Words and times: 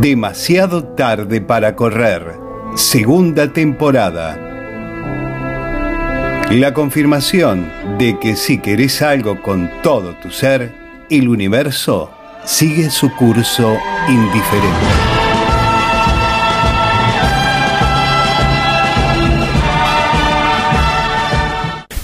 Demasiado 0.00 0.84
tarde 0.84 1.40
para 1.40 1.76
correr. 1.76 2.38
Segunda 2.74 3.52
temporada. 3.52 4.38
La 6.50 6.74
confirmación 6.74 7.70
de 7.98 8.18
que 8.18 8.36
si 8.36 8.58
querés 8.58 9.02
algo 9.02 9.40
con 9.42 9.70
todo 9.82 10.14
tu 10.22 10.30
ser, 10.30 10.72
el 11.10 11.28
universo 11.28 12.10
sigue 12.44 12.90
su 12.90 13.12
curso 13.14 13.76
indiferente. 14.08 15.22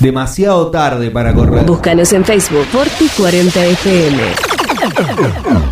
demasiado 0.00 0.70
tarde 0.70 1.10
para 1.10 1.34
correr. 1.34 1.64
Búscanos 1.64 2.12
en 2.12 2.24
Facebook, 2.24 2.66
Forti40FM. 2.72 5.67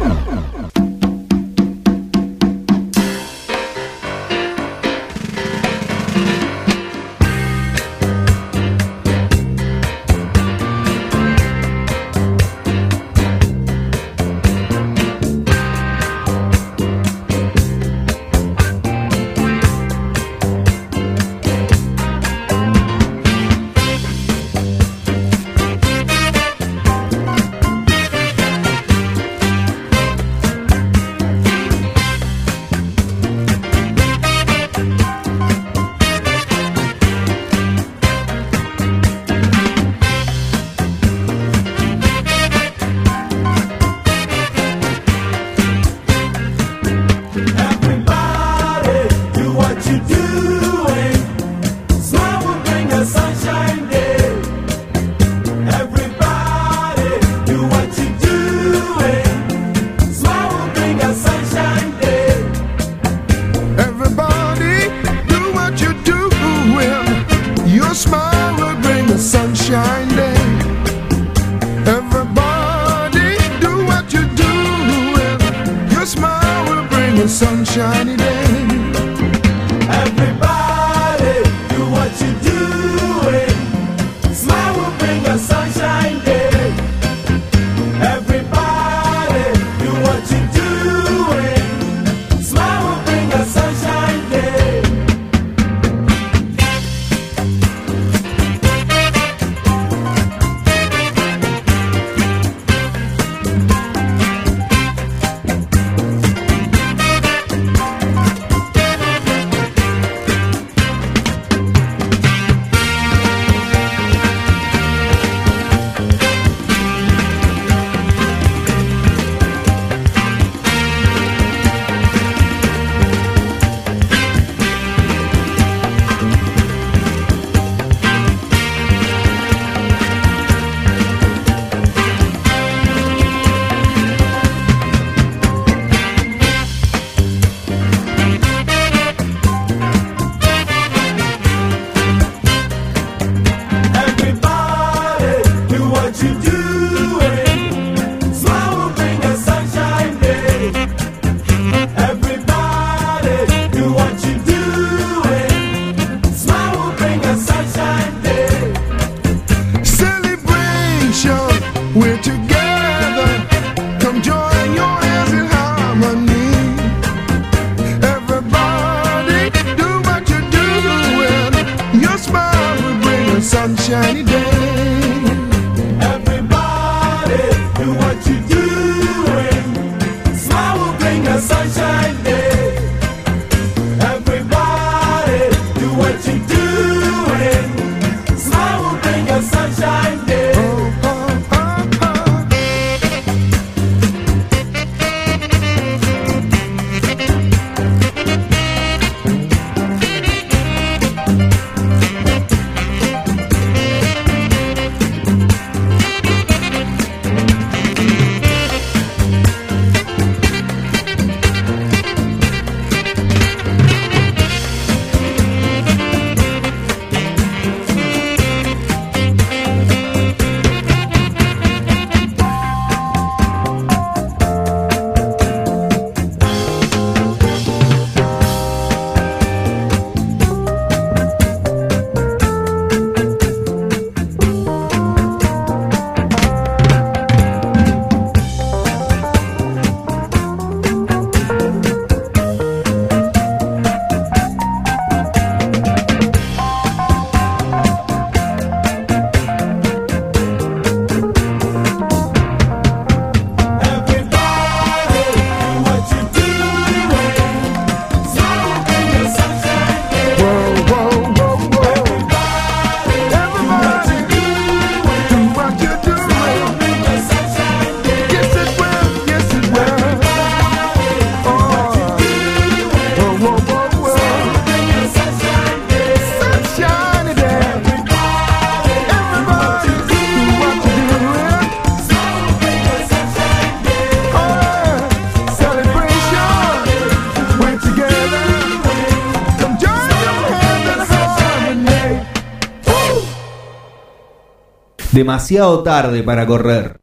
Demasiado 295.17 295.83
tarde 295.83 296.23
para 296.23 296.47
correr. 296.47 297.01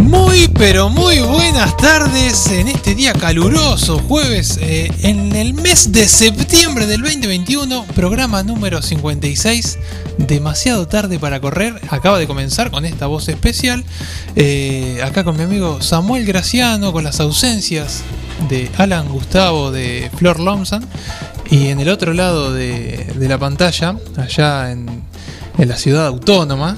Muy 0.00 0.48
pero 0.56 0.88
muy 0.88 1.18
buenas 1.18 1.76
tardes 1.76 2.46
en 2.46 2.68
este 2.68 2.94
día 2.94 3.12
caluroso, 3.12 3.98
jueves, 3.98 4.58
eh, 4.62 4.90
en 5.02 5.36
el 5.36 5.52
mes 5.52 5.92
de 5.92 6.08
septiembre 6.08 6.86
del 6.86 7.02
2021, 7.02 7.84
programa 7.94 8.42
número 8.42 8.80
56, 8.80 9.78
demasiado 10.16 10.88
tarde 10.88 11.18
para 11.18 11.38
correr, 11.38 11.78
acaba 11.90 12.18
de 12.18 12.26
comenzar 12.26 12.70
con 12.70 12.86
esta 12.86 13.08
voz 13.08 13.28
especial, 13.28 13.84
eh, 14.36 15.02
acá 15.04 15.22
con 15.22 15.36
mi 15.36 15.42
amigo 15.42 15.82
Samuel 15.82 16.24
Graciano, 16.24 16.94
con 16.94 17.04
las 17.04 17.20
ausencias 17.20 18.02
de 18.48 18.70
Alan 18.78 19.08
Gustavo 19.08 19.70
de 19.70 20.10
Flor 20.16 20.40
Lomsan, 20.40 20.86
y 21.50 21.68
en 21.68 21.80
el 21.80 21.88
otro 21.88 22.12
lado 22.14 22.52
de, 22.52 23.12
de 23.14 23.28
la 23.28 23.38
pantalla, 23.38 23.96
allá 24.16 24.70
en, 24.70 25.04
en 25.58 25.68
la 25.68 25.76
ciudad 25.76 26.06
autónoma, 26.06 26.76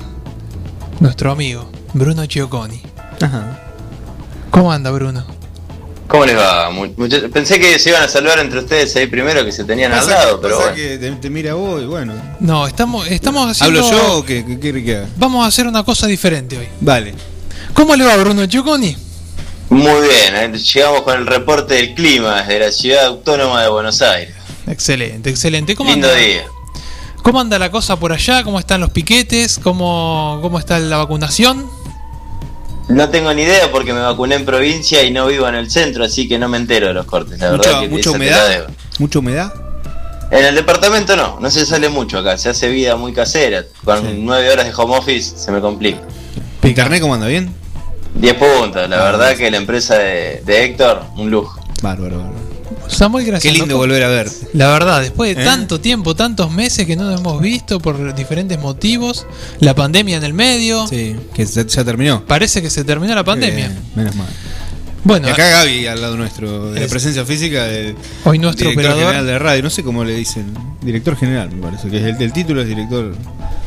nuestro 1.00 1.30
amigo 1.30 1.70
Bruno 1.94 2.26
Chioconi. 2.26 2.80
Ajá. 3.20 3.60
¿Cómo 4.50 4.72
anda 4.72 4.90
Bruno? 4.90 5.24
¿Cómo 6.08 6.24
les 6.24 6.36
va? 6.36 6.70
Pensé 7.32 7.58
que 7.58 7.78
se 7.78 7.90
iban 7.90 8.02
a 8.02 8.08
saludar 8.08 8.38
entre 8.38 8.60
ustedes 8.60 8.94
ahí 8.96 9.06
primero 9.06 9.44
que 9.44 9.50
se 9.50 9.64
tenían 9.64 9.92
al 9.92 10.06
lado, 10.06 10.40
pero 10.40 10.56
pasa 10.56 10.70
bueno. 10.70 10.76
que 10.76 10.98
te, 10.98 11.10
te 11.12 11.30
mira 11.30 11.54
vos 11.54 11.82
y 11.82 11.86
bueno. 11.86 12.12
No, 12.38 12.66
estamos, 12.66 13.08
estamos 13.08 13.50
haciendo... 13.50 13.84
¿Hablo 13.84 13.98
yo 13.98 14.18
o 14.18 14.24
qué? 14.24 15.04
Vamos 15.16 15.44
a 15.44 15.48
hacer 15.48 15.66
una 15.66 15.82
cosa 15.82 16.06
diferente 16.06 16.56
hoy. 16.58 16.68
Vale. 16.80 17.14
¿Cómo 17.74 17.96
le 17.96 18.04
va 18.04 18.16
Bruno 18.16 18.46
Chioconi? 18.46 18.96
Muy 19.76 20.08
bien, 20.08 20.34
eh, 20.54 20.58
llegamos 20.58 21.02
con 21.02 21.18
el 21.18 21.26
reporte 21.26 21.74
del 21.74 21.94
clima 21.94 22.36
desde 22.42 22.60
la 22.60 22.72
ciudad 22.72 23.04
autónoma 23.06 23.62
de 23.62 23.68
Buenos 23.68 24.00
Aires. 24.00 24.34
Excelente, 24.66 25.28
excelente. 25.28 25.76
¿Cómo 25.76 25.90
Lindo 25.90 26.08
anda, 26.08 26.18
día. 26.18 26.44
¿Cómo 27.22 27.40
anda 27.40 27.58
la 27.58 27.70
cosa 27.70 27.96
por 27.96 28.10
allá? 28.10 28.42
¿Cómo 28.42 28.58
están 28.58 28.80
los 28.80 28.88
piquetes? 28.90 29.58
¿Cómo, 29.62 30.38
cómo 30.40 30.58
está 30.58 30.78
la 30.78 30.96
vacunación? 30.96 31.68
No 32.88 33.10
tengo 33.10 33.34
ni 33.34 33.42
idea 33.42 33.70
porque 33.70 33.92
me 33.92 34.00
vacuné 34.00 34.36
en 34.36 34.46
provincia 34.46 35.02
y 35.02 35.10
no 35.10 35.26
vivo 35.26 35.46
en 35.46 35.56
el 35.56 35.70
centro, 35.70 36.04
así 36.04 36.26
que 36.26 36.38
no 36.38 36.48
me 36.48 36.56
entero 36.56 36.86
de 36.86 36.94
los 36.94 37.04
cortes, 37.04 37.38
la 37.38 37.50
verdad. 37.50 37.80
Que 37.80 37.88
mucha 37.88 38.12
humedad. 38.12 38.68
Mucha 38.98 39.18
humedad. 39.18 39.52
En 40.30 40.42
el 40.42 40.54
departamento 40.54 41.16
no, 41.16 41.38
no 41.38 41.50
se 41.50 41.66
sale 41.66 41.90
mucho 41.90 42.18
acá, 42.20 42.38
se 42.38 42.48
hace 42.48 42.70
vida 42.70 42.96
muy 42.96 43.12
casera. 43.12 43.64
Con 43.84 44.00
Sí. 44.00 44.20
nueve 44.22 44.50
horas 44.50 44.64
de 44.64 44.72
home 44.74 44.96
office 44.96 45.36
se 45.36 45.52
me 45.52 45.60
complica. 45.60 46.00
¿Internet 46.62 47.02
cómo 47.02 47.14
anda 47.14 47.26
bien? 47.26 47.52
10 48.16 48.34
puntos, 48.34 48.88
la 48.88 48.96
Ah, 49.00 49.10
verdad 49.12 49.36
que 49.36 49.50
la 49.50 49.56
empresa 49.58 49.98
de, 49.98 50.42
de 50.44 50.64
Héctor, 50.64 51.02
un 51.16 51.30
lujo. 51.30 51.60
Bárbaro, 51.82 52.18
bárbaro. 52.18 52.46
Samuel 52.88 53.24
Qué 53.24 53.30
Graciano. 53.32 53.58
lindo 53.58 53.76
volver 53.78 54.02
a 54.04 54.08
verte. 54.08 54.48
La 54.52 54.68
verdad, 54.70 55.00
después 55.00 55.34
de 55.34 55.42
¿Eh? 55.42 55.44
tanto 55.44 55.80
tiempo, 55.80 56.14
tantos 56.14 56.50
meses 56.52 56.86
que 56.86 56.94
no 56.96 57.10
nos 57.10 57.20
hemos 57.20 57.40
visto 57.42 57.80
por 57.80 58.14
diferentes 58.14 58.58
motivos, 58.60 59.26
la 59.58 59.74
pandemia 59.74 60.16
en 60.18 60.24
el 60.24 60.34
medio, 60.34 60.86
Sí, 60.86 61.16
que 61.34 61.44
ya, 61.44 61.66
ya 61.66 61.84
terminó. 61.84 62.24
parece 62.24 62.62
que 62.62 62.70
se 62.70 62.84
terminó 62.84 63.14
la 63.14 63.24
pandemia. 63.24 63.66
Qué 63.68 63.72
bien, 63.72 63.82
menos 63.96 64.14
mal. 64.14 64.28
Bueno, 65.02 65.28
Y 65.28 65.30
acá 65.30 65.48
Gaby 65.48 65.86
al 65.86 66.00
lado 66.00 66.16
nuestro, 66.16 66.72
de 66.72 66.80
la 66.80 66.86
Es- 66.86 66.90
presencia 66.90 67.24
física 67.24 67.64
del 67.64 67.94
hoy 68.24 68.38
nuestro 68.40 68.70
director 68.70 68.92
operador, 68.92 69.12
general 69.14 69.26
de 69.26 69.38
radio. 69.38 69.62
No 69.62 69.70
sé 69.70 69.82
cómo 69.84 70.04
le 70.04 70.14
dicen. 70.14 70.52
Director 70.82 71.16
general, 71.16 71.50
me 71.52 71.62
parece. 71.62 71.88
Que 71.88 71.98
es 71.98 72.02
el, 72.16 72.22
el 72.22 72.32
título 72.32 72.62
es 72.62 72.68
director 72.68 73.14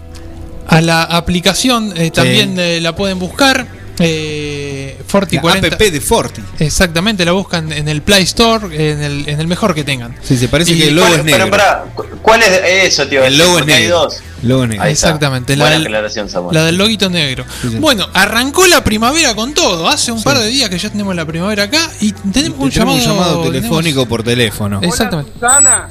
a 0.69 0.83
la 0.83 1.03
aplicación 1.03 1.95
eh, 1.97 2.11
también 2.11 2.59
eh, 2.59 2.81
la 2.81 2.95
pueden 2.95 3.19
buscar. 3.19 3.67
Eh, 4.01 4.68
Forti 5.09 5.37
La 5.37 5.43
40. 5.43 5.69
app 5.75 5.81
de 5.81 6.01
Forti. 6.01 6.43
Exactamente, 6.59 7.25
la 7.25 7.33
buscan 7.33 7.73
en 7.73 7.89
el 7.89 8.03
Play 8.03 8.25
Store, 8.25 8.67
en 8.93 9.03
el, 9.03 9.29
en 9.29 9.41
el 9.41 9.47
mejor 9.47 9.75
que 9.75 9.83
tengan. 9.83 10.15
Sí, 10.23 10.37
se 10.37 10.49
parece 10.49 10.73
Y- 10.73 10.79
que 10.79 10.89
el 10.89 10.97
logo 10.97 11.09
¿Cuál- 11.09 11.19
es 11.21 11.25
negro. 11.25 11.51
¿cu- 11.95 12.05
¿cuál 12.23 12.43
es 12.43 12.61
eso, 12.93 13.07
tío? 13.09 13.25
El 13.25 13.39
logo 13.39 13.57
es 13.59 13.63
hay 13.63 13.67
negro. 13.69 14.01
dos. 14.01 14.21
El 14.43 14.49
logo 14.51 14.67
negro. 14.67 14.85
Ahí. 14.85 14.93
Exactamente, 14.93 15.57
la 15.57 15.65
Buena 15.65 15.77
del- 15.79 15.87
aclaración, 15.87 16.29
Samuel. 16.29 16.55
La 16.55 16.65
del 16.65 16.77
loguito 16.77 17.09
negro. 17.09 17.45
Sí, 17.63 17.71
sí. 17.71 17.77
Bueno, 17.79 18.07
arrancó 18.13 18.67
la 18.67 18.85
primavera 18.85 19.35
con 19.35 19.55
todo. 19.55 19.89
Hace 19.89 20.13
un 20.13 20.19
Sí. 20.19 20.25
par 20.25 20.39
de 20.39 20.47
días 20.47 20.69
que 20.69 20.79
ya 20.79 20.91
tenemos 20.91 21.17
la 21.17 21.25
primavera 21.25 21.65
acá 21.65 21.91
y 22.01 22.13
tenemos 22.13 22.59
un 22.61 22.71
Tenemos 22.71 22.75
llamado, 22.75 22.97
un 22.97 23.03
llamado 23.03 23.43
telefónico 23.45 23.83
tenemos- 24.03 24.09
por 24.09 24.23
teléfono. 24.23 24.81
Exactamente. 24.83 25.33
Susana, 25.33 25.89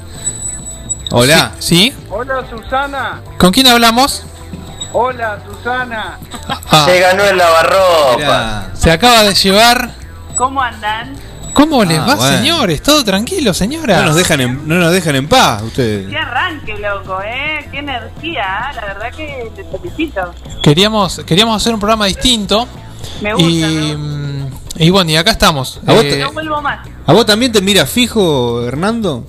Hola. 1.10 1.52
¿Sí? 1.58 1.92
hola 2.10 2.44
Susana, 2.50 3.20
¿Con 3.38 3.50
quién 3.50 3.66
hablamos? 3.66 4.22
Hola 4.92 5.38
Susana. 5.46 6.18
Ah, 6.70 6.84
Se 6.86 7.00
ganó 7.00 7.24
el 7.24 7.36
lavarropa. 7.38 8.16
Mirá. 8.16 8.70
se 8.74 8.90
acaba 8.90 9.22
de 9.24 9.34
llevar. 9.34 9.90
¿Cómo 10.36 10.60
andan? 10.62 11.14
¿Cómo 11.54 11.84
les 11.84 11.98
Ah, 11.98 12.06
va, 12.06 12.14
bueno. 12.14 12.36
señores? 12.38 12.82
¿Todo 12.82 13.02
tranquilo, 13.04 13.52
señora? 13.52 13.98
No 13.98 14.06
nos 14.06 14.14
dejan 14.16 14.40
en, 14.40 14.68
no 14.68 14.76
nos 14.76 14.92
dejan 14.92 15.16
en 15.16 15.28
paz 15.28 15.62
ustedes. 15.62 16.08
Qué 16.08 16.16
arranque, 16.16 16.78
loco, 16.78 17.18
¿eh? 17.24 17.68
Qué 17.72 17.78
energía, 17.78 18.70
¿eh? 18.70 18.74
la 18.76 18.84
verdad 18.86 19.10
que 19.16 19.50
te 19.56 19.64
felicito. 19.64 20.32
Queríamos, 20.62 21.20
queríamos 21.26 21.60
hacer 21.60 21.74
un 21.74 21.80
programa 21.80 22.06
distinto. 22.06 22.68
Me 23.20 23.32
gusta, 23.34 23.48
Y, 23.48 23.96
mm, 23.96 24.50
y 24.78 24.90
bueno, 24.90 25.10
y 25.10 25.16
acá 25.16 25.32
estamos. 25.32 25.80
¿A 25.86 25.92
vos 25.92 26.04
Eh, 26.04 26.10
te- 26.10 26.18
No 26.20 26.32
vuelvo 26.32 26.60
más. 26.62 26.86
¿A 27.06 27.12
vos 27.12 27.26
también 27.26 27.50
te 27.52 27.60
mira 27.60 27.86
fijo, 27.86 28.62
Hernando? 28.66 29.24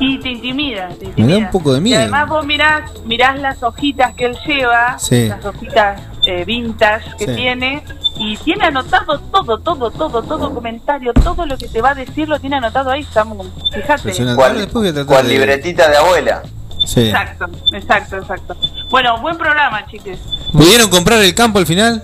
Y 0.00 0.18
te 0.20 0.28
intimida, 0.30 0.88
te 0.90 1.04
Me 1.04 1.08
intimida. 1.10 1.32
da 1.34 1.38
un 1.38 1.50
poco 1.50 1.74
de 1.74 1.80
miedo. 1.80 1.98
Y 1.98 2.02
además 2.02 2.28
vos 2.28 2.46
mirás, 2.46 2.90
mirás 3.04 3.38
las 3.40 3.62
hojitas 3.62 4.14
que 4.14 4.26
él 4.26 4.36
lleva, 4.46 4.98
Sí. 4.98 5.28
las 5.28 5.44
hojitas 5.44 6.00
eh, 6.26 6.44
vintage 6.44 7.04
que 7.18 7.24
Sí. 7.26 7.34
tiene, 7.34 7.82
y 8.18 8.36
tiene 8.38 8.66
anotado 8.66 9.18
todo, 9.18 9.58
todo, 9.58 9.90
todo, 9.90 10.22
todo 10.22 10.54
comentario, 10.54 11.12
todo 11.14 11.46
lo 11.46 11.56
que 11.56 11.68
te 11.68 11.80
va 11.80 11.90
a 11.90 11.94
decir 11.94 12.28
lo 12.28 12.38
tiene 12.38 12.56
anotado 12.56 12.90
ahí, 12.90 13.02
Samu. 13.02 13.44
Fíjate. 13.74 14.34
¿Cuál, 14.34 14.68
de- 14.68 15.22
libretita 15.24 15.88
de 15.88 15.96
abuela? 15.96 16.42
Sí. 16.86 17.08
Exacto, 17.08 17.46
exacto, 17.72 18.16
exacto. 18.18 18.56
Bueno, 18.90 19.20
buen 19.20 19.36
programa, 19.38 19.86
chiques. 19.90 20.18
¿Pudieron 20.52 20.88
comprar 20.90 21.18
el 21.20 21.34
campo 21.34 21.58
al 21.58 21.66
final? 21.66 22.02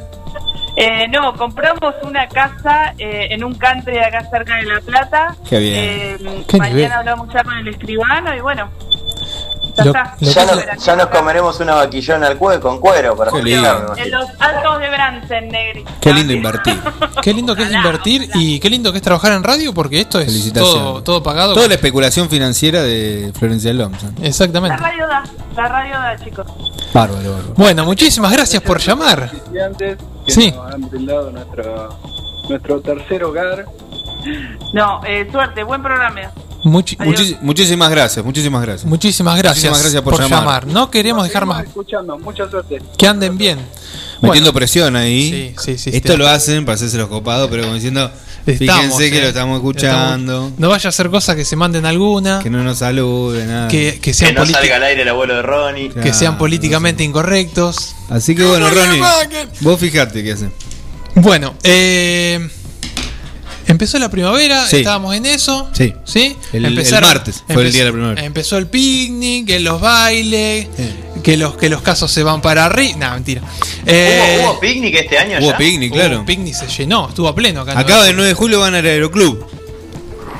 Eh, 0.76 1.06
no, 1.08 1.34
compramos 1.36 1.94
una 2.02 2.26
casa 2.28 2.94
eh, 2.98 3.28
en 3.30 3.44
un 3.44 3.54
country 3.54 3.92
de 3.94 4.04
acá 4.04 4.28
cerca 4.28 4.56
de 4.56 4.62
La 4.64 4.80
Plata. 4.80 5.36
Qué 5.48 5.58
bien. 5.60 5.74
Eh, 5.76 6.44
Qué 6.48 6.58
mañana 6.58 6.74
nivel. 6.76 6.92
hablamos 6.92 7.28
ya 7.32 7.44
con 7.44 7.56
el 7.58 7.68
escribano 7.68 8.34
y 8.34 8.40
bueno. 8.40 8.70
Ya 9.76 9.84
Lo- 9.84 9.90
está. 9.90 10.16
lo 10.20 10.30
Ya 10.30 10.44
nos, 10.46 10.84
ya 10.84 10.96
nos 10.96 11.06
comeremos 11.08 11.58
una 11.58 11.74
vaquillona 11.74 12.28
al 12.28 12.36
cuero 12.38 12.60
con 12.60 12.78
cuero 12.80 13.16
para 13.16 13.32
lindo. 13.40 13.94
En 13.96 14.10
los 14.10 14.26
altos 14.38 14.78
de 14.78 14.88
Bransen, 14.88 15.48
Negri. 15.48 15.84
Qué 16.00 16.12
lindo 16.12 16.32
invertir. 16.32 16.80
Qué 17.22 17.32
lindo 17.32 17.56
que 17.56 17.64
es 17.64 17.72
invertir 17.72 18.28
y 18.34 18.60
qué 18.60 18.68
lindo 18.70 18.92
que 18.92 18.98
es 18.98 19.02
trabajar 19.02 19.32
en 19.32 19.42
radio 19.42 19.72
porque 19.74 20.00
esto 20.00 20.20
es 20.20 20.52
todo, 20.52 21.02
todo 21.02 21.22
pagado. 21.22 21.54
Toda 21.54 21.66
la 21.68 21.74
especulación 21.74 22.28
financiera 22.28 22.82
de 22.82 23.32
Florencia 23.36 23.72
Lomson. 23.72 24.14
La 24.20 24.26
Exactamente. 24.28 24.76
radio 24.76 25.06
da, 25.08 25.24
la 25.56 25.68
radio 25.68 25.92
da, 25.94 26.16
chicos. 26.22 26.46
Bárbaro, 26.92 27.32
bárbaro. 27.32 27.54
Bueno, 27.56 27.84
muchísimas 27.84 28.30
gracias 28.30 28.62
por 28.62 28.78
llamar. 28.78 29.30
Que 30.26 30.32
Sí. 30.32 30.52
nos 30.52 30.72
han 30.74 30.88
brindado 30.88 31.30
nuestro, 31.30 31.88
nuestro 32.48 32.80
tercer 32.80 33.24
hogar. 33.24 33.66
No, 34.72 35.00
eh, 35.04 35.28
suerte, 35.30 35.62
buen 35.64 35.82
programa. 35.82 36.30
Muchi- 36.64 36.97
Adiós. 36.99 37.21
Muchis- 37.21 37.38
muchísimas 37.42 37.90
gracias, 37.90 38.25
muchísimas 38.25 38.62
gracias. 38.62 38.87
muchísimas 38.88 39.37
gracias, 39.38 39.64
Muchísimas 39.71 39.80
gracias 39.83 40.02
por 40.02 40.18
llamar. 40.30 40.66
No 40.66 40.90
queremos 40.90 41.25
dejar 41.26 41.44
más 41.47 41.64
escuchando, 41.64 42.18
mucha 42.18 42.49
suerte. 42.49 42.80
que 42.97 43.06
anden 43.06 43.37
bien. 43.37 43.59
Metiendo 44.23 44.50
Bueno, 44.52 44.52
presión 44.54 44.97
ahí. 44.97 45.54
Sí, 45.59 45.76
sí, 45.76 45.90
sí, 45.90 45.97
Esto 45.97 46.16
lo 46.16 46.26
hacen 46.26 46.64
para 46.64 46.76
hacerse 46.76 46.97
los 46.97 47.09
copados, 47.09 47.50
pero 47.50 47.64
como 47.64 47.75
diciendo, 47.75 48.11
estamos, 48.47 48.83
fíjense 48.97 49.11
que 49.11 49.18
eh. 49.18 49.23
lo 49.23 49.28
estamos 49.28 49.56
escuchando, 49.59 50.33
Estamos- 50.33 50.59
No 50.59 50.68
vaya 50.71 50.88
a 50.88 50.92
ser 50.92 51.11
cosa 51.11 51.37
que 51.37 51.44
se 51.44 51.56
manden 51.56 51.85
alguna, 51.85 52.38
que 52.42 52.49
no 52.49 52.62
nos 52.64 52.78
saluden, 52.78 53.49
nada. 53.49 53.68
que, 53.68 53.94
que 53.97 54.00
Que 54.00 54.14
sean 54.14 54.35
no 54.35 54.47
salga 54.47 54.76
al 54.76 54.83
aire 54.85 55.02
el 55.02 55.09
abuelo 55.11 55.35
de 55.37 55.42
Ronnie. 55.42 55.90
Claro, 55.90 56.02
que 56.09 56.14
sean 56.14 56.33
no 56.35 56.38
políticamente 56.38 57.04
incorrectos. 57.04 57.94
Así 58.09 58.35
que 58.35 58.44
bueno, 58.47 58.68
¡No 58.71 58.75
le 58.75 58.87
Ronnie, 58.87 59.02
vos 59.61 59.78
fijate 59.78 60.23
qué 60.25 60.33
hace. 60.33 60.49
Bueno, 61.16 61.54
eh, 61.62 62.49
empezó 63.66 63.99
la 63.99 64.11
primavera, 64.11 64.66
Sí. 64.66 64.76
estábamos 64.78 65.14
en 65.14 65.26
eso. 65.26 65.68
Sí. 65.73 65.94
¿Sí? 66.04 66.37
El- 66.52 66.64
el 66.66 66.75
martes 67.00 67.42
fue 67.49 67.62
el 67.64 67.73
día 67.73 67.80
de 67.83 67.87
la 67.87 67.92
primavera. 67.92 68.25
Empezó 68.25 68.59
el 68.59 68.66
picnic, 68.66 69.49
en 69.50 69.64
los 69.64 69.80
bailes, 69.80 70.68
Sí. 70.76 70.90
que 71.23 71.37
los, 71.37 71.56
que 71.56 71.68
los 71.68 71.83
casos 71.83 72.11
se 72.11 72.23
van 72.23 72.40
para 72.40 72.66
arriba. 72.66 72.97
No, 72.99 73.11
mentira. 73.12 73.42
Eh, 73.87 74.38
¿Hubo, 74.40 74.52
hubo 74.52 74.61
picnic 74.61 74.94
este 74.94 75.18
año 75.18 75.38
Hubo 75.40 75.50
ya? 75.50 75.56
picnic, 75.56 75.92
claro. 75.92 76.25
picnic 76.25 76.54
se 76.54 76.66
llenó, 76.68 77.09
estuvo 77.09 77.28
a 77.28 77.35
pleno 77.35 77.62
acá. 77.62 77.75
Nueva 77.83 78.04
del 78.04 78.16
9 78.16 78.28
de 78.28 78.35
julio 78.35 78.61
van 78.61 78.75
al 78.75 78.85
Aeroclub. 78.85 79.47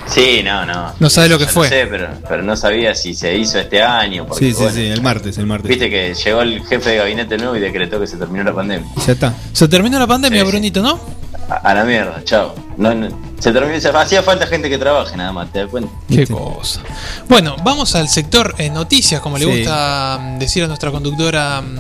Sí, 0.07 0.43
no, 0.45 0.67
no. 0.67 0.93
No 1.01 1.09
sabe 1.11 1.31
lo 1.31 1.39
que 1.39 1.47
fue. 1.47 1.67
sé, 1.71 1.87
pero, 1.87 2.09
pero 2.29 2.43
no 2.43 2.57
sabía 2.57 2.95
si 2.95 3.15
se 3.15 3.35
hizo 3.39 3.59
este 3.59 3.83
año. 3.83 4.27
Porque, 4.27 4.45
Sí, 4.47 4.51
sí, 4.53 4.57
bueno, 4.59 4.75
sí, 4.75 4.87
el 4.87 5.01
martes, 5.01 5.39
el 5.39 5.47
martes. 5.47 5.69
Viste 5.71 5.89
que 5.89 6.15
llegó 6.15 6.43
el 6.43 6.63
jefe 6.67 6.91
de 6.91 6.97
gabinete 6.99 7.39
nuevo 7.39 7.57
y 7.57 7.61
decretó 7.61 7.99
que 7.99 8.07
se 8.07 8.19
terminó 8.19 8.45
la 8.45 8.55
pandemia. 8.55 8.87
Ya 9.07 9.13
está. 9.15 9.35
Se 9.55 9.67
terminó 9.67 9.99
la 9.99 10.07
pandemia, 10.07 10.41
Sí, 10.41 10.45
sí. 10.47 10.51
Brunito, 10.51 10.83
¿no? 10.83 11.01
A, 11.49 11.55
a 11.71 11.75
la 11.75 11.85
mierda, 11.85 12.23
chao. 12.25 12.55
No, 12.77 12.95
no, 12.95 13.09
se 13.39 13.53
terminó, 13.53 13.79
se- 13.81 13.89
hacía 13.91 14.23
falta 14.23 14.47
gente 14.47 14.69
que 14.71 14.79
trabaje 14.79 15.17
nada 15.17 15.31
más, 15.33 15.53
¿te 15.53 15.59
das 15.61 15.69
cuenta? 15.69 15.91
Qué 16.09 16.27
cosa. 16.27 16.81
Bueno, 17.29 17.55
vamos 17.63 17.95
al 17.95 18.09
sector 18.09 18.55
eh, 18.59 18.71
noticias, 18.71 19.21
como 19.21 19.37
le 19.39 19.45
Sí. 19.45 19.59
gusta 19.59 20.19
mm, 20.21 20.39
decir 20.39 20.65
a 20.65 20.67
nuestra 20.67 20.91
conductora 20.91 21.61
mm, 21.61 21.79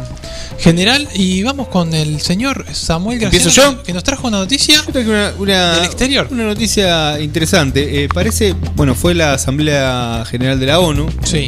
general. 0.60 1.08
Y 1.14 1.42
vamos 1.42 1.68
con 1.68 1.94
el 1.94 2.20
señor 2.20 2.66
Samuel 2.72 3.18
García, 3.18 3.38
¿Empiezo 3.40 3.62
yo? 3.72 3.82
que 3.82 3.92
nos 3.92 4.04
trajo 4.04 4.28
una 4.28 4.38
noticia. 4.38 4.82
Una, 4.94 5.32
una- 5.38 5.74
Del 5.76 5.84
exterior. 5.84 6.28
Una 6.30 6.44
noticia 6.44 7.18
interesante. 7.20 8.04
Eh, 8.04 8.08
parece, 8.12 8.54
bueno, 8.76 8.94
fue 8.94 9.14
la 9.14 9.32
Asamblea 9.34 10.24
General 10.30 10.60
de 10.60 10.66
la 10.66 10.78
ONU 10.78 11.08
Sí. 11.24 11.46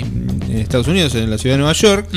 en 0.48 0.58
Estados 0.58 0.88
Unidos, 0.88 1.14
en 1.14 1.30
la 1.30 1.36
ciudad 1.38 1.54
de 1.54 1.58
Nueva 1.58 1.74
York. 1.74 2.08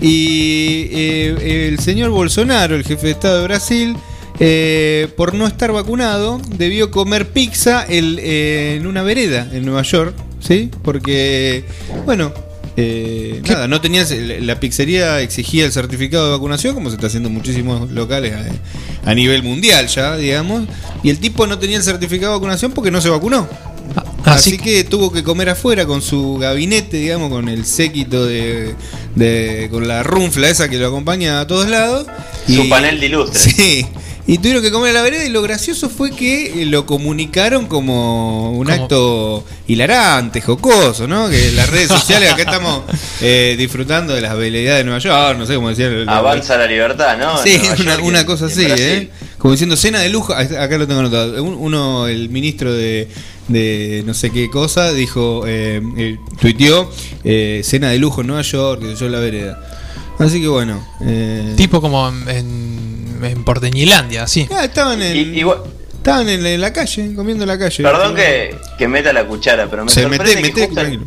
Y 0.00 0.88
eh, 0.92 1.68
el 1.68 1.78
señor 1.78 2.10
Bolsonaro, 2.10 2.74
el 2.74 2.84
jefe 2.84 3.06
de 3.06 3.12
Estado 3.12 3.38
de 3.38 3.44
Brasil, 3.44 3.96
eh, 4.40 5.08
por 5.16 5.34
no 5.34 5.46
estar 5.46 5.72
vacunado, 5.72 6.40
debió 6.56 6.90
comer 6.90 7.28
pizza 7.30 7.84
el- 7.88 8.18
eh, 8.22 8.76
en 8.76 8.86
una 8.86 9.02
vereda 9.02 9.48
en 9.52 9.64
Nueva 9.64 9.82
York, 9.82 10.14
¿sí? 10.40 10.70
Porque, 10.82 11.64
bueno, 12.04 12.32
eh, 12.76 13.40
nada, 13.48 13.68
no 13.68 13.80
tenía, 13.80 14.04
la 14.40 14.58
pizzería 14.58 15.20
exigía 15.20 15.64
el 15.64 15.72
certificado 15.72 16.26
de 16.26 16.32
vacunación, 16.32 16.74
como 16.74 16.90
se 16.90 16.96
está 16.96 17.06
haciendo 17.06 17.28
en 17.28 17.34
muchísimos 17.34 17.90
locales 17.92 18.34
a, 18.34 19.10
a 19.10 19.14
nivel 19.14 19.42
mundial 19.44 19.86
ya, 19.86 20.16
digamos, 20.16 20.64
y 21.04 21.10
el 21.10 21.18
tipo 21.20 21.46
no 21.46 21.58
tenía 21.58 21.76
el 21.76 21.84
certificado 21.84 22.32
de 22.32 22.38
vacunación 22.38 22.72
porque 22.72 22.90
no 22.90 23.00
se 23.00 23.10
vacunó. 23.10 23.48
Así, 24.24 24.54
Así, 24.54 24.58
que 24.58 24.82
tuvo 24.84 25.12
que 25.12 25.22
comer 25.22 25.50
afuera 25.50 25.84
con 25.86 26.00
su 26.02 26.38
gabinete, 26.38 26.96
digamos, 26.96 27.30
con 27.30 27.48
el 27.48 27.64
séquito 27.66 28.26
de, 28.26 28.74
de- 29.14 29.68
con 29.70 29.86
la 29.86 30.02
runfla 30.02 30.48
esa 30.48 30.68
que 30.68 30.78
lo 30.78 30.88
acompaña 30.88 31.40
a 31.40 31.46
todos 31.46 31.68
lados. 31.68 32.06
Su 32.48 32.68
panel 32.70 32.98
de 32.98 33.06
ilustres. 33.06 33.42
Sí. 33.54 33.86
Y 34.26 34.38
tuvieron 34.38 34.62
que 34.62 34.70
comer 34.70 34.90
a 34.90 34.94
la 34.94 35.02
vereda 35.02 35.24
y 35.26 35.28
lo 35.28 35.42
gracioso 35.42 35.90
fue 35.90 36.10
que 36.10 36.62
eh, 36.62 36.66
lo 36.66 36.86
comunicaron 36.86 37.66
como 37.66 38.52
un 38.52 38.64
Como- 38.66 38.82
acto 38.82 39.44
hilarante, 39.68 40.40
jocoso, 40.40 41.06
¿no? 41.06 41.28
Que 41.28 41.52
las 41.52 41.68
redes 41.68 41.88
sociales 41.98 42.32
acá 42.32 42.42
estamos 42.44 42.84
eh, 43.20 43.54
disfrutando 43.58 44.14
de 44.14 44.22
las 44.22 44.30
habilidades 44.30 44.78
de 44.78 44.84
Nueva 44.84 44.98
York, 45.00 45.38
no 45.38 45.44
sé 45.44 45.54
cómo 45.56 45.68
decía. 45.68 45.88
el- 45.88 46.08
Avanza 46.08 46.56
la 46.56 46.66
libertad, 46.66 47.18
¿no? 47.18 47.36
Sí, 47.42 47.60
una, 47.80 47.96
York 47.96 48.00
una 48.04 48.24
cosa 48.26 48.46
así. 48.46 48.64
¿eh? 48.66 49.10
Como 49.36 49.52
diciendo 49.52 49.76
cena 49.76 50.00
de 50.00 50.08
lujo, 50.08 50.32
acá 50.32 50.78
lo 50.78 50.86
tengo 50.86 51.00
anotado. 51.00 51.42
Un- 51.44 51.54
Uno, 51.60 52.06
el 52.08 52.30
ministro 52.30 52.72
de, 52.72 53.08
de 53.48 54.04
no 54.06 54.14
sé 54.14 54.30
qué 54.30 54.48
cosa, 54.48 54.90
dijo, 54.94 55.44
eh, 55.46 55.82
eh, 55.98 56.16
tuiteó, 56.40 56.90
eh, 57.24 57.60
cena 57.62 57.90
de 57.90 57.98
lujo 57.98 58.22
en 58.22 58.28
Nueva 58.28 58.40
York, 58.42 58.80
que 58.80 58.96
yo 58.96 59.04
en 59.04 59.12
la 59.12 59.18
vereda. 59.18 59.60
Así 60.18 60.40
que 60.40 60.48
bueno. 60.48 60.82
Eh, 61.04 61.52
tipo 61.58 61.80
como 61.82 62.08
en, 62.08 62.93
en, 63.24 63.44
Porteñilandia, 63.44 64.24
así. 64.24 64.48
ah, 64.52 64.64
estaban 64.64 65.02
en, 65.02 65.16
Y- 65.34 65.44
estaban 65.96 66.28
en, 66.28 66.42
la- 66.42 66.50
en 66.50 66.60
la 66.60 66.72
calle, 66.72 67.14
comiendo 67.14 67.44
en 67.44 67.48
la 67.48 67.58
calle. 67.58 67.82
Perdón 67.82 68.14
que, 68.14 68.56
que 68.78 68.88
meta 68.88 69.12
la 69.12 69.24
cuchara, 69.26 69.66
pero 69.70 69.84
me 69.84 69.90
Se 69.90 70.02
sorprende 70.02 70.24
mete, 70.24 70.36
que 70.36 70.42
mete, 70.48 70.66
justo, 70.66 70.80
en. 70.82 71.04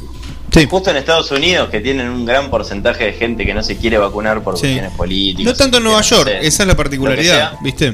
Sí. 0.54 0.68
justo 0.70 0.90
en 0.90 0.98
Estados 0.98 1.30
Unidos, 1.32 1.70
que 1.70 1.82
tienen 1.82 2.10
un 2.10 2.26
gran 2.26 2.50
porcentaje 2.50 3.04
de 3.06 3.14
gente 3.14 3.46
que 3.46 3.54
no 3.54 3.62
se 3.62 3.78
quiere 3.78 3.98
vacunar 4.00 4.42
por 4.44 4.56
Sí. 4.56 4.62
cuestiones 4.62 4.92
políticas. 4.94 5.46
No 5.54 5.58
tanto 5.58 5.78
en 5.78 5.84
Nueva 5.84 6.00
no 6.00 6.06
York, 6.06 6.28
sé, 6.30 6.48
esa 6.48 6.64
es 6.64 6.68
la 6.68 6.76
particularidad, 6.76 7.52
sea. 7.52 7.60
¿viste? 7.62 7.94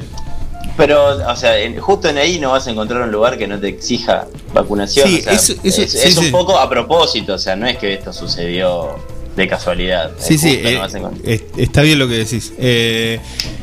Pero, 0.76 1.18
o 1.30 1.36
sea, 1.36 1.58
en- 1.58 1.78
justo 1.78 2.08
en 2.08 2.18
ahí 2.18 2.38
no 2.40 2.52
vas 2.52 2.66
a 2.66 2.70
encontrar 2.70 3.02
un 3.02 3.12
lugar 3.12 3.36
que 3.38 3.46
no 3.46 3.60
te 3.60 3.68
exija 3.68 4.26
vacunación. 4.52 5.06
Sí, 5.08 5.18
o 5.20 5.22
sea, 5.22 5.32
eso- 5.34 5.52
eso- 5.62 5.82
es, 5.82 5.92
sí, 5.92 5.98
es 6.02 6.16
un 6.16 6.24
sí. 6.24 6.30
poco 6.30 6.58
a 6.58 6.68
propósito, 6.68 7.34
o 7.34 7.38
sea, 7.38 7.54
no 7.54 7.66
es 7.66 7.76
que 7.76 7.92
esto 7.94 8.12
sucedió 8.12 8.96
de 9.36 9.48
casualidad. 9.48 10.12
Sí, 10.18 10.38
sí, 10.38 10.60
eh, 10.62 10.80
es- 11.24 11.42
está 11.56 11.82
bien 11.82 11.98
lo 11.98 12.08
que 12.08 12.14
decís. 12.14 12.52
Eh, 12.58 13.18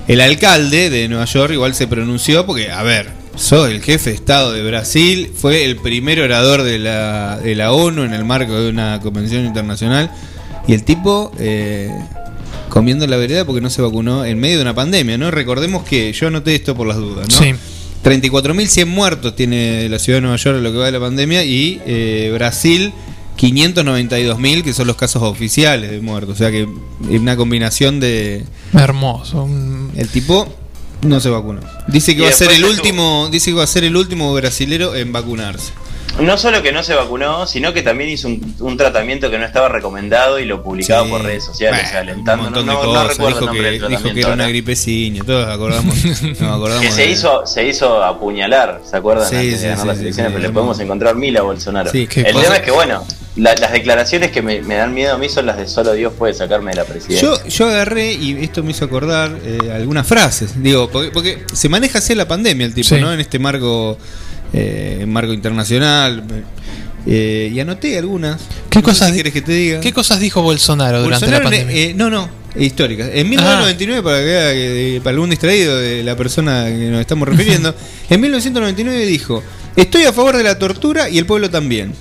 el 0.08 0.22
alcalde 0.22 0.90
de 0.90 1.08
Nueva 1.08 1.26
York 1.26 1.54
igual 1.54 1.74
se 1.76 1.88
pronunció 1.88 2.46
porque, 2.46 2.70
a 2.72 2.84
ver, 2.84 3.08
sos 3.36 3.70
el 3.70 3.82
jefe 3.82 4.10
de 4.10 4.16
Estado 4.18 4.52
de 4.52 4.64
Brasil, 4.64 5.32
fue 5.34 5.64
el 5.66 5.78
primer 5.78 6.20
orador 6.20 6.64
de 6.64 6.78
la, 6.80 7.40
de 7.42 7.56
la 7.56 7.72
ONU 7.72 8.04
en 8.04 8.14
el 8.14 8.26
marco 8.26 8.60
de 8.62 8.70
una 8.70 9.00
convención 9.00 9.46
internacional 9.46 10.12
y 10.68 10.74
el 10.74 10.84
tipo 10.84 11.32
eh, 11.40 11.90
comiendo 12.70 13.08
la 13.08 13.18
vereda 13.18 13.46
porque 13.46 13.62
no 13.62 13.70
se 13.70 13.82
vacunó 13.82 14.26
en 14.26 14.40
medio 14.40 14.58
de 14.58 14.64
una 14.64 14.76
pandemia, 14.76 15.18
¿no? 15.18 15.32
Recordemos 15.32 15.84
que 15.84 16.12
yo 16.14 16.28
anoté 16.28 16.56
esto 16.56 16.76
por 16.76 16.88
las 16.88 16.98
dudas, 16.98 17.28
¿no? 17.30 17.38
Sí. 17.38 17.54
34.100 18.04 18.88
muertos 18.88 19.36
tiene 19.36 19.88
la 19.88 20.00
ciudad 20.00 20.18
de 20.18 20.22
Nueva 20.22 20.38
York 20.38 20.58
en 20.58 20.64
lo 20.64 20.72
que 20.72 20.78
va 20.80 20.86
de 20.88 20.92
la 20.92 21.00
pandemia 21.00 21.44
y 21.44 21.80
eh, 21.86 22.32
Brasil 22.34 22.92
592.000 23.42 24.64
que 24.64 24.74
son 24.74 24.88
los 24.88 24.96
casos 24.96 25.22
oficiales 25.24 25.92
de 25.92 26.00
muertos. 26.02 26.36
O 26.36 26.38
sea 26.38 26.52
que 26.52 26.62
es 27.10 27.20
una 27.20 27.36
combinación 27.36 28.00
de... 28.00 28.46
Hermoso. 28.74 29.48
El 29.96 30.08
tipo 30.10 30.48
no 31.02 31.20
se 31.20 31.30
vacunó. 31.30 31.62
Dice 31.88 32.14
que 32.16 32.22
Y 32.22 32.26
va 32.26 32.30
a 32.30 32.34
ser 32.34 32.52
el 32.52 32.64
último, 32.66 33.28
dice 33.32 33.52
que 33.52 33.58
va 33.58 33.64
a 33.64 33.68
ser 33.68 33.84
el 33.84 33.96
último 33.96 34.34
brasilero 34.34 34.96
en 34.96 35.12
vacunarse. 35.12 35.72
No 36.20 36.38
solo 36.38 36.62
que 36.62 36.74
no 36.74 36.84
se 36.84 36.94
vacunó, 36.94 37.48
sino 37.48 37.72
que 37.74 37.82
también 37.84 38.10
hizo 38.10 38.28
un, 38.28 38.54
un 38.60 38.76
tratamiento 38.76 39.32
que 39.32 39.40
no 39.40 39.46
estaba 39.46 39.70
recomendado 39.70 40.40
y 40.40 40.46
lo 40.46 40.62
publicaba 40.62 41.06
Sí. 41.06 41.10
por 41.10 41.22
redes 41.24 41.46
sociales, 41.46 41.80
Bueno, 41.80 41.88
o 41.88 41.92
sea, 41.92 42.00
alentando. 42.02 42.48
un 42.48 42.54
No, 42.54 42.60
montón 42.64 42.66
de 42.66 42.74
no- 42.74 42.80
no 42.84 43.00
cosas. 43.02 43.18
recuerdo 43.18 43.40
el 43.40 43.46
dijo, 43.46 43.64
del 43.64 43.80
que, 43.82 43.88
dijo 43.88 44.04
que 44.14 44.20
era 44.20 44.28
una 44.34 44.44
ahora. 44.44 44.48
gripeciña, 44.50 45.24
todos 45.24 45.48
acordamos, 45.48 45.96
nos 46.22 46.42
acordamos 46.42 46.82
Que 46.82 46.92
se 46.92 47.02
de- 47.04 47.12
hizo, 47.12 47.46
se 47.48 47.66
hizo 47.66 48.04
apuñalar, 48.04 48.82
¿se 48.84 48.98
acuerdan? 48.98 49.30
Sí, 49.30 49.36
Antes 49.38 49.56
sí, 49.56 49.62
de 49.62 49.70
ganar 49.70 49.82
sí, 49.84 49.88
las 49.88 50.00
elecciones, 50.00 50.30
sí, 50.32 50.34
pero 50.34 50.42
le 50.42 50.48
sí. 50.50 50.54
podemos 50.54 50.80
encontrar 50.82 51.16
mil 51.16 51.38
a 51.38 51.42
Bolsonaro. 51.44 51.90
Sí, 51.92 52.08
¿qué 52.08 52.20
el 52.22 52.34
pasa? 52.34 52.42
tema 52.44 52.56
es 52.58 52.62
que, 52.64 52.72
bueno, 52.72 53.06
la- 53.36 53.56
las 53.56 53.72
declaraciones 53.72 54.32
que 54.32 54.42
me, 54.42 54.62
me 54.62 54.76
dan 54.76 54.94
miedo 54.94 55.14
a 55.16 55.18
mí 55.18 55.30
son 55.30 55.46
las 55.46 55.58
de 55.58 55.68
solo 55.68 55.94
Dios 55.94 56.14
puede 56.18 56.34
sacarme 56.34 56.72
de 56.72 56.78
la 56.78 56.86
presidencia. 56.86 57.22
Yo, 57.22 57.48
yo 57.48 57.68
agarré 57.68 58.14
y 58.14 58.38
esto 58.44 58.64
me 58.64 58.72
hizo 58.72 58.86
acordar 58.86 59.38
eh, 59.44 59.72
algunas 59.74 60.06
frases. 60.08 60.62
Digo, 60.62 60.90
porque, 60.90 61.12
porque 61.12 61.44
se 61.54 61.70
maneja 61.70 62.00
así 62.00 62.14
la 62.16 62.28
pandemia 62.28 62.66
el 62.66 62.74
tipo, 62.74 62.90
Sí. 62.90 63.00
¿no? 63.00 63.14
En 63.14 63.20
este 63.20 63.40
marco, 63.40 63.98
eh, 64.54 65.06
marco 65.08 65.34
internacional. 65.34 66.24
Eh, 67.08 67.52
y 67.54 67.60
anoté 67.60 67.98
algunas. 67.98 68.40
¿Qué 68.70 68.80
No 68.80 68.84
cosas 68.84 69.12
si 69.16 69.24
que 69.24 69.42
te 69.42 69.52
diga? 69.52 69.80
¿Qué 69.80 69.92
cosas 69.92 70.20
dijo 70.20 70.42
Bolsonaro 70.44 71.02
durante 71.02 71.26
Bolsonaro, 71.26 71.44
la 71.44 71.50
pandemia? 71.50 71.84
eh, 71.84 71.94
no, 71.96 72.10
no, 72.12 72.30
históricas. 72.56 73.10
En 73.14 73.28
1999, 73.28 74.04
para 74.04 74.20
que 74.22 75.00
para 75.04 75.14
algún 75.16 75.30
distraído 75.32 75.80
de 75.80 76.04
la 76.04 76.16
persona 76.16 76.66
que 76.68 76.90
nos 76.92 77.02
estamos 77.02 77.28
refiriendo, 77.28 77.74
en 78.10 78.22
1999 78.22 79.06
dijo: 79.08 79.42
Estoy 79.76 80.04
a 80.04 80.14
favor 80.14 80.38
de 80.38 80.44
la 80.44 80.60
tortura 80.60 81.10
y 81.10 81.18
el 81.18 81.26
pueblo 81.26 81.50
también. 81.50 81.94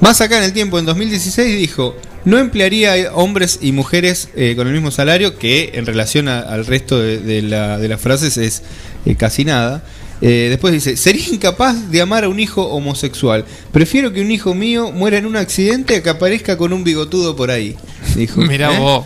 Más 0.00 0.20
acá 0.20 0.38
en 0.38 0.44
el 0.44 0.52
tiempo, 0.52 0.78
en 0.78 0.86
2016, 0.86 1.58
dijo: 1.58 1.96
No 2.24 2.38
emplearía 2.38 3.12
hombres 3.14 3.58
y 3.62 3.72
mujeres 3.72 4.28
eh, 4.36 4.54
con 4.56 4.66
el 4.68 4.72
mismo 4.72 4.90
salario, 4.90 5.38
que 5.38 5.72
en 5.74 5.86
relación 5.86 6.28
a- 6.28 6.40
al 6.40 6.66
resto 6.66 6.98
de, 7.00 7.18
de 7.18 7.42
la- 7.42 7.78
de 7.78 7.88
las 7.88 8.00
frases 8.00 8.36
es 8.36 8.62
eh, 9.06 9.16
casi 9.16 9.44
nada. 9.44 9.82
Eh, 10.20 10.48
después 10.50 10.72
dice, 10.72 10.96
sería 10.96 11.24
incapaz 11.28 11.90
de 11.92 12.00
amar 12.00 12.24
a 12.24 12.28
un 12.28 12.40
hijo 12.40 12.64
homosexual. 12.66 13.44
Prefiero 13.70 14.12
que 14.12 14.20
un 14.20 14.32
hijo 14.32 14.52
mío 14.52 14.90
muera 14.90 15.16
en 15.16 15.26
un 15.26 15.36
accidente 15.36 15.94
a 15.96 16.02
que 16.02 16.10
aparezca 16.10 16.56
con 16.56 16.72
un 16.72 16.82
bigotudo 16.82 17.36
por 17.36 17.52
ahí. 17.52 17.76
Dijo. 18.16 18.40
Mirá 18.40 18.74
¿Eh? 18.74 18.78
vos, 18.80 19.04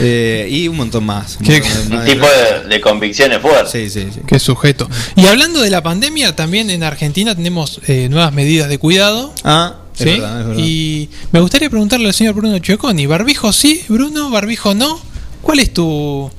Eh, 0.00 0.48
y 0.50 0.66
un 0.68 0.76
montón 0.76 1.04
más. 1.06 1.36
un 1.40 1.46
¿Qué- 1.46 1.60
montón 1.60 1.82
un 1.86 1.98
más. 1.98 2.04
tipo 2.04 2.26
de, 2.26 2.68
de 2.68 2.80
convicciones 2.80 3.38
fuertes. 3.40 3.70
Sí, 3.70 3.90
sí, 3.90 4.08
sí. 4.12 4.20
qué 4.26 4.38
sujeto. 4.40 4.88
Y 5.16 5.26
hablando 5.26 5.60
de 5.60 5.70
la 5.70 5.82
pandemia, 5.84 6.34
también 6.34 6.68
en 6.70 6.82
Argentina 6.82 7.34
tenemos 7.36 7.80
eh, 7.86 8.08
nuevas 8.08 8.32
medidas 8.32 8.68
de 8.68 8.78
cuidado. 8.78 9.32
Ah, 9.44 9.76
es 10.04 10.14
¿sí? 10.14 10.20
verdad, 10.20 10.40
es 10.40 10.46
verdad. 10.46 10.62
Y 10.64 11.08
me 11.32 11.40
gustaría 11.40 11.70
preguntarle 11.70 12.06
al 12.08 12.14
señor 12.14 12.34
Bruno 12.34 12.58
Chioconi, 12.58 13.06
¿barbijo 13.06 13.52
sí, 13.52 13.82
Bruno? 13.88 14.30
¿Barbijo 14.30 14.74
no? 14.74 15.00
¿Cuál 15.42 15.60
es 15.60 15.72
tu...? 15.72 16.30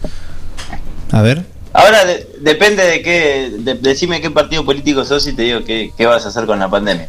A 1.12 1.22
ver. 1.22 1.46
Ahora 1.74 2.06
de- 2.06 2.28
depende 2.42 2.84
de 2.84 3.02
qué, 3.02 3.52
de- 3.60 3.76
decime 3.76 4.22
qué 4.22 4.30
partido 4.32 4.64
político 4.66 5.04
sos 5.06 5.26
y 5.28 5.34
te 5.34 5.44
digo 5.44 5.64
qué, 5.64 5.92
qué 5.98 6.06
vas 6.06 6.26
a 6.26 6.30
hacer 6.30 6.46
con 6.46 6.60
la 6.60 6.70
pandemia. 6.70 7.08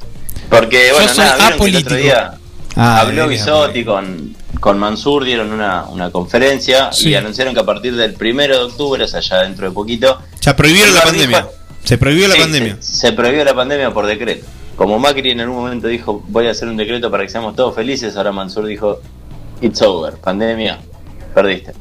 Porque, 0.48 0.88
Yo 0.88 0.94
bueno, 0.94 1.08
soy 1.08 1.24
nada, 1.24 1.36
vieron 1.36 1.58
que 1.58 1.64
el 1.66 1.76
otro 1.76 1.88
apolítico. 1.88 1.94
día 1.96 2.34
Ah, 2.74 3.00
habló 3.00 3.28
Bisotti 3.28 3.84
con, 3.84 4.34
con 4.58 4.78
Mansur, 4.78 5.24
dieron 5.24 5.52
una, 5.52 5.84
una 5.84 6.10
conferencia 6.10 6.90
Sí. 6.92 7.10
y 7.10 7.14
anunciaron 7.14 7.52
que 7.52 7.60
a 7.60 7.66
partir 7.66 7.94
del 7.96 8.14
primero 8.14 8.56
de 8.56 8.64
octubre, 8.64 9.04
o 9.04 9.08
sea, 9.08 9.20
ya 9.20 9.42
dentro 9.42 9.68
de 9.68 9.74
poquito, 9.74 10.18
Ya 10.40 10.56
prohibieron 10.56 10.94
la 10.94 11.02
pandemia. 11.02 11.46
Se 11.84 11.98
prohibió 11.98 12.28
la 12.28 12.34
Sí, 12.36 12.40
pandemia. 12.40 12.76
Se, 12.80 12.94
se 12.96 13.12
prohibió 13.12 13.44
la 13.44 13.54
pandemia 13.54 13.92
por 13.92 14.06
decreto. 14.06 14.46
Como 14.76 14.98
Macri 14.98 15.30
en 15.32 15.40
algún 15.40 15.56
momento 15.58 15.86
dijo, 15.88 16.22
voy 16.28 16.48
a 16.48 16.50
hacer 16.52 16.68
un 16.68 16.76
decreto 16.76 17.10
para 17.10 17.22
que 17.24 17.28
seamos 17.28 17.54
todos 17.54 17.74
felices, 17.74 18.16
ahora 18.16 18.32
Mansur 18.32 18.64
dijo, 18.66 19.00
it's 19.60 19.80
over, 19.82 20.14
pandemia, 20.14 20.78
perdiste. 21.34 21.72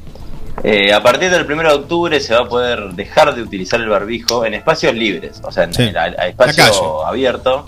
Eh, 0.64 0.94
a 0.94 1.02
partir 1.02 1.32
del 1.32 1.50
1 1.50 1.64
de 1.64 1.74
octubre 1.76 2.20
se 2.20 2.34
va 2.36 2.42
a 2.42 2.46
poder 2.48 2.90
dejar 2.94 3.34
de 3.34 3.42
utilizar 3.42 3.80
el 3.80 3.88
barbijo 3.88 4.46
en 4.46 4.54
espacios 4.54 4.94
libres, 4.94 5.42
o 5.44 5.52
sea, 5.52 5.64
en, 5.64 5.74
Sí. 5.74 5.90
La 5.92 6.08
espacio 6.28 7.06
abierto, 7.08 7.66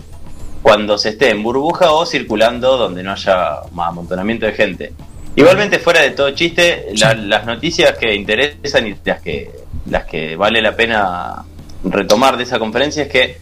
cuando 0.62 0.98
se 0.98 1.10
esté 1.10 1.30
en 1.32 1.42
burbuja 1.42 1.92
o 1.92 2.06
circulando 2.06 2.78
donde 2.78 3.02
no 3.02 3.14
haya 3.14 3.62
más 3.72 3.90
amontonamiento 3.90 4.46
de 4.46 4.52
gente. 4.52 4.94
Igualmente, 5.36 5.80
fuera 5.80 6.02
de 6.02 6.12
todo 6.12 6.30
chiste, 6.32 6.88
la- 6.98 7.16
las 7.16 7.46
noticias 7.46 7.98
que 7.98 8.14
interesan 8.14 8.86
y 8.88 8.96
las 9.04 9.22
que, 9.22 9.50
las 9.90 10.04
que 10.06 10.36
vale 10.36 10.62
la 10.62 10.76
pena 10.76 11.44
retomar 11.86 12.38
de 12.38 12.44
esa 12.44 12.60
conferencia 12.60 13.04
es 13.04 13.10
que 13.10 13.38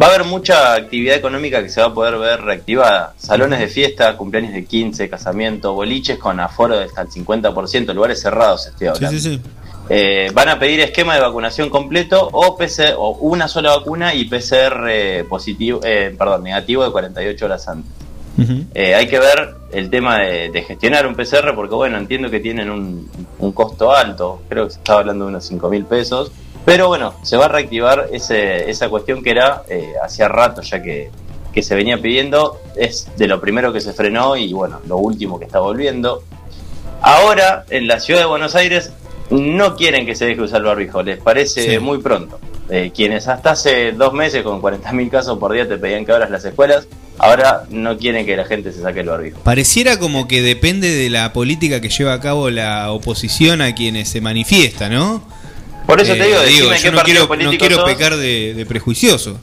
va 0.00 0.06
a 0.06 0.08
haber 0.10 0.24
mucha 0.24 0.74
actividad 0.74 1.16
económica 1.16 1.62
que 1.62 1.68
se 1.68 1.80
va 1.80 1.88
a 1.88 1.94
poder 1.94 2.18
ver 2.18 2.40
reactivada. 2.42 3.14
Salones 3.16 3.60
de 3.60 3.68
fiesta, 3.68 4.16
cumpleaños 4.16 4.52
de 4.52 4.64
15, 4.64 5.08
casamiento, 5.08 5.74
boliches 5.74 6.18
con 6.18 6.40
aforo 6.40 6.78
de 6.78 6.84
hasta 6.84 7.02
el 7.02 7.08
50%, 7.08 7.92
lugares 7.94 8.20
cerrados 8.20 8.66
estoy 8.66 8.88
hablando. 8.88 9.18
sí, 9.18 9.20
sí. 9.20 9.40
Eh, 9.88 10.30
van 10.32 10.48
a 10.48 10.58
pedir 10.58 10.80
esquema 10.80 11.14
de 11.16 11.20
vacunación 11.20 11.68
completo 11.68 12.28
o, 12.32 12.56
PC, 12.56 12.94
o 12.96 13.10
una 13.18 13.48
sola 13.48 13.76
vacuna 13.76 14.14
y 14.14 14.24
PCR 14.24 14.86
eh, 14.88 15.24
positivo, 15.28 15.80
eh, 15.82 16.14
perdón, 16.16 16.44
negativo 16.44 16.84
de 16.84 16.92
48 16.92 17.44
horas 17.44 17.68
antes. 17.68 17.90
Eh, 18.74 18.94
hay 18.94 19.06
que 19.08 19.18
ver 19.18 19.54
el 19.72 19.90
tema 19.90 20.18
de, 20.18 20.50
de 20.50 20.62
gestionar 20.62 21.06
un 21.06 21.14
PCR 21.14 21.54
porque, 21.54 21.74
bueno, 21.74 21.98
entiendo 21.98 22.30
que 22.30 22.40
tienen 22.40 22.70
un, 22.70 23.10
un 23.38 23.52
costo 23.52 23.92
alto, 23.92 24.42
creo 24.48 24.64
que 24.66 24.70
se 24.70 24.78
estaba 24.78 25.00
hablando 25.00 25.26
de 25.26 25.30
unos 25.32 25.44
5 25.44 25.68
mil 25.68 25.84
pesos, 25.84 26.32
pero 26.64 26.88
bueno, 26.88 27.14
se 27.22 27.36
va 27.36 27.46
a 27.46 27.48
reactivar 27.48 28.08
ese, 28.12 28.70
esa 28.70 28.88
cuestión 28.88 29.22
que 29.22 29.30
era 29.30 29.62
eh, 29.68 29.92
hacía 30.04 30.28
rato 30.28 30.62
ya 30.62 30.82
que, 30.82 31.10
que 31.52 31.62
se 31.62 31.74
venía 31.74 31.98
pidiendo, 32.00 32.60
es 32.76 33.08
de 33.16 33.26
lo 33.26 33.40
primero 33.40 33.72
que 33.72 33.80
se 33.80 33.92
frenó 33.92 34.36
y 34.36 34.52
bueno, 34.52 34.80
lo 34.86 34.96
último 34.98 35.38
que 35.38 35.44
está 35.46 35.58
volviendo. 35.60 36.22
Ahora, 37.00 37.64
en 37.70 37.86
la 37.88 37.98
ciudad 38.00 38.20
de 38.20 38.26
Buenos 38.26 38.54
Aires, 38.54 38.92
no 39.30 39.76
quieren 39.76 40.06
que 40.06 40.14
se 40.14 40.26
deje 40.26 40.40
usar 40.42 40.58
el 40.60 40.66
barbijo, 40.66 41.02
les 41.02 41.18
parece 41.18 41.72
Sí. 41.74 41.78
muy 41.78 41.98
pronto. 41.98 42.38
Eh, 42.70 42.92
quienes 42.94 43.26
hasta 43.28 43.50
hace 43.50 43.92
dos 43.92 44.12
meses 44.14 44.42
con 44.44 44.62
40.000 44.62 45.10
casos 45.10 45.38
por 45.38 45.52
día 45.52 45.68
te 45.68 45.76
pedían 45.78 46.04
que 46.06 46.12
abras 46.12 46.30
las 46.30 46.44
escuelas, 46.44 46.86
ahora 47.18 47.64
no 47.70 47.98
quieren 47.98 48.24
que 48.24 48.36
la 48.36 48.44
gente 48.44 48.72
se 48.72 48.80
saque 48.82 49.00
el 49.00 49.08
barbijo. 49.08 49.40
Pareciera 49.40 49.98
como 49.98 50.28
que 50.28 50.42
depende 50.42 50.88
de 50.88 51.10
la 51.10 51.32
política 51.32 51.80
que 51.80 51.88
lleva 51.88 52.12
a 52.14 52.20
cabo 52.20 52.50
la 52.50 52.90
oposición 52.92 53.60
a 53.62 53.74
quienes 53.74 54.08
se 54.08 54.20
manifiesta, 54.20 54.88
¿no? 54.88 55.22
Por 55.92 56.00
eso 56.00 56.14
te 56.14 56.20
Eh, 56.20 56.26
digo, 56.26 56.40
decime 56.40 56.76
yo 56.76 56.82
qué 56.82 56.90
no 56.90 56.96
partido 56.96 57.28
quiero, 57.28 57.50
no 57.50 57.58
quiero 57.58 57.76
sos, 57.76 57.84
pecar 57.84 58.16
de, 58.16 58.54
de 58.54 58.66
prejuicioso. 58.66 59.38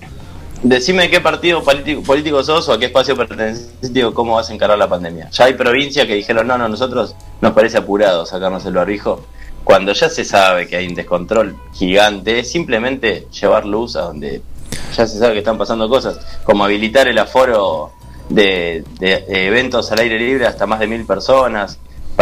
decime 0.63 1.10
qué 1.10 1.22
partido 1.22 1.63
político, 1.63 2.01
político 2.03 2.44
sos 2.44 2.68
o 2.70 2.74
a 2.74 2.79
qué 2.79 2.86
espacio 2.86 3.15
perteneces, 3.15 3.72
digo, 3.82 4.13
cómo 4.13 4.36
vas 4.36 4.50
a 4.50 4.53
encarar 4.53 4.77
la 4.77 4.89
pandemia. 4.89 5.29
Ya 5.29 5.46
hay 5.46 5.53
provincias 5.53 6.08
que 6.08 6.15
dijeron, 6.15 6.48
no, 6.48 6.58
no, 6.58 6.68
nosotros 6.68 7.15
nos 7.39 7.53
parece 7.53 7.77
apurado 7.77 8.25
sacarnos 8.25 8.65
el 8.65 8.74
barbijo. 8.74 9.25
Cuando 9.63 9.94
ya 9.94 10.10
se 10.10 10.25
sabe 10.25 10.68
que 10.68 10.77
hay 10.77 10.88
un 10.88 10.96
descontrol 10.96 11.56
gigante, 11.74 12.39
es 12.39 12.51
simplemente 12.51 13.27
llevar 13.39 13.65
luz 13.65 13.96
a 13.96 14.01
donde 14.01 14.41
ya 14.96 15.06
se 15.06 15.20
sabe 15.20 15.34
que 15.34 15.39
están 15.39 15.58
pasando 15.60 15.88
cosas, 15.88 16.20
como 16.44 16.63
habilitar 16.65 17.08
el 17.08 17.18
aforo 17.20 17.91
de, 18.29 18.84
de 19.00 19.24
eventos 19.27 19.91
al 19.91 20.00
aire 20.00 20.18
libre 20.18 20.48
hasta 20.48 20.65
más 20.65 20.79
de 20.79 20.88
mil 20.88 21.06
personas, 21.06 21.77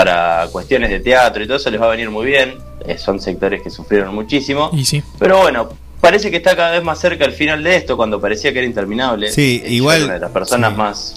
para 0.07 0.47
cuestiones 0.51 0.91
de 0.91 0.99
teatro 0.99 1.43
y 1.43 1.47
todo 1.47 1.57
eso 1.57 1.71
les 1.71 1.81
va 1.81 1.87
a 1.87 1.89
venir 1.89 2.11
muy 2.11 2.27
bien. 2.27 2.53
Eh, 2.87 2.99
son 2.99 3.19
sectores 3.19 3.63
que 3.63 3.71
sufrieron 3.71 4.13
muchísimo. 4.13 4.69
Y 4.71 4.85
sí. 4.85 5.01
Pero 5.17 5.39
bueno, 5.39 5.69
parece 5.99 6.29
que 6.29 6.37
está 6.37 6.55
cada 6.55 6.69
vez 6.73 6.83
más 6.83 6.99
cerca 6.99 7.25
el 7.25 7.31
final 7.33 7.63
de 7.63 7.77
esto, 7.77 7.97
cuando 7.97 8.21
parecía 8.21 8.53
que 8.53 8.59
era 8.59 8.67
interminable. 8.67 9.31
Sí, 9.31 9.63
Eh, 9.65 9.73
igual- 9.73 10.03
Una 10.03 10.13
de 10.13 10.19
las 10.19 10.29
personas 10.29 10.69
sí. 10.73 10.77
más. 10.77 11.15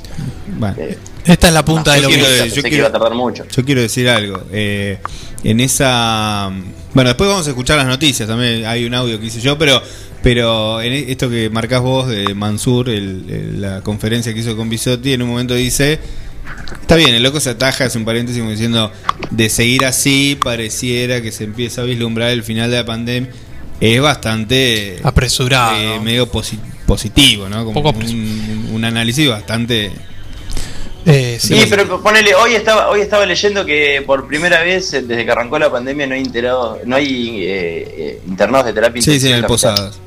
Bueno, 0.59 0.77
eh, 0.79 0.97
Esta 1.27 1.49
es 1.49 1.53
la 1.53 1.63
punta 1.63 1.93
de 1.93 2.01
lo 2.01 2.09
quiero 2.09 2.25
que. 2.25 2.49
yo 2.49 2.55
que 2.55 2.63
quiero- 2.63 2.77
iba 2.79 2.89
a 2.89 2.93
tardar 2.93 3.15
mucho. 3.15 3.45
yo 3.55 3.65
quiero 3.67 3.83
decir 3.83 4.09
algo. 4.09 4.41
eh, 4.51 4.99
en 5.45 5.61
esa. 5.61 6.51
Bueno, 6.95 7.11
después 7.11 7.29
vamos 7.29 7.47
a 7.47 7.51
escuchar 7.51 7.77
las 7.77 7.87
noticias. 7.87 8.27
También 8.27 8.65
hay 8.65 8.87
un 8.87 8.95
audio 8.95 9.21
que 9.21 9.27
hice 9.27 9.41
yo, 9.43 9.59
pero. 9.59 9.83
Pero 10.23 10.81
en 10.83 10.93
esto 10.93 11.29
que 11.31 11.49
marcás 11.51 11.81
vos 11.83 12.07
de 12.09 12.35
Mansur, 12.35 12.89
el- 12.91 13.25
el- 13.31 13.61
la 13.61 13.81
conferencia 13.83 14.33
que 14.35 14.41
hizo 14.41 14.55
con 14.57 14.69
Bisotti, 14.71 15.13
en 15.13 15.21
un 15.23 15.29
momento 15.29 15.55
dice. 15.55 15.99
Está 16.81 16.97
bien, 16.97 17.15
el 17.15 17.23
loco 17.23 17.41
se 17.41 17.51
ataja, 17.51 17.85
hace 17.85 17.99
un 17.99 18.05
paréntesis 18.05 18.41
como 18.41 18.51
diciendo, 18.53 18.93
de 19.31 19.49
seguir 19.49 19.85
así, 19.85 20.39
pareciera 20.43 21.21
que 21.23 21.33
se 21.33 21.45
empieza 21.45 21.83
a 21.83 21.85
vislumbrar 21.85 22.31
el 22.31 22.43
final 22.43 22.71
de 22.71 22.77
la 22.79 22.85
pandemia. 22.85 23.31
Es 23.81 24.01
bastante 24.01 24.99
Apresurado. 25.03 25.75
eh, 25.77 26.01
medio 26.01 26.31
posi- 26.31 26.59
positivo, 26.87 27.49
¿no? 27.49 27.65
Como 27.65 27.83
Poco 27.83 27.99
un, 27.99 28.69
un 28.73 28.85
análisis 28.85 29.29
bastante... 29.29 29.91
Eh, 31.07 31.39
sí. 31.41 31.59
Sí, 31.59 31.67
pero 31.71 32.01
ponele, 32.03 32.35
hoy 32.35 32.55
estaba, 32.55 32.91
hoy 32.91 33.01
estaba 33.01 33.25
leyendo 33.25 33.65
que 33.65 34.03
por 34.07 34.29
primera 34.29 34.61
vez 34.61 34.93
eh, 34.93 35.01
desde 35.01 35.25
que 35.25 35.31
arrancó 35.31 35.59
la 35.59 35.71
pandemia 35.71 36.07
no 36.07 36.15
hay 36.15 36.21
internados, 36.21 36.79
no 36.85 36.95
hay 36.97 37.43
eh, 37.43 37.95
eh, 37.97 38.23
internados 38.29 38.67
de 38.67 38.73
terapia 38.75 39.01
Sí, 39.01 39.19
sí, 39.19 39.29
en 39.29 39.37
el. 39.37 39.45
Posadas. 39.47 39.99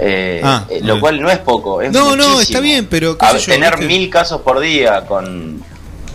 Eh, 0.00 0.40
Ah, 0.42 0.66
eh, 0.70 0.80
lo 0.82 0.98
cual 0.98 1.20
no 1.20 1.30
es 1.30 1.38
poco. 1.40 1.82
Es 1.82 1.92
No, 1.92 2.16
no, 2.16 2.40
está 2.40 2.60
bien, 2.60 2.86
pero 2.86 3.18
qué 3.18 3.24
A 3.26 3.28
sé 3.28 3.34
ver, 3.34 3.42
yo, 3.46 3.52
tener 3.52 3.70
¿viste? 3.78 3.86
mil 3.86 4.08
casos 4.08 4.40
por 4.40 4.60
día 4.60 5.02
con 5.04 5.62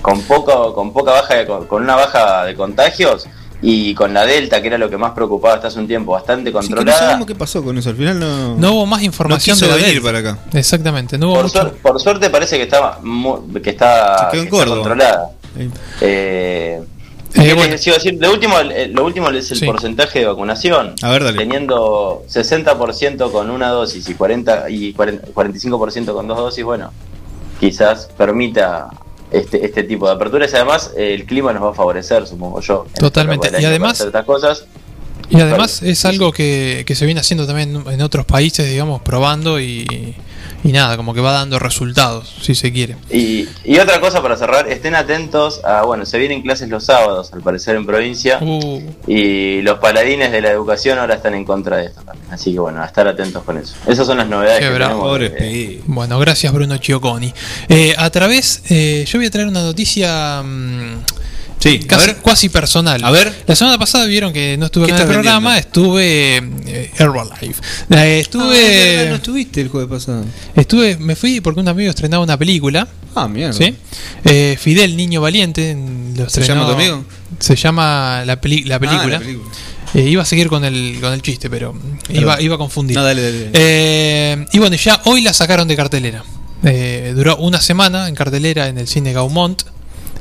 con 0.01 0.21
poco 0.23 0.73
con 0.73 0.91
poca 0.93 1.11
baja 1.11 1.35
de- 1.35 1.45
con, 1.45 1.65
con 1.67 1.83
una 1.83 1.95
baja 1.95 2.45
de 2.45 2.55
contagios 2.55 3.27
y 3.61 3.93
con 3.93 4.13
la 4.13 4.25
delta 4.25 4.61
que 4.61 4.67
era 4.67 4.77
lo 4.77 4.89
que 4.89 4.95
más 4.97 5.11
preocupaba 5.11 5.55
hasta 5.55 5.67
hace 5.67 5.79
un 5.79 5.87
tiempo 5.87 6.13
bastante 6.13 6.49
Sí, 6.49 6.53
que 6.53 6.59
no 6.61 6.67
controlada. 6.67 6.97
sabemos 6.99 7.27
qué 7.27 7.35
pasó 7.35 7.61
con 7.61 7.77
eso. 7.77 7.89
Al 7.89 7.97
final 7.97 8.17
no, 8.19 8.55
No 8.55 8.71
hubo 8.73 8.85
más 8.85 9.03
información 9.03 9.55
no 9.57 9.59
quiso 9.59 9.65
de 9.65 9.71
la 9.71 9.85
venir 9.87 10.01
Delta. 10.01 10.19
para 10.21 10.31
acá. 10.31 10.57
Exactamente, 10.57 11.17
no 11.17 11.27
hubo 11.27 11.35
por, 11.35 11.43
mucho. 11.43 11.59
suer- 11.61 11.71
por 11.81 11.99
suerte 11.99 12.29
parece 12.29 12.55
que 12.57 12.63
está 12.63 12.99
mu- 13.03 13.51
que 13.61 13.71
está, 13.71 14.29
que 14.31 14.39
está 14.39 14.65
controlada. 14.65 15.31
Eh, 15.57 15.69
Eh, 16.01 16.81
Eh. 17.35 18.15
Lo 18.19 18.31
último, 18.31 18.57
eh, 18.59 18.87
lo 18.87 19.05
último 19.05 19.29
es 19.29 19.51
el 19.51 19.57
Sí. 19.57 19.65
porcentaje 19.65 20.19
de 20.19 20.25
vacunación. 20.25 20.95
A 21.03 21.09
ver, 21.11 21.23
dale. 21.23 21.37
Teniendo 21.37 22.23
60% 22.27 23.31
con 23.31 23.49
una 23.51 23.69
dosis 23.69 24.07
y 24.09 24.15
40 24.15 24.67
y 24.69 24.93
40 24.93 25.27
45% 25.33 26.13
con 26.13 26.27
dos 26.27 26.37
dosis, 26.37 26.63
bueno, 26.63 26.91
quizás 27.59 28.09
permita 28.17 28.87
este 29.31 29.65
este 29.65 29.83
tipo 29.83 30.07
de 30.07 30.13
aperturas. 30.13 30.51
Y 30.51 30.55
además, 30.55 30.91
eh, 30.97 31.13
el 31.13 31.25
clima 31.25 31.53
nos 31.53 31.63
va 31.63 31.69
a 31.71 31.73
favorecer, 31.73 32.27
supongo 32.27 32.61
yo. 32.61 32.85
Totalmente. 32.97 33.49
Y 33.59 33.65
además- 33.65 34.01
estas 34.01 34.25
cosas. 34.25 34.65
Y 35.29 35.39
además 35.39 35.83
es 35.83 36.05
algo 36.05 36.31
que, 36.31 36.83
que 36.87 36.95
se 36.95 37.05
viene 37.05 37.21
haciendo 37.21 37.45
también 37.45 37.83
en 37.87 38.01
otros 38.01 38.25
países, 38.25 38.67
digamos, 38.67 39.01
probando 39.01 39.59
y, 39.59 40.15
y 40.63 40.71
nada, 40.71 40.97
como 40.97 41.13
que 41.13 41.21
va 41.21 41.31
dando 41.31 41.57
resultados, 41.59 42.33
si 42.41 42.53
se 42.55 42.71
quiere. 42.71 42.95
Y, 43.09 43.47
y 43.63 43.79
otra 43.79 43.99
cosa 44.01 44.21
para 44.21 44.35
cerrar, 44.37 44.67
estén 44.69 44.95
atentos 44.95 45.63
a, 45.63 45.83
bueno, 45.83 46.05
se 46.05 46.17
vienen 46.17 46.41
clases 46.41 46.69
los 46.69 46.83
sábados, 46.85 47.31
al 47.33 47.41
parecer 47.41 47.75
en 47.75 47.85
provincia. 47.85 48.39
Uh, 48.41 48.81
Y 49.07 49.61
los 49.61 49.79
paladines 49.79 50.31
de 50.31 50.41
la 50.41 50.51
educación 50.51 50.99
ahora 50.99 51.15
están 51.15 51.33
en 51.35 51.45
contra 51.45 51.77
de 51.77 51.85
esto 51.85 52.01
también. 52.01 52.27
Así 52.31 52.53
que 52.53 52.59
bueno, 52.59 52.81
a 52.81 52.85
estar 52.85 53.07
atentos 53.07 53.43
con 53.43 53.57
eso. 53.57 53.75
Esas 53.87 54.05
son 54.05 54.17
las 54.17 54.27
novedades 54.27 54.59
Qué 54.59 54.65
que 54.67 54.73
bravo. 54.73 55.13
tenemos. 55.13 55.29
Pobre 55.29 55.33
Eh, 55.39 55.81
bueno, 55.85 56.19
gracias 56.19 56.51
Bruno 56.53 56.77
Chioconi. 56.77 57.33
Eh, 57.69 57.95
a 57.97 58.09
través, 58.09 58.61
eh, 58.69 59.05
yo 59.07 59.19
voy 59.19 59.27
a 59.27 59.31
traer 59.31 59.47
una 59.47 59.61
noticia 59.63 60.41
mm, 60.43 61.03
Sí, 61.59 61.81
a 61.83 61.87
casi, 61.87 62.13
cuasi 62.15 62.49
personal. 62.49 63.03
A 63.03 63.11
ver. 63.11 63.43
La 63.45 63.55
semana 63.55 63.77
pasada 63.77 64.05
vieron 64.05 64.31
que 64.31 64.55
no 64.57 64.67
estuve 64.67 64.85
¿Qué 64.87 64.93
acá 64.93 65.03
en 65.03 65.07
el 65.09 65.13
programa, 65.13 65.57
estuve 65.57 66.37
eh, 66.65 66.91
Herbalife. 66.97 67.61
Eh, 67.91 68.19
estuve, 68.21 68.45
Ah, 68.45 68.95
verdad, 68.95 69.09
no 69.09 69.15
estuviste 69.15 69.61
el 69.61 69.67
jueves 69.67 69.89
pasado. 69.89 70.23
estuve, 70.55 70.95
me 70.97 71.15
fui 71.17 71.41
porque 71.41 71.59
un 71.59 71.67
amigo 71.67 71.89
estrenaba 71.89 72.23
una 72.23 72.37
película. 72.37 72.87
Ah, 73.15 73.27
mierda. 73.27 73.53
¿Sí? 73.53 73.75
Eh, 74.23 74.57
Fidel, 74.59 74.95
niño 74.95 75.19
valiente. 75.21 75.71
en- 75.71 76.13
lo 76.17 76.29
¿Se 76.29 76.41
llama 76.45 76.65
tu 76.65 76.71
amigo? 76.73 77.03
Se 77.39 77.55
llama 77.55 78.23
la, 78.25 78.39
peli- 78.39 78.63
la 78.63 78.75
Ah, 78.75 78.79
película. 78.79 79.07
la 79.09 79.19
película. 79.19 79.49
Eh, 79.95 80.07
iba 80.07 80.21
a 80.21 80.25
seguir 80.25 80.47
con 80.47 80.63
el, 80.63 80.99
con 81.01 81.11
el 81.11 81.21
chiste, 81.21 81.49
pero 81.49 81.75
iba, 82.09 82.39
iba 82.41 82.55
a 82.55 82.57
confundir. 82.57 82.95
No, 82.95 83.03
dale, 83.03 83.21
dale. 83.23 83.49
Eh, 83.53 84.45
y 84.53 84.59
bueno, 84.59 84.75
ya 84.75 85.01
hoy 85.05 85.21
la 85.21 85.33
sacaron 85.33 85.67
de 85.67 85.75
cartelera. 85.75 86.23
Eh, 86.63 87.11
duró 87.15 87.37
una 87.37 87.59
semana 87.59 88.07
en 88.07 88.15
cartelera 88.15 88.67
en 88.67 88.77
el 88.77 88.87
cine 88.87 89.13
Gaumont, 89.13 89.63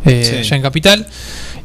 eh, 0.09 0.25
Sí. 0.25 0.37
allá 0.37 0.57
en 0.57 0.63
Capital. 0.63 1.07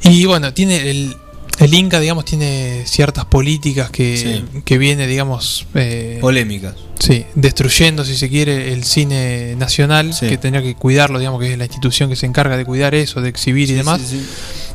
Y 0.03 0.25
bueno, 0.25 0.53
tiene 0.53 0.89
el, 0.89 1.15
el 1.59 1.73
Inca, 1.73 1.99
digamos, 1.99 2.25
tiene 2.25 2.83
ciertas 2.85 3.25
políticas 3.25 3.89
que, 3.89 4.17
Sí. 4.17 4.61
que 4.65 4.77
viene, 4.77 5.07
digamos, 5.07 5.65
eh, 5.75 6.17
Polémicas. 6.21 6.75
Sí, 6.99 7.25
destruyendo, 7.35 8.05
si 8.05 8.15
se 8.15 8.29
quiere, 8.29 8.71
el 8.73 8.83
cine 8.85 9.55
nacional, 9.57 10.13
Sí. 10.13 10.27
que 10.27 10.37
tendría 10.37 10.63
que 10.63 10.75
cuidarlo, 10.75 11.19
digamos 11.19 11.41
que 11.41 11.51
es 11.53 11.57
la 11.57 11.65
institución 11.65 12.09
que 12.09 12.15
se 12.15 12.25
encarga 12.25 12.55
de 12.57 12.65
cuidar 12.65 12.95
eso, 12.95 13.21
de 13.21 13.29
exhibir 13.29 13.69
y 13.69 13.73
demás. 13.73 14.01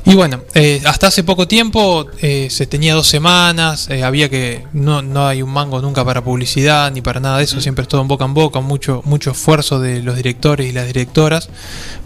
Y 0.08 0.14
bueno, 0.14 0.40
eh, 0.54 0.80
hasta 0.86 1.08
hace 1.08 1.22
poco 1.22 1.46
tiempo 1.46 2.06
eh, 2.22 2.48
se 2.50 2.66
tenía 2.66 2.94
dos 2.94 3.06
semanas, 3.06 3.90
eh, 3.90 4.02
había 4.02 4.30
que 4.30 4.64
no, 4.72 5.02
no 5.02 5.26
hay 5.26 5.42
un 5.42 5.50
mango 5.50 5.82
nunca 5.82 6.02
para 6.02 6.24
publicidad 6.24 6.90
ni 6.90 7.02
para 7.02 7.20
nada 7.20 7.36
de 7.36 7.44
eso, 7.44 7.60
siempre 7.60 7.82
es 7.82 7.88
todo 7.88 8.00
en 8.00 8.08
boca 8.08 8.24
en 8.24 8.32
boca, 8.32 8.60
mucho 8.60 9.02
mucho 9.04 9.32
esfuerzo 9.32 9.80
de 9.80 10.02
los 10.02 10.16
directores 10.16 10.66
y 10.66 10.72
las 10.72 10.86
directoras 10.86 11.50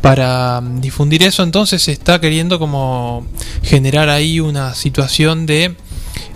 para 0.01 0.61
mm, 0.61 0.81
difundir 0.81 1.23
eso, 1.23 1.45
entonces 1.45 1.81
se 1.81 1.93
está 1.93 2.21
queriendo 2.21 2.59
como 2.59 3.25
generar 3.63 4.09
ahí 4.09 4.41
una 4.41 4.75
situación 4.75 5.47
de 5.47 5.77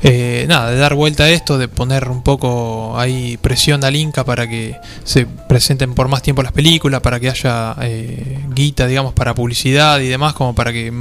eh, 0.02 0.44
nada, 0.48 0.70
de 0.70 0.76
dar 0.76 0.94
vuelta 0.94 1.24
a 1.24 1.30
esto, 1.30 1.58
de 1.58 1.66
poner 1.66 2.08
un 2.08 2.22
poco 2.22 2.96
ahí 2.96 3.38
presión 3.38 3.82
al 3.82 3.96
Inca 3.96 4.24
para 4.24 4.48
que 4.48 4.76
se 5.02 5.26
presenten 5.26 5.94
por 5.94 6.06
más 6.06 6.22
tiempo 6.22 6.44
las 6.44 6.52
películas, 6.52 7.00
para 7.00 7.18
que 7.18 7.28
haya 7.28 7.74
eh, 7.82 8.38
guita, 8.54 8.86
digamos, 8.86 9.14
para 9.14 9.34
publicidad 9.34 9.98
y 9.98 10.06
demás, 10.06 10.34
como 10.34 10.54
para 10.54 10.72
que 10.72 10.92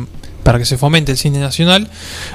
para 0.45 0.59
que 0.59 0.65
se 0.65 0.77
fomente 0.77 1.11
el 1.11 1.17
cine 1.17 1.39
nacional. 1.39 1.89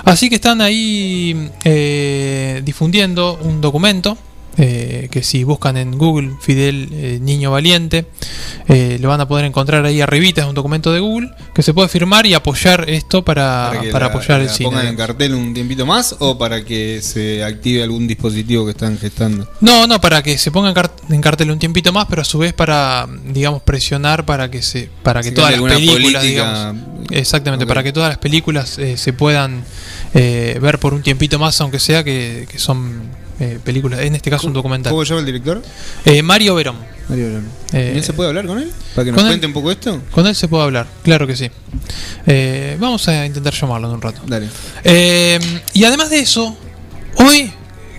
Así 0.05 0.29
que 0.29 0.35
están 0.35 0.61
ahí 0.61 1.49
eh, 1.63 2.61
difundiendo 2.65 3.39
un 3.41 3.61
documento 3.61 4.19
eh, 4.63 5.09
que 5.11 5.23
si 5.23 5.43
buscan 5.43 5.77
en 5.79 5.97
Google 5.97 6.33
Fidel 6.41 6.89
eh, 6.93 7.19
Niño 7.21 7.51
Valiente, 7.51 8.05
eh, 8.69 8.99
lo 9.01 9.09
van 9.09 9.21
a 9.23 9.27
poder 9.27 9.47
encontrar 9.47 9.85
ahí 9.87 10.01
arribita, 10.03 10.43
es 10.43 10.47
un 10.47 10.55
documento 10.55 10.93
de 10.93 11.01
Google 11.01 11.31
que 11.55 11.63
se 11.63 11.73
puede 11.73 11.89
firmar 11.89 12.27
y 12.27 12.35
apoyar 12.35 12.89
esto 12.91 13.25
para, 13.25 13.73
que 13.81 13.91
para 13.91 14.07
la- 14.07 14.13
apoyar 14.13 14.41
el 14.41 14.47
la 14.49 14.53
cine. 14.53 14.69
pongan 14.71 14.87
en 14.87 14.97
cartel 14.97 15.35
un 15.35 15.55
tiempito 15.55 15.87
más 15.87 16.15
o 16.19 16.37
para 16.37 16.63
que 16.65 17.01
se 17.03 17.43
active 17.43 17.83
algún 17.83 18.07
dispositivo 18.07 18.65
que 18.67 18.73
están 18.73 18.99
gestando. 18.99 19.49
No, 19.61 19.87
no, 19.87 19.99
para 20.01 20.23
que 20.23 20.37
se 20.37 20.51
ponga 20.51 20.69
en, 20.69 20.75
cart- 20.75 21.01
en 21.11 21.21
cartel 21.23 21.51
un 21.51 21.59
tiempito 21.59 21.93
más, 21.93 22.07
pero 22.11 22.21
a 22.23 22.25
su 22.27 22.39
vez 22.39 22.53
para, 22.53 23.09
digamos, 23.33 23.63
presionar 23.63 24.27
para 24.27 24.51
que 24.51 24.61
se, 24.61 24.91
para 25.03 25.23
que 25.23 25.33
todas 25.33 25.53
las 25.53 25.61
películas, 25.73 26.23
política. 26.23 26.23
digamos, 26.23 26.77
exactamente, 27.11 27.67
para 27.67 27.83
que 27.83 27.93
todas 27.93 28.11
las 28.11 28.19
películas 28.19 28.79
eh, 28.79 28.97
se 28.99 29.13
puedan 29.15 29.65
eh, 30.15 30.59
ver 30.61 30.79
por 30.79 30.93
un 30.93 31.03
tiempito 31.03 31.39
más, 31.39 31.59
aunque 31.63 31.79
sea 31.79 32.05
que, 32.05 32.47
que 32.51 32.59
son 32.59 33.19
eh, 33.41 33.59
películas, 33.65 34.01
en 34.01 34.15
este 34.15 34.31
caso 34.31 34.47
un 34.47 34.53
documental. 34.53 34.93
¿Cómo 34.93 35.05
se 35.05 35.09
llama 35.11 35.21
el 35.21 35.27
director? 35.27 35.63
Eh, 36.05 36.23
Mario 36.23 36.55
Verón. 36.55 36.77
Mario 37.09 37.27
Verón. 37.27 37.49
Eh, 37.73 37.93
¿Y 37.95 37.99
él 37.99 38.05
se 38.05 38.13
puede 38.13 38.29
hablar 38.29 38.47
con 38.47 38.59
él? 38.59 38.71
¿Para 38.95 39.05
que 39.07 39.13
nos 39.13 39.21
él- 39.23 39.27
cuente 39.29 39.47
un 39.47 39.53
poco 39.53 39.71
esto? 39.71 40.01
Con 40.13 40.27
él 40.27 40.35
se 40.37 40.47
puede 40.49 40.63
hablar, 40.65 40.87
claro 41.03 41.27
que 41.27 41.35
sí. 41.37 41.51
Eh, 42.27 42.77
vamos 42.79 43.07
a 43.09 43.27
intentar 43.27 43.53
llamarlo 43.55 43.89
en 43.89 43.95
un 43.95 44.03
rato. 44.03 44.21
Dale. 44.27 44.49
Eh, 44.85 45.39
y 45.73 45.85
además 45.85 46.11
de 46.11 46.21
eso, 46.21 46.57
hoy, 47.17 47.53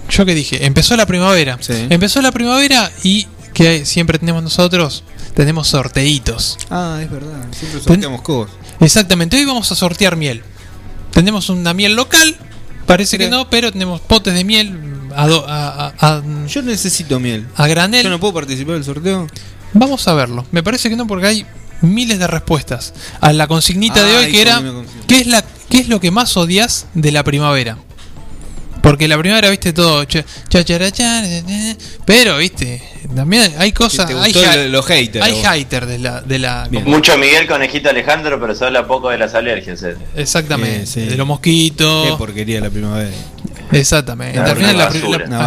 yo 0.10 0.26
que 0.26 0.34
dije, 0.36 0.66
empezó 0.66 0.96
la 0.96 1.06
primavera. 1.06 1.58
Sí. 1.60 1.74
Empezó 1.90 2.22
la 2.22 2.32
primavera 2.32 2.92
y 3.04 3.28
que 3.54 3.86
siempre 3.86 4.18
tenemos 4.20 4.44
nosotros, 4.44 5.04
tenemos 5.34 5.68
sorteitos. 5.68 6.58
Ah, 6.70 7.00
es 7.02 7.10
verdad. 7.12 7.46
Siempre 7.52 7.82
sorteamos 7.82 8.22
cosas. 8.22 8.56
Exactamente, 8.80 9.38
hoy 9.38 9.46
vamos 9.46 9.72
a 9.72 9.76
sortear 9.76 10.16
miel. 10.16 10.42
Tenemos 11.12 11.50
una 11.50 11.74
miel 11.74 11.96
local, 11.96 12.36
parece 12.86 13.18
que 13.18 13.30
no, 13.30 13.50
pero 13.50 13.72
tenemos 13.72 14.00
potes 14.00 14.34
de 14.34 14.44
miel 14.46 14.72
a, 15.16 15.28
do- 15.28 15.46
a, 15.48 15.88
a- 15.88 15.94
a- 16.18 16.24
Yo 16.48 16.62
necesito 16.62 17.20
miel. 17.20 17.48
a 17.56 17.68
granel. 17.68 18.04
¿Yo 18.04 18.10
no 18.10 18.20
puedo 18.20 18.34
participar 18.34 18.76
del 18.76 18.84
sorteo? 18.84 19.28
Vamos 19.74 20.08
a 20.08 20.14
verlo. 20.14 20.46
Me 20.52 20.64
parece 20.64 20.90
que 20.90 20.96
no, 20.96 21.08
porque 21.08 21.28
hay 21.28 21.46
miles 21.82 22.20
de 22.20 22.28
respuestas 22.28 22.94
a 23.22 23.32
la 23.34 23.48
consignita 23.48 24.04
de 24.04 24.16
hoy 24.18 24.32
que 24.32 24.42
era. 24.42 24.62
¿qué 25.08 25.22
es 25.22 25.28
la 25.28 25.44
qué 25.70 25.80
es 25.80 25.88
lo 25.88 26.00
que 26.00 26.12
más 26.12 26.36
odias 26.38 26.88
de 26.94 27.12
la 27.12 27.24
primavera? 27.24 27.78
Porque 28.84 29.08
la 29.08 29.16
primavera, 29.18 29.50
viste, 29.52 29.74
todo 29.74 30.04
cha- 30.06 30.26
cha- 30.50 30.64
chara- 30.66 30.92
cha- 30.92 31.22
cha- 31.22 31.46
cha- 31.46 31.78
pero 32.04 32.38
viste, 32.38 32.82
también 33.16 33.54
hay 33.60 33.72
cosas, 33.74 34.08
¿Te 34.08 34.14
hay, 34.16 34.34
gustó 34.34 34.50
ha- 34.50 34.56
lo- 34.56 34.70
los 34.70 34.86
haters, 34.88 35.24
hay 35.24 35.36
haters 35.36 35.88
de 35.88 36.00
la 36.00 36.22
de 36.22 36.40
la 36.40 36.68
Bien. 36.68 36.84
Mucho 36.86 37.16
Miguel 37.20 37.46
Conejito 37.48 37.90
Alejandro, 37.90 38.40
pero 38.42 38.56
se 38.56 38.66
habla 38.66 38.88
poco 38.88 39.10
de 39.12 39.20
las 39.20 39.36
alergias. 39.36 39.84
eh. 39.84 39.96
exactamente, 40.16 40.88
sí. 40.88 41.02
de 41.02 41.16
los 41.16 41.28
mosquitos. 41.28 42.08
Qué 42.10 42.18
porquería 42.18 42.60
la 42.60 42.72
primavera. 42.72 43.12
Exactamente. 43.72 44.38
Al 44.40 44.56
final, 44.56 44.78
la, 44.78 44.86
al 44.88 44.94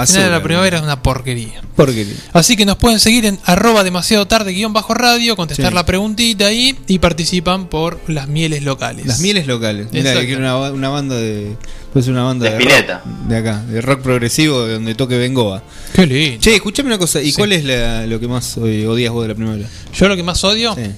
final 0.07 0.25
de 0.25 0.31
la 0.31 0.43
primavera 0.43 0.79
es 0.79 0.83
una 0.83 1.03
porquería. 1.03 1.61
Porquería. 1.77 2.15
Así 2.33 2.57
que 2.57 2.65
nos 2.65 2.77
pueden 2.77 2.99
seguir 3.01 3.27
en 3.27 3.39
arroba 3.45 3.85
demasiado 3.85 4.27
tarde 4.27 4.53
guion 4.53 4.73
bajo 4.73 4.95
radio, 4.95 5.37
contestar 5.37 5.69
Sí. 5.71 5.75
la 5.75 5.85
preguntita 5.87 6.47
ahí 6.47 6.79
y 6.87 6.99
participan 7.01 7.67
por 7.69 7.99
las 8.09 8.29
mieles 8.29 8.63
locales. 8.63 9.07
Las 9.07 9.21
mieles 9.21 9.47
locales. 9.47 9.89
Mira, 9.93 10.15
que 10.25 10.37
una, 10.37 10.57
una 10.71 10.89
banda 10.89 11.17
de. 11.17 11.57
Puede 11.93 12.05
ser 12.05 12.13
una 12.15 12.25
banda 12.25 12.51
De 12.51 12.59
rock, 12.59 13.05
de 13.29 13.37
acá, 13.37 13.63
de 13.63 13.81
rock 13.81 14.01
progresivo 14.03 14.67
donde 14.67 14.95
toque 14.95 15.17
Bengoa. 15.17 15.63
Qué 15.93 16.07
lindo. 16.07 16.41
Che, 16.41 16.55
escuchame 16.57 16.89
una 16.89 16.99
cosa. 16.99 17.21
¿Y 17.21 17.31
Sí. 17.31 17.37
cuál 17.37 17.53
es 17.53 17.65
la- 17.65 18.07
lo 18.07 18.19
que 18.19 18.27
más 18.27 18.57
odias 18.59 19.13
vos 19.13 19.23
de 19.23 19.29
la 19.29 19.35
primavera? 19.35 19.69
Yo 19.95 20.09
lo 20.09 20.17
que 20.17 20.23
más 20.25 20.43
odio, 20.43 20.75
Sí. 20.75 20.91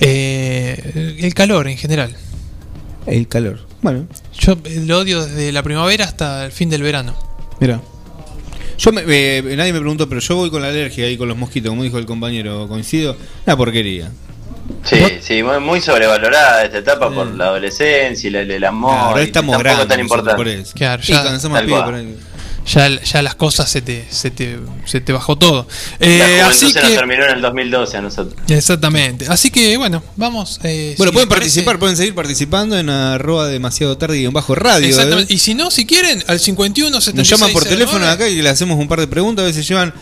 eh, 0.00 1.16
el 1.20 1.34
calor 1.34 1.68
en 1.68 1.76
general. 1.76 2.14
El 3.06 3.28
calor. 3.28 3.66
Bueno, 3.82 4.06
Yo 4.40 4.56
lo 4.86 4.98
odio 4.98 5.24
desde 5.24 5.52
la 5.52 5.62
primavera 5.62 6.04
hasta 6.04 6.44
el 6.46 6.52
fin 6.52 6.68
del 6.70 6.82
verano. 6.82 7.14
mira. 7.60 7.80
Yo 8.78 8.92
me- 8.92 9.02
eh, 9.06 9.42
nadie 9.56 9.74
me 9.74 9.78
preguntó, 9.80 10.08
pero 10.08 10.22
yo 10.22 10.36
voy 10.36 10.48
con 10.50 10.62
la 10.62 10.68
alergia 10.68 11.06
y 11.10 11.18
con 11.18 11.28
los 11.28 11.36
mosquitos, 11.36 11.68
como 11.68 11.82
dijo 11.82 11.98
el 11.98 12.06
compañero, 12.06 12.66
coincido. 12.66 13.14
Una 13.46 13.54
porquería. 13.54 14.10
Sí, 14.84 15.04
sí, 15.20 15.42
muy, 15.42 15.58
muy 15.60 15.80
sobrevalorada 15.82 16.64
esta 16.64 16.78
etapa 16.78 17.10
por 17.10 17.26
la 17.34 17.46
adolescencia 17.46 18.28
y 18.28 18.30
la- 18.30 18.40
el, 18.40 18.64
amor. 18.64 18.92
Claro, 18.94 19.20
y 19.20 19.24
estamos 19.26 19.52
tampoco 19.52 19.62
grandes 19.76 19.88
tan 19.88 20.00
importante. 20.00 20.36
por 20.36 20.48
eso. 20.48 20.72
Claro, 20.74 21.02
Y 21.04 21.12
ya- 21.12 21.22
Ya, 22.72 22.88
ya 23.02 23.22
las 23.22 23.34
cosas 23.34 23.68
se 23.68 23.82
te, 23.82 24.04
se 24.10 24.30
te, 24.30 24.58
se 24.84 25.00
te 25.00 25.12
bajó 25.12 25.36
todo. 25.36 25.66
La 25.98 26.06
Eh, 26.06 26.40
así 26.42 26.70
se 26.70 26.80
nos 26.80 26.88
que, 26.90 26.94
terminó 26.96 27.24
en 27.24 27.30
el 27.36 27.40
2012 27.42 27.96
a 27.96 28.00
nosotros. 28.02 28.34
exactamente. 28.48 29.26
Así 29.28 29.50
que 29.50 29.76
bueno, 29.76 30.02
vamos. 30.16 30.60
eh, 30.62 30.94
Bueno, 30.96 31.10
si 31.10 31.14
pueden 31.14 31.28
participar, 31.28 31.78
pueden 31.78 31.96
seguir 31.96 32.14
participando 32.14 32.78
en 32.78 32.88
arroba 32.90 33.48
demasiado 33.48 33.96
tarde 33.98 34.20
y 34.20 34.24
en 34.24 34.32
bajo 34.32 34.54
radio. 34.54 34.86
Exactamente. 34.86 35.32
¿eh? 35.32 35.36
Y 35.36 35.38
si 35.40 35.54
no, 35.54 35.70
si 35.70 35.84
quieren, 35.86 36.22
al 36.28 36.38
51 36.38 36.90
Nos 36.90 37.04
76 37.04 37.40
llaman 37.40 37.52
por 37.52 37.64
teléfono 37.64 37.98
09. 38.04 38.12
acá 38.12 38.28
y 38.28 38.40
le 38.40 38.48
hacemos 38.48 38.78
un 38.78 38.86
par 38.86 39.00
de 39.00 39.08
preguntas. 39.08 39.42
A 39.42 39.46
veces 39.46 39.66
llevan 39.66 39.92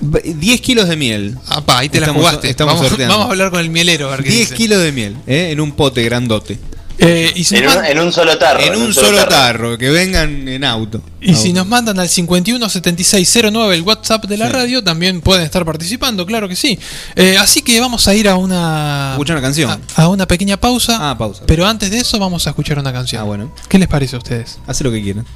10 0.00 0.60
kilos 0.60 0.88
de 0.88 0.96
miel. 0.96 1.36
Apá, 1.48 1.78
ahí 1.78 1.88
te 1.88 1.98
Estamos- 1.98 2.22
la 2.22 2.28
jugaste. 2.28 2.50
estamos 2.50 2.74
vamos, 2.74 2.88
sorteando. 2.90 3.14
vamos 3.14 3.28
a 3.28 3.32
hablar 3.32 3.50
con 3.50 3.60
el 3.60 3.70
mielero 3.70 4.08
a 4.08 4.16
ver 4.16 4.22
qué 4.24 4.30
10 4.30 4.40
dice. 4.50 4.54
kilos 4.54 4.80
de 4.82 4.92
miel, 4.92 5.16
¿eh? 5.26 5.48
en 5.50 5.60
un 5.60 5.72
pote 5.72 6.02
grandote. 6.04 6.58
Eh, 6.98 7.30
y 7.34 7.44
si, 7.44 7.56
En 7.56 7.68
un, 7.68 7.74
man- 7.74 7.84
en 7.84 7.98
un 7.98 8.10
solo 8.12 8.38
tarro. 8.38 8.60
en 8.60 8.74
un 8.74 8.94
solo 8.94 9.22
tarro, 9.26 9.76
que 9.76 9.90
vengan 9.90 10.48
en 10.48 10.64
auto. 10.64 11.02
y 11.20 11.34
si 11.34 11.52
nos 11.52 11.66
mandan 11.66 11.98
al 12.00 12.08
51 12.08 12.68
76 12.70 13.38
09 13.52 13.74
el 13.74 13.82
WhatsApp 13.82 14.24
de 14.24 14.36
la 14.38 14.46
Sí. 14.46 14.52
radio, 14.52 14.82
también 14.82 15.20
pueden 15.20 15.44
estar 15.44 15.64
participando, 15.66 16.24
claro 16.24 16.48
que 16.48 16.56
sí. 16.56 16.78
Eh, 17.14 17.36
así 17.38 17.60
que 17.60 17.78
vamos 17.80 18.08
a 18.08 18.14
ir 18.14 18.28
a 18.28 18.36
una 18.36 19.10
Escuchar 19.12 19.36
una 19.36 19.42
canción. 19.42 19.70
a, 19.96 20.02
a 20.02 20.08
una 20.08 20.26
pequeña 20.26 20.56
pausa. 20.56 21.10
Ah, 21.10 21.18
pausa. 21.18 21.42
Pero 21.46 21.66
antes 21.66 21.90
de 21.90 21.98
eso 21.98 22.18
vamos 22.18 22.46
a 22.46 22.50
escuchar 22.50 22.78
una 22.78 22.92
canción. 22.92 23.20
Ah, 23.20 23.24
bueno. 23.24 23.52
¿Qué 23.68 23.78
les 23.78 23.88
parece 23.88 24.16
a 24.16 24.18
ustedes? 24.18 24.58
Hace 24.66 24.82
lo 24.84 24.90
que 24.90 25.02
quieran. 25.02 25.26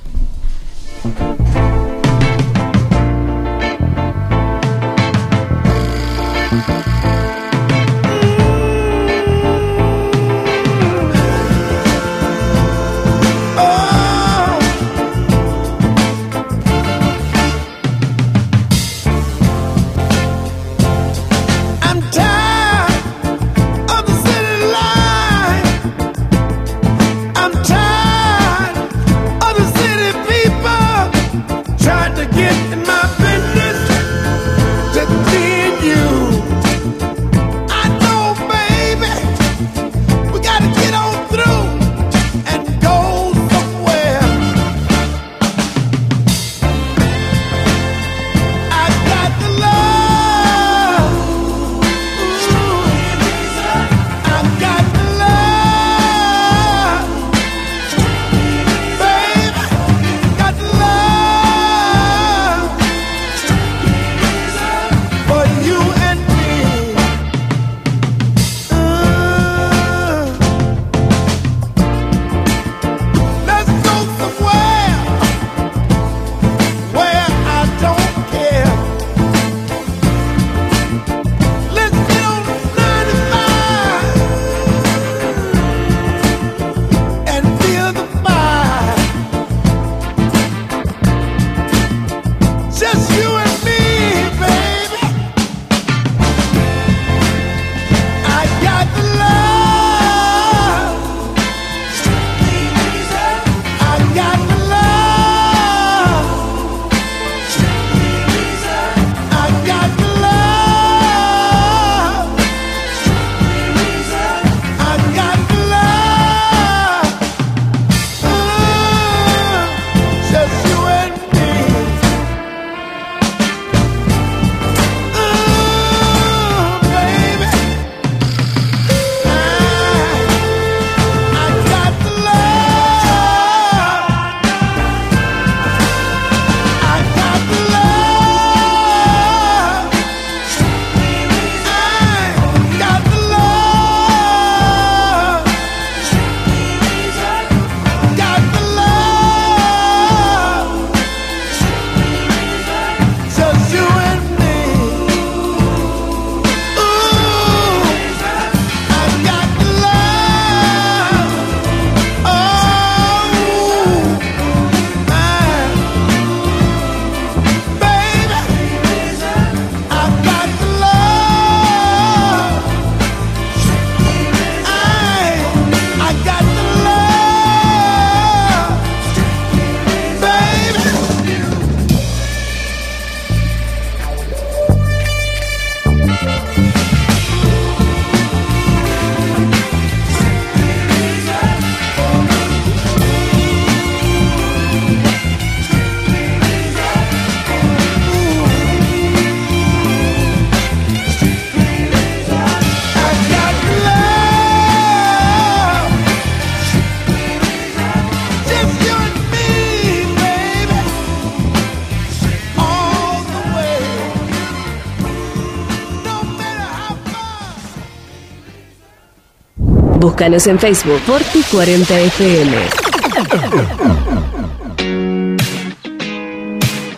Búscanos 220.20 220.46
en 220.48 220.58
Facebook 220.58 221.00
Forti 221.06 221.42
40 221.50 221.98
FM. 221.98 222.56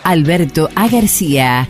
Alberto 0.03 0.69
A. 0.75 0.89
García, 0.89 1.69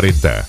Borboreta. 0.00 0.48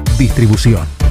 Distribución. 0.21 1.10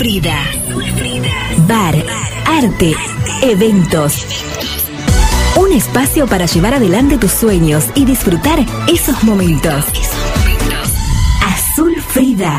Frida. 0.00 0.34
Bar, 1.68 1.94
arte, 2.46 2.94
eventos. 3.42 4.26
Un 5.56 5.72
espacio 5.72 6.26
para 6.26 6.46
llevar 6.46 6.72
adelante 6.72 7.18
tus 7.18 7.32
sueños 7.32 7.84
y 7.94 8.06
disfrutar 8.06 8.64
esos 8.90 9.22
momentos. 9.24 9.84
Azul 11.44 12.00
Frida. 12.00 12.58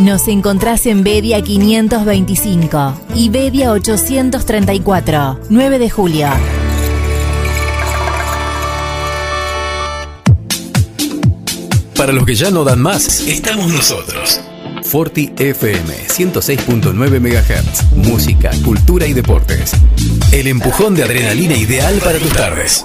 Nos 0.00 0.28
encontrás 0.28 0.84
en 0.84 1.02
Bedia 1.02 1.40
525 1.40 2.94
y 3.14 3.30
Bedia 3.30 3.72
834, 3.72 5.40
9 5.48 5.78
de 5.78 5.90
julio. 5.90 6.28
Para 11.96 12.12
los 12.12 12.26
que 12.26 12.34
ya 12.34 12.50
no 12.50 12.62
dan 12.62 12.82
más, 12.82 13.20
estamos 13.20 13.72
nosotros. 13.72 14.38
Forti 14.82 15.32
FM 15.34 15.94
106.9 16.08 17.18
MHz. 17.18 17.96
Música, 17.96 18.50
cultura 18.62 19.06
y 19.06 19.14
deportes. 19.14 19.72
El 20.30 20.46
empujón 20.48 20.94
de 20.94 21.04
adrenalina 21.04 21.56
ideal 21.56 21.98
para 22.04 22.18
tus 22.18 22.34
tardes. 22.34 22.84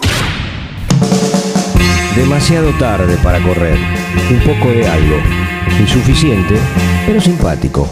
Demasiado 2.15 2.71
tarde 2.79 3.17
para 3.21 3.43
correr. 3.43 3.77
Un 4.29 4.39
poco 4.39 4.71
de 4.71 4.87
algo. 4.87 5.50
Insuficiente, 5.79 6.55
pero 7.05 7.19
simpático. 7.19 7.89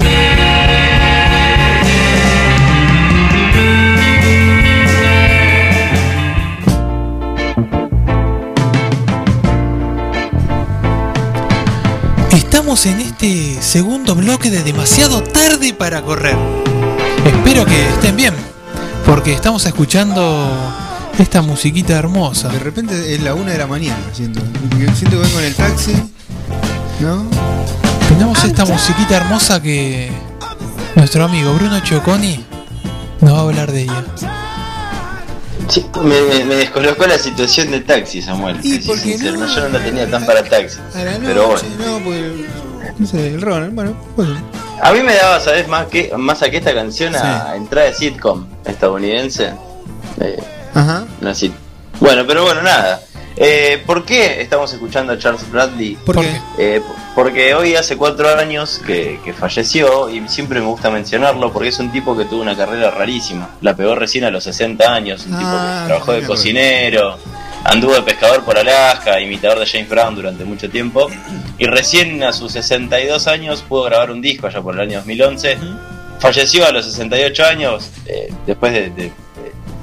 Estamos 12.31 12.85
en 12.85 12.99
este 12.99 13.61
segundo 13.61 14.15
bloque 14.15 14.51
de 14.51 14.63
demasiado 14.63 15.23
tarde 15.23 15.73
para 15.73 16.01
correr. 16.03 16.37
Espero 17.25 17.65
que 17.65 17.89
estén 17.89 18.15
bien, 18.15 18.33
porque 19.05 19.33
estamos 19.33 19.65
escuchando 19.65 20.47
esta 21.17 21.41
musiquita 21.41 21.97
hermosa. 21.97 22.49
De 22.49 22.59
repente 22.59 23.15
es 23.15 23.21
la 23.23 23.33
una 23.33 23.51
de 23.51 23.57
la 23.57 23.67
mañana, 23.67 23.97
siento. 24.13 24.41
Siento 24.95 25.17
que 25.17 25.27
vengo 25.27 25.39
en 25.39 25.45
el 25.45 25.55
taxi. 25.55 25.93
¿No? 26.99 27.25
Tenemos 28.09 28.43
esta 28.43 28.65
musiquita 28.65 29.17
hermosa 29.17 29.61
que 29.61 30.11
nuestro 30.95 31.23
amigo 31.25 31.53
Bruno 31.53 31.79
Choconi 31.81 32.43
nos 33.21 33.33
va 33.33 33.37
a 33.37 33.41
hablar 33.41 33.71
de 33.71 33.83
ella. 33.83 34.03
Sí, 35.69 35.85
me, 36.03 36.43
me- 36.45 36.55
descolocó 36.55 37.05
la 37.05 37.17
situación 37.19 37.69
de 37.71 37.81
taxi, 37.81 38.21
Samuel. 38.21 38.59
Y 38.63 38.79
porque 38.79 39.01
sincero, 39.01 39.37
no. 39.37 39.47
yo 39.47 39.61
no 39.61 39.69
la 39.77 39.83
tenía 39.85 40.09
tan 40.09 40.25
para 40.25 40.43
taxi. 40.43 40.79
Pero 40.93 41.47
bueno. 41.47 41.61
no, 41.79 42.03
porque. 42.03 42.45
No 42.97 43.07
sé, 43.07 43.27
el 43.35 43.41
Ronald, 43.41 43.75
bueno, 43.75 43.95
pues. 44.15 44.27
A 44.81 44.91
mí 44.91 45.01
me 45.01 45.13
daba, 45.13 45.39
¿sabes? 45.39 45.67
Más 45.67 45.85
que 45.87 46.11
más 46.17 46.41
a 46.41 46.49
que 46.49 46.57
esta 46.57 46.73
canción 46.73 47.15
a 47.15 47.55
entrada 47.55 47.87
de 47.87 47.93
sitcom 47.93 48.45
estadounidense. 48.65 49.53
Eh, 50.19 50.41
Ajá. 50.73 51.05
Bueno, 51.99 52.23
pero 52.27 52.43
bueno, 52.43 52.61
nada. 52.63 52.99
Eh, 53.41 53.81
¿Por 53.85 54.03
qué 54.03 54.41
estamos 54.41 54.71
escuchando 54.73 55.13
a 55.13 55.17
Charles 55.17 55.49
Bradley? 55.49 55.95
¿Por 56.05 56.19
qué? 56.19 56.27
Eh, 56.57 56.81
porque 57.15 57.53
hoy 57.53 57.75
hace 57.75 57.95
cuatro 57.95 58.27
años 58.37 58.81
que, 58.85 59.19
que 59.23 59.31
falleció 59.31 60.09
y 60.09 60.27
siempre 60.27 60.59
me 60.59 60.65
gusta 60.65 60.89
mencionarlo 60.89 61.51
porque 61.53 61.69
es 61.69 61.79
un 61.79 61.89
tipo 61.91 62.17
que 62.17 62.25
tuvo 62.25 62.41
una 62.41 62.55
carrera 62.57 62.91
rarísima. 62.91 63.51
La 63.61 63.75
pegó 63.77 63.95
recién 63.95 64.25
a 64.25 64.29
los 64.31 64.43
60 64.43 64.93
años, 64.93 65.21
un 65.25 65.31
tipo 65.37 65.41
Ah, 65.45 65.79
que 65.83 65.87
trabajó 65.87 66.11
me 66.11 66.21
de 66.21 66.27
cocinero, 66.27 67.17
anduvo 67.63 67.93
de 67.93 68.01
pescador 68.01 68.43
por 68.43 68.57
Alaska, 68.57 69.19
imitador 69.21 69.59
de 69.59 69.65
James 69.65 69.87
Brown 69.89 70.15
durante 70.15 70.43
mucho 70.43 70.69
tiempo 70.69 71.07
y 71.57 71.65
recién 71.65 72.21
a 72.23 72.33
sus 72.33 72.51
62 72.51 73.27
años 73.27 73.63
pudo 73.67 73.83
grabar 73.83 74.11
un 74.11 74.21
disco 74.21 74.47
allá 74.47 74.61
por 74.61 74.75
el 74.75 74.81
año 74.81 74.97
2011. 74.97 75.57
Falleció 76.19 76.65
a 76.67 76.71
los 76.73 76.85
68 76.85 77.45
años 77.45 77.89
eh, 78.05 78.33
después 78.45 78.73
de, 78.73 78.89
de- 78.89 79.03
de 79.03 79.11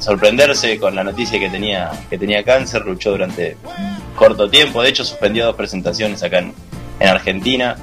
sorprenderse 0.07 0.79
con 0.79 0.95
la 0.95 1.03
noticia 1.03 1.37
que 1.41 1.51
tenía 1.51 1.91
que 2.09 2.17
tenía 2.17 2.45
cáncer, 2.45 2.83
luchó 2.87 3.11
durante 3.11 3.57
corto 4.15 4.49
tiempo, 4.49 4.81
de 4.81 4.91
hecho 4.91 5.05
suspendió 5.05 5.47
dos 5.47 5.57
presentaciones 5.57 6.23
acá 6.23 6.39
en, 6.39 6.55
en 7.01 7.09
Argentina. 7.09 7.77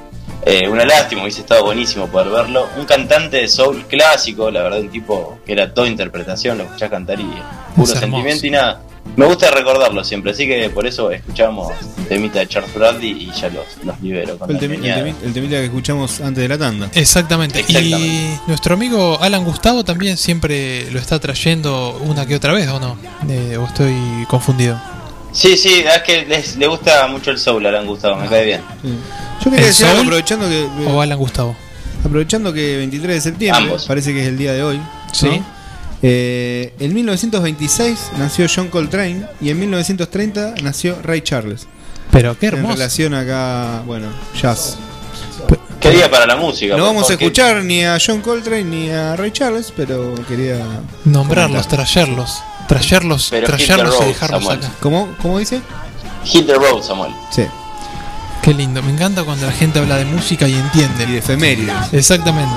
Eh, 0.46 0.68
una 0.68 0.84
lástima, 0.84 1.22
hubiese 1.22 1.40
estado 1.40 1.64
buenísimo 1.64 2.06
poder 2.08 2.28
verlo. 2.28 2.68
Un 2.78 2.84
cantante 2.84 3.38
de 3.38 3.48
soul 3.48 3.84
clásico, 3.88 4.50
la 4.50 4.62
verdad, 4.62 4.80
un 4.80 4.90
tipo 4.90 5.38
que 5.46 5.52
era 5.52 5.72
toda 5.72 5.88
interpretación, 5.88 6.58
lo 6.58 6.64
escuchás 6.64 6.90
cantar 6.90 7.18
y 7.20 7.26
puro 7.74 7.86
sentimiento 7.86 8.46
y 8.46 8.50
nada. 8.50 8.82
Me 9.16 9.26
gusta 9.26 9.50
recordarlo 9.50 10.02
siempre, 10.02 10.32
así 10.32 10.46
que 10.46 10.70
por 10.70 10.86
eso 10.86 11.10
escuchamos 11.10 11.72
el 11.98 12.06
temita 12.08 12.38
de 12.40 12.48
Charles 12.48 12.74
Bradley 12.74 13.10
y 13.10 13.30
ya 13.38 13.48
los, 13.50 13.64
los 13.84 14.00
libero. 14.00 14.38
con 14.38 14.50
El, 14.50 14.58
temi- 14.58 14.82
el 14.82 14.82
temi- 14.82 15.14
el 15.24 15.32
temita 15.34 15.56
que 15.56 15.64
escuchamos 15.66 16.20
antes 16.20 16.42
de 16.42 16.48
la 16.48 16.58
tanda. 16.58 16.88
Exactamente. 16.94 17.60
Exactamente. 17.60 17.98
Y 18.06 18.38
nuestro 18.46 18.74
amigo 18.74 19.18
Alan 19.20 19.44
Gustavo 19.44 19.84
también 19.84 20.16
siempre 20.16 20.90
lo 20.90 20.98
está 20.98 21.20
trayendo 21.20 21.98
una 22.00 22.26
que 22.26 22.34
otra 22.34 22.54
vez, 22.54 22.66
¿o 22.68 22.80
no? 22.80 22.96
Eh, 23.28 23.56
¿O 23.58 23.64
estoy 23.66 23.94
confundido? 24.26 24.80
Sí, 25.34 25.56
sí, 25.56 25.84
es 25.84 26.02
que 26.02 26.24
les, 26.26 26.56
le 26.56 26.66
gusta 26.68 27.06
mucho 27.08 27.30
el 27.32 27.38
soul 27.38 27.66
a 27.66 27.68
Alan 27.70 27.86
Gustavo, 27.86 28.16
me 28.16 28.28
cae 28.28 28.44
bien. 28.44 28.60
Yo 29.44 29.50
quería 29.50 29.58
¿El 29.58 29.64
decir 29.66 29.86
algo 29.86 30.02
aprovechando 30.02 30.48
que. 30.48 30.66
¿O 30.86 31.00
Alan 31.02 31.18
Gustavo? 31.18 31.56
Aprovechando 32.04 32.52
que 32.52 32.76
23 32.78 33.16
de 33.16 33.20
septiembre, 33.20 33.64
Ambos. 33.64 33.84
parece 33.86 34.12
que 34.14 34.22
es 34.22 34.28
el 34.28 34.38
día 34.38 34.52
de 34.52 34.62
hoy. 34.62 34.78
¿no? 34.78 34.88
Sí. 35.12 35.42
Eh, 36.02 36.72
en 36.78 36.94
1926 36.94 37.98
nació 38.18 38.46
John 38.54 38.68
Coltrane 38.68 39.26
y 39.40 39.50
en 39.50 39.58
1930 39.58 40.54
nació 40.62 40.98
Ray 41.02 41.22
Charles. 41.22 41.66
Pero 42.12 42.38
qué 42.38 42.46
En 42.46 42.54
hermoso. 42.54 42.74
relación 42.74 43.14
acá, 43.14 43.82
bueno, 43.86 44.08
jazz. 44.40 44.78
Qué 45.80 45.90
día 45.90 46.10
para 46.10 46.26
la 46.26 46.36
música. 46.36 46.76
No 46.76 46.84
por 46.84 46.94
vamos 46.94 47.10
a 47.10 47.14
escuchar 47.14 47.62
ni 47.64 47.84
a 47.84 47.98
John 48.04 48.20
Coltrane 48.20 48.64
ni 48.64 48.88
a 48.90 49.16
Ray 49.16 49.32
Charles, 49.32 49.72
pero 49.76 50.14
quería. 50.28 50.58
Nombrarlos, 51.04 51.66
comentar. 51.66 51.86
trayerlos. 51.86 52.38
Trayerlos, 52.68 53.30
the 53.30 53.42
trayerlos 53.42 53.94
y 54.02 54.04
dejarlos 54.06 54.42
Samuel. 54.42 54.58
acá. 54.64 54.70
¿Cómo, 54.80 55.08
¿Cómo 55.20 55.38
dice? 55.38 55.60
Hit 56.24 56.46
the 56.46 56.54
road, 56.54 56.82
Samuel. 56.82 57.12
Sí. 57.30 57.42
Qué 58.42 58.52
lindo, 58.52 58.82
me 58.82 58.92
encanta 58.92 59.22
cuando 59.24 59.46
la 59.46 59.52
gente 59.52 59.78
habla 59.78 59.96
de 59.96 60.04
música 60.04 60.46
y 60.46 60.52
entiende. 60.54 61.04
Y 61.04 61.12
de 61.12 61.18
efemérides. 61.18 61.74
Exactamente. 61.92 62.54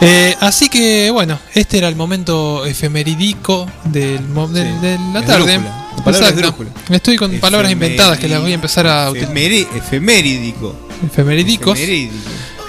Eh, 0.00 0.34
así 0.40 0.68
que 0.68 1.10
bueno, 1.12 1.38
este 1.54 1.78
era 1.78 1.86
el 1.88 1.94
momento 1.96 2.64
efemeridico 2.66 3.66
del, 3.84 4.22
mo- 4.28 4.48
del- 4.48 4.66
Sí. 4.74 4.80
de 4.80 4.98
la 5.12 5.22
tarde. 5.22 5.60
Exacto. 6.06 6.54
Estoy 6.90 7.16
con 7.16 7.30
palabras 7.38 7.70
inventadas 7.70 8.18
que 8.18 8.28
las 8.28 8.40
voy 8.40 8.50
a 8.52 8.54
empezar 8.54 8.86
a 8.88 9.10
utilizar. 9.10 9.32
Efemeri- 9.34 9.68
efemerídico. 9.76 10.74
Efemeridicos. 11.06 11.78
Efemerídico. 11.78 12.14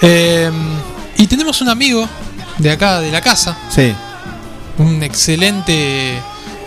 Eh, 0.02 0.50
y 1.18 1.26
tenemos 1.26 1.60
un 1.62 1.68
amigo 1.70 2.08
de 2.58 2.70
acá, 2.70 3.00
de 3.00 3.10
la 3.10 3.20
casa, 3.20 3.56
Sí. 3.74 3.92
un 4.78 5.02
excelente, 5.02 6.20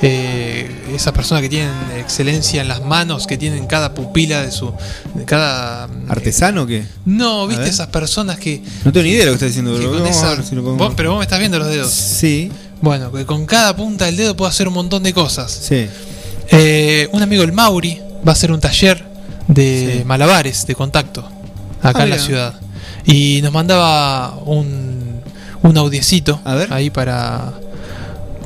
eh, 0.06 0.70
esa 0.94 1.14
persona 1.14 1.42
que 1.42 1.48
tienen 1.50 1.72
excelencia 1.98 2.62
en 2.62 2.68
las 2.68 2.84
manos, 2.84 3.26
que 3.26 3.38
tienen 3.38 3.66
cada 3.68 3.94
pupila 3.94 4.44
de 4.44 4.52
su, 4.52 4.72
de 5.16 5.24
cada... 5.26 5.88
¿Artesano 6.10 6.64
o 6.64 6.68
qué? 6.68 6.84
No, 7.06 7.48
viste 7.48 7.70
esas 7.70 7.88
personas 7.88 8.38
que... 8.38 8.62
No 8.84 8.92
tengo 8.92 9.04
ni 9.06 9.12
idea 9.12 9.22
de 9.22 9.26
lo 9.28 9.32
que 9.32 9.36
está 9.36 9.46
diciendo, 9.46 9.80
que 9.80 9.86
con 9.88 10.06
esa- 10.06 10.44
si 10.44 10.56
lo 10.56 10.62
vos- 10.62 10.94
pero 10.96 11.12
vos 11.12 11.20
me 11.20 11.24
estás 11.24 11.40
viendo 11.40 11.58
los 11.58 11.68
dedos. 11.70 11.90
Sí, 11.92 12.52
Bueno, 12.82 13.12
que 13.14 13.26
con 13.26 13.46
cada 13.46 13.74
punta 13.76 14.06
del 14.06 14.18
dedo 14.18 14.36
puedo 14.36 14.50
hacer 14.50 14.68
un 14.68 14.74
montón 14.74 15.04
de 15.04 15.14
cosas. 15.14 15.52
sí. 15.52 15.88
Eh, 16.52 17.08
un 17.14 17.24
amigo, 17.24 17.42
el 17.44 17.54
Mauri, 17.54 18.00
va 18.28 18.32
a 18.32 18.34
hacer 18.34 18.52
un 18.52 18.60
taller 18.60 19.04
de 19.48 20.00
Sí. 20.00 20.04
malabares 20.06 20.68
de 20.68 20.76
contacto 20.76 21.22
acá 21.82 22.00
Ah, 22.02 22.04
en 22.04 22.10
la 22.10 22.20
ciudad. 22.20 22.60
Y 23.06 23.40
nos 23.42 23.54
mandaba 23.54 24.36
un, 24.46 25.22
un 25.64 25.78
audiecito 25.78 26.42
A 26.44 26.56
ver. 26.56 26.72
ahí 26.74 26.90
para, 26.90 27.54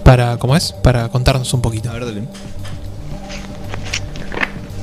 para, 0.07 0.37
¿cómo 0.37 0.55
es? 0.55 0.71
Para 0.71 1.09
contarnos 1.09 1.53
un 1.53 1.61
poquito. 1.61 1.89
A 1.89 1.93
ver, 1.93 2.05
dale. 2.05 2.21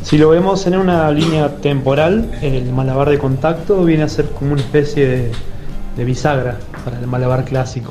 Si 0.02 0.18
lo 0.18 0.28
vemos 0.28 0.66
en 0.66 0.76
una 0.76 1.10
línea 1.10 1.48
temporal, 1.56 2.30
el 2.42 2.70
malabar 2.70 3.08
de 3.08 3.18
contacto 3.18 3.82
viene 3.86 4.02
a 4.02 4.08
ser 4.08 4.26
como 4.26 4.52
una 4.52 4.60
especie 4.60 5.08
de, 5.08 5.32
de 5.96 6.04
bisagra 6.04 6.58
para 6.84 6.98
el 7.00 7.06
malabar 7.06 7.44
clásico, 7.44 7.90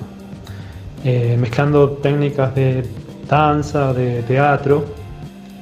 Eh, 1.05 1.35
mezclando 1.37 1.97
técnicas 2.01 2.53
de 2.55 2.87
danza, 3.27 3.93
de 3.93 4.21
teatro. 4.23 4.85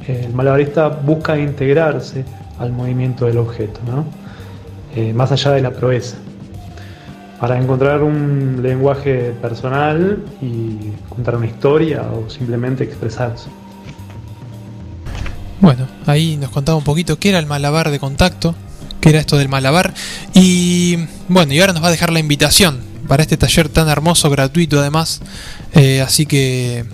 El 0.06 0.34
malabarista 0.34 0.90
busca 0.90 1.36
integrarse 1.36 2.26
al 2.60 2.72
movimiento 2.74 3.26
del 3.26 3.38
objeto, 3.38 3.80
¿no? 3.88 4.06
Eh, 4.96 5.14
más 5.14 5.32
allá 5.32 5.52
de 5.52 5.62
la 5.62 5.72
proeza, 5.72 6.18
para 7.42 7.60
encontrar 7.60 8.04
un 8.04 8.60
lenguaje 8.62 9.34
personal 9.42 10.24
y 10.44 10.92
contar 11.10 11.38
una 11.38 11.48
historia 11.48 12.04
o 12.04 12.30
simplemente 12.30 12.84
expresarse. 12.84 13.50
Bueno, 15.60 15.88
ahí 16.06 16.38
nos 16.38 16.52
contaba 16.52 16.78
un 16.78 16.84
poquito 16.84 17.18
qué 17.18 17.30
era 17.30 17.40
el 17.40 17.48
malabar 17.48 17.90
de 17.90 17.98
contacto, 17.98 18.54
qué 19.02 19.10
era 19.10 19.20
esto 19.20 19.40
del 19.40 19.50
malabar. 19.50 19.92
Y 20.36 20.98
bueno, 21.30 21.52
y 21.52 21.60
ahora 21.60 21.74
nos 21.74 21.82
va 21.82 21.88
a 21.88 21.92
dejar 21.92 22.14
la 22.14 22.20
invitación 22.20 22.80
para 23.08 23.24
este 23.24 23.38
taller 23.38 23.70
tan 23.70 23.90
hermoso, 23.90 24.30
gratuito 24.30 24.80
además. 24.80 25.24
Eh, 25.74 26.00
así 26.02 26.28
que 26.28 26.86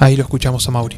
ahí 0.00 0.16
lo 0.16 0.24
escuchamos 0.24 0.66
a 0.66 0.72
Mauri. 0.72 0.96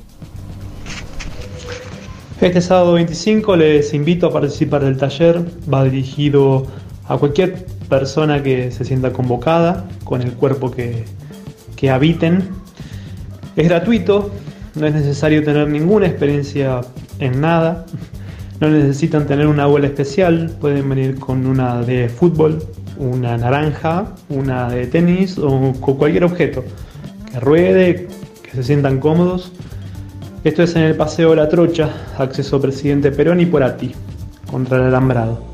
Este 2.40 2.62
sábado 2.62 2.94
25 2.94 3.54
les 3.54 3.92
invito 3.92 4.28
a 4.28 4.32
participar 4.32 4.82
del 4.82 4.96
taller. 4.96 5.44
Va 5.70 5.84
dirigido 5.84 6.66
a 7.06 7.18
cualquier 7.18 7.77
persona 7.88 8.42
que 8.42 8.70
se 8.70 8.84
sienta 8.84 9.12
convocada 9.12 9.86
con 10.04 10.22
el 10.22 10.32
cuerpo 10.32 10.70
que, 10.70 11.04
que 11.76 11.90
habiten. 11.90 12.48
Es 13.56 13.68
gratuito, 13.68 14.30
no 14.74 14.86
es 14.86 14.94
necesario 14.94 15.42
tener 15.42 15.68
ninguna 15.68 16.06
experiencia 16.06 16.80
en 17.18 17.40
nada. 17.40 17.86
No 18.60 18.68
necesitan 18.68 19.26
tener 19.26 19.46
una 19.46 19.64
abuela 19.64 19.86
especial, 19.86 20.56
pueden 20.60 20.88
venir 20.88 21.18
con 21.18 21.46
una 21.46 21.80
de 21.82 22.08
fútbol, 22.08 22.58
una 22.98 23.36
naranja, 23.36 24.14
una 24.28 24.68
de 24.68 24.86
tenis 24.86 25.38
o 25.38 25.72
con 25.80 25.96
cualquier 25.96 26.24
objeto 26.24 26.64
que 27.30 27.40
ruede, 27.40 28.08
que 28.42 28.50
se 28.50 28.62
sientan 28.62 28.98
cómodos. 28.98 29.52
Esto 30.44 30.62
es 30.62 30.74
en 30.76 30.82
el 30.82 30.96
Paseo 30.96 31.34
La 31.34 31.48
Trocha, 31.48 31.90
acceso 32.18 32.60
Presidente 32.60 33.12
Perón 33.12 33.40
y 33.40 33.46
por 33.46 33.68
ti, 33.72 33.94
contra 34.50 34.78
el 34.78 34.84
alambrado. 34.84 35.47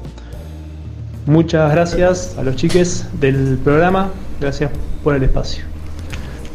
Muchas 1.27 1.70
gracias 1.72 2.35
a 2.39 2.43
los 2.43 2.57
chiques 2.57 3.07
del 3.20 3.59
programa, 3.62 4.11
gracias 4.41 4.70
por 5.03 5.14
el 5.14 5.22
espacio. 5.22 5.64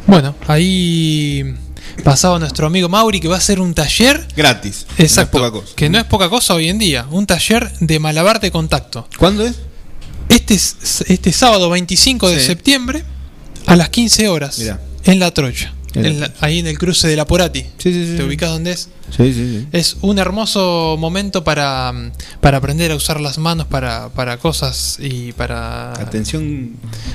Bueno, 0.06 0.36
ahí 0.48 1.56
pasaba 2.04 2.40
nuestro 2.40 2.68
amigo 2.68 2.90
Mauri 2.90 3.20
que 3.20 3.28
va 3.28 3.36
a 3.36 3.40
hacer 3.40 3.60
un 3.60 3.74
taller. 3.74 4.28
Gratis. 4.36 4.86
Exacto. 4.98 5.40
No 5.40 5.46
es 5.46 5.52
poca 5.52 5.62
cosa. 5.62 5.76
Que 5.76 5.90
no 5.90 5.98
es 5.98 6.06
poca 6.06 6.30
cosa 6.30 6.54
hoy 6.54 6.70
en 6.70 6.78
día. 6.80 7.06
Un 7.10 7.26
taller 7.26 7.72
de 7.80 8.00
malabar 8.00 8.40
de 8.40 8.52
contacto. 8.52 9.08
¿Cuándo 9.18 9.46
es? 9.46 9.56
este, 10.30 10.56
este 10.56 11.32
sábado 11.32 11.70
25 11.70 12.30
de 12.30 12.40
septiembre 12.40 13.04
a 13.66 13.76
las 13.76 13.90
15 13.90 14.28
horas 14.30 14.60
Mirá. 14.60 14.80
en 15.04 15.20
La 15.20 15.32
Trocha. 15.32 15.74
En 15.94 16.04
la 16.04 16.10
en 16.10 16.20
la- 16.20 16.34
ahí 16.42 16.60
en 16.60 16.68
el 16.68 16.78
cruce 16.78 17.08
de 17.08 17.16
la 17.16 17.26
Porati. 17.26 17.62
Sí, 17.78 17.92
sí, 17.94 18.06
sí. 18.06 18.14
¿Te 18.18 18.24
ubicas 18.24 18.50
dónde 18.52 18.72
es? 18.72 18.90
Sí, 19.16 19.34
sí, 19.34 19.34
sí. 19.34 19.68
Es 19.72 19.98
un 20.02 20.20
hermoso 20.20 20.96
momento 21.00 21.44
para, 21.44 21.92
mm, 21.92 22.12
para 22.42 22.58
aprender 22.58 22.92
a 22.92 22.96
usar 22.96 23.20
las 23.20 23.38
manos 23.40 23.66
para, 23.68 24.10
para 24.10 24.38
cosas 24.38 24.98
y 25.00 25.32
para... 25.34 25.94
Atención, 25.94 26.74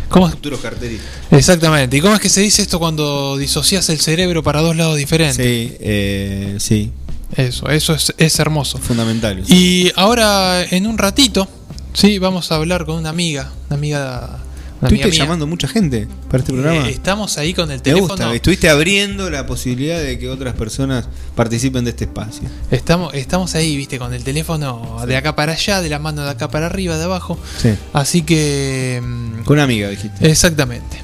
¿Cómo? 0.08 0.28
futuros 0.28 0.60
carteristas. 0.60 1.06
Exactamente. 1.30 1.96
¿Y 1.96 2.00
cómo 2.00 2.14
es 2.14 2.20
que 2.20 2.28
se 2.28 2.40
dice 2.40 2.62
esto 2.62 2.78
cuando 2.80 3.36
disocias 3.36 3.88
el 3.90 4.00
cerebro 4.00 4.42
para 4.42 4.60
dos 4.60 4.74
lados 4.74 4.96
diferentes? 4.96 5.36
Sí, 5.36 5.76
eh, 5.80 6.56
sí. 6.58 6.90
Eso, 7.36 7.68
eso 7.68 7.94
es, 7.94 8.12
es 8.18 8.38
hermoso. 8.38 8.78
Fundamental. 8.78 9.42
Y 9.48 9.90
ahora, 9.96 10.62
en 10.64 10.86
un 10.86 10.98
ratito, 10.98 11.48
sí, 11.92 12.18
vamos 12.18 12.50
a 12.52 12.56
hablar 12.56 12.84
con 12.86 12.96
una 12.96 13.10
amiga, 13.10 13.52
una 13.68 13.76
amiga, 13.76 14.00
una 14.08 14.36
amiga 14.36 14.38
¿Estuviste 14.88 15.08
mía. 15.10 15.18
llamando 15.18 15.46
mucha 15.46 15.68
gente 15.68 16.06
para 16.30 16.38
este 16.42 16.52
programa? 16.52 16.88
Eh, 16.88 16.92
estamos 16.92 17.36
ahí 17.38 17.54
con 17.54 17.70
el 17.70 17.78
Me 17.78 17.82
teléfono. 17.82 18.08
gusta, 18.08 18.34
estuviste 18.34 18.68
abriendo 18.68 19.30
la 19.30 19.46
posibilidad 19.46 19.98
de 20.00 20.18
que 20.18 20.28
otras 20.28 20.54
personas 20.54 21.06
participen 21.34 21.84
de 21.84 21.90
este 21.90 22.04
espacio. 22.04 22.48
Estamos, 22.70 23.14
estamos 23.14 23.54
ahí, 23.54 23.76
viste, 23.76 23.98
con 23.98 24.12
el 24.14 24.24
teléfono 24.24 24.98
de 25.06 25.16
acá 25.16 25.34
para 25.36 25.52
allá, 25.52 25.80
de 25.80 25.88
la 25.88 25.98
mano 25.98 26.22
de 26.24 26.30
acá 26.30 26.48
para 26.48 26.66
arriba, 26.66 26.96
de 26.96 27.04
abajo. 27.04 27.38
Sí. 27.58 27.74
Así 27.92 28.22
que. 28.22 29.00
mm, 29.02 29.42
Con 29.44 29.54
una 29.54 29.64
amiga, 29.64 29.88
dijiste. 29.88 30.28
Exactamente. 30.30 30.98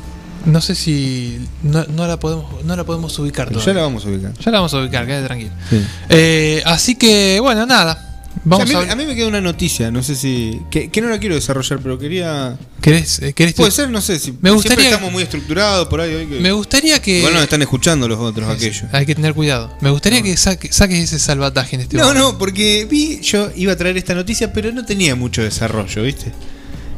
No 0.47 0.61
sé 0.63 0.75
si. 0.75 1.39
No, 1.63 1.85
no 1.85 2.07
la 2.07 2.19
podemos 2.19 2.65
no 2.65 2.75
la 2.75 2.85
podemos 2.85 3.19
ubicar 3.19 3.49
Pero 3.49 3.61
ya 3.61 3.65
todavía. 3.65 3.83
la 3.83 3.87
vamos 3.89 4.05
a 4.07 4.09
ubicar. 4.09 4.33
Ya 4.39 4.51
la 4.51 4.59
vamos 4.59 4.73
a 4.75 4.79
ubicar, 4.79 5.07
quédate 5.07 5.27
tranquilo. 5.27 5.53
Sí. 5.69 5.83
Eh, 6.09 6.63
así 6.65 6.95
que, 6.95 7.39
bueno, 7.43 7.67
nada. 7.67 8.10
Vamos 8.45 8.65
O 8.65 8.69
sea, 8.69 8.79
a, 8.79 8.83
mí, 8.85 8.89
a, 8.89 8.93
a 8.93 8.97
mí 8.97 9.05
me 9.07 9.15
queda 9.15 9.27
una 9.27 9.41
noticia, 9.41 9.91
no 9.91 10.03
sé 10.03 10.15
si. 10.15 10.61
Que, 10.71 10.89
que 10.89 11.01
no 11.03 11.09
la 11.09 11.19
quiero 11.19 11.35
desarrollar, 11.35 11.81
pero 11.83 11.99
quería. 11.99 12.57
¿Querés, 12.81 13.21
eh, 13.21 13.33
querés 13.35 13.55
Puede 13.55 13.71
ser, 13.71 13.91
no 13.91 14.01
sé 14.01 14.19
si. 14.19 14.33
Me 14.41 14.51
gustaría- 14.51 14.77
siempre 14.77 14.87
estamos 14.95 15.13
muy 15.13 15.23
estructurados 15.25 15.89
por 15.89 16.01
ahí. 16.01 16.27
que- 16.27 16.41
Me 16.41 16.53
gustaría 16.53 17.03
que. 17.03 17.19
Igual 17.19 17.35
nos 17.35 17.43
están 17.43 17.61
escuchando 17.61 18.09
los 18.09 18.19
otros, 18.19 18.49
aquellos. 18.49 18.85
Hay 18.93 19.05
que 19.05 19.15
tener 19.15 19.35
cuidado. 19.35 19.75
Me 19.81 19.91
gustaría 19.91 20.23
que 20.23 20.33
saque- 20.37 20.73
saques 20.73 20.99
ese 21.01 21.19
salvataje 21.19 21.77
en 21.77 21.83
este 21.83 21.97
No, 21.97 22.05
momento. 22.05 22.33
no, 22.33 22.39
porque 22.39 22.87
vi, 22.89 23.21
yo 23.21 23.51
iba 23.57 23.73
a 23.73 23.77
traer 23.77 23.97
esta 23.99 24.15
noticia, 24.15 24.53
pero 24.53 24.73
no 24.73 24.85
tenía 24.87 25.15
mucho 25.17 25.43
desarrollo, 25.43 26.03
¿viste? 26.03 26.33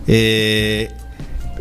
Eh, 0.06 0.90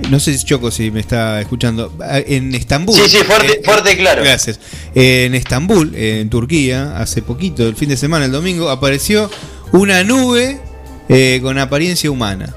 no 0.09 0.19
sé 0.19 0.37
si 0.37 0.43
Choco 0.45 0.69
si 0.71 0.91
me 0.91 0.99
está 0.99 1.39
escuchando. 1.41 1.95
Ah, 2.01 2.19
En 2.19 2.53
Estambul. 2.55 2.95
Sí, 2.95 3.03
sí, 3.07 3.17
fuerte- 3.25 3.53
eh, 3.59 3.61
fuerte 3.63 3.93
y 3.93 3.97
claro. 3.97 4.23
Gracias. 4.23 4.59
Eh, 4.95 5.25
en 5.25 5.35
Estambul, 5.35 5.95
en 5.95 6.29
Turquía, 6.29 6.97
hace 6.97 7.21
poquito, 7.21 7.67
el 7.67 7.75
fin 7.75 7.89
de 7.89 7.97
semana, 7.97 8.25
el 8.25 8.31
domingo, 8.31 8.69
apareció 8.69 9.29
una 9.71 10.03
nube 10.03 10.59
eh, 11.09 11.39
con 11.41 11.57
apariencia 11.57 12.09
humana. 12.11 12.53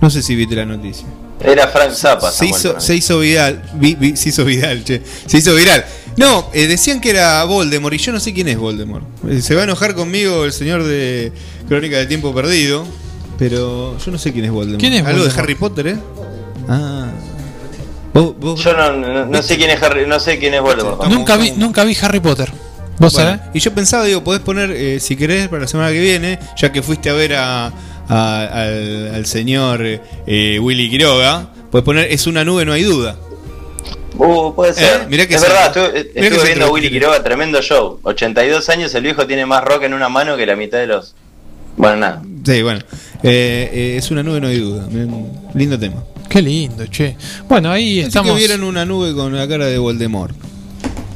No 0.00 0.10
sé 0.10 0.22
si 0.22 0.34
viste 0.34 0.54
la 0.56 0.64
noticia. 0.66 1.06
Era 1.40 1.68
Frank 1.68 1.92
Zappa. 1.92 2.30
Se 2.32 2.46
hizo, 2.46 2.80
se 2.80 2.96
hizo 2.96 3.18
viral. 3.20 3.62
vi- 3.74 3.94
vi- 3.94 4.16
se 4.16 4.30
hizo 4.30 4.44
viral, 4.44 4.82
che. 4.84 5.02
Se 5.26 5.38
hizo 5.38 5.54
viral. 5.54 5.84
No, 6.16 6.50
eh, 6.52 6.66
decían 6.66 7.00
que 7.00 7.10
era 7.10 7.44
Voldemort 7.44 7.94
y 7.94 7.98
yo 7.98 8.10
no 8.12 8.18
sé 8.20 8.32
quién 8.32 8.48
es 8.48 8.58
Voldemort. 8.58 9.04
Eh, 9.28 9.40
se 9.40 9.54
va 9.54 9.60
a 9.60 9.64
enojar 9.64 9.94
conmigo 9.94 10.44
el 10.44 10.52
señor 10.52 10.82
de 10.84 11.32
Crónica 11.68 11.96
de 11.96 12.06
Tiempo 12.06 12.34
Perdido. 12.34 12.84
Pero 13.38 13.96
yo 13.98 14.10
no 14.10 14.18
sé 14.18 14.32
quién 14.32 14.46
es 14.46 14.50
Voldemort. 14.50 14.80
¿Quién 14.80 14.94
es 14.94 15.00
Algo 15.00 15.12
Voldemort? 15.20 15.34
de 15.36 15.40
Harry 15.42 15.54
Potter, 15.54 15.86
¿eh? 15.86 15.96
Ah. 16.68 17.06
Vos- 18.12 18.34
vos- 18.40 18.60
Yo 18.64 18.72
no, 18.76 18.92
no, 18.96 19.26
no 19.26 19.42
sé 19.42 19.56
quién 19.56 19.70
es 19.70 19.80
Harry, 19.80 20.06
no 20.08 20.18
sé 20.18 20.38
quién 20.40 20.54
es 20.54 20.60
Voldemort. 20.60 21.04
Nunca 21.06 21.36
vi, 21.36 21.52
nunca 21.52 21.84
vi 21.84 21.96
Harry 22.02 22.18
Potter. 22.18 22.50
¿Vos 22.98 23.12
Bueno, 23.12 23.30
sabés? 23.30 23.40
Y 23.54 23.60
yo 23.60 23.72
pensaba, 23.72 24.04
digo, 24.04 24.24
podés 24.24 24.40
poner, 24.40 24.70
eh, 24.72 24.98
si 25.00 25.16
querés, 25.16 25.48
para 25.48 25.62
la 25.62 25.68
semana 25.68 25.90
que 25.92 26.00
viene, 26.00 26.38
ya 26.56 26.72
que 26.72 26.82
fuiste 26.82 27.10
a 27.10 27.12
ver 27.12 27.34
a, 27.34 27.66
a- 28.08 28.44
al, 28.46 29.14
al 29.14 29.26
señor 29.26 29.80
eh, 30.26 30.58
Willy 30.60 30.90
Quiroga, 30.90 31.48
podés 31.70 31.84
poner, 31.84 32.10
es 32.10 32.26
una 32.26 32.44
nube, 32.44 32.64
no 32.64 32.72
hay 32.72 32.82
duda. 32.82 33.16
Uh, 34.16 34.52
puede 34.54 34.74
ser. 34.74 35.02
Eh, 35.02 35.06
mirá 35.08 35.26
que 35.28 35.36
es 35.36 35.40
verdad, 35.40 35.66
estuve, 35.66 36.10
Mirá 36.14 36.28
que 36.28 36.34
estuve 36.34 36.46
viendo 36.46 36.64
a 36.66 36.70
Willy 36.72 36.90
Quiroga, 36.90 37.22
tremendo 37.22 37.62
show. 37.62 38.00
82 38.02 38.68
años, 38.68 38.92
el 38.94 39.02
viejo 39.04 39.26
tiene 39.26 39.46
más 39.46 39.62
rock 39.62 39.84
en 39.84 39.94
una 39.94 40.08
mano 40.08 40.36
que 40.36 40.44
la 40.46 40.56
mitad 40.56 40.78
de 40.78 40.88
los. 40.88 41.14
Bueno, 41.76 41.96
nada. 41.98 42.22
Sí, 42.44 42.62
bueno. 42.62 42.80
Eh, 43.22 43.70
eh, 43.72 43.94
es 43.96 44.10
una 44.10 44.24
nube, 44.24 44.40
no 44.40 44.48
hay 44.48 44.58
duda. 44.58 44.88
Lindo 45.54 45.78
tema. 45.78 46.02
Qué 46.28 46.42
lindo, 46.42 46.84
che. 46.86 47.16
Bueno, 47.48 47.70
ahí 47.70 48.00
Así 48.00 48.08
estamos. 48.08 48.32
que 48.32 48.38
vieron 48.38 48.64
una 48.64 48.84
nube 48.84 49.14
con 49.14 49.36
la 49.36 49.46
cara 49.46 49.66
de 49.66 49.78
Voldemort. 49.78 50.34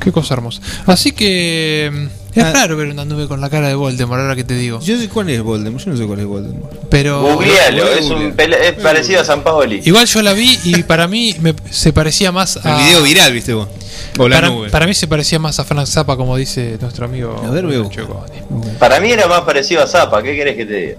Qué 0.02 0.12
cosa 0.12 0.34
hermosa. 0.34 0.60
Así 0.86 1.12
que. 1.12 1.90
mm, 1.92 2.38
Es 2.38 2.52
raro 2.52 2.76
ver 2.78 2.88
una 2.88 3.04
nube 3.04 3.28
con 3.28 3.40
la 3.40 3.50
cara 3.50 3.68
de 3.68 3.74
Voldemort, 3.74 4.20
ahora 4.20 4.34
que 4.36 4.44
te 4.44 4.54
digo. 4.54 4.80
Yo 4.80 4.96
sé 4.98 5.08
cuál 5.08 5.28
es 5.30 5.42
Voldemort, 5.42 5.84
yo 5.84 5.90
no 5.92 5.96
sé 5.98 6.06
cuál 6.06 6.20
es 6.20 6.26
Voldemort. 6.26 6.72
Pero. 6.88 7.20
Googlealo, 7.22 7.86
es, 7.92 8.06
un 8.10 8.34
pele- 8.34 8.56
es 8.68 8.72
parecido 8.72 9.20
a 9.20 9.24
San 9.24 9.42
Paoli. 9.42 9.80
Igual 9.84 10.06
yo 10.06 10.22
la 10.22 10.32
vi 10.32 10.58
y 10.64 10.82
para 10.84 11.06
mí 11.08 11.36
me- 11.40 11.54
se 11.70 11.92
parecía 11.92 12.32
más 12.32 12.58
a. 12.64 12.78
El 12.80 12.86
video 12.86 13.02
viral, 13.02 13.32
viste 13.32 13.52
vos. 13.54 13.68
O 14.18 14.28
la 14.28 14.36
para, 14.36 14.48
nube. 14.48 14.70
para 14.70 14.86
mí 14.86 14.94
se 14.94 15.06
parecía 15.06 15.38
más 15.38 15.58
a 15.58 15.64
Frank 15.64 15.86
Zappa, 15.86 16.16
como 16.16 16.36
dice 16.36 16.76
nuestro 16.80 17.04
amigo. 17.04 17.42
A 17.46 17.50
ver, 17.50 17.66
veo. 17.66 17.88
Para 18.78 18.98
mí 19.00 19.10
era 19.10 19.26
más 19.28 19.42
parecido 19.42 19.82
a 19.82 19.86
Zappa, 19.86 20.22
¿qué 20.22 20.34
querés 20.34 20.56
que 20.56 20.66
te 20.66 20.74
diga? 20.74 20.94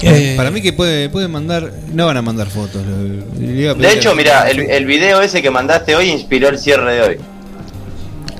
Eh, 0.00 0.34
Para 0.36 0.50
mí 0.52 0.62
que 0.62 0.72
puede, 0.72 1.08
puede 1.08 1.26
mandar. 1.26 1.72
No 1.92 2.06
van 2.06 2.16
a 2.16 2.22
mandar 2.22 2.48
fotos. 2.48 2.82
le- 2.86 3.46
le 3.46 3.62
iba 3.62 3.72
a 3.72 3.74
De 3.74 3.92
hecho, 3.92 4.14
mira, 4.14 4.48
el, 4.48 4.60
el 4.60 4.86
video 4.86 5.20
ese 5.20 5.42
que 5.42 5.50
mandaste 5.50 5.96
hoy 5.96 6.10
inspiró 6.10 6.48
el 6.48 6.58
cierre 6.58 6.94
de 6.94 7.02
hoy. 7.02 7.16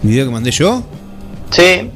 ¿El 0.03 0.09
video 0.11 0.27
que 0.27 0.31
mandé 0.33 0.51
yo? 0.51 0.83
Sí, 1.51 1.91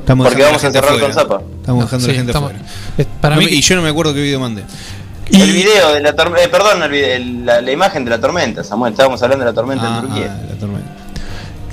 Estamos 0.00 0.26
porque 0.26 0.42
vamos 0.42 0.64
a 0.64 0.70
cerrar 0.72 0.98
con. 1.00 1.12
Zappa. 1.12 1.42
Estamos 1.60 1.84
dejando 1.84 2.04
sí, 2.06 2.10
la 2.10 2.16
gente 2.16 2.30
estamos- 2.32 2.50
afuera. 2.52 2.68
eh, 2.98 3.06
para 3.20 3.34
No 3.36 3.40
mí. 3.40 3.46
me- 3.46 3.52
y 3.52 3.60
yo 3.60 3.76
no 3.76 3.82
me 3.82 3.88
acuerdo 3.88 4.12
qué 4.14 4.20
video 4.20 4.40
mandé. 4.40 4.62
El 5.30 5.52
video 5.52 5.94
de 5.94 6.00
la 6.00 6.14
tormenta, 6.14 6.50
perdón, 6.50 6.82
el 6.82 6.90
vide- 6.90 7.14
el- 7.16 7.46
la, 7.46 7.60
la 7.60 7.70
imagen 7.72 8.04
de 8.04 8.10
la 8.10 8.20
tormenta, 8.20 8.62
Samuel, 8.64 8.92
estábamos 8.92 9.22
hablando 9.22 9.44
de 9.44 9.50
la 9.50 9.54
tormenta 9.54 9.84
Ah, 9.86 9.98
en 10.00 10.06
Turquía. 10.06 10.36
ah, 10.40 10.46
la 10.50 10.54
tormenta. 10.58 10.90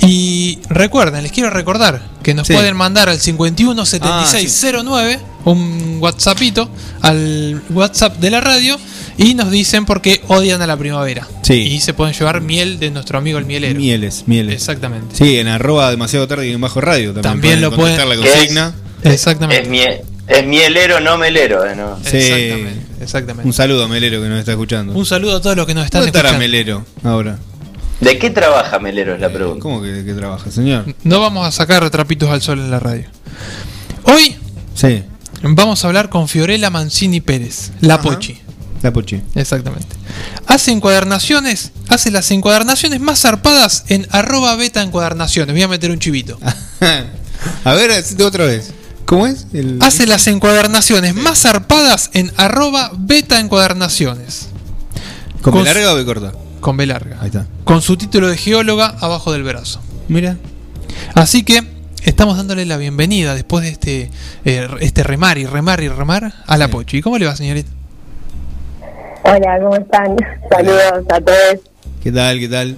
Y 0.02 0.60
recuerden, 0.70 1.24
les 1.24 1.32
quiero 1.32 1.50
recordar 1.50 2.02
que 2.24 2.34
nos 2.34 2.48
Sí. 2.48 2.54
pueden 2.54 2.76
mandar 2.76 3.10
al 3.10 3.20
517609 3.20 5.20
un 5.46 5.98
WhatsAppito 6.00 6.70
al 7.02 7.62
WhatsApp 7.70 8.18
de 8.18 8.30
la 8.32 8.42
radio 8.42 8.78
y 9.18 9.34
nos 9.34 9.52
dicen 9.52 9.86
por 9.86 10.02
qué 10.02 10.22
odian 10.28 10.62
a 10.62 10.68
la 10.68 10.78
primavera. 10.78 11.28
Sí. 11.44 11.54
Y 11.56 11.80
se 11.82 11.94
pueden 11.94 12.14
llevar 12.14 12.42
miel 12.42 12.80
de 12.80 12.92
nuestro 12.92 13.18
amigo 13.18 13.38
el 13.40 13.46
mielero. 13.46 13.80
Mieles, 13.80 14.24
mieles. 14.28 14.56
Exactamente. 14.56 15.16
Sí, 15.16 15.38
en 15.40 15.48
arroba 15.48 15.90
demasiado 15.92 16.28
tarde 16.28 16.48
y 16.48 16.52
en 16.54 16.62
bajo 16.62 16.80
radio 16.82 17.14
también. 17.14 17.24
También 17.34 17.62
lo 17.62 17.72
pueden- 17.72 17.98
la 17.98 18.16
¿Qué 18.16 18.22
es? 18.30 18.36
consigna. 18.36 18.74
Exactamente. 19.04 19.64
Es, 19.64 19.70
mie- 19.70 20.02
es 20.28 20.46
mielero, 20.46 21.00
no 21.00 21.18
melero. 21.18 21.66
eh, 21.66 21.76
¿no? 21.76 21.98
Sí. 22.04 22.18
Exactamente. 22.18 22.82
Exactamente. 23.02 23.48
Un 23.48 23.54
saludo 23.54 23.86
a 23.86 23.88
Melero 23.88 24.22
que 24.22 24.28
nos 24.28 24.40
está 24.40 24.52
escuchando. 24.52 24.94
Un 24.94 25.06
saludo 25.06 25.38
a 25.38 25.42
todos 25.42 25.56
los 25.56 25.66
que 25.66 25.74
nos 25.74 25.86
están 25.86 26.02
¿Dónde 26.02 26.10
estará 26.10 26.30
escuchando. 26.30 26.52
Melero 26.52 26.86
ahora? 27.04 27.40
¿De 28.02 28.18
qué 28.18 28.30
trabaja 28.30 28.80
melero? 28.80 29.14
Es 29.14 29.20
la 29.22 29.30
pregunta. 29.32 29.62
¿Cómo 29.62 29.82
que, 29.82 30.04
que 30.06 30.14
trabaja, 30.14 30.50
señor? 30.52 30.94
No 31.04 31.20
vamos 31.20 31.46
a 31.46 31.52
sacar 31.52 31.88
trapitos 31.90 32.30
al 32.30 32.42
sol 32.42 32.60
en 32.60 32.72
la 32.72 32.80
radio. 32.80 33.06
Hoy 34.04 34.36
Sí, 34.74 35.04
vamos 35.42 35.84
a 35.84 35.88
hablar 35.88 36.10
con 36.10 36.28
Fiorella 36.30 36.70
Mancini 36.70 37.20
Pérez, 37.20 37.72
la 37.82 37.96
Ajá. 37.96 38.04
Pochi. 38.04 38.38
la 38.82 38.94
Pochi. 38.94 39.22
Exactamente. 39.36 39.88
Hace 40.48 40.72
encuadernaciones, 40.72 41.72
hace 41.90 42.10
las 42.12 42.32
encuadernaciones 42.32 43.02
más 43.02 43.20
zarpadas 43.22 43.84
en 43.90 44.08
arroba 44.12 44.56
beta 44.56 44.82
encuadernaciones. 44.82 45.54
Voy 45.54 45.64
a 45.64 45.68
meter 45.68 45.92
un 45.92 46.00
chivito. 46.00 46.40
a 47.66 47.74
ver, 47.74 47.92
otra 48.26 48.46
vez. 48.46 48.72
¿Cómo 49.06 49.28
es? 49.28 49.48
El- 49.54 49.80
Hace 49.82 50.08
las 50.08 50.28
encuadernaciones 50.28 51.14
más 51.16 51.42
zarpadas 51.42 52.12
en 52.14 52.32
arroba 52.38 52.92
beta 52.98 53.40
encuadernaciones. 53.40 54.48
¿Con 55.42 55.54
con- 55.54 55.66
larga 55.66 55.92
o 55.94 55.98
B 55.98 56.06
corta? 56.06 56.32
Con 56.60 56.78
B 56.78 56.86
larga. 56.86 57.18
Ahí 57.22 57.28
está. 57.28 57.46
Con 57.64 57.82
su 57.82 57.98
título 57.98 58.28
de 58.28 58.38
geóloga 58.38 58.96
abajo 59.00 59.32
del 59.32 59.44
brazo. 59.44 59.82
Mira. 60.08 60.38
Así 61.16 61.44
que 61.44 61.64
estamos 62.04 62.38
dándole 62.38 62.66
la 62.66 62.78
bienvenida 62.78 63.34
después 63.34 63.64
de 63.64 63.70
este, 63.70 64.10
eh, 64.46 64.68
este 64.82 65.04
remar 65.04 65.38
y 65.38 65.46
remar 65.46 65.82
y 65.82 65.88
remar 65.88 66.34
a 66.46 66.58
la 66.58 66.68
Pochi. 66.68 67.02
¿Cómo 67.02 67.18
le 67.18 67.26
va, 67.26 67.36
señorita? 67.36 67.70
Hola, 69.24 69.60
¿cómo 69.62 69.76
están? 69.76 70.16
Saludos 70.50 71.06
a 71.10 71.22
todos. 71.22 71.60
¿Qué 72.02 72.12
tal? 72.12 72.40
¿Qué 72.40 72.48
tal? 72.48 72.78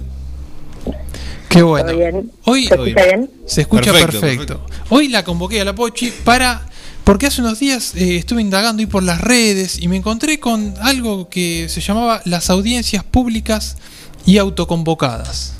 Qué 1.48 1.62
bueno. 1.62 1.88
¿Todo 1.88 1.98
bien? 1.98 2.30
Hoy 2.44 2.66
¿Se 2.66 2.74
escucha 2.74 3.04
bien? 3.04 3.30
se 3.46 3.60
escucha 3.60 3.92
perfecto, 3.92 4.20
Perfecto, 4.20 4.60
Hoy 4.88 5.08
la 5.08 5.22
convoqué 5.22 5.60
a 5.60 5.64
la 5.64 5.74
Pochi 5.74 6.10
para. 6.24 6.62
Porque 7.04 7.26
hace 7.26 7.40
unos 7.40 7.58
días 7.58 7.94
eh, 7.96 8.16
estuve 8.16 8.40
indagando 8.42 8.80
ahí 8.80 8.86
por 8.86 9.02
las 9.02 9.20
redes 9.20 9.80
y 9.80 9.88
me 9.88 9.96
encontré 9.96 10.38
con 10.38 10.74
algo 10.80 11.28
que 11.28 11.66
se 11.68 11.80
llamaba 11.80 12.22
las 12.24 12.48
audiencias 12.48 13.02
públicas 13.02 13.76
y 14.24 14.38
autoconvocadas. 14.38 15.54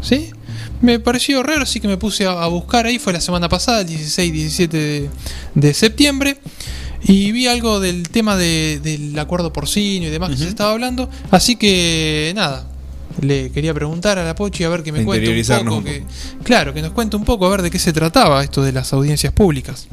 ¿Sí? 0.00 0.30
Me 0.80 0.98
pareció 0.98 1.42
raro, 1.42 1.62
así 1.64 1.80
que 1.80 1.88
me 1.88 1.96
puse 1.98 2.24
a, 2.24 2.30
a 2.42 2.46
buscar 2.46 2.86
ahí. 2.86 2.98
Fue 2.98 3.12
la 3.12 3.20
semana 3.20 3.48
pasada, 3.48 3.80
el 3.82 3.86
16, 3.88 4.32
17 4.32 4.76
de, 4.76 5.10
de 5.54 5.74
septiembre. 5.74 6.38
Y 7.02 7.32
vi 7.32 7.46
algo 7.48 7.80
del 7.80 8.08
tema 8.08 8.36
de- 8.36 8.80
del 8.82 9.16
acuerdo 9.18 9.52
porcino 9.52 10.06
y 10.06 10.10
demás 10.10 10.30
que 10.30 10.36
se 10.36 10.48
estaba 10.48 10.72
hablando. 10.72 11.08
Así 11.30 11.56
que 11.56 12.32
nada, 12.34 12.66
le 13.20 13.50
quería 13.50 13.74
preguntar 13.74 14.18
a 14.18 14.24
la 14.24 14.34
Pochi 14.34 14.64
a 14.64 14.68
ver 14.68 14.82
que 14.82 14.92
me 14.92 15.00
cuente 15.04 15.26
un 15.30 15.36
poco. 15.64 15.76
un 15.78 15.84
que- 15.84 16.04
claro, 16.44 16.72
que 16.74 16.80
nos 16.82 16.92
cuente 16.92 17.16
un 17.16 17.24
poco 17.24 17.46
a 17.46 17.50
ver 17.50 17.62
de 17.62 17.70
qué 17.70 17.78
se 17.78 17.92
trataba 17.92 18.42
esto 18.42 18.62
de 18.62 18.72
las 18.72 18.92
audiencias 18.92 19.32
públicas. 19.32 19.86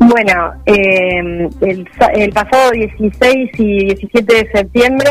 Bueno, 0.00 0.52
eh, 0.64 1.48
el, 1.60 1.88
el 2.14 2.32
pasado 2.32 2.70
16 2.70 3.50
y 3.58 3.86
17 3.86 4.34
de 4.34 4.50
septiembre 4.52 5.10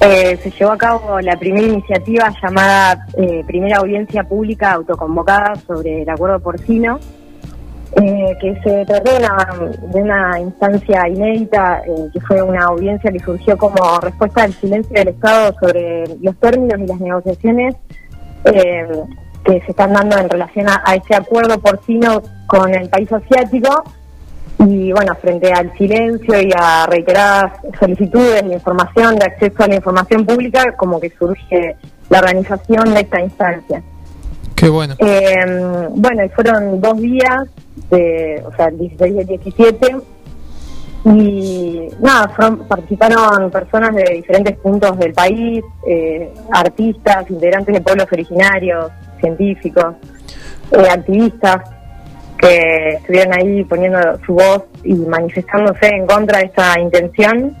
eh, 0.00 0.38
se 0.42 0.50
llevó 0.52 0.72
a 0.72 0.78
cabo 0.78 1.20
la 1.20 1.36
primera 1.36 1.66
iniciativa 1.66 2.32
llamada 2.42 3.06
eh, 3.16 3.44
Primera 3.46 3.78
Audiencia 3.78 4.22
Pública 4.22 4.72
Autoconvocada 4.72 5.56
sobre 5.66 6.02
el 6.02 6.08
acuerdo 6.08 6.40
porcino, 6.40 6.98
eh, 7.96 8.36
que 8.40 8.54
se 8.62 8.86
trató 8.86 9.10
de 9.12 9.18
una, 9.18 9.70
de 9.92 10.02
una 10.02 10.40
instancia 10.40 11.08
inédita, 11.08 11.82
eh, 11.84 12.08
que 12.12 12.20
fue 12.20 12.40
una 12.40 12.64
audiencia 12.66 13.10
que 13.10 13.18
surgió 13.18 13.58
como 13.58 13.98
respuesta 14.00 14.44
al 14.44 14.52
silencio 14.54 14.94
del 14.94 15.08
Estado 15.08 15.52
sobre 15.60 16.04
los 16.22 16.36
términos 16.36 16.80
y 16.80 16.86
las 16.86 17.00
negociaciones 17.00 17.74
eh, 18.44 18.86
que 19.44 19.60
se 19.62 19.70
están 19.70 19.92
dando 19.92 20.18
en 20.18 20.28
relación 20.28 20.68
a, 20.68 20.82
a 20.84 20.94
este 20.94 21.14
acuerdo 21.14 21.58
porcino 21.60 22.22
con 22.46 22.74
el 22.74 22.88
país 22.88 23.10
asiático 23.12 23.82
y 24.58 24.92
bueno, 24.92 25.14
frente 25.14 25.50
al 25.52 25.72
silencio 25.78 26.38
y 26.40 26.50
a 26.54 26.84
reiteradas 26.86 27.52
solicitudes 27.78 28.42
de 28.46 28.52
información, 28.54 29.16
de 29.16 29.24
acceso 29.24 29.62
a 29.62 29.68
la 29.68 29.76
información 29.76 30.26
pública, 30.26 30.74
como 30.76 31.00
que 31.00 31.10
surge 31.18 31.76
la 32.10 32.18
organización 32.18 32.92
de 32.92 33.00
esta 33.00 33.20
instancia. 33.22 33.82
Qué 34.54 34.68
bueno. 34.68 34.94
Eh, 34.98 35.88
bueno, 35.94 36.24
y 36.24 36.28
fueron 36.28 36.78
dos 36.80 36.98
días, 37.00 37.44
de, 37.88 38.42
o 38.44 38.54
sea, 38.54 38.66
el 38.66 38.78
16 38.78 39.14
y 39.14 39.18
el 39.20 39.26
17, 39.26 39.96
y 41.06 41.88
nada, 42.00 42.28
fueron- 42.28 42.58
participaron 42.68 43.50
personas 43.50 43.94
de 43.94 44.04
diferentes 44.16 44.56
puntos 44.58 44.98
del 44.98 45.14
país, 45.14 45.62
eh, 45.86 46.30
artistas, 46.52 47.24
integrantes 47.30 47.74
de 47.74 47.80
pueblos 47.80 48.06
originarios, 48.12 48.90
científicos, 49.20 49.94
eh, 50.72 50.88
activistas, 50.90 51.62
que 52.38 52.88
estuvieron 52.94 53.34
ahí 53.34 53.64
poniendo 53.64 53.98
su 54.24 54.34
voz 54.34 54.64
y 54.82 54.94
manifestándose 54.94 55.86
en 55.88 56.06
contra 56.06 56.38
de 56.38 56.44
esta 56.46 56.80
intención. 56.80 57.54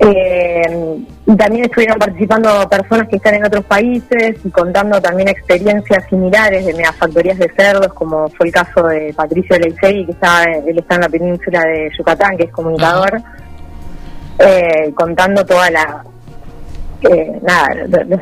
Eh, 0.00 0.98
y 1.26 1.36
también 1.36 1.64
estuvieron 1.64 1.98
participando 1.98 2.68
personas 2.68 3.08
que 3.08 3.16
están 3.16 3.34
en 3.34 3.44
otros 3.44 3.64
países 3.64 4.36
y 4.44 4.50
contando 4.50 5.02
también 5.02 5.28
experiencias 5.28 6.04
similares 6.08 6.64
de 6.64 6.72
megafactorías 6.72 7.36
de 7.36 7.52
cerdos, 7.56 7.92
como 7.94 8.28
fue 8.28 8.46
el 8.46 8.52
caso 8.52 8.86
de 8.86 9.12
Patricio 9.14 9.58
Leisei, 9.58 10.06
que 10.06 10.12
está, 10.12 10.44
él 10.44 10.78
está 10.78 10.94
en 10.94 11.00
la 11.00 11.08
península 11.08 11.60
de 11.62 11.90
Yucatán, 11.98 12.36
que 12.36 12.44
es 12.44 12.52
comunicador, 12.52 13.20
eh, 14.38 14.92
contando 14.94 15.44
toda 15.44 15.68
la 15.70 16.04
eh, 17.02 17.32
nada, 17.42 17.68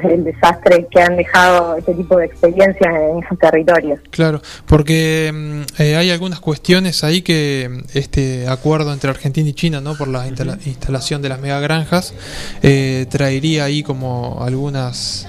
el 0.04 0.24
desastre 0.24 0.86
que 0.90 1.00
han 1.00 1.16
dejado 1.16 1.76
este 1.76 1.94
tipo 1.94 2.16
de 2.18 2.26
experiencias 2.26 2.94
en 2.94 3.24
esos 3.24 3.38
territorios. 3.38 3.98
Claro, 4.10 4.42
porque 4.66 5.32
mm, 5.34 5.82
eh, 5.82 5.96
hay 5.96 6.10
algunas 6.10 6.40
cuestiones 6.40 7.02
ahí 7.04 7.22
que 7.22 7.68
mm, 7.70 7.78
este 7.98 8.48
acuerdo 8.48 8.92
entre 8.92 9.08
Argentina 9.10 9.48
y 9.48 9.54
China, 9.54 9.80
¿no? 9.80 9.94
Por 9.96 10.08
la 10.08 10.26
instala- 10.28 10.58
instalación 10.66 11.22
de 11.22 11.28
las 11.30 11.40
megagranjas, 11.40 12.14
eh, 12.62 13.06
traería 13.08 13.64
ahí 13.64 13.82
como 13.82 14.42
algunas 14.44 15.26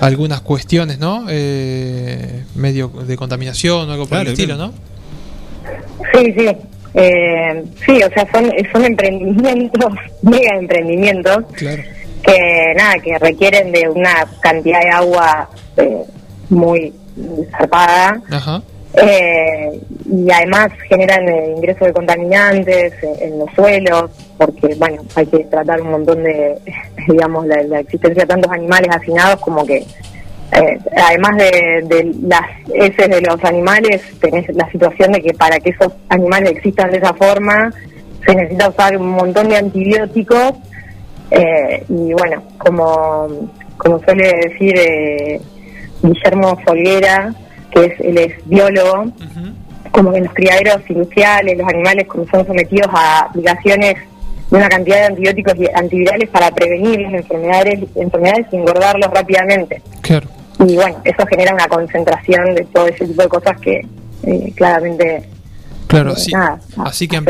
algunas 0.00 0.40
cuestiones, 0.40 0.98
¿no? 0.98 1.26
Eh, 1.28 2.44
medio 2.54 2.88
de 2.88 3.16
contaminación 3.16 3.88
o 3.88 3.92
algo 3.92 4.06
por 4.06 4.18
el 4.18 4.28
estilo. 4.28 4.56
¿no? 4.56 4.72
Sí, 6.14 6.32
sí. 6.36 6.46
Eh, 6.98 7.64
sí, 7.84 8.00
o 8.02 8.08
sea, 8.10 8.26
son, 8.32 8.50
son 8.72 8.84
emprendimientos, 8.84 9.92
mega 10.22 10.56
emprendimientos, 10.58 11.44
Claro. 11.52 11.82
Que 12.26 12.74
nada, 12.76 12.94
que 13.02 13.18
requieren 13.18 13.72
de 13.72 13.88
una 13.88 14.26
cantidad 14.40 14.80
de 14.80 14.90
agua 14.90 15.48
eh, 15.76 16.04
muy 16.50 16.92
zarpada. 17.50 18.20
Ajá. 18.30 18.62
Eh, 18.94 19.80
y 20.10 20.30
además 20.30 20.68
generan 20.88 21.28
eh, 21.28 21.52
ingreso 21.54 21.84
de 21.84 21.92
contaminantes 21.92 22.94
eh, 23.02 23.16
en 23.20 23.38
los 23.38 23.50
suelos, 23.54 24.10
porque 24.38 24.74
bueno, 24.76 25.02
hay 25.14 25.26
que 25.26 25.44
tratar 25.44 25.82
un 25.82 25.90
montón 25.90 26.22
de, 26.22 26.56
digamos, 27.08 27.46
la, 27.46 27.62
la 27.64 27.80
existencia 27.80 28.22
de 28.22 28.26
tantos 28.28 28.50
animales 28.50 28.88
hacinados 28.90 29.40
como 29.40 29.66
que, 29.66 29.76
eh, 29.76 30.78
además 30.96 31.36
de, 31.36 31.82
de 31.84 32.14
las 32.22 32.46
heces 32.72 33.08
de 33.10 33.20
los 33.20 33.42
animales, 33.44 34.00
tenés 34.20 34.48
la 34.54 34.70
situación 34.70 35.12
de 35.12 35.20
que 35.20 35.34
para 35.34 35.58
que 35.60 35.70
esos 35.70 35.92
animales 36.08 36.52
existan 36.52 36.90
de 36.90 36.98
esa 36.98 37.12
forma, 37.12 37.70
se 38.24 38.34
necesita 38.34 38.70
usar 38.70 38.96
un 38.96 39.10
montón 39.10 39.48
de 39.50 39.56
antibióticos, 39.56 40.54
eh, 41.30 41.84
y 41.88 42.12
bueno, 42.12 42.42
como, 42.58 43.50
como 43.76 43.98
suele 44.00 44.32
decir 44.48 44.74
eh, 44.78 45.40
Guillermo 46.02 46.58
Folguera, 46.64 47.34
que 47.70 47.86
es, 47.86 48.00
él 48.00 48.18
es 48.18 48.34
biólogo, 48.46 49.12
como 49.90 50.12
que 50.12 50.18
en 50.18 50.24
los 50.24 50.34
criaderos 50.34 50.78
industriales, 50.88 51.58
los 51.58 51.68
animales 51.68 52.06
como 52.06 52.26
son 52.26 52.46
sometidos 52.46 52.88
a 52.92 53.20
aplicaciones 53.20 53.96
de 54.50 54.56
una 54.56 54.68
cantidad 54.68 54.96
de 54.98 55.04
antibióticos 55.06 55.54
y 55.56 55.66
antivirales 55.74 56.28
para 56.28 56.50
prevenir 56.50 57.00
las 57.00 57.14
enfermedades, 57.14 57.80
enfermedades 57.96 58.46
y 58.52 58.56
engordarlos 58.56 59.10
rápidamente. 59.10 59.82
Claro. 60.02 60.28
Y 60.60 60.76
bueno, 60.76 60.96
eso 61.04 61.26
genera 61.26 61.52
una 61.52 61.66
concentración 61.66 62.54
de 62.54 62.64
todo 62.72 62.86
ese 62.86 63.06
tipo 63.06 63.22
de 63.22 63.28
cosas 63.28 63.60
que 63.60 63.86
eh, 64.22 64.52
claramente 64.54 65.28
Claro, 65.86 66.10
eh, 66.10 66.14
así, 66.16 66.32
nada, 66.32 66.60
así 66.84 67.08
que 67.08 67.20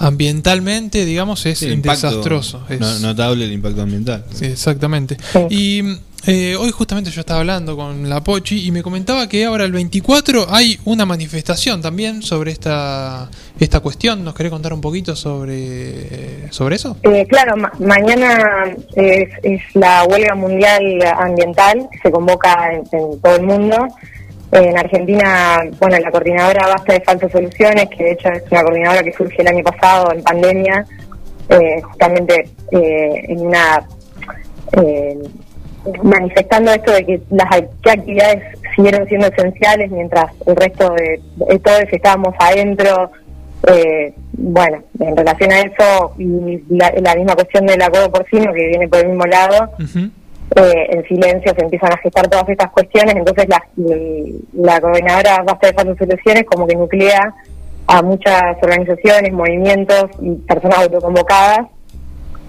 ambientalmente, 0.00 1.04
digamos, 1.04 1.44
es 1.46 1.58
Sí, 1.58 1.68
impacto 1.68 2.08
desastroso. 2.08 2.64
es- 2.68 2.80
no- 2.80 2.98
notable 3.00 3.44
el 3.44 3.52
impacto 3.52 3.82
ambiental. 3.82 4.24
Sí, 4.34 4.46
exactamente. 4.46 5.16
Y 5.50 5.82
eh, 6.26 6.54
hoy 6.58 6.70
justamente 6.70 7.10
yo 7.10 7.20
estaba 7.20 7.40
hablando 7.40 7.76
con 7.76 8.08
la 8.08 8.22
Pochi 8.22 8.66
y 8.66 8.70
me 8.72 8.82
comentaba 8.82 9.26
que 9.28 9.44
ahora 9.46 9.64
el 9.64 9.72
24 9.72 10.46
hay 10.50 10.78
una 10.84 11.06
manifestación 11.06 11.80
también 11.80 12.22
sobre 12.22 12.52
esta 12.52 13.30
esta 13.58 13.80
cuestión. 13.80 14.22
¿Nos 14.24 14.34
querés 14.34 14.50
contar 14.52 14.72
un 14.72 14.80
poquito 14.82 15.14
sobre, 15.16 16.50
sobre 16.52 16.76
eso? 16.76 16.96
Eh, 17.02 17.26
claro, 17.28 17.56
ma- 17.56 17.72
mañana 17.78 18.74
es, 18.96 19.28
es 19.42 19.60
la 19.74 20.04
huelga 20.04 20.34
mundial 20.34 20.82
ambiental 21.18 21.88
se 22.02 22.10
convoca 22.10 22.72
en, 22.74 22.78
en 22.92 23.20
todo 23.20 23.36
el 23.36 23.42
mundo. 23.42 23.76
En 24.52 24.76
Argentina, 24.76 25.62
bueno, 25.78 25.96
la 25.98 26.10
coordinadora 26.10 26.66
Basta 26.66 26.94
de 26.94 27.00
Falsas 27.02 27.30
Soluciones, 27.30 27.88
que 27.88 28.04
de 28.04 28.12
hecho 28.12 28.28
es 28.30 28.42
una 28.50 28.62
coordinadora 28.62 29.02
que 29.02 29.12
surge 29.12 29.42
el 29.42 29.48
año 29.48 29.62
pasado 29.62 30.12
en 30.12 30.22
pandemia, 30.22 30.84
eh, 31.48 31.80
justamente 31.82 32.48
eh, 32.72 33.24
en 33.28 33.46
una 33.46 33.86
eh, 34.72 35.18
manifestando 36.02 36.72
esto 36.72 36.92
de 36.92 37.06
que 37.06 37.20
las 37.30 37.48
qué 37.82 37.90
actividades 37.90 38.58
siguieron 38.74 39.06
siendo 39.08 39.28
esenciales 39.28 39.90
mientras 39.90 40.32
el 40.46 40.56
resto 40.56 40.92
de, 40.94 41.20
de 41.36 41.58
todos 41.60 41.82
estábamos 41.90 42.34
adentro. 42.38 43.10
Eh, 43.66 44.14
bueno, 44.32 44.82
en 44.98 45.14
relación 45.14 45.52
a 45.52 45.60
eso 45.60 46.14
y 46.18 46.62
la, 46.70 46.90
la 47.02 47.14
misma 47.14 47.34
cuestión 47.34 47.66
del 47.66 47.82
acuerdo 47.82 48.10
porcino 48.10 48.52
que 48.54 48.68
viene 48.68 48.88
por 48.88 49.00
el 49.00 49.08
mismo 49.08 49.26
lado, 49.26 49.70
eh, 50.56 50.86
en 50.90 51.04
silencio 51.04 51.54
se 51.54 51.62
empiezan 51.62 51.92
a 51.92 51.98
gestar 51.98 52.28
todas 52.28 52.48
estas 52.48 52.70
cuestiones, 52.70 53.14
entonces 53.14 53.46
la, 53.48 53.62
la 54.54 54.80
coordinadora 54.80 55.42
Basta 55.44 55.68
de 55.68 55.74
Falsas 55.74 55.98
Soluciones 55.98 56.44
como 56.44 56.66
que 56.66 56.74
nuclea 56.74 57.34
a 57.86 58.02
muchas 58.02 58.56
organizaciones, 58.62 59.32
movimientos 59.32 60.10
y 60.20 60.34
personas 60.36 60.78
autoconvocadas 60.80 61.66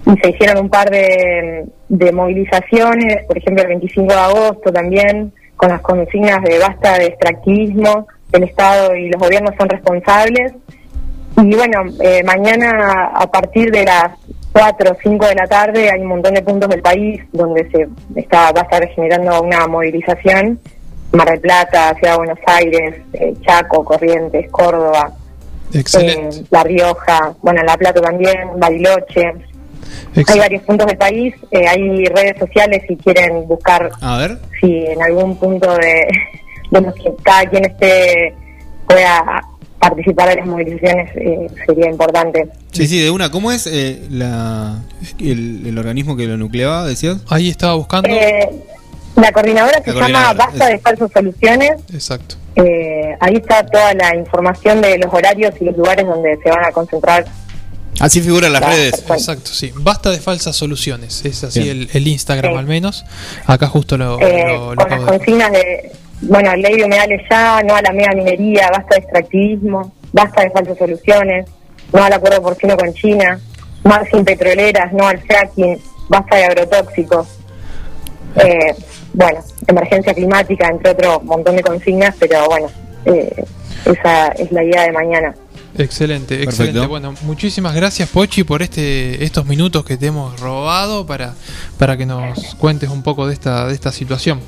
y 0.06 0.16
se 0.20 0.30
hicieron 0.30 0.64
un 0.64 0.68
par 0.68 0.90
de, 0.90 1.64
de 1.88 2.12
movilizaciones, 2.12 3.24
por 3.26 3.38
ejemplo 3.38 3.62
el 3.62 3.68
25 3.70 4.12
de 4.12 4.18
agosto 4.18 4.72
también, 4.72 5.32
con 5.56 5.68
las 5.68 5.80
consignas 5.80 6.42
de 6.42 6.58
basta 6.58 6.98
de 6.98 7.06
extractivismo, 7.06 8.08
el 8.32 8.44
Estado 8.44 8.96
y 8.96 9.10
los 9.10 9.20
gobiernos 9.20 9.54
son 9.58 9.68
responsables. 9.68 10.52
Y 11.36 11.54
bueno, 11.54 11.84
eh, 12.00 12.22
mañana 12.24 13.12
a 13.14 13.30
partir 13.30 13.70
de 13.70 13.84
las 13.84 14.10
4 14.52 14.90
o 14.90 14.96
5 15.02 15.26
de 15.26 15.34
la 15.34 15.46
tarde 15.46 15.90
hay 15.90 16.00
un 16.00 16.08
montón 16.08 16.34
de 16.34 16.42
puntos 16.42 16.68
del 16.68 16.82
país 16.82 17.22
donde 17.32 17.68
se 17.70 17.88
está 18.20 18.52
va 18.52 18.60
a 18.60 18.64
estar 18.64 18.86
generando 18.88 19.40
una 19.42 19.66
movilización. 19.66 20.60
Mar 21.12 21.28
del 21.28 21.40
Plata, 21.40 21.94
Ciudad 21.94 22.12
de 22.12 22.16
Buenos 22.16 22.38
Aires, 22.46 23.02
eh, 23.12 23.34
Chaco, 23.42 23.84
Corrientes, 23.84 24.50
Córdoba, 24.50 25.12
eh, 25.74 26.30
La 26.50 26.64
Rioja, 26.64 27.34
bueno, 27.42 27.62
La 27.64 27.76
Plata 27.76 28.00
también, 28.00 28.48
Bariloche. 28.56 29.32
Hay 30.26 30.38
varios 30.38 30.62
puntos 30.62 30.86
del 30.86 30.96
país, 30.96 31.34
eh, 31.50 31.66
hay 31.68 32.06
redes 32.06 32.38
sociales 32.38 32.82
si 32.88 32.96
quieren 32.96 33.46
buscar 33.46 33.90
A 34.00 34.16
ver. 34.18 34.38
si 34.58 34.86
en 34.86 35.02
algún 35.02 35.36
punto 35.36 35.74
de, 35.74 36.06
de 36.70 36.80
los 36.80 36.94
que 36.94 37.12
cada 37.22 37.44
quien 37.44 37.66
esté 37.66 38.34
pueda 38.86 39.42
participar 39.82 40.28
de 40.28 40.36
las 40.36 40.46
movilizaciones 40.46 41.10
eh, 41.16 41.46
sería 41.66 41.90
importante. 41.90 42.48
Sí, 42.70 42.86
sí, 42.86 43.00
de 43.00 43.10
una. 43.10 43.30
¿Cómo 43.30 43.50
es 43.52 43.66
eh, 43.66 44.00
la, 44.10 44.80
el, 45.18 45.66
el 45.66 45.76
organismo 45.78 46.16
que 46.16 46.26
lo 46.26 46.36
nucleaba, 46.36 46.86
decías? 46.86 47.18
Ahí 47.28 47.48
estaba 47.50 47.74
buscando. 47.74 48.08
Eh, 48.08 48.48
la 49.16 49.32
coordinadora 49.32 49.82
se 49.82 49.92
La 49.92 49.94
llama 49.94 50.00
coordinadora, 50.00 50.46
Basta 50.46 50.66
de 50.68 50.78
Falsas 50.78 51.10
Soluciones. 51.12 51.72
Exacto. 51.92 52.36
Eh, 52.56 53.16
ahí 53.20 53.34
está 53.34 53.66
toda 53.66 53.92
la 53.94 54.14
información 54.16 54.80
de 54.80 54.98
los 54.98 55.12
horarios 55.12 55.52
y 55.60 55.64
los 55.64 55.76
lugares 55.76 56.06
donde 56.06 56.38
se 56.42 56.48
van 56.50 56.64
a 56.64 56.70
concentrar. 56.70 57.24
Así 58.00 58.20
figuran 58.22 58.52
las 58.52 58.62
Claro, 58.62 58.76
redes. 58.76 59.04
Exacto, 59.10 59.50
sí. 59.52 59.70
Basta 59.76 60.10
de 60.10 60.18
falsas 60.18 60.56
soluciones. 60.56 61.24
Es 61.26 61.44
así 61.44 61.68
el, 61.68 61.88
el 61.92 62.06
Instagram 62.06 62.52
Sí. 62.52 62.58
al 62.58 62.66
menos. 62.66 63.04
Acá 63.46 63.66
justo 63.68 63.98
lo, 63.98 64.18
Eh, 64.20 64.44
lo- 64.46 64.74
lo 64.74 64.76
con 64.82 64.90
las 64.90 65.00
consignas 65.02 65.52
de, 65.52 65.92
bueno, 66.22 66.54
ley 66.56 66.76
de 66.76 66.84
humedales 66.84 67.22
ya, 67.30 67.62
no 67.62 67.74
a 67.74 67.82
la 67.82 67.92
mega 67.92 68.12
minería, 68.14 68.68
basta 68.72 68.94
de 68.94 69.00
extractivismo. 69.00 69.92
basta 70.12 70.42
de 70.42 70.50
falsas 70.50 70.78
soluciones, 70.78 71.46
no 71.92 72.02
al 72.02 72.12
acuerdo 72.12 72.42
porcino 72.42 72.76
con 72.76 72.92
China, 72.94 73.40
más 73.84 74.08
sin 74.10 74.24
petroleras, 74.24 74.92
no 74.92 75.06
al 75.06 75.18
fracking, 75.20 75.78
basta 76.08 76.36
de 76.36 76.44
agrotóxicos. 76.44 77.26
Eh, 78.36 78.74
bueno, 79.12 79.40
emergencia 79.66 80.14
climática, 80.14 80.68
entre 80.68 80.90
otro 80.90 81.20
montón 81.20 81.56
de 81.56 81.62
consignas, 81.62 82.14
pero 82.18 82.46
bueno, 82.46 82.68
eh, 83.04 83.44
esa 83.84 84.28
es 84.28 84.50
la 84.52 84.62
idea 84.64 84.82
de 84.82 84.92
mañana. 84.92 85.34
Excelente, 85.76 86.36
Perfecto. 86.36 86.62
excelente. 86.64 86.86
Bueno, 86.86 87.14
muchísimas 87.22 87.74
gracias 87.74 88.08
Pochi 88.10 88.44
por 88.44 88.60
este 88.60 89.24
estos 89.24 89.46
minutos 89.46 89.84
que 89.86 89.96
te 89.96 90.06
hemos 90.06 90.38
robado 90.38 91.06
para, 91.06 91.34
para 91.78 91.96
que 91.96 92.04
nos 92.04 92.54
cuentes 92.56 92.90
un 92.90 93.02
poco 93.02 93.26
de 93.26 93.32
esta 93.32 93.66
de 93.66 93.74
esta 93.74 93.90
situación. 93.90 94.40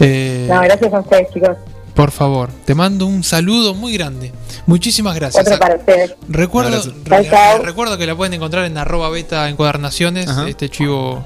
Eh, 0.00 0.46
No, 0.50 0.60
gracias 0.62 0.92
a 0.92 1.00
ustedes, 1.00 1.28
chicos. 1.32 1.56
por 1.94 2.10
favor, 2.10 2.50
te 2.64 2.74
mando 2.74 3.06
un 3.06 3.22
saludo 3.22 3.74
muy 3.74 3.92
grande. 3.94 4.32
Muchísimas 4.66 5.14
gracias. 5.14 5.46
Otro 5.46 5.58
para 5.58 5.76
ustedes. 5.76 6.14
Recuerdo, 6.28 6.82
re- 7.04 7.58
recuerdo 7.62 7.98
que 7.98 8.06
la 8.06 8.16
pueden 8.16 8.34
encontrar 8.34 8.64
en 8.64 8.76
arroba 8.78 9.10
beta 9.10 9.48
encuadernaciones, 9.48 10.28
este 10.48 10.68
chivo 10.68 11.24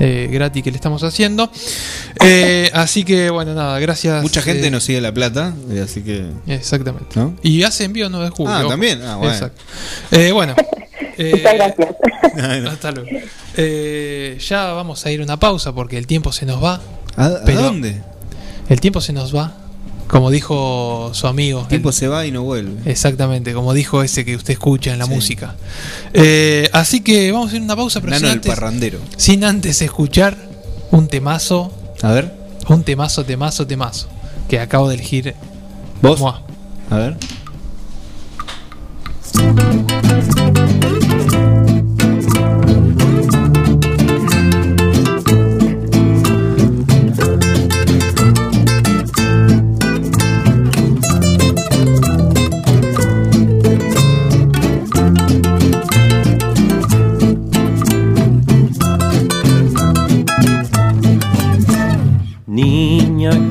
eh, 0.00 0.28
gratis 0.30 0.62
que 0.64 0.70
le 0.70 0.76
estamos 0.76 1.02
haciendo. 1.04 1.50
Eh, 2.20 2.70
así 2.74 3.04
que 3.04 3.30
bueno, 3.30 3.54
nada, 3.54 3.78
gracias. 3.78 4.22
Mucha 4.22 4.42
gente 4.42 4.66
eh, 4.66 4.70
nos 4.70 4.84
sigue 4.84 5.00
La 5.00 5.12
Plata, 5.12 5.54
eh, 5.70 5.80
así 5.84 6.02
que. 6.02 6.26
Exactamente. 6.48 7.18
¿No? 7.18 7.34
Y 7.42 7.62
hace 7.62 7.84
envío 7.84 8.08
9 8.10 8.26
de 8.26 8.30
julio. 8.32 8.52
Ah, 8.52 8.64
también. 8.68 9.00
Ah, 9.02 9.16
bueno. 9.16 9.32
Exacto. 9.32 9.62
Eh, 10.10 10.32
bueno. 10.32 10.54
eh, 11.18 11.30
Muchas 11.36 11.54
gracias. 11.54 11.88
hasta 12.72 12.90
luego. 12.90 13.08
Eh, 13.56 14.38
ya 14.40 14.72
vamos 14.72 15.04
a 15.06 15.10
ir 15.10 15.20
a 15.20 15.24
una 15.24 15.36
pausa 15.38 15.72
porque 15.72 15.96
el 15.98 16.06
tiempo 16.06 16.32
se 16.32 16.46
nos 16.46 16.62
va. 16.62 16.80
¿A, 17.16 17.28
dónde? 17.28 18.00
El 18.68 18.80
tiempo 18.80 19.00
se 19.00 19.12
nos 19.12 19.34
va. 19.34 19.54
Como 20.08 20.30
dijo 20.30 21.10
su 21.14 21.26
amigo. 21.26 21.62
El 21.62 21.68
tiempo 21.68 21.90
se 21.90 22.06
va 22.06 22.26
y 22.26 22.30
no 22.30 22.42
vuelve. 22.42 22.90
Exactamente, 22.90 23.54
como 23.54 23.72
dijo 23.72 24.02
ese 24.02 24.26
que 24.26 24.36
usted 24.36 24.52
escucha 24.52 24.92
en 24.92 24.98
la 24.98 25.06
música. 25.06 25.54
Eh, 26.12 26.68
así 26.72 27.00
que 27.00 27.32
vamos 27.32 27.52
a 27.52 27.56
ir 27.56 27.62
a 27.62 27.64
una 27.64 27.76
pausa, 27.76 28.00
pero 28.00 28.10
Nano 28.10 28.20
sin 28.20 28.26
el 28.26 28.32
antes, 28.34 28.54
parrandero. 28.54 28.98
sin 29.16 29.44
antes 29.44 29.80
escuchar 29.80 30.36
un 30.90 31.08
temazo. 31.08 31.72
A 32.02 32.12
ver. 32.12 32.34
Un 32.68 32.84
temazo, 32.84 33.24
temazo, 33.24 33.66
temazo. 33.66 34.08
Que 34.48 34.60
acabo 34.60 34.88
de 34.88 34.96
elegir. 34.96 35.34
¿Vos? 36.02 36.20
A 36.90 36.96
ver. 36.96 37.16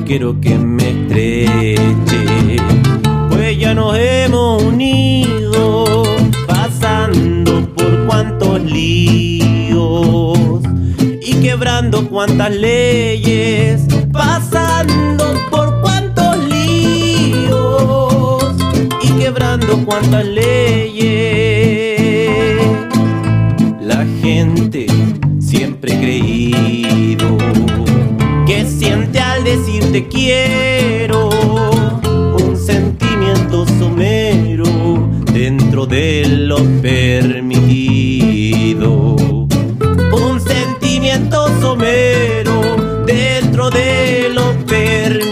Quiero 0.04 0.38
que 0.38 0.58
me 0.58 0.90
estreche, 0.90 2.56
pues 3.30 3.58
ya 3.58 3.72
nos 3.72 3.96
hemos 3.96 4.62
unido, 4.62 6.02
pasando 6.46 7.66
por 7.74 8.04
cuantos 8.04 8.62
líos 8.64 10.60
y 11.22 11.32
quebrando 11.40 12.06
cuantas 12.06 12.54
leyes, 12.54 13.86
pasando 14.12 15.24
por 15.50 15.80
cuantos 15.80 16.36
líos 16.50 18.54
y 19.02 19.08
quebrando 19.12 19.78
cuantas 19.86 20.26
leyes. 20.26 20.92
La 23.80 24.04
gente 24.20 24.84
siempre 25.40 25.94
ha 25.94 25.98
te 29.92 30.08
quiero 30.08 31.28
un 31.28 32.56
sentimiento 32.56 33.66
somero 33.78 34.64
dentro 35.34 35.84
de 35.84 36.24
lo 36.26 36.56
permitido. 36.80 37.56
Un 38.96 40.40
sentimiento 40.40 41.46
somero 41.60 43.04
dentro 43.04 43.68
de 43.68 44.30
lo 44.32 44.54
permitido. 44.64 45.28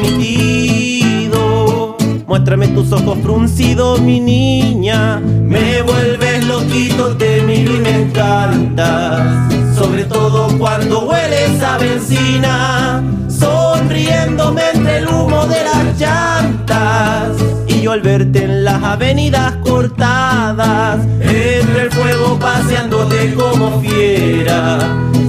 Muéstrame 2.27 2.69
tus 2.69 2.93
ojos 2.93 3.17
fruncidos 3.23 4.03
mi 4.03 4.21
niña. 4.21 5.21
Me 5.21 5.81
vuelves 5.81 6.47
loquito 6.47 7.17
te 7.17 7.41
miro 7.45 7.77
y 7.77 7.79
me 7.79 8.03
encantas. 8.03 9.55
Sobre 9.75 10.05
todo 10.05 10.59
cuando 10.59 11.07
hueles 11.09 11.63
a 11.63 11.79
benzina, 11.79 13.03
sonriéndome 13.41 14.63
entre 14.75 14.99
el 14.99 15.09
humo 15.09 15.47
de 15.47 15.65
las 15.65 15.99
llantas. 15.99 17.31
Y 17.67 17.83
yo 17.83 17.93
al 17.93 18.03
verte 18.03 18.45
en 18.45 18.65
las 18.65 18.83
avenidas 18.83 19.55
cortadas, 19.65 21.01
entre 21.21 21.83
el 21.83 21.91
fuego 21.91 22.39
paseándote 22.39 23.35
como 23.35 23.81
fiera, 23.81 24.79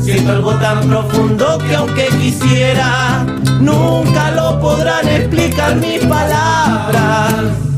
siento 0.02 0.32
algo 0.34 0.54
tan 0.56 0.88
profundo 0.88 1.58
que 1.60 1.76
aunque 1.76 2.08
quisiera, 2.20 3.26
nunca 3.60 4.32
lo 4.32 4.60
podrán 4.60 5.08
explicar 5.08 5.76
mis 5.78 6.06
palabras. 6.06 7.71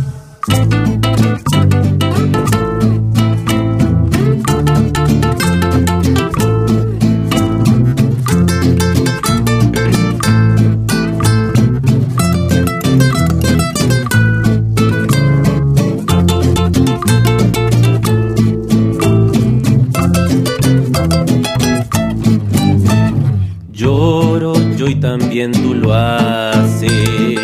También 25.19 25.51
tú 25.51 25.75
lo 25.75 25.93
haces. 25.93 27.39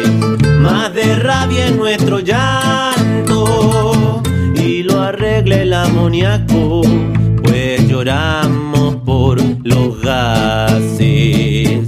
Más 0.60 0.92
de 0.92 1.16
rabia 1.18 1.68
en 1.68 1.78
nuestro 1.78 2.20
llanto 2.20 4.24
y 4.56 4.82
lo 4.82 5.00
arregla 5.00 5.62
el 5.62 5.74
amoníaco, 5.74 6.82
pues 7.44 7.88
lloramos 7.88 8.96
por 9.06 9.40
los 9.64 10.02
gases. 10.02 11.79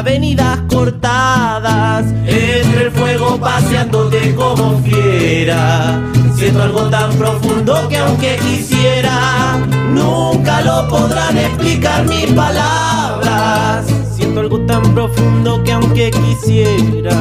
Avenidas 0.00 0.58
cortadas. 0.66 2.06
Entre 2.26 2.84
el 2.84 2.90
fuego 2.90 3.38
paseándote 3.38 4.34
como 4.34 4.78
fiera. 4.82 6.00
Siento 6.34 6.62
algo 6.62 6.88
tan 6.88 7.10
profundo 7.16 7.86
que 7.90 7.98
aunque 7.98 8.36
quisiera, 8.36 9.58
nunca 9.92 10.62
lo 10.62 10.88
podrán 10.88 11.36
explicar 11.36 12.06
mis 12.06 12.32
palabras. 12.32 13.86
Siento 14.16 14.40
algo 14.40 14.60
tan 14.60 14.82
profundo 14.94 15.62
que 15.62 15.72
aunque 15.72 16.10
quisiera, 16.10 17.14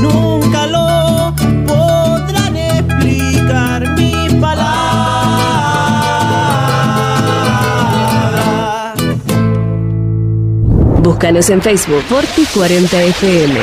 nunca 0.00 0.66
lo 0.66 0.83
Búscanos 11.14 11.48
en 11.48 11.62
Facebook 11.62 12.02
Forti40FM. 12.10 13.58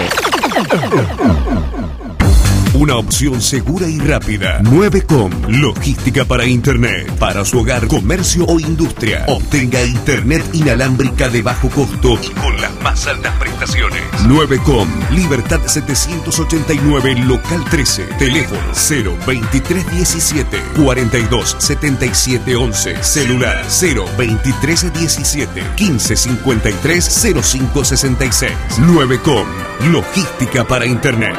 Una 2.76 2.96
opción 2.96 3.42
segura 3.42 3.88
y 3.88 4.00
rápida. 4.00 4.62
9com, 4.62 5.30
logística 5.50 6.24
para 6.24 6.46
Internet. 6.46 7.12
Para 7.20 7.44
su 7.44 7.60
hogar, 7.60 7.88
comercio 7.88 8.46
o 8.46 8.58
industria. 8.58 9.26
Obtenga 9.28 9.84
Internet 9.84 10.46
inalámbrica 10.54 11.28
de 11.28 11.42
bajo 11.42 11.68
costo 11.68 12.18
con 12.42 12.62
las 12.62 12.71
más 13.02 13.08
altas 13.08 13.34
prestaciones. 13.38 14.02
9com, 14.28 14.88
Libertad 15.12 15.62
789, 15.66 17.16
local 17.26 17.64
13. 17.70 18.04
Teléfono 18.20 18.62
02317 18.74 20.62
427711. 20.84 23.04
Celular 23.04 23.66
02317 23.66 25.64
1553 25.80 27.10
0566. 27.42 28.52
9com, 28.80 29.46
logística 29.92 30.64
para 30.64 30.86
Internet. 30.86 31.36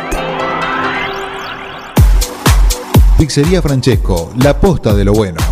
Pizzería 3.19 3.63
Francesco, 3.63 4.33
la 4.43 4.59
posta 4.59 4.95
de 4.95 5.05
lo 5.05 5.13
bueno. 5.13 5.52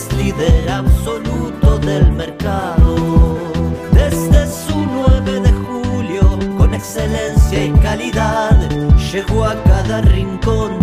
Es 0.00 0.12
líder 0.14 0.70
absoluto 0.70 1.78
del 1.78 2.10
mercado. 2.12 3.36
Desde 3.92 4.46
su 4.46 4.78
9 4.78 5.40
de 5.40 5.52
julio, 5.52 6.38
con 6.56 6.72
excelencia 6.74 7.64
y 7.66 7.72
calidad, 7.72 8.56
llegó 9.12 9.44
a 9.44 9.62
cada 9.64 10.00
rincón 10.00 10.79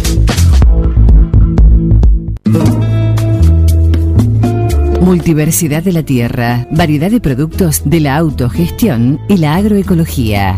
Multiversidad 5.02 5.84
de 5.84 5.92
la 5.92 6.04
tierra, 6.04 6.70
variedad 6.72 7.12
de 7.12 7.20
productos 7.20 7.82
de 7.84 8.00
la 8.00 8.16
autogestión 8.16 9.20
y 9.28 9.36
la 9.38 9.56
agroecología. 9.56 10.58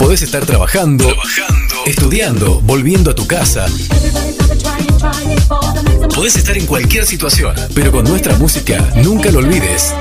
Podés 0.00 0.22
estar 0.22 0.46
trabajando, 0.46 1.04
estudiando, 1.84 2.62
volviendo 2.62 3.10
a 3.10 3.14
tu 3.14 3.26
casa. 3.26 3.66
Podés 6.14 6.36
estar 6.36 6.56
en 6.56 6.64
cualquier 6.64 7.04
situación, 7.04 7.54
pero 7.74 7.92
con 7.92 8.04
nuestra 8.04 8.34
música 8.38 8.78
nunca 9.04 9.30
lo 9.30 9.40
olvides. 9.40 9.94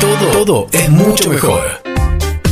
Todo, 0.00 0.26
todo 0.32 0.66
es 0.70 0.90
mucho 0.90 1.30
mejor. 1.30 1.62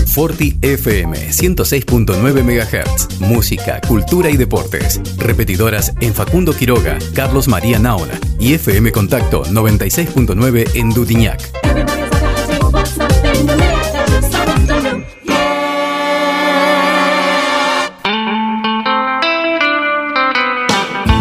Forti 0.07 0.57
FM 0.63 1.31
106.9 1.31 2.43
MHz. 2.43 3.21
Música, 3.21 3.83
cultura 3.87 4.31
y 4.31 4.39
deportes. 4.39 5.01
Repetidoras 5.19 5.93
en 6.01 6.15
Facundo 6.15 6.55
Quiroga, 6.55 6.99
Carlos 7.15 7.47
María 7.47 7.79
Naona 7.79 8.19
y 8.41 8.55
FM 8.55 8.91
Contacto 8.91 9.45
96.9 9.45 10.71
en 10.75 10.91
Dudiñac. 10.91 11.72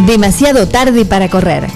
Demasiado 0.06 0.68
tarde 0.68 1.06
para 1.06 1.30
correr. 1.30 1.68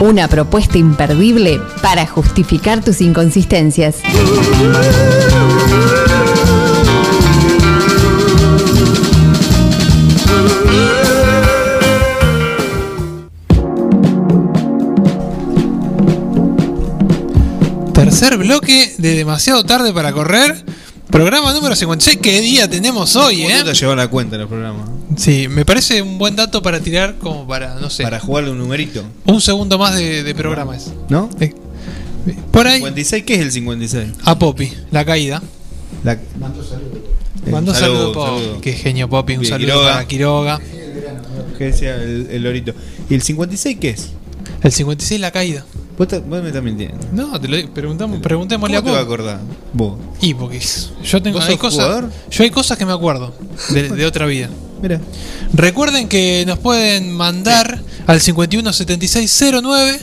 Una 0.00 0.28
propuesta 0.28 0.78
imperdible 0.78 1.60
para 1.82 2.06
justificar 2.06 2.82
tus 2.82 3.00
inconsistencias. 3.00 3.96
Tercer 17.92 18.36
bloque 18.38 18.94
de 18.98 19.14
demasiado 19.16 19.64
tarde 19.64 19.92
para 19.92 20.12
correr. 20.12 20.64
Programa 21.12 21.52
número 21.52 21.76
56. 21.76 22.20
¿Qué 22.22 22.40
día 22.40 22.70
tenemos 22.70 23.14
hoy, 23.16 23.42
eh? 23.42 23.62
te 23.62 23.74
llevar 23.74 23.98
la 23.98 24.08
cuenta 24.08 24.36
en 24.36 24.42
el 24.42 24.48
programa? 24.48 24.88
Sí, 25.14 25.46
me 25.46 25.62
parece 25.66 26.00
un 26.00 26.16
buen 26.16 26.34
dato 26.34 26.62
para 26.62 26.80
tirar 26.80 27.16
como 27.18 27.46
para, 27.46 27.74
no 27.74 27.90
sé. 27.90 28.02
Para 28.02 28.18
jugarle 28.18 28.50
un 28.50 28.56
numerito. 28.56 29.04
Un 29.26 29.42
segundo 29.42 29.76
más 29.78 29.94
de, 29.94 30.22
de 30.22 30.34
programa 30.34 30.74
es. 30.74 30.90
¿No? 31.10 31.28
Eh, 31.38 31.52
por 32.50 32.66
ahí. 32.66 32.78
56, 32.78 33.24
¿qué 33.24 33.34
es 33.34 33.40
el 33.40 33.52
56? 33.52 34.08
A 34.24 34.38
Poppy, 34.38 34.72
la 34.90 35.04
caída. 35.04 35.42
La... 36.02 36.18
Mandó 36.40 37.72
Un 37.72 37.76
saludo, 37.76 37.76
saludo, 37.76 38.12
Poppy. 38.14 38.40
saludo. 38.44 38.60
Qué 38.62 38.72
genio 38.72 39.10
Poppy, 39.10 39.34
un 39.34 39.40
Bien, 39.40 39.52
saludo 39.52 39.66
Quiroga. 39.66 39.92
para 39.92 40.08
Quiroga. 40.08 40.60
¿Qué 41.58 41.64
decía 41.64 41.94
el, 41.96 42.28
el 42.30 42.42
lorito? 42.42 42.72
¿Y 43.10 43.14
el 43.14 43.20
56 43.20 43.76
qué 43.78 43.90
es? 43.90 44.08
El 44.62 44.72
56 44.72 45.20
la 45.20 45.30
caída. 45.30 45.66
Vos, 46.02 46.08
te- 46.08 46.18
vos 46.18 46.42
me 46.42 46.48
estás 46.48 46.64
mintiendo. 46.64 46.98
No, 47.12 47.40
te 47.40 47.46
lo 47.46 47.72
preguntamos, 47.72 48.18
preguntémosle 48.18 48.74
¿Cómo 48.78 48.84
te 48.84 48.90
a 48.90 48.92
vas 48.94 49.00
a 49.02 49.04
acordar? 49.04 49.38
Vos. 49.72 49.98
Y 50.20 50.34
porque 50.34 50.60
yo 51.04 51.22
tengo 51.22 51.38
¿Vos 51.38 51.46
hay 51.46 51.52
sos 51.54 51.60
cosas, 51.60 51.84
jugador? 51.84 52.10
yo 52.28 52.42
hay 52.42 52.50
cosas 52.50 52.76
que 52.76 52.84
me 52.84 52.92
acuerdo 52.92 53.32
de, 53.70 53.88
de 53.88 54.04
otra 54.04 54.26
vida. 54.26 54.48
Mira. 54.82 55.00
Recuerden 55.54 56.08
que 56.08 56.42
nos 56.44 56.58
pueden 56.58 57.12
mandar 57.12 57.80
al 58.08 58.20
517609 58.20 60.00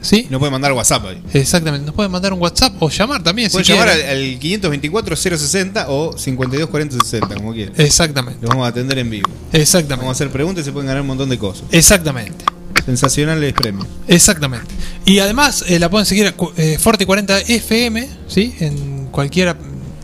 ¿Sí? 0.00 0.28
No 0.30 0.38
puede 0.38 0.52
mandar 0.52 0.72
WhatsApp 0.74 1.06
ahí. 1.06 1.20
Exactamente, 1.34 1.84
nos 1.86 1.94
pueden 1.96 2.12
mandar 2.12 2.32
un 2.32 2.40
WhatsApp 2.40 2.74
o 2.80 2.88
llamar 2.88 3.24
también 3.24 3.50
Pueden 3.50 3.64
si 3.64 3.72
llamar 3.72 3.88
al, 3.88 4.02
al 4.02 4.38
524-060 4.38 5.86
o 5.88 6.12
5240-60, 6.12 7.34
como 7.34 7.52
quieran. 7.52 7.74
Exactamente. 7.78 8.38
Los 8.42 8.50
vamos 8.50 8.66
a 8.66 8.68
atender 8.68 8.98
en 8.98 9.10
vivo. 9.10 9.28
Exactamente. 9.52 9.96
Vamos 9.96 10.08
a 10.10 10.12
hacer 10.12 10.30
preguntas 10.30 10.62
y 10.62 10.66
se 10.66 10.72
pueden 10.72 10.86
ganar 10.86 11.00
un 11.00 11.08
montón 11.08 11.28
de 11.28 11.36
cosas. 11.38 11.64
Exactamente. 11.72 12.44
Sensacionales 12.86 13.52
premios. 13.52 13.86
Exactamente. 14.08 14.66
Y 15.04 15.18
además 15.18 15.64
eh, 15.68 15.78
la 15.78 15.90
pueden 15.90 16.06
seguir 16.06 16.32
eh, 16.56 16.78
Forte 16.80 17.04
40 17.04 17.40
FM, 17.40 18.08
¿sí? 18.28 18.54
En 18.60 19.06
cualquier 19.10 19.54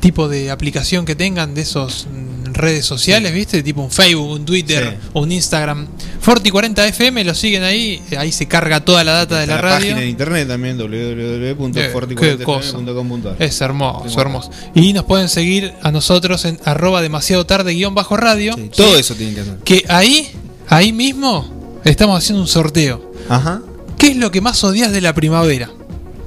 tipo 0.00 0.28
de 0.28 0.50
aplicación 0.50 1.04
que 1.04 1.14
tengan 1.14 1.54
de 1.54 1.62
esos 1.62 2.06
mm, 2.10 2.52
redes 2.54 2.84
sociales, 2.84 3.32
¿viste? 3.32 3.62
Tipo 3.62 3.82
un 3.82 3.90
Facebook, 3.90 4.28
un 4.30 4.44
Twitter 4.44 4.98
Sí. 5.00 5.08
o 5.12 5.22
un 5.22 5.30
Instagram. 5.32 5.86
Forti 6.20 6.50
40 6.50 6.86
FM, 6.88 7.22
lo 7.24 7.34
siguen 7.34 7.62
ahí, 7.62 8.02
eh, 8.10 8.16
ahí 8.16 8.30
se 8.32 8.46
carga 8.46 8.84
toda 8.84 9.04
la 9.04 9.12
data 9.12 9.38
de 9.40 9.46
la, 9.46 9.54
la 9.56 9.60
radio. 9.60 9.78
página 9.80 10.00
de 10.00 10.08
internet 10.08 10.48
también, 10.48 10.76
Eh, 10.80 11.54
www.forti40fm.com.ar. 11.56 13.36
Es 13.38 13.60
hermoso, 13.60 14.20
hermoso. 14.20 14.50
Y 14.74 14.92
nos 14.92 15.04
pueden 15.04 15.28
seguir 15.28 15.72
a 15.82 15.90
nosotros 15.92 16.44
en 16.44 16.58
arroba 16.64 17.00
demasiado 17.02 17.46
tarde 17.46 17.72
guion 17.74 17.94
bajo 17.94 18.16
radio. 18.16 18.54
Todo 18.76 18.94
¿sí? 18.94 19.00
eso 19.00 19.14
tienen 19.14 19.34
que 19.34 19.40
hacer. 19.42 19.56
Que 19.64 19.84
ahí, 19.88 20.30
ahí 20.68 20.92
mismo, 20.92 21.61
estamos 21.84 22.18
haciendo 22.18 22.42
un 22.42 22.48
sorteo. 22.48 23.12
Ajá. 23.28 23.60
¿Qué 23.98 24.08
es 24.08 24.16
lo 24.16 24.30
que 24.30 24.40
más 24.40 24.62
odias 24.64 24.92
de 24.92 25.00
la 25.00 25.14
primavera? 25.14 25.70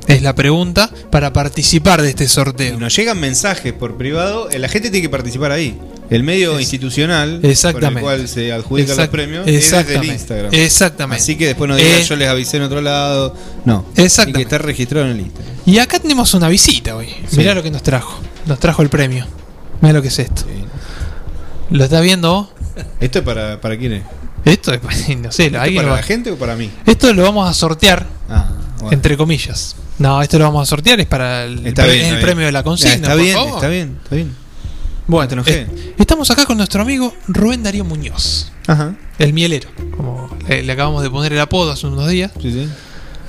Es 0.08 0.22
la 0.22 0.36
pregunta 0.36 0.90
para 1.10 1.34
participar 1.34 2.02
de 2.02 2.10
este 2.10 2.28
sorteo. 2.28 2.78
Nos 2.80 2.96
llegan 2.96 3.20
mensajes 3.20 3.74
por 3.74 3.98
privado, 3.98 4.50
eh, 4.52 4.60
la 4.60 4.70
gente 4.70 4.90
tiene 4.92 5.02
que 5.02 5.10
participar 5.10 5.52
ahí. 5.52 5.80
El 6.12 6.22
medio 6.22 6.60
institucional 6.60 7.40
Exactamente. 7.42 8.02
con 8.02 8.12
el 8.12 8.18
cual 8.20 8.28
se 8.30 8.54
adjudican 8.54 8.92
Exact- 8.96 9.00
los 9.00 9.08
premios 9.10 9.48
es 9.48 9.54
desde 9.54 9.58
el 9.58 9.64
exactamente. 9.82 10.14
Instagram. 10.14 10.54
Exactamente. 10.54 11.24
Así 11.24 11.36
que 11.36 11.48
después 11.48 11.68
no 11.68 11.76
digan 11.76 11.92
Eh, 11.94 12.04
yo 12.08 12.16
les 12.16 12.28
avisé 12.30 12.58
en 12.58 12.64
otro 12.64 12.80
lado. 12.82 13.36
No. 13.66 13.86
Exactamente. 13.96 14.26
Tiene 14.26 14.34
que 14.34 14.42
estar 14.44 14.64
registrado 14.66 15.06
en 15.08 15.12
el 15.14 15.20
Instagram. 15.22 15.56
Y 15.66 15.80
acá 15.80 15.98
tenemos 16.00 16.32
una 16.36 16.48
visita 16.48 16.96
hoy. 16.96 17.08
Sí. 17.28 17.38
Mirá 17.38 17.56
lo 17.56 17.64
que 17.64 17.72
nos 17.72 17.82
trajo. 17.82 18.20
Nos 18.46 18.60
trajo 18.60 18.84
el 18.84 18.90
premio. 18.90 19.26
Mirá 19.82 19.94
lo 19.96 20.02
que 20.04 20.10
es 20.10 20.20
esto. 20.20 20.44
¿Lo 21.72 21.84
estás 21.84 22.04
viendo 22.04 22.32
vos? 22.32 22.48
¿Esto 23.00 23.20
es 23.20 23.26
para, 23.26 23.60
para 23.60 23.76
quién 23.76 23.94
es? 23.94 24.04
Esto 24.46 24.74
es, 24.74 24.82
no 25.18 25.32
sé, 25.32 25.48
¿Esto 25.48 25.60
alguien 25.60 25.82
para 25.82 25.90
va- 25.94 25.98
la 25.98 26.04
gente 26.04 26.32
o 26.32 26.38
para 26.38 26.56
mí? 26.56 26.70
Esto 26.86 27.12
lo 27.14 27.24
vamos 27.24 27.50
a 27.50 27.54
sortear, 27.54 28.06
Ah, 28.30 28.52
bueno. 28.80 28.92
entre 28.94 29.18
comillas. 29.18 29.76
No, 29.98 30.22
esto 30.22 30.38
lo 30.38 30.46
vamos 30.46 30.64
a 30.64 30.66
sortear, 30.70 31.00
es 31.00 31.08
para 31.08 31.46
el, 31.46 31.66
Está 31.66 31.84
pre- 31.84 31.94
bien, 31.94 32.06
el 32.08 32.14
está 32.16 32.22
premio 32.22 32.36
bien. 32.40 32.48
de 32.48 32.52
la 32.52 32.64
consigna. 32.64 32.92
Ya, 32.96 32.98
está 33.02 33.14
por 33.14 33.22
bien, 33.22 33.36
favor. 33.36 33.54
está 33.56 33.68
bien, 33.68 34.00
está 34.04 34.16
bien. 34.16 34.36
Bueno, 35.08 35.28
te 35.28 35.34
enojé. 35.36 35.62
eh, 35.62 35.94
estamos 36.00 36.30
acá 36.32 36.46
con 36.46 36.58
nuestro 36.58 36.82
amigo 36.82 37.14
Rubén 37.28 37.62
Darío 37.64 37.86
Muñoz. 37.86 38.52
Ajá. 38.68 38.96
El 39.20 39.34
mielero, 39.34 39.70
como 39.96 40.36
le, 40.48 40.64
le 40.64 40.72
acabamos 40.72 41.04
de 41.04 41.10
poner 41.10 41.32
el 41.34 41.40
apodo 41.40 41.72
hace 41.72 41.88
unos 41.88 42.10
días. 42.10 42.32
Sí, 42.42 42.52
sí. 42.52 42.68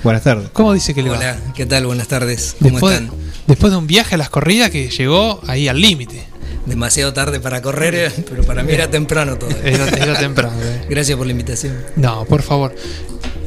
Buenas 0.03 0.23
tardes. 0.23 0.49
¿Cómo 0.53 0.73
dice 0.73 0.95
que 0.95 1.03
le 1.03 1.11
va? 1.11 1.19
Hola, 1.19 1.37
¿qué 1.55 1.67
tal? 1.67 1.87
Buenas 1.87 2.09
tardes. 2.09 2.57
¿Cómo 2.59 2.71
Después, 2.73 2.95
están? 3.01 3.11
después 3.47 3.71
de 3.73 3.77
un 3.79 3.87
viaje 3.87 4.15
a 4.15 4.19
las 4.19 4.31
corridas 4.31 4.71
que 4.71 4.89
llegó 4.89 5.41
ahí 5.47 5.69
al 5.69 5.81
límite. 5.81 6.27
Demasiado 6.67 7.13
tarde 7.13 7.39
para 7.41 7.63
correr, 7.63 8.13
pero 8.29 8.43
para 8.43 8.63
mí 8.63 8.73
era 8.73 8.91
temprano 8.91 9.39
todo. 9.39 9.51
Era, 9.65 9.87
era 9.89 10.19
temprano. 10.19 10.53
eh. 10.61 10.85
Gracias 10.89 11.17
por 11.17 11.25
la 11.27 11.33
invitación. 11.33 11.77
No, 11.97 12.25
por 12.25 12.43
favor. 12.43 12.75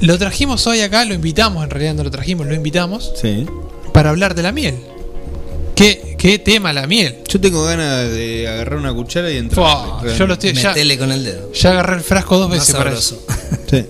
Lo 0.02 0.18
trajimos 0.18 0.66
hoy 0.68 0.80
acá, 0.82 1.04
lo 1.04 1.14
invitamos, 1.14 1.64
en 1.64 1.70
realidad 1.70 1.94
no 1.96 2.04
lo 2.04 2.12
trajimos, 2.12 2.48
lo 2.48 2.56
invitamos 2.56 3.12
Sí. 3.22 3.46
para 3.94 4.10
hablar 4.12 4.36
de 4.36 4.44
la 4.44 4.52
miel. 4.54 4.76
¿Qué, 5.76 6.16
qué 6.18 6.40
tema 6.40 6.72
la 6.74 6.88
miel? 6.88 7.18
Yo 7.28 7.40
tengo 7.40 7.64
ganas 7.66 8.10
de 8.10 8.48
agarrar 8.48 8.80
una 8.80 8.94
cuchara 8.94 9.30
y 9.32 9.38
entrar. 9.38 9.66
Fua, 9.66 10.02
yo 10.18 10.26
lo 10.28 10.34
estoy 10.34 10.54
ya, 10.54 10.70
Metele 10.70 10.98
con 10.98 11.12
el 11.12 11.24
dedo. 11.24 11.52
ya 11.54 11.72
agarré 11.72 11.96
el 11.98 12.02
frasco 12.02 12.38
dos 12.38 12.50
Más 12.50 12.60
veces 12.60 12.76
para 12.76 12.94
eso. 12.94 13.22
Sí. 13.70 13.86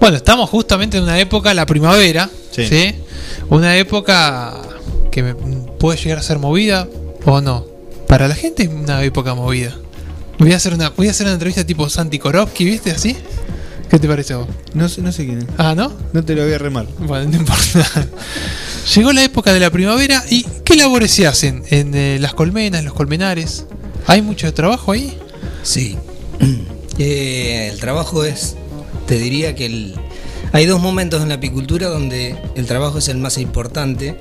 Bueno, 0.00 0.16
estamos 0.16 0.50
justamente 0.50 0.96
en 0.96 1.04
una 1.04 1.18
época, 1.20 1.54
la 1.54 1.64
primavera, 1.66 2.28
Sí. 2.50 2.66
¿sí? 2.66 2.94
Una 3.48 3.76
época 3.76 4.54
que 5.10 5.22
me- 5.22 5.34
puede 5.34 5.98
llegar 5.98 6.18
a 6.18 6.22
ser 6.22 6.38
movida 6.38 6.88
o 7.24 7.40
no. 7.40 7.66
Para 8.12 8.28
la 8.28 8.34
gente 8.34 8.64
es 8.64 8.68
una 8.68 9.02
época 9.04 9.34
movida. 9.34 9.74
Voy 10.38 10.52
a 10.52 10.56
hacer 10.56 10.74
una, 10.74 10.90
voy 10.90 11.08
a 11.08 11.12
hacer 11.12 11.24
una 11.24 11.32
entrevista 11.32 11.64
tipo 11.64 11.88
Santi 11.88 12.18
Korovsky, 12.18 12.66
¿viste? 12.66 12.90
Así. 12.90 13.16
¿Qué 13.88 13.98
te 13.98 14.06
parece 14.06 14.34
a 14.34 14.36
vos? 14.36 14.48
No 14.74 14.86
sé, 14.90 15.00
no 15.00 15.10
sé 15.12 15.24
quién 15.24 15.38
es. 15.38 15.46
Ah, 15.56 15.74
¿no? 15.74 15.90
No 16.12 16.22
te 16.22 16.34
lo 16.34 16.42
voy 16.44 16.52
a 16.52 16.58
remar. 16.58 16.86
Bueno, 16.98 17.30
no 17.30 17.36
importa. 17.38 17.90
Llegó 18.94 19.14
la 19.14 19.24
época 19.24 19.54
de 19.54 19.60
la 19.60 19.70
primavera 19.70 20.22
y 20.28 20.44
¿qué 20.62 20.76
labores 20.76 21.10
se 21.10 21.26
hacen 21.26 21.62
en 21.70 21.94
eh, 21.94 22.18
las 22.20 22.34
colmenas, 22.34 22.84
los 22.84 22.92
colmenares? 22.92 23.64
¿Hay 24.06 24.20
mucho 24.20 24.52
trabajo 24.52 24.92
ahí? 24.92 25.16
Sí. 25.62 25.96
Eh, 26.98 27.70
el 27.72 27.80
trabajo 27.80 28.22
es, 28.22 28.56
te 29.06 29.16
diría 29.18 29.54
que 29.54 29.64
el- 29.64 29.96
hay 30.52 30.66
dos 30.66 30.80
momentos 30.80 31.22
en 31.22 31.28
la 31.30 31.36
apicultura 31.36 31.88
donde 31.88 32.36
el 32.54 32.66
trabajo 32.66 32.98
es 32.98 33.08
el 33.08 33.16
más 33.18 33.38
importante. 33.38 34.16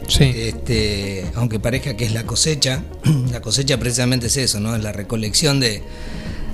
Este, 0.48 1.26
aunque 1.36 1.60
parezca 1.60 1.98
que 1.98 2.06
es 2.06 2.14
la 2.14 2.26
cosecha, 2.26 2.84
la 3.32 3.42
cosecha 3.42 3.78
precisamente 3.78 4.28
es 4.28 4.38
eso, 4.38 4.60
¿no? 4.60 4.76
Es 4.76 4.82
la 4.84 4.92
recolección 4.94 5.60
de, 5.60 5.84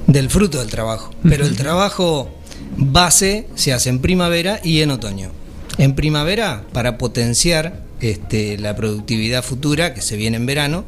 del 0.07 0.29
fruto 0.29 0.59
del 0.59 0.69
trabajo. 0.69 1.11
Pero 1.23 1.45
el 1.45 1.55
trabajo 1.55 2.29
base 2.75 3.47
se 3.55 3.71
hace 3.73 3.89
en 3.89 3.99
primavera 3.99 4.59
y 4.63 4.81
en 4.81 4.91
otoño. 4.91 5.29
En 5.77 5.93
primavera 5.93 6.63
para 6.73 6.97
potenciar 6.97 7.83
este, 8.01 8.57
la 8.57 8.75
productividad 8.75 9.43
futura 9.43 9.93
que 9.93 10.01
se 10.01 10.15
viene 10.17 10.37
en 10.37 10.47
verano 10.47 10.85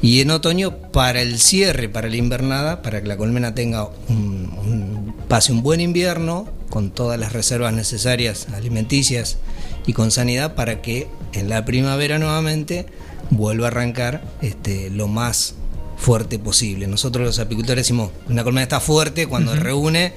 y 0.00 0.20
en 0.20 0.30
otoño 0.30 0.76
para 0.92 1.20
el 1.20 1.38
cierre, 1.38 1.88
para 1.90 2.08
la 2.08 2.16
invernada, 2.16 2.80
para 2.82 3.02
que 3.02 3.08
la 3.08 3.16
colmena 3.18 3.54
tenga 3.54 3.88
un, 4.08 4.50
un- 4.64 5.14
pase 5.28 5.52
un 5.52 5.62
buen 5.62 5.80
invierno 5.80 6.46
con 6.74 6.90
todas 6.90 7.20
las 7.20 7.32
reservas 7.32 7.72
necesarias 7.72 8.48
alimenticias 8.52 9.38
y 9.86 9.92
con 9.92 10.10
sanidad 10.10 10.56
para 10.56 10.82
que 10.82 11.06
en 11.32 11.48
la 11.48 11.64
primavera 11.64 12.18
nuevamente 12.18 12.86
vuelva 13.30 13.66
a 13.66 13.68
arrancar 13.68 14.24
este, 14.42 14.90
lo 14.90 15.06
más 15.06 15.54
fuerte 15.96 16.36
posible. 16.40 16.88
Nosotros 16.88 17.24
los 17.24 17.38
apicultores 17.38 17.84
decimos, 17.84 18.10
una 18.28 18.42
colmena 18.42 18.64
está 18.64 18.80
fuerte 18.80 19.28
cuando 19.28 19.54
reúne 19.54 20.14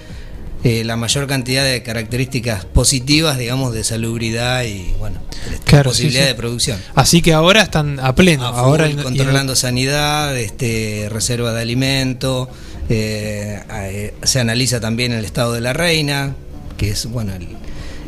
eh, 0.63 0.83
la 0.83 0.95
mayor 0.95 1.27
cantidad 1.27 1.63
de 1.63 1.83
características 1.83 2.65
positivas, 2.65 3.37
digamos, 3.37 3.71
de 3.71 3.83
salubridad 3.83 4.63
y 4.63 4.95
bueno, 4.97 5.19
Claro, 5.63 5.91
posibilidad 5.91 6.23
sí, 6.23 6.27
sí. 6.27 6.33
de 6.33 6.35
producción. 6.35 6.79
Así 6.95 7.21
que 7.21 7.33
ahora 7.33 7.61
están 7.61 7.99
a 7.99 8.15
pleno. 8.15 8.47
A 8.47 8.59
ahora 8.61 8.89
controlando 9.03 9.55
sanidad, 9.55 10.35
este, 10.35 11.07
reserva 11.11 11.53
de 11.53 11.61
alimento, 11.61 12.49
eh, 12.89 13.61
eh, 13.69 14.13
se 14.23 14.39
analiza 14.39 14.79
también 14.79 15.11
el 15.11 15.23
estado 15.23 15.53
de 15.53 15.61
la 15.61 15.73
reina, 15.73 16.35
que 16.77 16.89
es 16.91 17.05
bueno 17.07 17.33
el, 17.33 17.47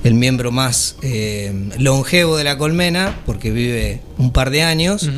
el 0.04 0.14
miembro 0.14 0.52
más 0.52 0.96
eh, 1.02 1.52
longevo 1.78 2.38
de 2.38 2.44
la 2.44 2.58
colmena, 2.58 3.20
porque 3.26 3.52
vive 3.52 4.02
un 4.18 4.32
par 4.32 4.50
de 4.52 4.64
años, 4.64 5.10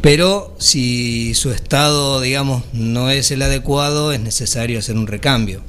Pero 0.00 0.54
si 0.58 1.34
su 1.34 1.50
estado, 1.50 2.20
digamos, 2.20 2.62
no 2.72 3.10
es 3.10 3.32
el 3.32 3.42
adecuado, 3.42 4.12
es 4.12 4.20
necesario 4.20 4.78
hacer 4.78 4.96
un 4.96 5.08
recambio. 5.08 5.60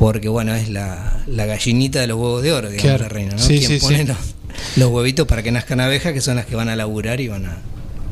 Porque, 0.00 0.28
bueno, 0.28 0.52
es 0.52 0.68
la, 0.68 1.22
la 1.28 1.46
gallinita 1.46 2.00
de 2.00 2.08
los 2.08 2.16
huevos 2.18 2.42
de 2.42 2.50
oro, 2.52 2.68
digamos, 2.70 2.82
Claro. 2.82 3.02
la 3.04 3.08
reina, 3.08 3.32
¿no? 3.34 3.38
Sí, 3.38 3.58
Quien 3.58 3.70
sí, 3.70 3.78
pone 3.78 3.98
sí. 3.98 4.04
Los, 4.04 4.16
los 4.76 4.88
huevitos 4.90 5.28
para 5.28 5.44
que 5.44 5.52
nazcan 5.52 5.78
abejas, 5.78 6.12
que 6.12 6.20
son 6.20 6.34
las 6.36 6.46
que 6.46 6.56
van 6.56 6.68
a 6.70 6.74
laburar 6.76 7.20
y 7.20 7.28
van 7.28 7.46
a, 7.46 7.58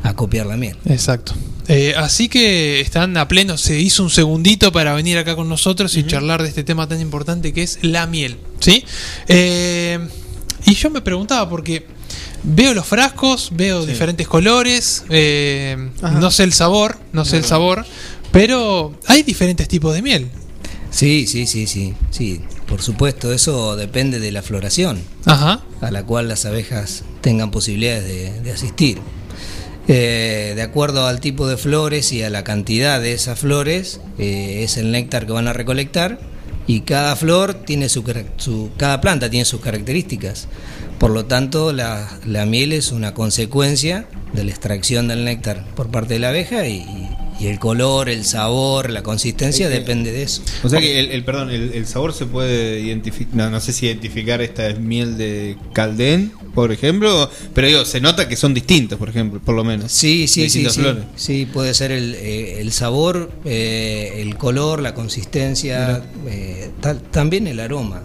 a 0.02 0.14
copiar 0.14 0.46
la 0.46 0.56
miel. 0.56 0.76
Exacto. 0.86 1.34
Eh, 1.68 1.94
así 1.96 2.28
que 2.28 2.80
están 2.80 3.16
a 3.16 3.28
pleno, 3.28 3.56
se 3.56 3.78
hizo 3.78 4.02
un 4.02 4.10
segundito 4.10 4.72
para 4.72 4.92
venir 4.94 5.18
acá 5.18 5.36
con 5.36 5.48
nosotros 5.48 5.96
y 5.96 6.04
charlar 6.04 6.42
de 6.42 6.48
este 6.48 6.64
tema 6.64 6.88
tan 6.88 7.00
importante 7.00 7.52
que 7.52 7.62
es 7.62 7.78
la 7.82 8.06
miel. 8.06 8.38
¿Sí? 8.58 8.84
Eh, 9.28 9.98
y 10.66 10.74
yo 10.74 10.90
me 10.90 11.00
preguntaba 11.00 11.48
porque 11.48 11.86
veo 12.42 12.74
los 12.74 12.86
frascos, 12.86 13.50
veo 13.52 13.86
diferentes 13.86 14.26
colores, 14.26 15.04
eh, 15.10 15.90
no 16.02 16.30
sé 16.30 16.44
el 16.44 16.52
sabor, 16.52 16.98
no 17.12 17.24
sé 17.24 17.36
el 17.36 17.44
sabor, 17.44 17.84
pero 18.32 18.98
hay 19.06 19.22
diferentes 19.22 19.68
tipos 19.68 19.94
de 19.94 20.02
miel. 20.02 20.28
Sí, 20.90 21.26
sí, 21.28 21.46
sí, 21.46 21.68
sí, 21.68 21.94
sí, 22.10 22.40
por 22.66 22.82
supuesto, 22.82 23.32
eso 23.32 23.76
depende 23.76 24.18
de 24.18 24.32
la 24.32 24.42
floración 24.42 25.00
Ajá. 25.24 25.62
a 25.80 25.90
la 25.92 26.04
cual 26.04 26.26
las 26.26 26.46
abejas 26.46 27.04
tengan 27.20 27.52
posibilidades 27.52 28.04
de, 28.04 28.40
de 28.40 28.52
asistir. 28.52 28.98
Eh, 29.92 30.52
de 30.54 30.62
acuerdo 30.62 31.06
al 31.08 31.20
tipo 31.20 31.48
de 31.48 31.56
flores 31.56 32.12
y 32.12 32.22
a 32.22 32.30
la 32.30 32.44
cantidad 32.44 33.00
de 33.00 33.12
esas 33.12 33.40
flores, 33.40 34.00
eh, 34.18 34.60
es 34.62 34.76
el 34.76 34.92
néctar 34.92 35.26
que 35.26 35.32
van 35.32 35.48
a 35.48 35.52
recolectar 35.52 36.20
y 36.68 36.82
cada 36.82 37.16
flor 37.16 37.54
tiene 37.54 37.88
su, 37.88 38.04
su- 38.36 38.70
cada 38.76 39.00
planta 39.00 39.28
tiene 39.30 39.44
sus 39.44 39.60
características. 39.60 40.46
Por 41.00 41.10
lo 41.10 41.24
tanto, 41.24 41.72
la, 41.72 42.08
la 42.24 42.46
miel 42.46 42.72
es 42.72 42.92
una 42.92 43.14
consecuencia 43.14 44.06
de 44.32 44.44
la 44.44 44.50
extracción 44.50 45.08
del 45.08 45.24
néctar 45.24 45.64
por 45.74 45.90
parte 45.90 46.14
de 46.14 46.20
la 46.20 46.28
abeja 46.28 46.68
y, 46.68 46.84
y 47.40 47.46
el 47.48 47.58
color, 47.58 48.08
el 48.10 48.24
sabor, 48.24 48.90
la 48.90 49.02
consistencia 49.02 49.68
depende 49.70 50.12
de 50.12 50.22
eso. 50.22 50.42
O 50.62 50.68
sea 50.68 50.78
que 50.78 51.00
el, 51.00 51.10
el- 51.10 51.24
perdón, 51.24 51.50
el, 51.50 51.72
el 51.72 51.86
sabor 51.86 52.12
se 52.12 52.26
puede 52.26 52.80
identificar, 52.80 53.34
no, 53.34 53.50
no 53.50 53.60
sé 53.60 53.72
si 53.72 53.86
identificar 53.86 54.40
esta 54.42 54.68
es 54.68 54.78
miel 54.78 55.16
de 55.16 55.56
Caldén, 55.72 56.32
por 56.54 56.72
ejemplo, 56.72 57.30
pero 57.54 57.66
digo, 57.66 57.84
se 57.84 58.00
nota 58.00 58.28
que 58.28 58.36
son 58.36 58.54
distintos, 58.54 58.98
por 58.98 59.08
ejemplo, 59.08 59.40
por 59.40 59.54
lo 59.54 59.64
menos. 59.64 59.90
Sí, 59.92 60.26
sí, 60.28 60.48
sí, 60.50 60.64
sí. 60.70 60.80
flores. 60.80 61.04
Sí, 61.16 61.46
puede 61.52 61.74
ser 61.74 61.92
el, 61.92 62.14
eh, 62.14 62.60
el 62.60 62.72
sabor, 62.72 63.30
eh, 63.44 64.14
el 64.18 64.36
color, 64.36 64.80
la 64.82 64.94
consistencia, 64.94 66.02
eh, 66.26 66.70
tal- 66.80 67.00
también 67.02 67.46
el 67.46 67.60
aroma. 67.60 68.02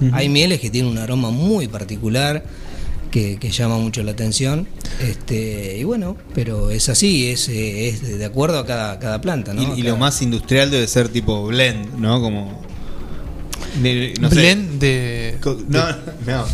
Ujú. 0.00 0.10
Hay 0.14 0.28
mieles 0.28 0.60
que 0.60 0.70
tienen 0.70 0.90
un 0.92 0.98
aroma 0.98 1.30
muy 1.30 1.68
particular 1.68 2.44
que, 3.10 3.38
que 3.38 3.50
llama 3.50 3.78
mucho 3.78 4.02
la 4.02 4.10
atención. 4.12 4.66
Este, 5.00 5.78
y 5.78 5.84
bueno, 5.84 6.16
pero 6.34 6.70
es 6.70 6.88
así, 6.90 7.28
es, 7.28 7.48
es 7.48 8.02
de 8.02 8.18
de 8.18 8.24
acuerdo 8.26 8.58
a 8.58 8.66
cada, 8.66 8.98
cada 8.98 9.20
planta, 9.22 9.54
¿no? 9.54 9.62
Y, 9.62 9.64
y 9.64 9.82
Cada- 9.82 9.90
lo 9.94 9.96
más 9.96 10.20
industrial 10.20 10.70
debe 10.70 10.86
ser 10.86 11.08
tipo 11.08 11.46
blend, 11.46 11.94
¿no? 11.98 12.20
Como. 12.20 12.60
De- 13.82 14.14
no 14.20 14.28
sé. 14.30 14.34
Blend 14.36 14.78
de. 14.80 15.36
Co- 15.40 15.58
No, 15.68 15.84
no. 16.26 16.44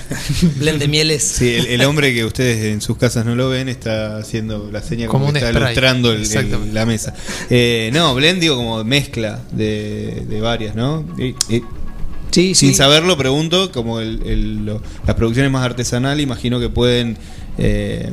Blend 0.58 0.78
de 0.80 0.88
mieles. 0.88 1.22
Sí, 1.22 1.48
el, 1.54 1.66
el 1.66 1.82
hombre 1.82 2.14
que 2.14 2.24
ustedes 2.24 2.72
en 2.72 2.80
sus 2.80 2.96
casas 2.96 3.24
no 3.24 3.34
lo 3.34 3.48
ven 3.48 3.68
está 3.68 4.18
haciendo 4.18 4.70
la 4.72 4.82
seña 4.82 5.06
como, 5.06 5.26
Como 5.26 5.36
está 5.36 5.50
spray. 5.50 5.62
ilustrando 5.62 6.10
el- 6.10 6.16
el- 6.18 6.22
Exactamente. 6.22 6.72
la 6.74 6.86
mesa. 6.86 7.14
Eh, 7.50 7.90
no, 7.92 8.14
blend 8.14 8.40
digo 8.40 8.56
como 8.56 8.82
mezcla 8.84 9.40
de, 9.52 10.24
de 10.28 10.40
varias, 10.40 10.74
¿no? 10.74 11.04
Y- 11.18 11.34
y- 11.54 11.62
Sí, 12.30 12.54
sin 12.56 12.70
sí. 12.70 12.74
saberlo, 12.74 13.16
pregunto, 13.16 13.70
como 13.70 14.00
el- 14.00 14.20
el- 14.26 14.66
lo- 14.66 14.82
las 15.06 15.14
producciones 15.14 15.52
más 15.52 15.64
artesanales, 15.64 16.22
imagino 16.22 16.58
que 16.58 16.68
pueden. 16.68 17.16
eh, 17.58 18.10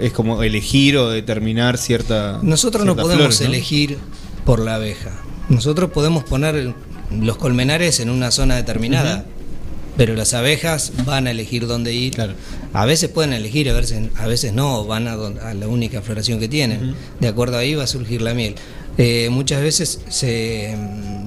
es 0.00 0.12
como 0.12 0.42
elegir 0.42 0.96
o 0.96 1.10
determinar 1.10 1.78
cierta. 1.78 2.40
Nosotros 2.42 2.84
no 2.84 2.96
podemos 2.96 3.40
elegir 3.40 3.98
por 4.44 4.58
la 4.58 4.74
abeja. 4.76 5.12
Nosotros 5.48 5.90
podemos 5.92 6.24
poner 6.24 6.74
los 7.10 7.36
colmenares 7.36 8.00
en 8.00 8.10
una 8.10 8.30
zona 8.30 8.56
determinada, 8.56 9.24
pero 9.96 10.14
las 10.16 10.34
abejas 10.34 10.92
van 11.04 11.26
a 11.26 11.30
elegir 11.30 11.66
dónde 11.66 11.92
ir. 11.94 12.14
A 12.72 12.84
veces 12.84 13.08
pueden 13.10 13.32
elegir, 13.32 13.70
a 13.70 13.74
veces, 13.74 14.08
a 14.16 14.26
veces 14.26 14.52
no, 14.52 14.84
van 14.84 15.06
a, 15.06 15.14
don- 15.14 15.38
a 15.38 15.54
la 15.54 15.68
única 15.68 16.02
floración 16.02 16.40
que 16.40 16.48
tienen. 16.48 16.94
De 17.20 17.28
acuerdo 17.28 17.56
ahí 17.58 17.74
va 17.74 17.84
a 17.84 17.86
surgir 17.86 18.20
la 18.22 18.34
miel. 18.34 18.54
Eh, 18.98 19.28
muchas 19.30 19.60
veces 19.62 20.00
se, 20.08 20.76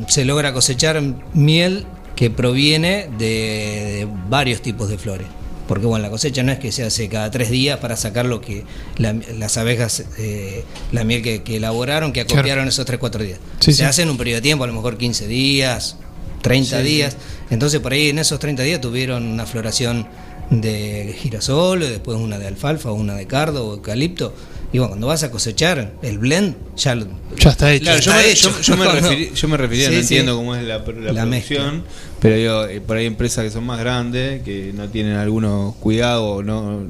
se 0.07 0.25
logra 0.25 0.53
cosechar 0.53 1.01
miel 1.33 1.85
que 2.15 2.29
proviene 2.29 3.09
de, 3.17 3.25
de 3.25 4.07
varios 4.29 4.61
tipos 4.61 4.89
de 4.89 4.97
flores. 4.97 5.27
Porque 5.67 5.85
bueno, 5.85 6.03
la 6.03 6.09
cosecha 6.09 6.43
no 6.43 6.51
es 6.51 6.59
que 6.59 6.71
se 6.71 6.83
hace 6.83 7.09
cada 7.09 7.29
tres 7.29 7.49
días 7.49 7.79
para 7.79 7.97
sacar 7.97 8.25
lo 8.25 8.39
que 8.41 8.63
la- 8.97 9.13
las 9.37 9.57
abejas, 9.57 10.03
eh, 10.17 10.63
la 10.91 11.03
miel 11.03 11.21
que, 11.21 11.43
que 11.43 11.57
elaboraron, 11.57 12.13
que 12.13 12.25
Claro. 12.25 12.39
acopiaron 12.39 12.67
esos 12.67 12.85
tres, 12.85 12.99
cuatro 12.99 13.21
días. 13.23 13.39
Sí, 13.59 13.71
se 13.73 13.79
sí. 13.79 13.83
hace 13.83 14.01
en 14.03 14.09
un 14.09 14.17
periodo 14.17 14.37
de 14.37 14.41
tiempo, 14.43 14.63
a 14.63 14.67
lo 14.67 14.73
mejor 14.73 14.97
15 14.97 15.27
días, 15.27 15.97
30 16.41 16.77
Sí, 16.79 16.83
sí. 16.87 16.89
días. 16.95 17.17
Entonces 17.49 17.79
por 17.81 17.91
ahí 17.93 18.09
en 18.09 18.19
esos 18.19 18.39
30 18.39 18.63
días 18.63 18.79
tuvieron 18.81 19.23
una 19.25 19.45
floración 19.45 20.07
de 20.49 21.13
girasol, 21.19 21.81
después 21.81 22.17
una 22.17 22.39
de 22.39 22.47
alfalfa, 22.47 22.91
una 22.91 23.15
de 23.15 23.27
cardo 23.27 23.67
o 23.67 23.73
eucalipto. 23.75 24.33
Y 24.73 24.79
bueno, 24.79 24.89
cuando 24.89 25.07
vas 25.07 25.23
a 25.23 25.31
cosechar 25.31 25.93
el 26.01 26.17
blend, 26.17 26.55
ya, 26.75 26.93
lo- 26.95 27.07
Ya 27.39 27.51
está 27.51 27.71
hecho. 27.73 27.83
Claro, 27.85 27.99
yo, 28.01 28.11
Está 28.11 28.21
me, 28.21 28.31
hecho. 28.31 28.49
yo- 28.49 28.61
yo 28.61 28.77
me 28.77 28.85
yo 29.35 29.57
refería, 29.57 29.85
Sí, 29.87 29.91
no 29.95 29.97
sí. 29.97 30.01
entiendo 30.01 30.35
cómo 30.35 30.55
es 30.55 30.63
la, 30.63 30.79
la 30.79 31.13
La 31.13 31.21
producción, 31.23 31.83
pero 32.19 32.35
digo, 32.35 32.65
eh, 32.65 32.81
por 32.81 32.97
ahí 32.97 33.05
empresas 33.05 33.45
que 33.45 33.49
son 33.51 33.63
más 33.65 33.79
grandes, 33.79 34.41
que 34.43 34.73
no 34.75 34.89
tienen 34.89 35.13
algunos 35.15 35.75
cuidados, 35.75 36.43
no, 36.43 36.81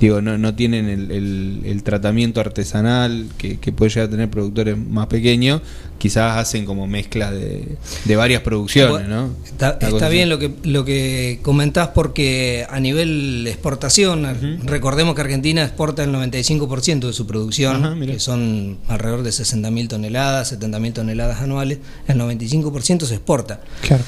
digo, 0.00 0.20
no, 0.22 0.38
no 0.38 0.54
tienen 0.54 0.88
el, 0.88 1.10
el- 1.10 1.62
el 1.64 1.82
tratamiento 1.82 2.40
artesanal 2.40 3.26
que, 3.38 3.58
que 3.58 3.72
puede 3.72 3.90
llegar 3.90 4.08
a 4.08 4.10
tener 4.10 4.30
productores 4.30 4.76
más 4.78 5.06
pequeños, 5.08 5.60
quizás 5.98 6.36
hacen 6.38 6.64
como 6.64 6.86
mezclas 6.86 7.32
de, 7.32 7.76
de 8.04 8.16
varias 8.16 8.42
producciones, 8.42 9.08
¿no? 9.08 9.30
Está, 9.44 9.72
bien 10.08 10.22
así. 10.22 10.28
lo 10.30 10.38
que, 10.38 10.52
lo 10.62 10.84
que 10.84 11.40
comentás 11.42 11.88
porque 11.88 12.64
a 12.70 12.78
nivel 12.78 13.46
exportación, 13.48 14.26
recordemos 14.64 15.14
que 15.16 15.20
Argentina 15.22 15.64
exporta 15.64 16.04
el 16.04 16.10
95% 16.12 17.06
de 17.08 17.12
su 17.12 17.26
producción, 17.26 17.84
Ajá, 17.84 17.96
que 18.00 18.20
son 18.20 18.78
alrededor 18.86 19.22
de 19.24 19.30
60.000 19.30 19.88
toneladas, 19.88 20.52
70.000 20.58 20.92
toneladas 20.92 21.40
anuales, 21.42 21.78
el 22.06 22.18
95% 22.18 23.04
se 23.04 23.14
exporta. 23.14 23.60
Claro. 23.82 24.04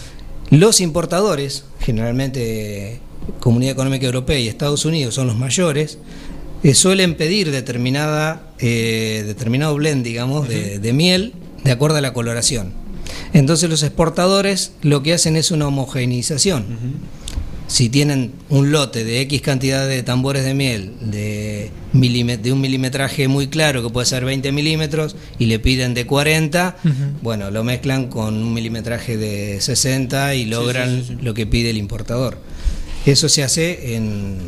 Los 0.51 0.81
importadores, 0.81 1.65
generalmente 1.79 3.01
Comunidad 3.39 3.73
Económica 3.73 4.07
Europea 4.07 4.39
y 4.39 4.49
Estados 4.49 4.85
Unidos 4.85 5.15
son 5.15 5.29
los 5.29 5.37
mayores, 5.37 5.99
eh, 6.63 6.75
suelen 6.75 7.15
pedir 7.15 7.53
determinada, 7.53 8.53
eh, 8.59 9.23
determinado 9.27 9.75
blend, 9.77 10.05
digamos, 10.05 10.49
de, 10.49 10.79
de 10.79 10.93
miel 10.93 11.35
de 11.63 11.71
acuerdo 11.71 11.99
a 11.99 12.01
la 12.01 12.13
coloración. 12.13 12.73
Entonces 13.33 13.71
los 13.71 13.83
exportadores 13.83 14.73
lo 14.83 15.03
que 15.03 15.13
hacen 15.13 15.37
es 15.37 15.51
una 15.53 15.69
homogeneización. 15.69 16.67
Si 17.71 17.89
tienen 17.89 18.33
un 18.49 18.73
lote 18.73 19.05
de 19.05 19.21
X 19.21 19.43
cantidad 19.43 19.87
de 19.87 20.03
tambores 20.03 20.45
de 20.45 20.55
miel 20.55 20.93
de, 21.03 21.71
de 21.93 22.53
un 22.53 22.61
milimetraje 22.61 23.29
muy 23.29 23.47
claro, 23.47 23.81
que 23.81 23.91
puede 23.91 24.07
ser 24.07 24.25
20 24.25 24.51
milímetros, 24.51 25.15
y 25.39 25.47
le 25.47 25.61
piden 25.61 25.95
de 25.95 26.05
40, 26.05 26.79
bueno, 27.23 27.53
lo 27.53 27.63
mezclan 27.63 28.09
con 28.09 28.35
un 28.35 28.53
milimetraje 28.53 29.17
de 29.17 29.61
60 29.61 30.35
y 30.35 30.47
logran 30.47 31.21
lo 31.23 31.33
que 31.33 31.47
pide 31.47 31.71
el 31.71 31.77
importador. 31.77 32.39
Eso 33.07 33.29
se 33.29 33.45
hace 33.45 33.95
en, 33.95 34.39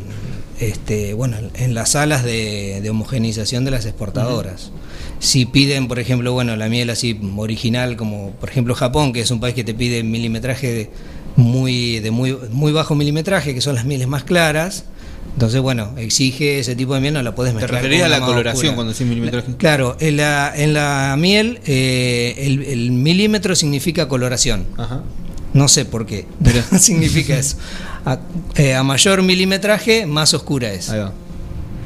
este, 0.59 1.13
bueno, 1.13 1.37
en 1.55 1.73
las 1.73 1.91
salas 1.91 2.25
de, 2.25 2.81
de 2.83 2.89
homogeneización 2.89 3.63
de 3.63 3.71
las 3.71 3.85
exportadoras. 3.85 4.71
Si 5.19 5.45
piden, 5.45 5.87
por 5.87 5.97
ejemplo, 5.97 6.33
bueno, 6.33 6.57
la 6.57 6.67
miel 6.67 6.89
así 6.89 7.17
original, 7.37 7.95
como 7.95 8.31
por 8.31 8.49
ejemplo 8.49 8.75
Japón, 8.75 9.13
que 9.13 9.21
es 9.21 9.31
un 9.31 9.39
país 9.39 9.55
que 9.55 9.63
te 9.63 9.73
pide 9.73 10.03
milimetraje 10.03 10.73
de 10.73 10.89
muy, 11.35 11.99
de 11.99 12.11
muy, 12.11 12.37
muy 12.51 12.71
bajo 12.71 12.95
milimetraje, 12.95 13.53
que 13.53 13.61
son 13.61 13.75
las 13.75 13.85
mieles 13.85 14.07
más 14.07 14.23
claras, 14.23 14.85
entonces, 15.33 15.61
bueno, 15.61 15.93
exige 15.97 16.59
ese 16.59 16.75
tipo 16.75 16.93
de 16.93 16.99
miel, 17.01 17.15
no 17.15 17.23
la 17.23 17.33
puedes 17.33 17.53
Te 17.53 17.59
mezclar. 17.61 17.81
referías 17.81 18.05
a 18.05 18.09
la 18.09 18.19
coloración 18.19 18.53
oscura. 18.67 18.75
cuando 18.75 18.93
decís 18.93 19.07
milimetraje. 19.07 19.55
Claro, 19.57 19.97
en 19.99 20.17
la, 20.17 20.53
en 20.55 20.73
la 20.73 21.15
miel 21.17 21.59
eh, 21.65 22.35
el, 22.37 22.61
el 22.63 22.91
milímetro 22.91 23.55
significa 23.55 24.07
coloración. 24.07 24.65
No 25.53 25.67
sé 25.67 25.85
por 25.85 26.05
qué, 26.05 26.27
pero 26.43 26.61
significa 26.79 27.35
eso. 27.37 27.57
A, 28.05 28.19
eh, 28.55 28.75
a 28.75 28.83
mayor 28.83 29.23
milimetraje, 29.23 30.05
más 30.05 30.33
oscura 30.35 30.71
es. 30.71 30.91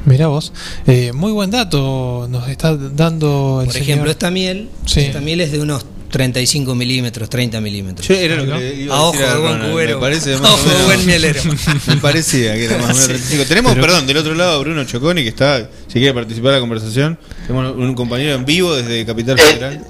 Mirá 0.05 0.27
vos. 0.27 0.51
Eh, 0.85 1.11
muy 1.13 1.31
buen 1.31 1.49
dato 1.51 2.27
nos 2.29 2.49
está 2.49 2.75
dando 2.75 3.59
el 3.61 3.67
Por 3.67 3.73
señor. 3.73 3.89
ejemplo, 3.89 4.11
esta 4.11 4.29
miel, 4.31 4.69
Sí. 4.85 5.01
esta 5.01 5.21
miel 5.21 5.39
es 5.41 5.51
de 5.53 5.59
unos 5.61 5.85
35 6.09 6.73
milímetros, 6.75 7.29
30 7.29 7.59
milímetros. 7.61 8.07
Yo 8.07 8.15
era 8.15 8.35
lo 8.37 8.45
que 8.45 8.59
le 8.59 8.75
iba 8.75 8.95
a 8.95 8.97
a 8.99 9.01
ojo 9.03 9.17
de 9.17 9.25
buen 9.39 9.53
Ronald, 9.53 9.71
cubero. 9.71 9.95
Me 9.95 10.01
parece 10.01 10.35
a 10.35 10.39
más 10.39 10.51
o 10.51 10.53
ojo 10.55 10.63
de 10.63 10.69
menos- 10.69 10.85
buen 10.85 11.05
mielero. 11.05 11.41
me 11.87 11.97
parecía 11.97 12.53
que 12.55 12.65
era 12.65 12.77
más 12.77 12.83
o 12.85 12.87
menos 12.87 13.01
Sí. 13.01 13.07
35. 13.07 13.43
Tenemos, 13.47 13.73
Pero- 13.73 13.85
perdón, 13.87 14.07
del 14.07 14.17
otro 14.17 14.33
lado 14.35 14.51
a 14.55 14.57
Bruno 14.59 14.83
Choconi 14.85 15.23
que 15.23 15.29
está, 15.29 15.69
si 15.87 15.93
quiere 15.99 16.13
participar 16.13 16.51
de 16.51 16.57
la 16.57 16.61
conversación. 16.61 17.17
Tenemos 17.45 17.75
un 17.75 17.93
compañero 17.95 18.35
en 18.35 18.45
vivo 18.45 18.75
desde 18.75 19.05
Capital 19.05 19.37
Federal. 19.39 19.85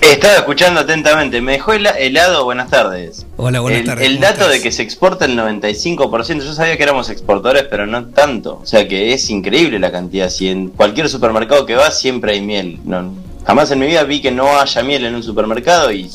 Estaba 0.00 0.34
escuchando 0.34 0.80
atentamente. 0.80 1.40
Me 1.40 1.52
dejó 1.52 1.72
hela- 1.74 1.94
helado. 1.96 2.44
Buenas 2.44 2.68
tardes. 2.68 3.24
Hola, 3.36 3.60
buenas 3.60 3.80
el, 3.82 3.86
tardes, 3.86 4.06
El 4.08 4.14
¿cómo 4.16 4.22
dato 4.26 4.40
estás? 4.40 4.52
de 4.54 4.60
que 4.60 4.72
se 4.72 4.82
exporta 4.82 5.24
el 5.26 5.36
95%. 5.38 6.44
Yo 6.44 6.52
sabía 6.54 6.76
que 6.76 6.82
éramos 6.82 7.08
exportadores, 7.08 7.66
pero 7.70 7.86
no 7.86 8.06
tanto. 8.06 8.58
O 8.60 8.66
sea 8.66 8.88
que 8.88 9.14
es 9.14 9.30
increíble 9.30 9.78
la 9.78 9.92
cantidad. 9.92 10.28
Si 10.28 10.48
en 10.48 10.68
cualquier 10.70 11.08
supermercado 11.08 11.64
que 11.66 11.76
vas 11.76 12.00
siempre 12.00 12.32
hay 12.32 12.40
miel. 12.40 12.80
No, 12.84 13.14
jamás 13.44 13.70
en 13.70 13.78
mi 13.78 13.86
vida 13.86 14.04
vi 14.04 14.20
que 14.20 14.30
no 14.30 14.58
haya 14.58 14.82
miel 14.82 15.04
en 15.04 15.14
un 15.14 15.22
supermercado 15.22 15.92
y 15.92 16.10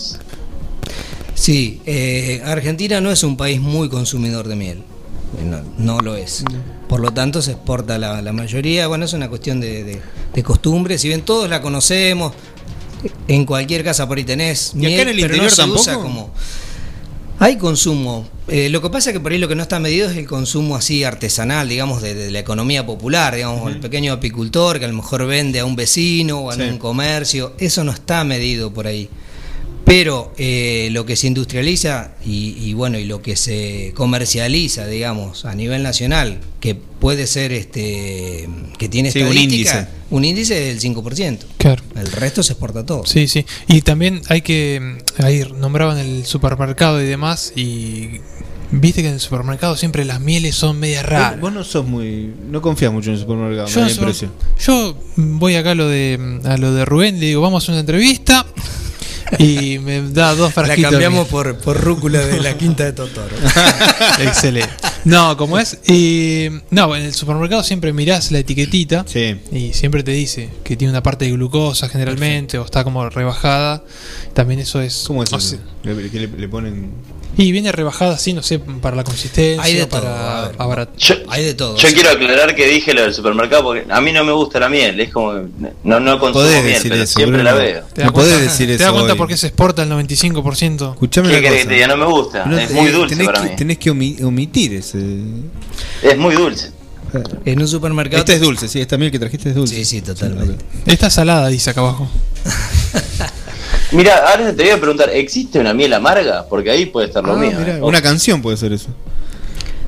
Sí, 1.34 1.82
eh, 1.86 2.41
Argentina 2.45 2.99
no 2.99 3.11
es 3.11 3.23
un 3.23 3.38
país 3.38 3.61
muy 3.61 3.89
consumidor 3.89 4.47
de 4.47 4.55
miel. 4.55 4.84
No, 5.45 5.61
no 5.78 5.99
lo 5.99 6.15
es. 6.15 6.43
Por 6.89 6.99
lo 6.99 7.11
tanto, 7.11 7.43
se 7.43 7.51
exporta 7.51 7.99
la, 7.99 8.21
la 8.23 8.34
mayoría. 8.34 8.88
Bueno, 8.88 9.05
es 9.05 9.13
una 9.13 9.30
cuestión 9.30 9.59
de, 9.59 9.84
de, 9.84 10.01
de 10.34 10.43
costumbre. 10.43 10.97
Si 10.97 11.09
bien 11.09 11.21
todos 11.21 11.47
la 11.47 11.61
conocemos, 11.61 12.34
en 13.28 13.45
cualquier 13.45 13.84
casa 13.84 14.07
por 14.07 14.17
ahí 14.17 14.23
tenés 14.23 14.71
¿Y 14.73 14.80
acá 14.80 14.88
miel, 14.88 14.99
en 15.01 15.09
el 15.09 15.15
pero 15.15 15.36
interior 15.36 15.43
no 15.43 15.49
se 15.49 15.82
usa 15.82 15.95
como. 15.95 16.32
Hay 17.39 17.57
consumo. 17.57 18.27
Eh, 18.47 18.69
lo 18.69 18.81
que 18.81 18.89
pasa 18.89 19.11
es 19.11 19.13
que 19.13 19.19
por 19.19 19.31
ahí 19.31 19.38
lo 19.38 19.47
que 19.47 19.53
no 19.55 19.61
está 19.61 19.79
medido 19.79 20.09
es 20.09 20.17
el 20.17 20.25
consumo 20.25 20.75
así 20.75 21.03
artesanal, 21.03 21.69
digamos, 21.69 22.01
de, 22.01 22.15
de 22.15 22.31
la 22.31 22.39
economía 22.39 22.85
popular, 22.85 23.35
digamos, 23.35 23.71
el 23.71 23.79
pequeño 23.79 24.13
apicultor 24.13 24.79
que 24.79 24.85
a 24.85 24.88
lo 24.88 24.95
mejor 24.95 25.27
vende 25.27 25.59
a 25.59 25.65
un 25.65 25.75
vecino 25.75 26.39
o 26.39 26.49
a 26.51 26.55
Sí. 26.55 26.61
un 26.63 26.77
comercio. 26.79 27.53
Eso 27.59 27.83
no 27.83 27.91
está 27.91 28.23
medido 28.23 28.73
por 28.73 28.88
ahí. 28.88 29.07
Pero 29.88 30.33
eh, 30.38 30.89
lo 30.91 31.05
que 31.05 31.15
se 31.15 31.27
industrializa 31.27 32.11
y, 32.25 32.55
y 32.59 32.73
bueno, 32.73 32.99
y 32.99 33.05
lo 33.05 33.21
que 33.21 33.38
se 33.38 33.93
comercializa, 33.95 34.85
digamos, 34.85 35.45
a 35.45 35.55
nivel 35.55 35.81
nacional, 35.81 36.39
que 36.59 36.75
puede 36.75 37.25
ser 37.25 37.53
este 37.53 38.49
que 38.77 38.89
tiene 38.89 39.11
Sí, 39.11 39.21
un 39.21 39.38
índice. 39.38 39.88
un 40.09 40.25
índice 40.25 40.55
del 40.59 40.81
5%. 40.81 41.38
Claro. 41.57 41.81
El 41.95 42.11
resto 42.11 42.43
se 42.43 42.51
exporta 42.51 42.85
todo. 42.85 43.05
Sí, 43.05 43.29
sí. 43.29 43.45
Y 43.67 43.81
también 43.81 44.21
hay 44.27 44.41
que. 44.41 44.97
Ahí 45.19 45.43
nombraban 45.57 45.97
el 45.97 46.25
supermercado 46.25 47.01
y 47.01 47.05
demás. 47.05 47.53
Y. 47.55 48.19
Viste 48.69 49.01
que 49.01 49.07
en 49.07 49.13
el 49.13 49.21
supermercado 49.21 49.77
siempre 49.77 50.03
las 50.03 50.19
mieles 50.19 50.53
son 50.55 50.77
medias 50.81 51.05
raras. 51.05 51.39
Vos, 51.39 51.53
no 51.53 51.63
sos 51.63 51.85
muy. 51.88 52.33
No 52.49 52.61
confías 52.61 52.91
mucho 52.91 53.11
en 53.11 53.15
el 53.15 53.21
supermercado, 53.21 53.67
Yo, 53.69 53.79
me 53.85 53.93
da 54.11 54.29
yo 54.59 54.97
voy 55.15 55.55
acá 55.55 55.71
a 55.71 55.75
lo 55.75 55.88
de 55.88 56.41
a 56.43 56.57
lo 56.57 56.73
de 56.73 56.83
Rubén, 56.83 57.21
le 57.21 57.27
digo, 57.27 57.39
vamos 57.41 57.63
a 57.63 57.65
hacer 57.65 57.71
una 57.75 57.79
entrevista. 57.79 58.45
Y 59.39 59.80
me 59.80 60.01
da 60.09 60.34
dos 60.36 60.55
La 60.55 60.63
frasquitos. 60.63 60.91
cambiamos 60.91 61.28
por, 61.28 61.57
por 61.57 61.80
rúcula 61.82 62.19
de 62.25 62.39
la 62.41 62.57
quinta 62.57 62.86
de 62.86 62.93
Totoro. 62.93 63.36
Excelente. 64.19 64.69
No, 65.05 65.38
como 65.38 65.57
es. 65.59 65.78
Y, 65.88 66.47
no, 66.71 66.95
en 66.95 67.03
el 67.03 67.13
supermercado 67.13 67.63
siempre 67.63 67.93
mirás 67.93 68.32
la 68.32 68.39
etiquetita 68.39 69.05
y 69.51 69.73
siempre 69.73 70.03
te 70.03 70.11
dice 70.11 70.49
que 70.63 70.75
tiene 70.78 70.91
una 70.91 71.03
parte 71.03 71.25
de 71.25 71.32
glucosa 71.32 71.89
generalmente 71.89 72.57
o 72.57 72.65
está 72.65 72.84
como 72.84 73.09
rebajada. 73.09 73.84
También 74.34 74.59
eso 74.59 74.82
es. 74.82 75.03
¿Cómo 75.07 75.23
es 75.23 75.32
o 75.34 75.38
eso? 75.38 75.49
sea, 75.49 75.59
Le- 75.93 76.09
que 76.09 76.19
le, 76.19 76.28
le 76.28 76.47
ponen. 76.49 76.91
Y 77.38 77.51
viene 77.51 77.71
rebajada 77.71 78.15
así, 78.15 78.33
no 78.33 78.41
sé, 78.43 78.59
para 78.59 78.95
la 78.95 79.03
consistencia, 79.03 79.61
Hay 79.63 79.75
de 79.75 79.88
para 79.88 80.51
todo, 80.57 80.69
ver. 80.69 80.88
Yo, 80.97 81.15
Hay 81.29 81.45
de 81.45 81.53
todo. 81.53 81.77
yo 81.77 81.88
quiero 81.93 82.09
aclarar 82.09 82.55
que 82.55 82.65
dije 82.67 82.93
lo 82.93 83.01
del 83.03 83.13
supermercado 83.13 83.63
porque 83.63 83.85
a 83.89 84.01
mí 84.01 84.11
no 84.11 84.23
me 84.23 84.31
gusta 84.31 84.59
la 84.59 84.69
miel. 84.69 84.99
Es 84.99 85.11
como. 85.11 85.33
No, 85.83 85.99
no 85.99 86.19
consumo 86.19 86.43
Podés 86.43 86.63
miel, 86.63 86.73
decir 86.75 86.91
pero 86.91 87.03
eso, 87.03 87.13
siempre 87.15 87.41
Bruno. 87.43 87.51
la 87.51 87.53
veo. 87.57 87.83
¿Te 87.93 88.03
No 88.03 88.11
podés 88.13 88.29
cuenta- 88.33 88.51
decir 88.51 88.67
¿Te 88.67 88.73
eso 88.75 88.83
das 88.83 88.93
cuenta 88.93 89.11
hoy. 89.13 89.17
por 89.17 89.27
qué 89.27 89.38
se 89.38 89.47
exporta 89.47 89.83
el 89.83 89.89
95%? 89.89 90.91
Escuchame 90.93 91.29
¿Qué 91.29 91.41
cosa. 91.41 91.53
que 91.53 91.65
te 91.65 91.73
diga? 91.75 91.88
No 91.88 91.97
me 91.97 92.05
gusta. 92.05 92.45
No, 92.45 92.57
es 92.57 92.71
eh, 92.71 92.73
muy 92.73 92.89
dulce 92.91 93.15
tenés 93.15 93.27
para 93.27 93.41
que, 93.43 93.49
mí. 93.49 93.55
Tenés 93.55 93.77
que 93.77 93.91
omi- 93.91 94.23
omitir 94.23 94.73
ese. 94.73 94.97
Es 96.01 96.18
muy 96.18 96.35
dulce. 96.35 96.72
En 97.45 97.61
un 97.61 97.68
supermercado. 97.68 98.19
Esta 98.19 98.34
es 98.34 98.41
dulce, 98.41 98.68
sí, 98.68 98.81
esta 98.81 98.97
miel 98.97 99.11
que 99.11 99.19
trajiste 99.19 99.49
es 99.49 99.55
dulce. 99.55 99.76
Sí, 99.76 99.85
sí, 99.85 100.01
totalmente. 100.01 100.64
Esta 100.85 101.09
salada 101.09 101.47
dice 101.47 101.69
acá 101.69 101.80
abajo. 101.81 102.09
Mira, 103.91 104.18
ahora 104.31 104.53
te 104.53 104.64
voy 104.64 104.72
a 104.72 104.77
preguntar, 104.80 105.09
¿existe 105.11 105.59
una 105.59 105.73
miel 105.73 105.93
amarga? 105.93 106.45
Porque 106.49 106.72
ahí 106.72 106.88
puede 106.88 107.07
estar 107.07 107.23
lo 107.23 107.34
Ah, 107.34 107.38
mío. 107.38 107.57
mirá, 107.57 107.77
¿eh? 107.77 107.81
una 107.81 108.01
canción 108.01 108.41
puede 108.41 108.57
ser 108.57 108.73
eso. 108.73 108.89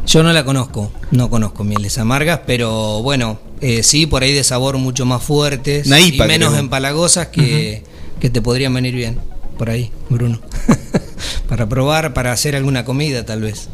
Yo 0.05 0.23
no 0.23 0.31
la 0.34 0.43
conozco, 0.45 0.91
no 1.11 1.30
conozco 1.30 1.63
mieles 1.63 1.97
amargas, 1.97 2.41
pero 2.47 3.01
bueno, 3.03 3.39
eh, 3.61 3.84
sí, 3.84 4.07
por 4.07 4.23
ahí 4.23 4.34
de 4.34 4.43
sabor 4.43 4.77
mucho 4.77 5.05
más 5.05 5.21
fuertes 5.21 5.85
Una 5.88 5.99
y 5.99 6.17
menos 6.17 6.49
creo. 6.51 6.59
empalagosas 6.61 7.27
que, 7.27 7.84
que 8.19 8.30
te 8.30 8.41
podrían 8.41 8.73
venir 8.73 8.95
bien. 8.95 9.19
Por 9.57 9.69
ahí, 9.69 9.91
Bruno. 10.09 10.39
para 11.49 11.67
probar, 11.67 12.13
para 12.13 12.31
hacer 12.31 12.55
alguna 12.55 12.85
comida 12.85 13.26
tal 13.26 13.41
vez. 13.41 13.67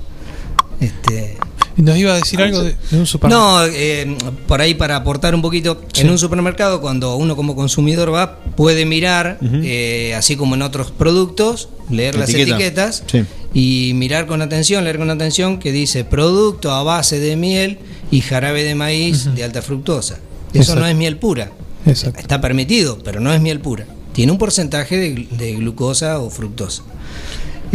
Este, 0.81 1.37
Nos 1.77 1.97
iba 1.97 2.13
a 2.13 2.15
decir 2.15 2.41
algo 2.41 2.63
de, 2.63 2.75
de 2.91 2.97
un 2.97 3.05
supermercado. 3.05 3.67
no, 3.67 3.73
eh, 3.73 4.15
por 4.47 4.61
ahí 4.61 4.75
para 4.75 4.95
aportar 4.95 5.35
un 5.35 5.41
poquito, 5.41 5.81
en 5.95 6.09
un 6.09 6.17
supermercado 6.17 6.79
cuando 6.79 7.15
uno 7.17 7.35
como 7.35 7.55
consumidor 7.55 8.13
va, 8.13 8.39
puede 8.55 8.85
mirar, 8.85 9.37
eh, 9.41 10.13
así 10.15 10.35
como 10.37 10.55
en 10.55 10.61
otros 10.61 10.91
productos, 10.91 11.67
leer 11.89 12.15
La 12.15 12.21
las 12.21 12.29
etiqueta. 12.29 12.55
etiquetas 12.55 13.03
Sí. 13.11 13.23
y 13.53 13.91
mirar 13.95 14.25
con 14.25 14.41
atención, 14.41 14.83
leer 14.85 14.97
con 14.97 15.09
atención 15.09 15.59
que 15.59 15.71
dice 15.73 16.03
producto 16.05 16.71
a 16.71 16.83
base 16.83 17.19
de 17.19 17.35
miel 17.35 17.79
y 18.09 18.21
jarabe 18.21 18.63
de 18.63 18.75
maíz 18.75 19.33
de 19.35 19.43
alta 19.43 19.61
fructosa. 19.61 20.15
Eso 20.53 20.61
Exacto. 20.61 20.79
no 20.81 20.87
es 20.87 20.95
miel 20.95 21.17
pura. 21.17 21.51
Exacto. 21.85 22.19
Está 22.19 22.39
permitido, 22.39 22.99
pero 23.03 23.19
no 23.19 23.33
es 23.33 23.41
miel 23.41 23.59
pura. 23.59 23.85
Tiene 24.13 24.31
un 24.31 24.37
porcentaje 24.37 24.97
de 25.29 25.53
glucosa 25.55 26.19
o 26.19 26.29
fructosa. 26.29 26.83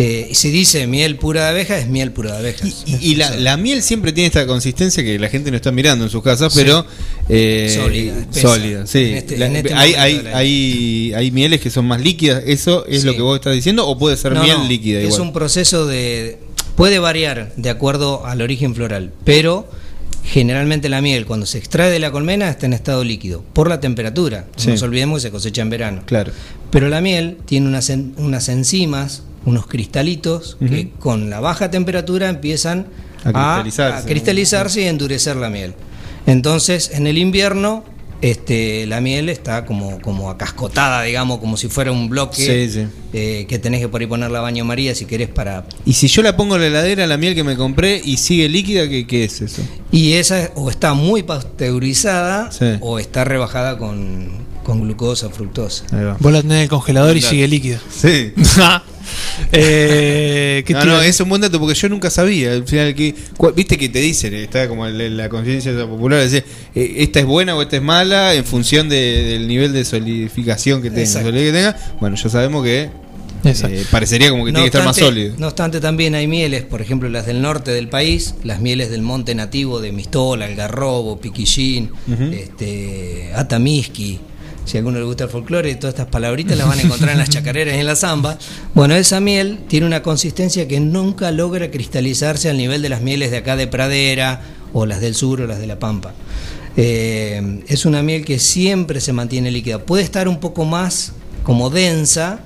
Eh, 0.02 0.28
y 0.31 0.35
si 0.35 0.51
dice 0.51 0.86
miel 0.86 1.16
pura 1.16 1.43
de 1.44 1.48
abeja, 1.51 1.77
es 1.77 1.86
miel 1.89 2.10
pura 2.10 2.32
de 2.32 2.39
abejas. 2.39 2.85
Y, 2.86 2.97
y 3.10 3.14
la, 3.16 3.36
la 3.36 3.56
miel 3.59 3.82
siempre 3.82 4.12
tiene 4.12 4.28
esta 4.28 4.47
consistencia 4.47 5.05
que 5.05 5.18
la 5.18 5.28
gente 5.28 5.51
no 5.51 5.56
está 5.56 5.72
mirando 5.72 6.05
en 6.05 6.10
sus 6.10 6.22
casas, 6.22 6.55
pero. 6.55 6.86
eh, 7.28 7.70
Sólida, 7.78 8.18
espesa. 8.20 8.40
Sólida, 8.48 8.86
sí. 8.86 8.98
En 9.05 9.16
este- 9.18 9.36
La- 9.36 9.47
en 9.47 9.56
este 9.56 9.74
hay, 9.74 9.93
hay, 9.94 10.22
hay, 10.32 11.12
hay 11.14 11.31
mieles 11.32 11.60
que 11.60 11.68
son 11.70 11.85
más 11.86 12.01
líquidas. 12.01 12.43
¿Eso 12.47 12.86
es 12.86 13.02
Sí. 13.02 13.06
lo 13.06 13.12
que 13.14 13.20
vos 13.20 13.36
estás 13.36 13.55
diciendo? 13.55 13.86
¿O 13.86 13.98
puede 13.98 14.16
ser 14.16 14.32
No, 14.32 14.43
miel 14.43 14.56
no, 14.59 14.68
líquida 14.68 15.01
Es 15.01 15.06
igual? 15.09 15.20
un 15.20 15.32
proceso 15.35 15.86
de. 15.86 16.39
Puede 16.77 16.98
variar 16.98 17.52
de 17.56 17.68
acuerdo 17.68 18.24
al 18.24 18.40
origen 18.40 18.74
floral, 18.74 19.12
pero 19.24 19.68
generalmente 20.24 20.89
la 20.89 21.02
miel, 21.02 21.27
cuando 21.27 21.44
se 21.44 21.59
extrae 21.59 21.90
de 21.90 21.98
la 21.98 22.10
colmena, 22.10 22.48
está 22.48 22.64
en 22.66 22.72
estado 22.72 23.05
líquido, 23.05 23.44
por 23.52 23.68
la 23.68 23.81
temperatura. 23.81 24.47
Sí. 24.56 24.68
No 24.68 24.72
nos 24.74 24.82
olvidemos 24.82 25.18
que 25.20 25.28
se 25.28 25.31
cosecha 25.31 25.60
en 25.62 25.68
verano. 25.70 26.02
Claro. 26.06 26.32
Pero 26.70 26.89
la 26.89 27.01
miel 27.02 27.36
tiene 27.47 27.66
unas, 27.66 27.90
unas 28.16 28.48
enzimas, 28.48 29.24
unos 29.46 29.66
cristalitos, 29.66 30.56
que 30.60 30.90
con 30.98 31.30
la 31.30 31.40
baja 31.40 31.70
temperatura 31.70 32.28
empiezan 32.28 32.86
A 33.24 33.60
cristalizarse. 33.62 33.98
a 33.98 34.06
cristalizarse 34.10 34.80
y 34.82 34.84
endurecer 34.84 35.36
la 35.36 35.48
miel. 35.50 35.74
Entonces, 36.26 36.90
en 36.94 37.06
el 37.06 37.16
invierno, 37.18 37.84
este, 38.22 38.86
la 38.86 39.00
miel 39.00 39.30
está 39.30 39.64
como, 39.64 39.98
como 40.02 40.28
acascotada, 40.28 41.02
digamos, 41.04 41.38
como 41.38 41.56
si 41.56 41.68
fuera 41.68 41.90
un 41.90 42.10
bloque 42.10 42.68
Sí, 42.68 42.80
sí. 42.80 42.86
eh, 43.14 43.46
que 43.48 43.58
tenés 43.58 43.80
que 43.80 43.88
por 43.88 44.02
ahí 44.02 44.06
ponerla 44.06 44.40
a 44.40 44.42
baño 44.42 44.62
María 44.66 44.94
si 44.94 45.06
querés 45.06 45.28
para... 45.30 45.64
Y 45.86 45.94
si 45.94 46.06
yo 46.08 46.20
la 46.22 46.36
pongo 46.36 46.56
en 46.56 46.60
la 46.60 46.66
heladera, 46.66 47.06
la 47.06 47.16
miel 47.16 47.34
que 47.34 47.44
me 47.44 47.56
compré, 47.56 47.98
y 48.04 48.18
sigue 48.18 48.50
líquida, 48.50 48.86
¿qué, 48.90 49.06
qué 49.06 49.24
es 49.24 49.40
eso? 49.40 49.62
Y 49.90 50.12
esa 50.12 50.50
o 50.54 50.68
está 50.68 50.92
muy 50.92 51.22
pasteurizada 51.22 52.50
Sí. 52.52 52.66
o 52.80 52.98
está 52.98 53.24
rebajada 53.24 53.78
con, 53.78 54.28
con 54.64 54.82
glucosa 54.82 55.30
fructosa. 55.30 55.84
Ahí 55.92 56.04
va. 56.04 56.16
Vos 56.20 56.30
la 56.32 56.42
tenés 56.42 56.56
en 56.58 56.62
el 56.64 56.68
congelador 56.68 57.16
y 57.16 57.22
sigue 57.22 57.48
líquida. 57.48 57.80
Sí. 57.90 58.32
eh, 59.53 60.62
¿qué 60.66 60.73
No, 60.74 60.85
no, 60.85 61.03
es 61.03 61.20
un 61.20 61.28
buen 61.28 61.41
dato 61.41 61.59
porque 61.59 61.74
yo 61.74 61.89
nunca 61.89 62.11
sabía. 62.11 62.53
Al 62.53 62.66
final, 62.66 62.95
que, 62.95 63.15
viste 63.55 63.77
que 63.78 63.89
te 63.89 64.01
dicen, 64.01 64.35
está 64.35 64.69
como 64.69 64.87
la 64.87 65.28
conciencia 65.28 65.73
popular, 65.87 66.23
dice, 66.23 66.45
eh, 66.74 66.95
esta 66.99 67.20
es 67.20 67.27
buena 67.27 67.57
o 67.57 67.62
esta 67.62 67.77
es 67.77 67.82
mala 67.82 68.35
en 68.35 68.45
función 68.45 68.89
de- 68.89 69.23
del 69.23 69.49
nivel 69.49 69.73
de 69.73 69.85
solidificación 69.85 70.82
que 70.82 70.91
tenga. 70.91 71.07
Que. 71.73 71.97
Bueno, 72.01 72.16
ya 72.16 72.28
sabemos 72.28 72.65
que 72.65 72.91
eh, 73.45 73.85
parecería 73.91 74.28
como 74.31 74.45
que 74.45 74.53
No 74.53 74.59
tiene 74.59 74.70
que 74.70 74.77
estar 74.78 74.85
más 74.85 74.97
sólido. 75.07 75.35
No 75.39 75.47
obstante, 75.47 75.81
también 75.81 76.15
hay 76.15 76.27
mieles, 76.27 76.62
por 76.65 76.82
ejemplo, 76.82 77.09
las 77.09 77.27
del 77.27 77.41
norte 77.41 77.70
del 77.70 77.89
país, 77.89 78.35
las 78.45 78.61
mieles 78.61 78.91
del 78.91 79.03
monte 79.03 79.35
nativo 79.35 79.81
de 79.81 79.93
Mistola, 79.93 80.45
Algarrobo, 80.45 81.20
Piquillín, 81.20 81.91
este, 82.32 83.31
Atamiski. 83.35 84.20
Si 84.70 84.76
a 84.76 84.80
alguno 84.82 85.01
le 85.01 85.05
gusta 85.05 85.24
el 85.24 85.30
folclore, 85.30 85.74
todas 85.74 85.94
estas 85.94 86.06
palabritas 86.06 86.56
las 86.56 86.68
van 86.68 86.78
a 86.78 86.82
encontrar 86.82 87.10
en 87.10 87.18
las 87.18 87.28
chacareras 87.28 87.74
y 87.74 87.80
en 87.80 87.86
la 87.86 87.97
zamba. 87.97 88.38
Bueno, 88.72 88.94
esa 88.94 89.18
miel 89.18 89.59
tiene 89.66 89.84
una 89.84 90.01
consistencia 90.01 90.68
que 90.68 90.78
nunca 90.78 91.32
logra 91.32 91.72
cristalizarse 91.72 92.48
al 92.48 92.56
nivel 92.56 92.80
de 92.80 92.88
las 92.88 93.01
mieles 93.01 93.32
de 93.32 93.38
acá 93.38 93.56
de 93.56 93.66
Pradera, 93.66 94.42
o 94.72 94.86
las 94.86 95.01
del 95.01 95.16
sur, 95.16 95.40
o 95.40 95.48
las 95.48 95.59
de 95.59 95.66
La 95.66 95.80
Pampa. 95.80 96.14
Eh, 96.76 97.64
es 97.66 97.84
una 97.84 98.05
miel 98.05 98.24
que 98.24 98.38
siempre 98.38 99.01
se 99.01 99.12
mantiene 99.12 99.51
líquida. 99.51 99.80
Puede 99.80 100.05
estar 100.05 100.28
un 100.28 100.38
poco 100.38 100.64
más 100.64 101.14
como 101.42 101.70
densa, 101.70 102.38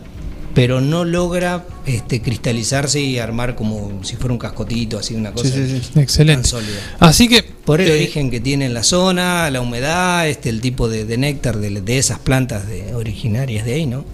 pero 0.55 0.81
no 0.81 1.05
logra 1.05 1.65
este, 1.85 2.23
cristalizarse 2.23 3.01
y 3.01 3.19
armar 3.19 3.55
como 3.57 4.03
si 4.05 4.17
fuera 4.17 4.33
un 4.33 4.39
cascotito, 4.39 4.99
así 4.99 5.15
una 5.15 5.33
cosa 5.33 5.49
Sí, 5.49 5.67
sí, 5.69 5.81
sí. 5.83 5.91
tan 5.95 6.03
Excelente. 6.03 6.49
sólida. 6.49 6.79
Así 7.01 7.29
que. 7.29 7.43
Por 7.65 7.81
el 7.81 7.89
eh, 7.89 7.95
origen 7.95 8.31
que 8.31 8.41
tiene 8.41 8.67
en 8.67 8.75
la 8.75 8.83
zona, 8.83 9.51
la 9.51 9.61
humedad, 9.63 10.29
este, 10.29 10.51
el 10.51 10.61
tipo 10.61 10.89
de, 10.89 11.05
de 11.07 11.17
néctar 11.17 11.57
de, 11.59 11.81
de 11.81 11.99
esas 11.99 12.19
plantas 12.19 12.67
de, 12.69 12.95
originarias 12.95 13.65
de 13.65 13.73
ahí, 13.75 13.87
¿no? 13.87 14.05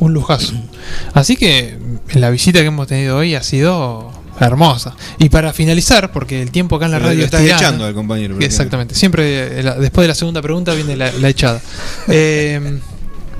Un 0.00 0.12
lujazo. 0.12 0.52
Así 1.14 1.36
que 1.36 1.78
la 2.14 2.30
visita 2.30 2.60
que 2.60 2.66
hemos 2.66 2.86
tenido 2.88 3.16
hoy 3.16 3.34
ha 3.36 3.42
sido 3.42 4.10
hermosa. 4.40 4.94
Y 5.18 5.28
para 5.30 5.52
finalizar, 5.54 6.12
porque 6.12 6.42
el 6.42 6.50
tiempo 6.50 6.76
acá 6.76 6.86
en 6.86 6.92
la 6.92 6.98
radio 6.98 7.14
lo 7.14 7.20
es 7.20 7.24
estás 7.26 7.40
tirano. 7.42 7.58
echando 7.60 7.84
al 7.86 7.94
compañero, 7.94 8.36
Exactamente. 8.40 8.94
Siempre 8.94 9.60
eh, 9.60 9.62
la- 9.62 9.76
después 9.76 10.02
de 10.04 10.08
la 10.08 10.14
segunda 10.14 10.42
pregunta 10.42 10.74
viene 10.74 10.94
la, 10.96 11.10
la 11.12 11.28
echada. 11.28 11.62
Eh, 12.08 12.80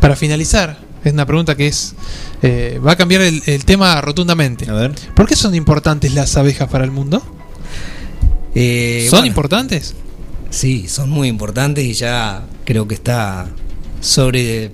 para 0.01 0.15
finalizar, 0.16 0.78
Es 1.05 1.12
una 1.12 1.24
pregunta 1.27 1.55
que 1.55 1.68
es 1.68 1.94
eh, 2.43 2.81
va 2.85 2.93
a 2.93 2.97
cambiar 2.97 3.23
el, 3.23 3.43
el 3.47 3.64
tema 3.64 4.01
rotundamente. 4.01 4.68
A 4.68 4.73
ver. 4.74 4.93
¿Por 5.14 5.27
qué 5.28 5.36
son 5.36 5.55
importantes 5.55 6.12
las 6.14 6.36
abejas 6.36 6.68
para 6.68 6.85
el 6.85 6.90
mundo? 6.90 7.23
Eh, 8.55 9.06
¿Son 9.10 9.18
bueno, 9.18 9.27
importantes? 9.27 9.94
Sí, 10.51 10.89
son 10.89 11.10
muy 11.10 11.28
importantes 11.28 11.85
y 11.85 11.93
ya 11.93 12.43
creo 12.64 12.89
que 12.89 12.94
está 12.94 13.47
sobre 14.01 14.73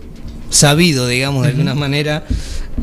sabido, 0.51 1.07
digamos, 1.09 1.45
de 1.45 1.51
alguna 1.51 1.75
manera, 1.75 2.25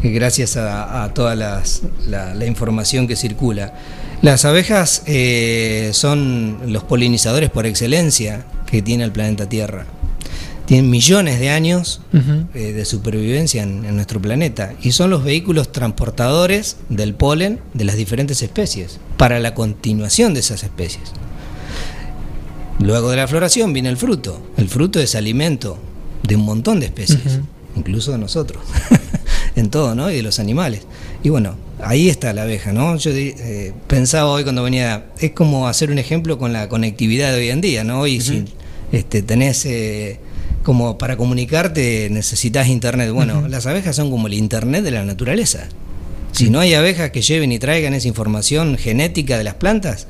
eh, 0.03 0.09
gracias 0.09 0.57
a, 0.57 1.03
a 1.03 1.13
toda 1.13 1.35
las- 1.35 1.83
la, 2.07 2.33
la 2.33 2.45
información 2.45 3.07
que 3.07 3.15
circula. 3.15 3.73
Las 4.21 4.43
abejas 4.43 5.03
eh, 5.05 5.91
son 5.93 6.59
los 6.73 6.83
polinizadores 6.83 7.49
por 7.49 7.65
excelencia 7.65 8.45
que 8.69 8.81
tiene 8.81 9.03
el 9.05 9.11
planeta 9.11 9.47
Tierra. 9.47 9.85
Tienen 10.69 10.91
millones 10.91 11.39
de 11.39 11.49
años 11.49 11.99
eh, 12.53 12.73
de 12.73 12.85
supervivencia 12.85 13.63
en, 13.63 13.85
en 13.85 13.95
nuestro 13.95 14.21
planeta 14.21 14.75
y 14.83 14.91
son 14.91 15.09
los 15.09 15.23
vehículos 15.23 15.71
transportadores 15.71 16.77
del 16.89 17.15
polen 17.15 17.59
de 17.73 17.85
las 17.85 17.95
diferentes 17.95 18.43
especies 18.43 18.99
para 19.17 19.39
la 19.39 19.55
continuación 19.55 20.35
de 20.35 20.41
esas 20.41 20.61
especies. 20.61 21.11
Luego 22.77 23.09
de 23.09 23.17
la 23.17 23.27
floración 23.27 23.73
viene 23.73 23.89
el 23.89 23.97
fruto. 23.97 24.43
El 24.57 24.69
fruto 24.69 24.99
es 24.99 25.15
alimento 25.15 25.79
de 26.21 26.35
un 26.35 26.45
montón 26.45 26.79
de 26.79 26.85
especies, 26.85 27.39
incluso 27.75 28.11
de 28.11 28.19
nosotros, 28.19 28.61
en 29.55 29.71
todo, 29.71 29.95
¿no? 29.95 30.11
Y 30.11 30.17
de 30.17 30.21
los 30.21 30.37
animales. 30.37 30.83
Y 31.23 31.29
bueno, 31.29 31.55
ahí 31.81 32.09
está 32.09 32.31
la 32.31 32.43
abeja, 32.43 32.73
¿no? 32.73 32.95
Yo 32.97 33.09
eh, 33.09 33.73
pensaba 33.87 34.29
hoy 34.29 34.43
cuando 34.43 34.61
venía, 34.61 35.07
es 35.19 35.31
como 35.31 35.67
hacer 35.67 35.89
un 35.89 35.97
ejemplo 35.97 36.37
con 36.37 36.53
la 36.53 36.69
conectividad 36.69 37.31
de 37.33 37.39
hoy 37.39 37.49
en 37.49 37.59
día, 37.59 37.83
¿no? 37.83 38.01
Hoy 38.01 38.21
si 38.21 38.45
este, 38.91 39.23
tenés 39.23 39.65
eh, 39.65 40.19
como 40.69 40.99
para 40.99 41.17
comunicarte 41.17 42.09
necesitas 42.11 42.67
internet. 42.67 43.09
Bueno, 43.09 43.47
las 43.47 43.65
abejas 43.65 43.95
son 43.95 44.11
como 44.11 44.27
el 44.27 44.35
internet 44.35 44.83
de 44.83 44.91
la 44.91 45.03
naturaleza. 45.03 45.67
Si 46.31 46.51
no 46.51 46.59
hay 46.59 46.75
abejas 46.75 47.09
que 47.09 47.23
lleven 47.23 47.51
y 47.51 47.57
traigan 47.57 47.95
esa 47.95 48.07
información 48.07 48.77
genética 48.77 49.39
de 49.39 49.43
las 49.45 49.55
plantas, 49.55 50.05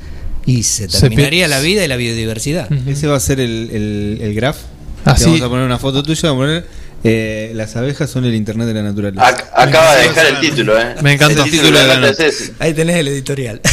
y 0.46 0.64
se 0.64 0.90
terminaría 0.90 1.48
la 1.48 1.62
vida 1.62 1.86
y 1.86 1.88
la 1.88 1.96
biodiversidad. 1.96 2.68
Ese 2.86 3.08
va 3.08 3.16
a 3.16 3.22
ser 3.22 3.40
el, 3.40 3.70
el, 3.72 4.18
el 4.22 4.34
graph. 4.34 4.58
Ah, 5.06 5.14
Te 5.14 5.22
sí. 5.24 5.26
Vamos 5.30 5.42
a 5.44 5.50
poner 5.50 5.66
una 5.66 5.80
foto 5.80 6.04
tuya. 6.04 6.24
Vamos 6.24 6.44
a 6.44 6.46
poner 6.46 6.66
eh, 7.06 7.52
las 7.56 7.78
abejas 7.78 8.10
son 8.10 8.26
el 8.26 8.36
internet 8.36 8.68
de 8.68 8.74
la 8.74 8.84
naturaleza. 8.84 9.26
Ac- 9.26 9.46
acaba 9.56 9.96
de 9.96 10.10
dejar 10.10 10.26
el 10.26 10.40
título, 10.42 10.78
¿eh? 10.78 10.96
Me 11.02 11.14
encantó. 11.14 11.46
El 11.46 11.52
título 11.52 11.80
de 11.80 12.10
es 12.10 12.20
ese. 12.20 12.54
Ahí 12.60 12.74
tenés 12.74 12.98
el 12.98 13.08
editorial. 13.08 13.62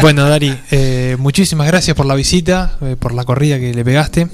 Bueno, 0.00 0.28
Dari, 0.28 0.54
eh, 0.70 1.16
muchísimas 1.18 1.66
gracias 1.66 1.94
por 1.96 2.06
la 2.06 2.14
visita, 2.14 2.76
eh, 2.82 2.96
por 2.98 3.12
la 3.14 3.24
corrida 3.24 3.58
que 3.58 3.72
le 3.74 3.84
pegaste. 3.84 4.26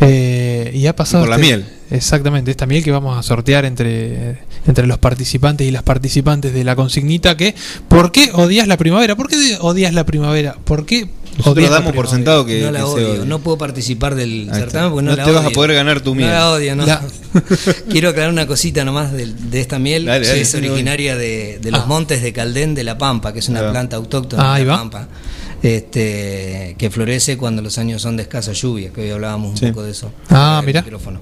Eh, 0.00 0.35
y 0.74 0.86
ha 0.86 0.94
pasado. 0.96 1.22
Por 1.24 1.30
la 1.30 1.36
este- 1.36 1.46
miel. 1.46 1.66
Exactamente, 1.90 2.50
esta 2.50 2.66
miel 2.66 2.82
que 2.82 2.90
vamos 2.90 3.16
a 3.16 3.22
sortear 3.22 3.64
entre, 3.64 4.38
entre 4.66 4.86
los 4.88 4.98
participantes 4.98 5.66
y 5.66 5.70
las 5.70 5.84
participantes 5.84 6.52
de 6.52 6.64
la 6.64 6.74
consignita. 6.74 7.36
Que, 7.36 7.54
¿Por 7.88 8.10
qué 8.10 8.30
odias 8.32 8.66
la 8.66 8.76
primavera? 8.76 9.14
¿Por 9.14 9.28
qué 9.28 9.56
odias 9.60 9.94
la 9.94 10.04
primavera? 10.04 10.56
¿Por 10.64 10.84
qué 10.84 11.06
Nosotros 11.38 11.46
odias 11.58 11.70
la 11.70 11.76
damos 11.78 11.92
por 11.94 12.08
sentado 12.08 12.44
que, 12.44 12.60
no 12.60 12.72
la 12.72 12.80
que 12.80 12.84
odio, 12.84 13.24
no 13.24 13.38
puedo 13.38 13.56
participar 13.56 14.16
del 14.16 14.50
certamen 14.52 14.90
porque 14.90 15.04
no, 15.04 15.10
No 15.12 15.16
la 15.16 15.24
te 15.24 15.30
vas 15.30 15.46
a 15.46 15.50
poder 15.50 15.74
ganar 15.74 16.00
tu 16.00 16.16
miel. 16.16 16.28
No 16.28 16.34
la 16.34 16.50
odio, 16.50 16.74
no. 16.74 16.86
La- 16.86 17.02
Quiero 17.90 18.08
aclarar 18.08 18.32
una 18.32 18.48
cosita 18.48 18.84
nomás 18.84 19.12
de, 19.12 19.26
de 19.26 19.60
esta 19.60 19.78
miel. 19.78 20.06
Dale, 20.06 20.26
dale, 20.26 20.40
es 20.40 20.54
originaria 20.56 21.14
de, 21.16 21.60
de 21.62 21.70
los 21.70 21.82
Ah. 21.82 21.86
montes 21.86 22.20
de 22.20 22.32
Caldén 22.32 22.74
de 22.74 22.82
la 22.82 22.98
Pampa, 22.98 23.32
que 23.32 23.38
es 23.38 23.48
una 23.48 23.70
planta 23.70 23.94
autóctona 23.96 24.42
Ah, 24.42 24.54
ahí 24.54 24.64
de 24.64 24.70
la 24.70 24.82
va. 24.82 25.08
Este, 25.66 26.74
que 26.78 26.90
florece 26.90 27.36
cuando 27.36 27.60
los 27.62 27.76
años 27.78 28.02
son 28.02 28.16
de 28.16 28.22
escasa 28.22 28.52
lluvia, 28.52 28.90
que 28.92 29.00
hoy 29.02 29.10
hablábamos 29.10 29.50
un 29.50 29.56
Sí. 29.56 29.66
poco 29.66 29.82
de 29.82 29.90
eso. 29.90 30.12
Ah, 30.30 30.62
micrófono. 30.64 31.20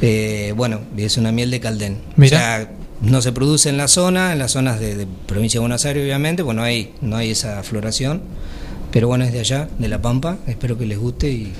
Eh, 0.00 0.54
bueno, 0.56 0.80
es 0.96 1.16
una 1.18 1.30
miel 1.30 1.50
de 1.50 1.60
Caldén. 1.60 1.98
Mirá. 2.16 2.36
O 2.36 2.40
sea, 2.40 2.70
no 3.02 3.20
se 3.20 3.32
produce 3.32 3.68
en 3.68 3.76
la 3.76 3.88
zona, 3.88 4.32
en 4.32 4.38
las 4.38 4.52
zonas 4.52 4.80
de, 4.80 4.94
de 4.96 5.06
provincia 5.26 5.58
de 5.58 5.62
Buenos 5.62 5.84
Aires, 5.84 6.02
obviamente, 6.04 6.42
pues 6.42 6.56
no 6.56 6.62
hay, 6.62 6.94
no 7.00 7.16
hay 7.16 7.30
esa 7.32 7.62
floración. 7.62 8.22
Pero 8.92 9.08
bueno, 9.08 9.24
es 9.24 9.32
de 9.32 9.40
allá, 9.40 9.68
de 9.78 9.88
La 9.88 10.00
Pampa. 10.02 10.38
Espero 10.46 10.76
que 10.78 10.86
les 10.86 10.98
guste 10.98 11.30
y 11.30 11.52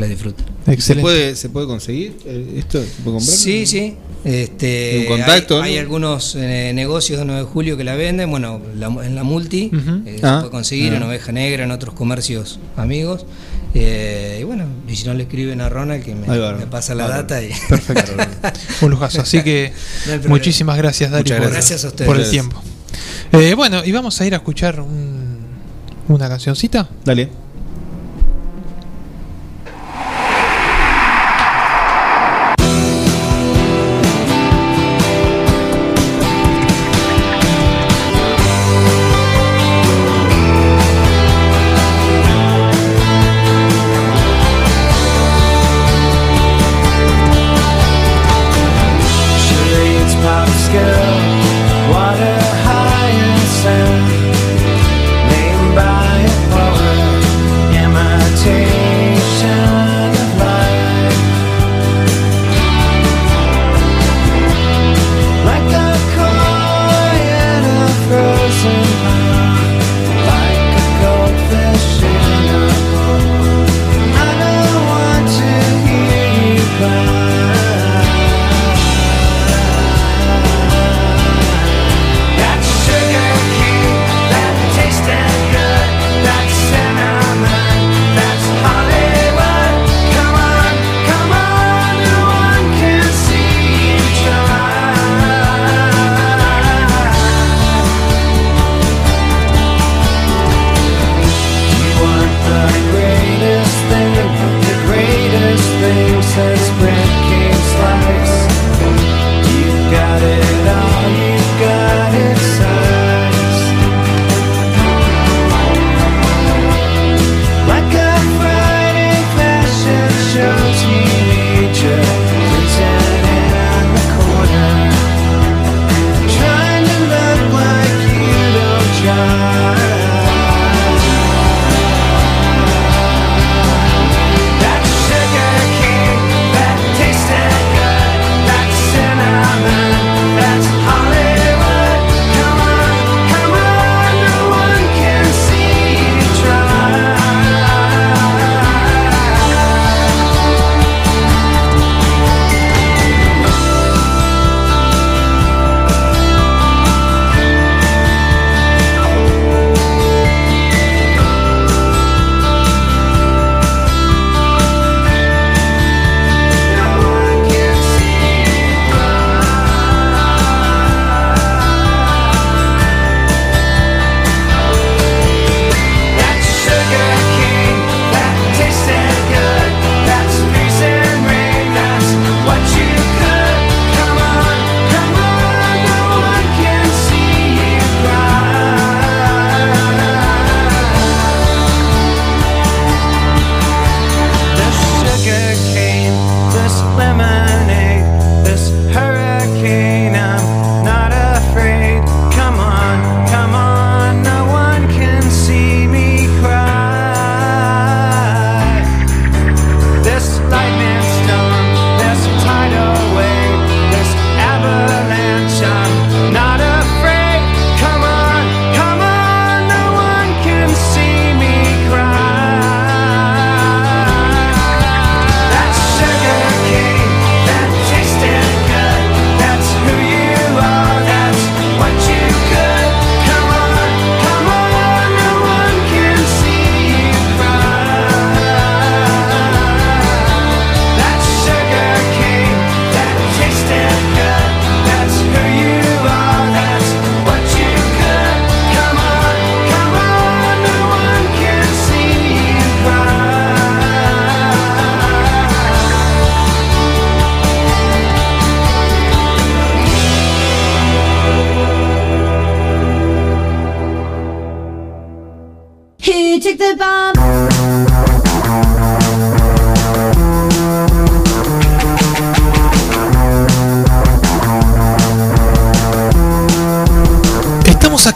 que 0.00 0.06
la 0.06 0.14
disfruten. 0.14 0.46
¿Se 0.78 0.96
puede, 0.96 1.36
¿Se 1.36 1.48
puede 1.48 1.66
conseguir 1.66 2.16
eh, 2.24 2.54
esto? 2.58 2.80
¿Se 2.80 2.86
puede 3.02 3.16
comprar? 3.18 3.36
Sí, 3.36 3.66
sí. 3.66 3.96
Este, 4.24 5.06
¿Un 5.08 5.16
contacto, 5.16 5.62
hay, 5.62 5.78
algunos 5.78 6.34
eh, 6.34 6.72
negocios 6.74 7.18
de 7.18 7.24
9 7.24 7.40
de 7.40 7.46
julio 7.46 7.76
que 7.78 7.84
la 7.84 7.94
venden. 7.94 8.30
Bueno, 8.30 8.60
la- 8.76 8.88
en 9.06 9.14
la 9.14 9.22
multi 9.22 9.70
eh, 10.06 10.18
Ah, 10.22 10.36
se 10.36 10.40
puede 10.40 10.50
conseguir, 10.50 10.92
ah. 10.92 10.96
en 10.96 11.02
Oveja 11.04 11.32
Negra, 11.32 11.64
en 11.64 11.70
otros 11.70 11.94
comercios 11.94 12.58
amigos. 12.76 13.24
Eh, 13.72 14.38
y 14.40 14.44
bueno, 14.44 14.64
y 14.88 14.96
si 14.96 15.06
no 15.06 15.14
le 15.14 15.22
escriben 15.22 15.60
a 15.60 15.68
Ronald, 15.68 16.04
que 16.04 16.14
me, 16.14 16.28
Ahí 16.30 16.38
va, 16.38 16.52
me 16.54 16.66
pasa 16.66 16.94
la 16.94 17.08
data. 17.08 17.42
Y 17.42 17.50
Perfecto. 17.68 18.12
Un 18.82 18.90
lujazo. 18.90 19.22
Así 19.22 19.42
que 19.42 19.72
No 20.22 20.28
muchísimas 20.28 20.76
gracias, 20.76 21.10
Muchas 21.12 21.38
por, 21.40 21.50
gracias. 21.50 21.84
A 21.84 21.88
ustedes. 21.88 22.06
por 22.08 22.20
el 22.20 22.28
tiempo. 22.28 22.60
Eh, 23.32 23.54
bueno, 23.54 23.82
y 23.84 23.92
vamos 23.92 24.20
a 24.20 24.26
ir 24.26 24.34
a 24.34 24.38
escuchar 24.38 24.80
un- 24.80 25.38
una 26.08 26.28
cancioncita. 26.28 26.88
Dale. 27.04 27.28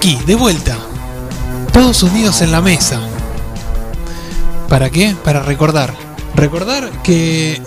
Aquí, 0.04 0.18
de 0.26 0.34
vuelta. 0.34 0.76
Todos 1.72 2.02
unidos 2.02 2.42
en 2.42 2.52
la 2.52 2.60
mesa. 2.60 3.00
¿Para 4.68 4.90
qué? 4.90 5.16
Para 5.24 5.40
recordar. 5.42 5.94
Recordar 6.34 6.90
que... 7.02 7.60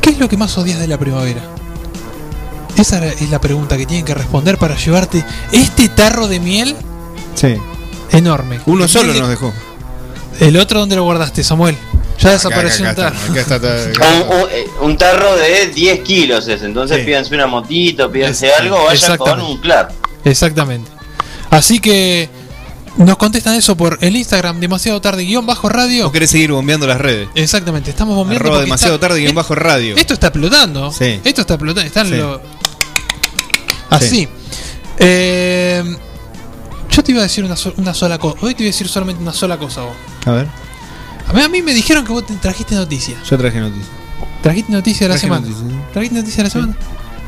¿Qué 0.00 0.10
es 0.10 0.18
lo 0.18 0.28
que 0.28 0.36
más 0.36 0.56
odias 0.56 0.78
de 0.78 0.86
la 0.86 0.96
primavera? 0.98 1.40
Esa 2.76 3.04
es 3.06 3.28
la 3.30 3.40
pregunta 3.40 3.76
que 3.76 3.86
tienen 3.86 4.04
que 4.04 4.14
responder 4.14 4.56
para 4.58 4.76
llevarte 4.76 5.24
este 5.50 5.88
tarro 5.88 6.28
de 6.28 6.38
miel 6.40 6.76
Sí. 7.34 7.56
enorme. 8.12 8.60
Uno 8.66 8.86
solo 8.86 9.12
Miel- 9.12 9.20
nos 9.22 9.28
dejó. 9.30 9.52
¿El 10.40 10.56
otro 10.56 10.78
dónde 10.80 10.94
lo 10.96 11.02
guardaste, 11.04 11.42
Samuel? 11.42 11.76
Ya 12.20 12.30
desapareció 12.32 12.88
acá 12.88 13.08
un 13.32 13.34
está, 13.34 13.60
tarro. 13.60 13.66
acá 13.66 13.86
está, 13.90 14.06
Un, 14.06 14.38
un- 14.38 14.90
un 14.90 14.96
tarro 14.96 15.34
de 15.36 15.68
10 15.74 16.00
kilos 16.00 16.46
es, 16.46 16.62
entonces 16.62 16.98
Sí. 16.98 17.04
pídanse 17.04 17.34
una 17.34 17.46
motito, 17.48 18.10
pídanse 18.12 18.46
Es- 18.48 18.60
algo, 18.60 18.84
vayan 18.84 19.16
con 19.16 19.40
un 19.40 19.58
clap. 19.58 19.90
Exactamente. 20.24 20.90
Así 21.50 21.78
que 21.78 22.28
nos 22.96 23.16
contestan 23.16 23.54
eso 23.54 23.76
por 23.76 23.98
el 24.00 24.16
Instagram 24.16 24.60
demasiado 24.60 25.00
tarde 25.00 25.24
guion 25.24 25.44
bajo 25.46 25.68
radio. 25.68 26.06
¿O 26.08 26.12
querés 26.12 26.30
seguir 26.30 26.52
bombeando 26.52 26.86
las 26.86 27.00
redes? 27.00 27.28
Exactamente, 27.34 27.90
estamos 27.90 28.14
bombeando 28.16 28.46
Arroba 28.48 28.62
demasiado 28.62 28.94
está- 28.94 29.08
tarde 29.08 29.20
guion 29.20 29.34
bajo 29.34 29.54
radio. 29.54 29.96
Esto 29.96 30.14
está 30.14 30.28
explotando. 30.28 30.90
Sí. 30.92 31.20
Esto 31.24 31.40
está 31.42 31.54
explotando. 31.54 31.86
Están 31.86 32.08
Sí. 32.08 32.14
lo- 32.16 32.40
Así. 33.90 34.28
Eh, 34.98 35.82
yo 36.90 37.02
te 37.02 37.12
iba 37.12 37.20
a 37.20 37.24
decir 37.24 37.44
una, 37.44 37.56
so- 37.56 37.74
una 37.76 37.94
sola 37.94 38.18
cosa. 38.18 38.36
Hoy 38.42 38.54
te 38.54 38.62
iba 38.62 38.68
a 38.68 38.72
decir 38.72 38.88
solamente 38.88 39.22
una 39.22 39.32
sola 39.32 39.58
cosa 39.58 39.82
vos. 39.82 39.94
A 40.26 40.30
ver, 40.32 40.48
A 41.28 41.32
mí, 41.32 41.40
a 41.40 41.48
mí 41.48 41.62
me 41.62 41.72
dijeron 41.72 42.04
que 42.04 42.12
vos 42.12 42.26
te 42.26 42.34
trajiste 42.34 42.74
noticias. 42.74 43.18
yo 43.28 43.38
traje 43.38 43.58
noticias. 43.58 43.88
Trajiste 44.42 44.70
noticias 44.72 45.00
de 45.00 45.08
la 45.08 45.14
Traje 45.14 45.26
semana. 45.26 45.46
noticias, 45.46 45.70
sí. 45.70 45.76
Trajiste 45.92 46.16
noticias 46.16 46.36
de 46.36 46.42
la 46.44 46.50
semana. 46.50 46.76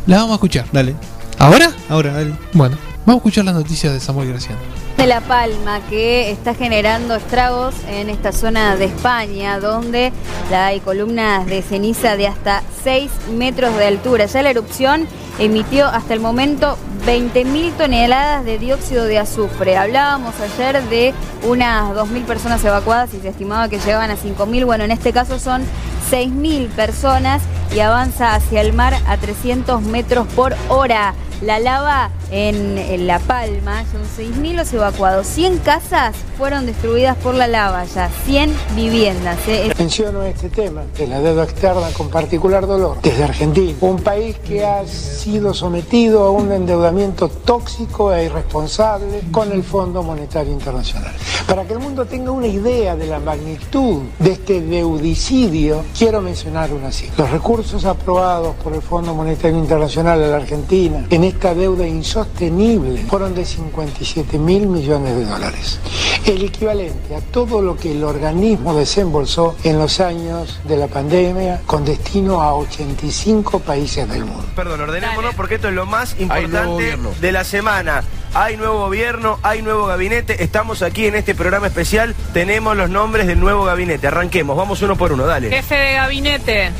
La 0.06 0.16
vamos 0.18 0.32
a 0.32 0.34
escuchar. 0.34 0.66
Dale. 0.70 0.94
¿Ahora? 1.38 1.70
Ahora, 1.88 2.12
dale. 2.12 2.34
Bueno, 2.52 2.76
vamos 3.04 3.14
a 3.14 3.18
escuchar 3.18 3.44
las 3.44 3.54
noticias 3.54 3.92
de 3.92 4.00
Samuel 4.00 4.28
Graciano. 4.30 4.60
de 4.96 5.06
La 5.06 5.20
Palma 5.20 5.80
que 5.90 6.30
está 6.30 6.54
generando 6.54 7.14
estragos 7.14 7.74
en 7.88 8.08
esta 8.08 8.32
zona 8.32 8.76
de 8.76 8.86
España 8.86 9.60
donde 9.60 10.10
hay 10.50 10.80
columnas 10.80 11.46
de 11.46 11.60
ceniza 11.62 12.16
de 12.16 12.26
hasta 12.26 12.62
6 12.82 13.10
metros 13.36 13.76
de 13.76 13.86
altura. 13.86 14.24
Ya 14.26 14.42
la 14.42 14.50
erupción 14.50 15.06
emitió 15.38 15.86
hasta 15.86 16.14
el 16.14 16.20
momento 16.20 16.78
20.000 17.06 17.72
toneladas 17.76 18.44
de 18.46 18.58
dióxido 18.58 19.04
de 19.04 19.18
azufre. 19.18 19.76
Hablábamos 19.76 20.34
ayer 20.40 20.82
de 20.84 21.12
unas 21.46 21.90
2.000 21.94 22.24
personas 22.24 22.64
evacuadas 22.64 23.12
y 23.12 23.20
se 23.20 23.28
estimaba 23.28 23.68
que 23.68 23.78
llegaban 23.78 24.10
a 24.10 24.16
5.000. 24.16 24.64
Bueno, 24.64 24.84
en 24.84 24.90
este 24.90 25.12
caso 25.12 25.38
son 25.38 25.62
6.000 26.10 26.68
personas 26.70 27.42
y 27.74 27.80
avanza 27.80 28.34
hacia 28.34 28.62
el 28.62 28.72
mar 28.72 28.94
a 29.06 29.18
300 29.18 29.82
metros 29.82 30.26
por 30.28 30.56
hora. 30.68 31.14
La 31.42 31.58
lava 31.58 32.15
en, 32.30 33.06
La 33.06 33.18
Palma, 33.18 33.84
son 33.92 34.02
6.000 34.02 34.54
los 34.54 34.72
evacuados. 34.72 35.26
100 35.26 35.58
casas 35.58 36.16
fueron 36.36 36.66
destruidas 36.66 37.16
por 37.16 37.34
la 37.34 37.46
lava 37.46 37.84
ya, 37.84 38.10
100 38.24 38.52
viviendas. 38.74 39.38
¿eh? 39.48 39.72
Menciono 39.78 40.22
este 40.22 40.48
tema 40.48 40.82
de 40.96 41.06
la 41.06 41.20
deuda 41.20 41.44
externa 41.44 41.88
con 41.96 42.08
particular 42.08 42.66
dolor 42.66 42.98
desde 43.02 43.24
Argentina, 43.24 43.76
un 43.80 43.98
país 43.98 44.36
que 44.38 44.64
ha 44.64 44.86
sido 44.86 45.54
sometido 45.54 46.24
a 46.24 46.30
un 46.30 46.52
endeudamiento 46.52 47.28
tóxico 47.28 48.12
e 48.12 48.24
irresponsable 48.24 49.22
con 49.30 49.52
el 49.52 49.62
Fondo 49.62 50.02
Monetario 50.02 50.52
Internacional. 50.52 51.12
Para 51.46 51.64
que 51.64 51.74
el 51.74 51.78
mundo 51.78 52.06
tenga 52.06 52.32
una 52.32 52.48
idea 52.48 52.96
de 52.96 53.06
la 53.06 53.20
magnitud 53.20 54.02
de 54.18 54.32
este 54.32 54.60
deudicidio, 54.60 55.84
quiero 55.96 56.20
mencionar 56.20 56.72
una 56.72 56.90
cifra. 56.90 57.24
Los 57.24 57.30
recursos 57.30 57.84
aprobados 57.84 58.56
por 58.56 58.72
el 58.74 58.82
Fondo 58.82 59.14
Monetario 59.14 59.58
Internacional 59.58 60.22
a 60.22 60.26
la 60.26 60.36
Argentina 60.36 61.06
en 61.08 61.24
esta 61.24 61.54
deuda 61.54 61.86
insostenible 62.16 63.04
fueron 63.08 63.34
de 63.34 63.44
57 63.44 64.38
mil 64.38 64.66
millones 64.68 65.16
de 65.16 65.24
dólares, 65.26 65.78
el 66.24 66.42
equivalente 66.44 67.14
a 67.14 67.20
todo 67.20 67.60
lo 67.60 67.76
que 67.76 67.92
el 67.92 68.02
organismo 68.04 68.74
desembolsó 68.74 69.54
en 69.64 69.78
los 69.78 70.00
años 70.00 70.60
de 70.64 70.78
la 70.78 70.86
pandemia 70.86 71.60
con 71.66 71.84
destino 71.84 72.40
a 72.40 72.54
85 72.54 73.60
países 73.60 74.08
del 74.08 74.24
mundo. 74.24 74.46
Perdón, 74.54 74.80
ordenémonos 74.80 75.34
porque 75.34 75.56
esto 75.56 75.68
es 75.68 75.74
lo 75.74 75.84
más 75.84 76.18
importante 76.18 76.96
de 77.20 77.32
la 77.32 77.44
semana. 77.44 78.02
Hay 78.32 78.56
nuevo 78.56 78.78
gobierno, 78.78 79.38
hay 79.42 79.62
nuevo 79.62 79.86
gabinete. 79.86 80.42
Estamos 80.42 80.82
aquí 80.82 81.06
en 81.06 81.16
este 81.16 81.34
programa 81.34 81.66
especial. 81.66 82.14
Tenemos 82.32 82.76
los 82.76 82.90
nombres 82.90 83.26
del 83.26 83.40
nuevo 83.40 83.64
gabinete. 83.64 84.06
Arranquemos, 84.06 84.56
vamos 84.56 84.80
uno 84.82 84.96
por 84.96 85.12
uno, 85.12 85.26
dale. 85.26 85.50
Jefe 85.50 85.74
de 85.74 85.92
gabinete, 85.94 86.70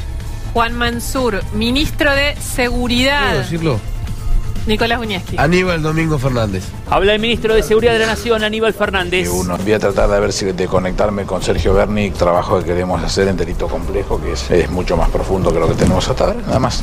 Juan 0.53 0.75
Mansur. 0.75 1.43
Ministro 1.55 2.15
de 2.15 2.37
Seguridad, 2.37 3.29
¿Puedo 3.29 3.43
decirlo? 3.43 3.96
Nicolás 4.67 4.99
Uñeschi. 5.01 5.37
Aníbal 5.39 5.81
Domingo 5.81 6.19
Fernández. 6.19 6.65
Habla 6.91 7.15
el 7.15 7.21
ministro 7.21 7.55
de 7.55 7.63
Seguridad 7.63 7.93
de 7.93 8.01
la 8.01 8.07
Nación, 8.07 8.43
Aníbal 8.43 8.75
Fernández. 8.75 9.29
Uno. 9.31 9.57
Voy 9.59 9.73
a 9.73 9.79
tratar 9.79 10.09
de 10.09 10.19
ver 10.21 10.33
si 10.33 10.47
de 10.47 10.67
conectarme 10.67 11.25
con 11.25 11.41
Sergio 11.43 11.73
Berni, 11.75 12.11
trabajo 12.11 12.59
que 12.59 12.65
queremos 12.65 13.03
hacer 13.03 13.29
en 13.29 13.37
delito 13.37 13.69
complejo, 13.69 14.21
que 14.21 14.33
es, 14.33 14.51
es 14.51 14.69
mucho 14.71 14.97
más 14.97 15.09
profundo 15.11 15.53
que 15.53 15.61
lo 15.61 15.69
que 15.69 15.75
tenemos 15.75 16.09
hasta 16.09 16.25
ahora, 16.25 16.37
nada 16.47 16.59
más. 16.59 16.83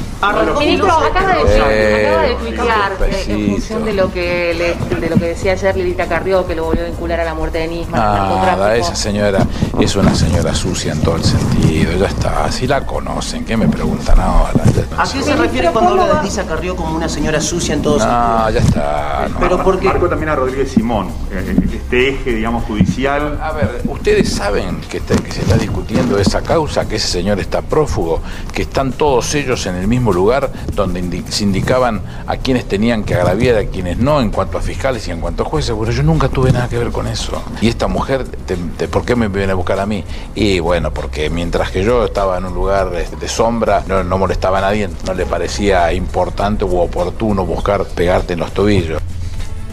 Ministro, 0.60 0.92
acaba 0.92 1.36
de, 1.36 1.42
Eh, 1.58 2.08
acaba 2.54 2.90
de 3.06 3.12
eh, 3.12 3.26
en 3.28 3.50
función 3.52 3.84
de 3.86 3.94
lo 3.94 4.12
que 4.14 4.54
le- 4.54 5.00
de 5.00 5.10
lo 5.10 5.16
que 5.18 5.26
decía 5.28 5.52
ayer 5.54 5.76
Lilita 5.76 6.08
Carrió, 6.08 6.46
que 6.48 6.56
lo 6.56 6.66
volvió 6.66 6.84
a 6.84 6.88
vincular 6.88 7.20
a 7.20 7.26
la 7.26 7.34
muerte 7.34 7.58
de 7.60 7.68
Nisman, 7.68 8.00
Nada, 8.00 8.78
esa 8.78 8.96
señora 8.96 9.46
es 9.80 9.96
una 9.98 10.16
señora 10.16 10.54
sucia 10.56 10.94
en 10.94 11.02
todo 11.02 11.18
el 11.18 11.24
sentido, 11.24 11.92
ya 11.98 12.08
está, 12.08 12.50
si 12.52 12.66
la 12.68 12.86
conocen, 12.86 13.44
¿qué 13.46 13.58
me 13.58 13.68
preguntan 13.68 14.20
ahora? 14.20 14.54
¿A 14.98 15.04
qué 15.04 15.22
se 15.22 15.36
refiere 15.36 15.70
cuando 15.72 15.92
habla 16.02 16.16
de 16.20 16.24
Lisa 16.24 16.46
Carrió 16.46 16.76
como 16.76 16.96
una 16.96 17.10
señora 17.10 17.42
sucia 17.42 17.73
en 17.74 17.82
todo 17.82 17.98
No, 18.00 18.50
ya 18.50 18.60
está. 18.60 19.28
no. 19.30 19.40
Pero 19.40 19.64
porque 19.64 19.88
Marco 19.88 20.08
también 20.08 20.30
a 20.30 20.36
Rodríguez 20.36 20.72
Simón, 20.72 21.08
eh, 21.32 21.56
este 21.74 22.10
eje, 22.10 22.34
digamos, 22.34 22.64
judicial. 22.66 23.40
A 23.42 23.52
ver, 23.52 23.82
ustedes 23.88 24.30
saben 24.32 24.80
que, 24.90 24.98
está- 24.98 25.16
que 25.16 25.32
se 25.32 25.42
está 25.42 25.58
discutiendo 25.58 26.18
esa 26.20 26.42
causa, 26.42 26.88
que 26.88 26.96
ese 26.96 27.08
señor 27.08 27.40
está 27.40 27.62
prófugo, 27.62 28.22
que 28.54 28.64
están 28.64 28.94
todos 28.94 29.34
ellos 29.36 29.66
en 29.66 29.76
el 29.76 29.88
mismo 29.88 30.12
lugar 30.14 30.52
donde 30.74 31.02
indi- 31.02 31.26
se 31.28 31.44
indicaban 31.44 32.02
a 32.28 32.38
quienes 32.38 32.66
tenían 32.68 33.04
que 33.04 33.16
agraviar, 33.16 33.58
a 33.58 33.66
quienes 33.66 33.98
no, 33.98 34.22
en 34.22 34.30
cuanto 34.32 34.58
a 34.58 34.62
fiscales 34.62 35.08
y 35.08 35.12
en 35.12 35.20
cuanto 35.22 35.44
a 35.44 35.46
jueces. 35.46 35.76
Bueno, 35.76 35.92
yo 35.92 36.04
nunca 36.04 36.30
tuve 36.30 36.52
nada 36.52 36.68
que 36.70 36.78
ver 36.78 36.92
con 36.92 37.08
eso. 37.08 37.42
Y 37.62 37.68
esta 37.68 37.88
mujer, 37.88 38.24
te- 38.24 38.56
te- 38.56 38.88
¿por 38.88 39.04
qué 39.06 39.16
me 39.16 39.28
viene 39.28 39.52
a 39.52 39.56
buscar 39.56 39.80
a 39.80 39.86
mí? 39.86 40.04
Y 40.36 40.60
bueno, 40.60 40.92
porque 40.92 41.30
mientras 41.30 41.72
que 41.72 41.84
yo 41.84 42.06
estaba 42.06 42.38
en 42.38 42.46
un 42.46 42.54
lugar 42.54 42.92
este, 42.96 43.16
de 43.16 43.28
sombra, 43.28 43.84
no, 43.88 44.04
no 44.04 44.18
molestaba 44.18 44.60
a 44.60 44.62
nadie, 44.62 44.90
no 45.06 45.14
le 45.14 45.26
parecía 45.26 45.92
importante 45.94 46.64
u 46.66 46.78
oportuno 46.80 47.46
buscar 47.46 47.63
pegarte 47.96 48.34
en 48.34 48.40
los 48.40 48.54
tobillos. 48.54 49.02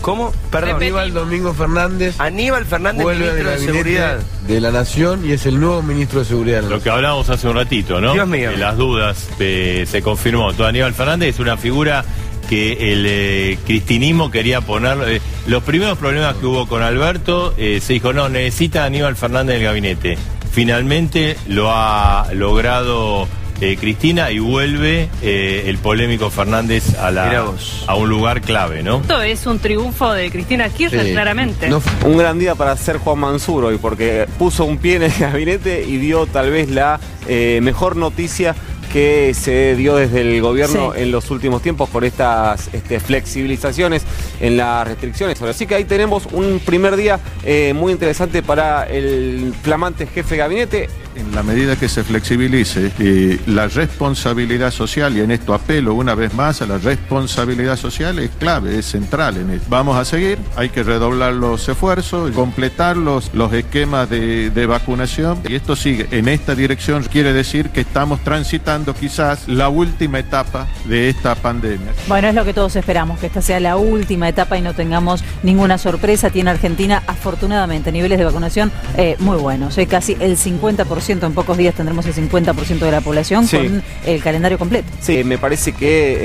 ¿Cómo? 0.00 0.32
Perdón. 0.50 0.76
Aníbal 0.76 1.12
Domingo 1.12 1.52
Fernández. 1.52 2.14
Aníbal 2.18 2.64
Fernández, 2.64 3.02
vuelve 3.02 3.24
ministro 3.24 3.44
de 3.44 3.50
gabinete 3.56 3.72
Seguridad. 3.72 4.18
de 4.46 4.60
la 4.60 4.70
Nación 4.70 5.26
y 5.28 5.32
es 5.32 5.44
el 5.44 5.60
nuevo 5.60 5.82
ministro 5.82 6.20
de 6.20 6.24
Seguridad. 6.24 6.62
Lo 6.62 6.82
que 6.82 6.88
hablábamos 6.88 7.28
hace 7.28 7.46
un 7.48 7.56
ratito, 7.56 8.00
¿no? 8.00 8.14
Dios 8.14 8.26
mío. 8.26 8.50
De 8.50 8.56
las 8.56 8.76
dudas 8.78 9.28
eh, 9.38 9.84
se 9.86 10.00
confirmó. 10.00 10.54
Todo 10.54 10.66
Aníbal 10.68 10.94
Fernández 10.94 11.34
es 11.34 11.38
una 11.40 11.58
figura 11.58 12.04
que 12.48 12.92
el 12.92 13.04
eh, 13.06 13.58
cristinismo 13.66 14.30
quería 14.30 14.60
poner. 14.60 14.98
eh, 15.06 15.20
los 15.46 15.62
primeros 15.62 15.98
problemas 15.98 16.34
que 16.36 16.46
hubo 16.46 16.66
con 16.66 16.82
Alberto, 16.82 17.54
eh, 17.58 17.80
se 17.80 17.92
dijo, 17.92 18.12
no, 18.12 18.28
necesita 18.28 18.82
a 18.82 18.86
Aníbal 18.86 19.16
Fernández 19.16 19.56
en 19.56 19.60
el 19.62 19.66
gabinete. 19.68 20.18
Finalmente 20.50 21.36
lo 21.46 21.70
ha 21.70 22.26
logrado 22.32 23.28
eh, 23.61 23.77
Cristina 23.78 24.31
y 24.31 24.39
vuelve 24.39 25.09
eh, 25.23 25.65
el 25.66 25.78
polémico 25.78 26.31
Fernández 26.31 26.99
a, 26.99 27.11
la, 27.11 27.53
a 27.87 27.95
un 27.95 28.09
lugar 28.09 28.41
clave, 28.41 28.82
¿no? 28.82 29.01
Esto 29.01 29.20
es 29.23 29.47
un 29.47 29.59
triunfo 29.59 30.12
de 30.12 30.31
Cristina 30.31 30.69
Kirchner, 30.69 31.07
Sí. 31.07 31.12
claramente. 31.12 31.70
Un 32.05 32.16
gran 32.16 32.39
día 32.39 32.55
para 32.55 32.77
ser 32.77 32.99
Juan 32.99 33.19
Mansur 33.19 33.65
hoy, 33.65 33.78
porque 33.78 34.27
puso 34.39 34.65
un 34.65 34.78
pie 34.78 34.97
en 34.97 35.03
el 35.05 35.12
gabinete 35.19 35.85
y 35.87 35.97
dio 35.99 36.27
tal 36.27 36.51
vez 36.51 36.70
la 36.70 36.99
eh, 37.28 37.61
mejor 37.62 37.97
noticia 37.97 38.55
que 38.93 39.35
se 39.35 39.77
dio 39.77 39.95
desde 39.95 40.20
el 40.23 40.41
gobierno 40.43 40.97
en 40.97 41.12
los 41.12 41.31
últimos 41.31 41.62
tiempos 41.62 41.89
por 41.89 42.05
estas 42.05 42.69
este, 42.73 42.99
flexibilizaciones 42.99 44.03
en 44.41 44.57
las 44.57 44.85
restricciones. 44.89 45.41
Así 45.43 45.66
que 45.66 45.77
ahí 45.77 45.85
tenemos 45.85 46.27
un 46.32 46.59
primer 46.65 46.97
día 46.97 47.20
eh, 47.45 47.73
muy 47.73 47.93
interesante 47.93 48.43
para 48.43 48.89
el 48.89 49.55
flamante 49.62 50.07
jefe 50.09 50.31
de 50.35 50.37
gabinete. 50.39 50.91
En 51.15 51.35
la 51.35 51.43
medida 51.43 51.77
que 51.77 51.89
se 51.89 52.05
flexibilice 52.05 52.93
eh, 52.99 53.39
la 53.47 53.69
responsabilidad 53.69 54.70
social, 54.70 55.16
y 55.16 55.20
en 55.20 55.31
esto 55.31 55.55
apelo 55.55 55.95
una 55.95 56.15
vez 56.15 56.35
más 56.35 56.62
a 56.62 56.66
la 56.66 56.78
responsabilidad 56.78 57.77
social, 57.77 58.19
es 58.19 58.31
clave, 58.39 58.78
es 58.78 58.87
central 58.87 59.37
en 59.37 59.51
esto. 59.51 59.66
Vamos 59.69 59.97
a 59.97 60.05
seguir, 60.05 60.39
hay 60.57 60.69
que 60.69 60.82
redoblar 60.82 61.35
los 61.35 61.69
esfuerzos, 61.69 62.31
completar 62.32 62.97
los, 62.97 63.32
los 63.35 63.53
esquemas 63.53 64.09
de, 64.09 64.51
de 64.51 64.66
vacunación, 64.66 65.41
y 65.49 65.55
esto 65.55 65.77
sigue 65.77 66.09
en 66.11 66.28
esta 66.28 66.55
dirección, 66.55 67.03
quiere 67.05 67.32
decir 67.32 67.70
que 67.70 67.81
estamos 67.81 68.20
transitando 68.20 68.95
quizás 68.95 69.49
la 69.49 69.69
última 69.69 70.19
etapa 70.19 70.66
de 70.85 71.09
esta 71.09 71.35
pandemia. 71.35 71.93
Bueno, 72.09 72.28
es 72.28 72.35
lo 72.35 72.45
que 72.45 72.55
todos 72.55 72.77
esperamos, 72.77 73.19
que 73.19 73.27
esta 73.27 73.43
sea 73.43 73.61
la 73.61 73.77
última 73.77 74.28
etapa 74.28 74.59
y 74.59 74.62
no 74.62 74.74
tengamos 74.74 75.23
ninguna 75.43 75.78
sorpresa. 75.78 76.31
Tiene 76.31 76.51
Argentina, 76.51 77.03
afortunadamente, 77.07 77.93
niveles 77.93 78.19
de 78.19 78.24
vacunación 78.24 78.73
eh, 78.97 79.16
muy 79.19 79.37
buenos. 79.37 79.77
Eh, 79.78 79.87
casi 79.87 80.16
el 80.20 80.37
50%, 80.37 80.99
en 81.09 81.32
pocos 81.32 81.56
días 81.56 81.74
tendremos 81.74 82.05
el 82.06 82.14
50% 82.14 82.78
de 82.78 82.90
la 82.90 83.01
población 83.01 83.47
Sí. 83.47 83.56
con 83.56 83.82
el 84.06 84.22
calendario 84.22 84.59
completo. 84.59 84.89
Sí, 85.01 85.24
me 85.24 85.39
parece 85.39 85.72
que 85.72 86.18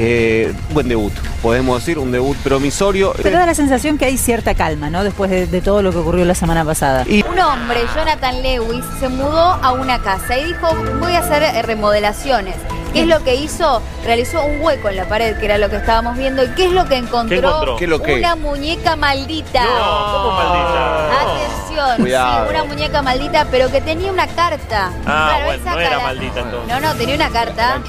eh, 0.48 0.54
buen 0.74 0.88
debut. 0.88 1.14
Podemos 1.42 1.80
decir 1.80 1.98
un 2.00 2.12
debut 2.12 2.36
promisorio. 2.38 3.14
Pero 3.22 3.38
da 3.38 3.46
la 3.46 3.54
sensación 3.56 3.98
que 3.98 4.06
hay 4.06 4.18
cierta 4.18 4.54
calma, 4.56 4.90
¿no? 4.90 5.04
Después 5.04 5.32
de, 5.32 5.48
de 5.48 5.62
todo 5.62 5.82
lo 5.82 5.92
que 5.92 5.98
ocurrió 6.00 6.26
la 6.26 6.36
semana 6.36 6.64
pasada. 6.66 7.06
Un 7.08 7.40
hombre, 7.40 7.80
Jonathan 7.96 8.42
Lewis, 8.44 8.84
se 9.00 9.10
mudó 9.10 9.40
a 9.40 9.72
una 9.74 10.00
casa 10.02 10.38
y 10.38 10.46
dijo, 10.46 10.68
voy 11.00 11.14
a 11.14 11.20
hacer 11.20 11.44
eh, 11.44 11.62
remodelaciones. 11.62 12.56
¿Qué 12.96 13.02
es 13.02 13.08
lo 13.08 13.22
que 13.26 13.36
hizo? 13.36 13.82
Realizó 14.06 14.46
un 14.46 14.62
hueco 14.62 14.88
en 14.88 14.96
la 14.96 15.04
pared, 15.06 15.38
que 15.38 15.44
era 15.46 15.58
lo 15.58 15.70
que 15.70 15.76
estábamos 15.76 16.16
viendo. 16.18 16.42
¿Y 16.46 16.48
qué 16.52 16.66
es 16.68 16.72
lo 16.72 16.86
que 16.86 16.96
encontró? 16.96 17.36
encontró? 17.38 17.76
¿Qué 17.76 17.84
es 17.84 17.90
lo 17.90 18.02
que? 18.02 18.20
Una 18.20 18.38
muñeca 18.38 18.96
maldita. 18.96 19.66
¿cómo 19.66 20.32
maldita? 20.32 21.22
Atención, 21.22 21.98
Cuidado. 21.98 22.46
sí, 22.46 22.50
una 22.56 22.64
muñeca 22.64 23.02
maldita, 23.02 23.48
pero 23.52 23.70
que 23.70 23.82
tenía 23.82 24.10
una 24.12 24.28
carta. 24.28 24.92
Ah, 25.06 25.28
Claro, 25.30 25.46
bueno, 25.46 25.62
esa 25.62 25.72
no 25.74 25.80
era 25.82 26.00
maldita 26.00 26.40
entonces. 26.40 26.74
No, 26.74 26.80
no, 26.80 26.96
tenía 26.96 27.16
una 27.16 27.30
carta. 27.30 27.82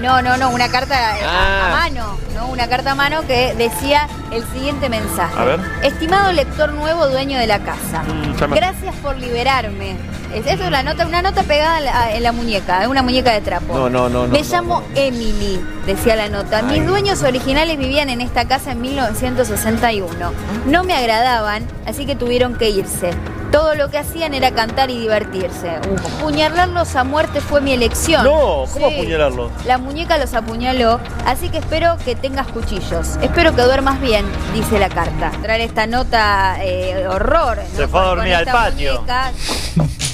No, 0.00 0.20
no, 0.22 0.36
no, 0.36 0.50
una 0.50 0.68
carta 0.68 1.16
eh, 1.18 1.24
a- 1.24 1.28
Ah. 1.28 1.66
a 1.68 1.70
mano, 1.76 2.18
¿no? 2.34 2.46
Una 2.48 2.66
carta 2.68 2.90
a 2.90 2.94
mano 2.96 3.24
que 3.28 3.54
decía 3.54 4.08
el 4.32 4.44
siguiente 4.52 4.88
mensaje. 4.88 5.38
A 5.38 5.44
ver. 5.44 5.60
Estimado 5.82 6.32
lector 6.32 6.72
nuevo 6.72 7.06
dueño 7.06 7.38
de 7.38 7.46
la 7.46 7.60
casa, 7.60 8.02
Mm, 8.02 8.50
me- 8.50 8.56
gracias 8.56 8.94
por 8.96 9.16
liberarme. 9.16 9.96
Es- 10.34 10.46
Eso 10.46 10.64
es 10.64 10.70
la 10.70 10.82
nota, 10.82 11.06
una 11.06 11.22
nota 11.22 11.42
pegada 11.44 11.78
en 11.78 11.84
la, 11.84 12.12
en 12.16 12.22
la 12.22 12.32
muñeca, 12.32 12.88
una 12.88 13.02
muñeca 13.02 13.32
de 13.32 13.40
trapo. 13.40 13.72
No, 13.74 13.88
no, 13.88 14.08
no, 14.08 14.26
no, 14.26 14.32
Me 14.32 14.42
no, 14.42 14.48
llamo 14.50 14.82
Emily, 14.94 15.60
decía 15.86 16.16
la 16.16 16.28
nota. 16.28 16.62
Mis 16.62 16.84
dueños 16.86 17.22
originales 17.22 17.78
vivían 17.78 18.10
en 18.10 18.20
esta 18.20 18.46
casa 18.46 18.72
en 18.72 18.80
1961. 18.80 20.32
No 20.66 20.84
me 20.84 20.94
agradaban, 20.94 21.66
así 21.86 22.04
que 22.06 22.16
tuvieron 22.16 22.56
que 22.56 22.70
irse. 22.70 23.10
Todo 23.52 23.76
lo 23.76 23.88
que 23.88 23.98
hacían 23.98 24.34
era 24.34 24.50
cantar 24.50 24.90
y 24.90 24.98
divertirse. 24.98 25.70
Apuñalarlos 26.18 26.96
a 26.96 27.04
muerte 27.04 27.40
fue 27.40 27.60
mi 27.60 27.72
elección. 27.72 28.24
No, 28.24 28.64
¿cómo 28.72 28.88
Sí. 28.88 28.94
apuñalarlo? 28.96 29.50
La 29.64 29.78
muñeca 29.78 30.18
los 30.18 30.34
apuñaló, 30.34 30.98
así 31.24 31.50
que 31.50 31.58
espero 31.58 31.96
que 32.04 32.16
tengas 32.16 32.48
cuchillos. 32.48 33.10
Espero 33.22 33.54
que 33.54 33.62
duermas 33.62 34.00
bien, 34.00 34.24
dice 34.54 34.80
la 34.80 34.88
carta. 34.88 35.30
Traer 35.42 35.60
esta 35.60 35.86
nota 35.86 36.56
eh, 36.64 37.06
horror. 37.06 37.58
¿no? 37.58 37.76
Se 37.76 37.86
fue 37.86 38.00
a 38.00 38.04
dormir 38.04 38.34
al 38.34 38.44
patio. 38.46 38.94
muñeca. 38.94 39.30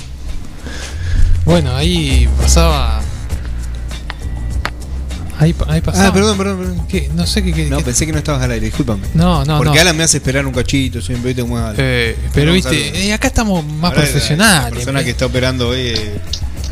Bueno, 1.44 1.74
ahí 1.76 2.28
pasaba. 2.40 3.00
Ahí, 5.38 5.54
pa- 5.54 5.72
ahí 5.72 5.80
pasaba. 5.80 6.08
Ah, 6.08 6.12
perdón, 6.12 6.36
perdón, 6.36 6.58
perdón. 6.58 6.86
¿Qué? 6.86 7.10
No 7.14 7.26
sé 7.26 7.42
qué. 7.42 7.52
qué- 7.54 7.66
No, 7.70 7.78
qué- 7.78 7.84
pensé 7.84 8.04
que 8.04 8.12
no 8.12 8.18
estabas 8.18 8.42
al 8.42 8.50
aire, 8.52 8.66
discúlpame. 8.66 9.06
No, 9.14 9.42
no, 9.46 9.56
Porque 9.58 9.76
no. 9.76 9.80
Alan 9.80 9.96
me 9.96 10.02
hace 10.04 10.18
esperar 10.18 10.44
un 10.46 10.52
cachito, 10.52 11.00
soy 11.00 11.14
un 11.14 11.22
poquito 11.22 11.46
muy 11.46 11.58
alto. 11.60 11.80
Eh, 11.82 12.14
pero 12.34 12.52
viste, 12.52 13.06
eh, 13.06 13.12
acá 13.14 13.28
estamos 13.28 13.64
más 13.64 13.90
Ahora, 13.92 14.02
profesionales. 14.02 14.64
La 14.70 14.76
persona 14.76 15.02
que 15.02 15.10
está 15.10 15.26
operando 15.26 15.68
hoy 15.68 15.86
es 15.88 16.00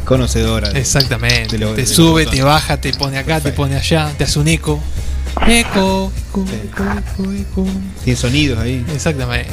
conocedora. 0.04 0.68
de- 0.70 0.80
Exactamente. 0.80 1.56
de 1.56 1.58
lo- 1.58 1.70
de 1.74 1.82
te 1.84 1.86
sube, 1.86 2.26
te 2.26 2.42
baja, 2.42 2.76
te 2.78 2.92
pone 2.92 3.16
acá, 3.16 3.40
te 3.40 3.52
pone 3.52 3.74
allá, 3.76 4.12
te 4.18 4.24
hace 4.24 4.38
un 4.38 4.48
eco. 4.48 4.80
Eco, 5.46 6.12
eco, 6.30 6.44
eco, 6.64 6.84
eco, 7.22 7.32
eco. 7.32 7.66
Tiene 8.04 8.16
sonidos 8.18 8.58
ahí. 8.58 8.84
Exactamente. 8.92 9.50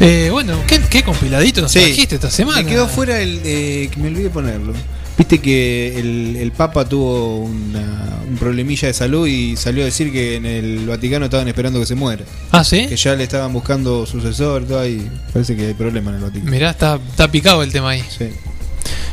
Eh, 0.00 0.28
bueno, 0.30 0.58
¿qué, 0.66 0.80
qué 0.90 1.02
compiladito 1.02 1.62
nos 1.62 1.72
Sí. 1.72 1.80
trajiste 1.80 2.16
esta 2.16 2.30
semana? 2.30 2.62
Me 2.62 2.68
quedó 2.68 2.88
fuera 2.88 3.20
el. 3.20 3.40
eh, 3.44 3.88
que 3.92 4.00
me 4.00 4.08
olvidé 4.08 4.30
ponerlo. 4.30 4.72
Viste 5.16 5.38
que 5.40 5.98
el, 5.98 6.36
el 6.36 6.52
Papa 6.52 6.86
tuvo 6.88 7.40
una- 7.44 8.08
un 8.28 8.36
problemilla 8.38 8.88
de 8.88 8.94
salud 8.94 9.26
y 9.26 9.56
salió 9.56 9.82
a 9.82 9.84
decir 9.84 10.10
que 10.10 10.36
en 10.36 10.46
el 10.46 10.86
Vaticano 10.86 11.26
estaban 11.26 11.46
esperando 11.48 11.78
que 11.80 11.86
se 11.86 11.94
muera. 11.94 12.24
Ah, 12.50 12.64
¿sí? 12.64 12.86
Que 12.86 12.96
ya 12.96 13.14
le 13.14 13.24
estaban 13.24 13.52
buscando 13.52 14.06
sucesor 14.06 14.62
y 14.62 14.64
todo 14.66 14.80
ahí. 14.80 15.06
Parece 15.32 15.54
que 15.54 15.66
hay 15.66 15.74
problema 15.74 16.10
en 16.10 16.16
el 16.16 16.22
Vaticano. 16.22 16.50
Mirá, 16.50 16.70
está, 16.70 16.98
está 17.10 17.30
picado 17.30 17.62
el 17.62 17.70
tema 17.70 17.90
ahí. 17.90 18.02
Sí. 18.16 18.24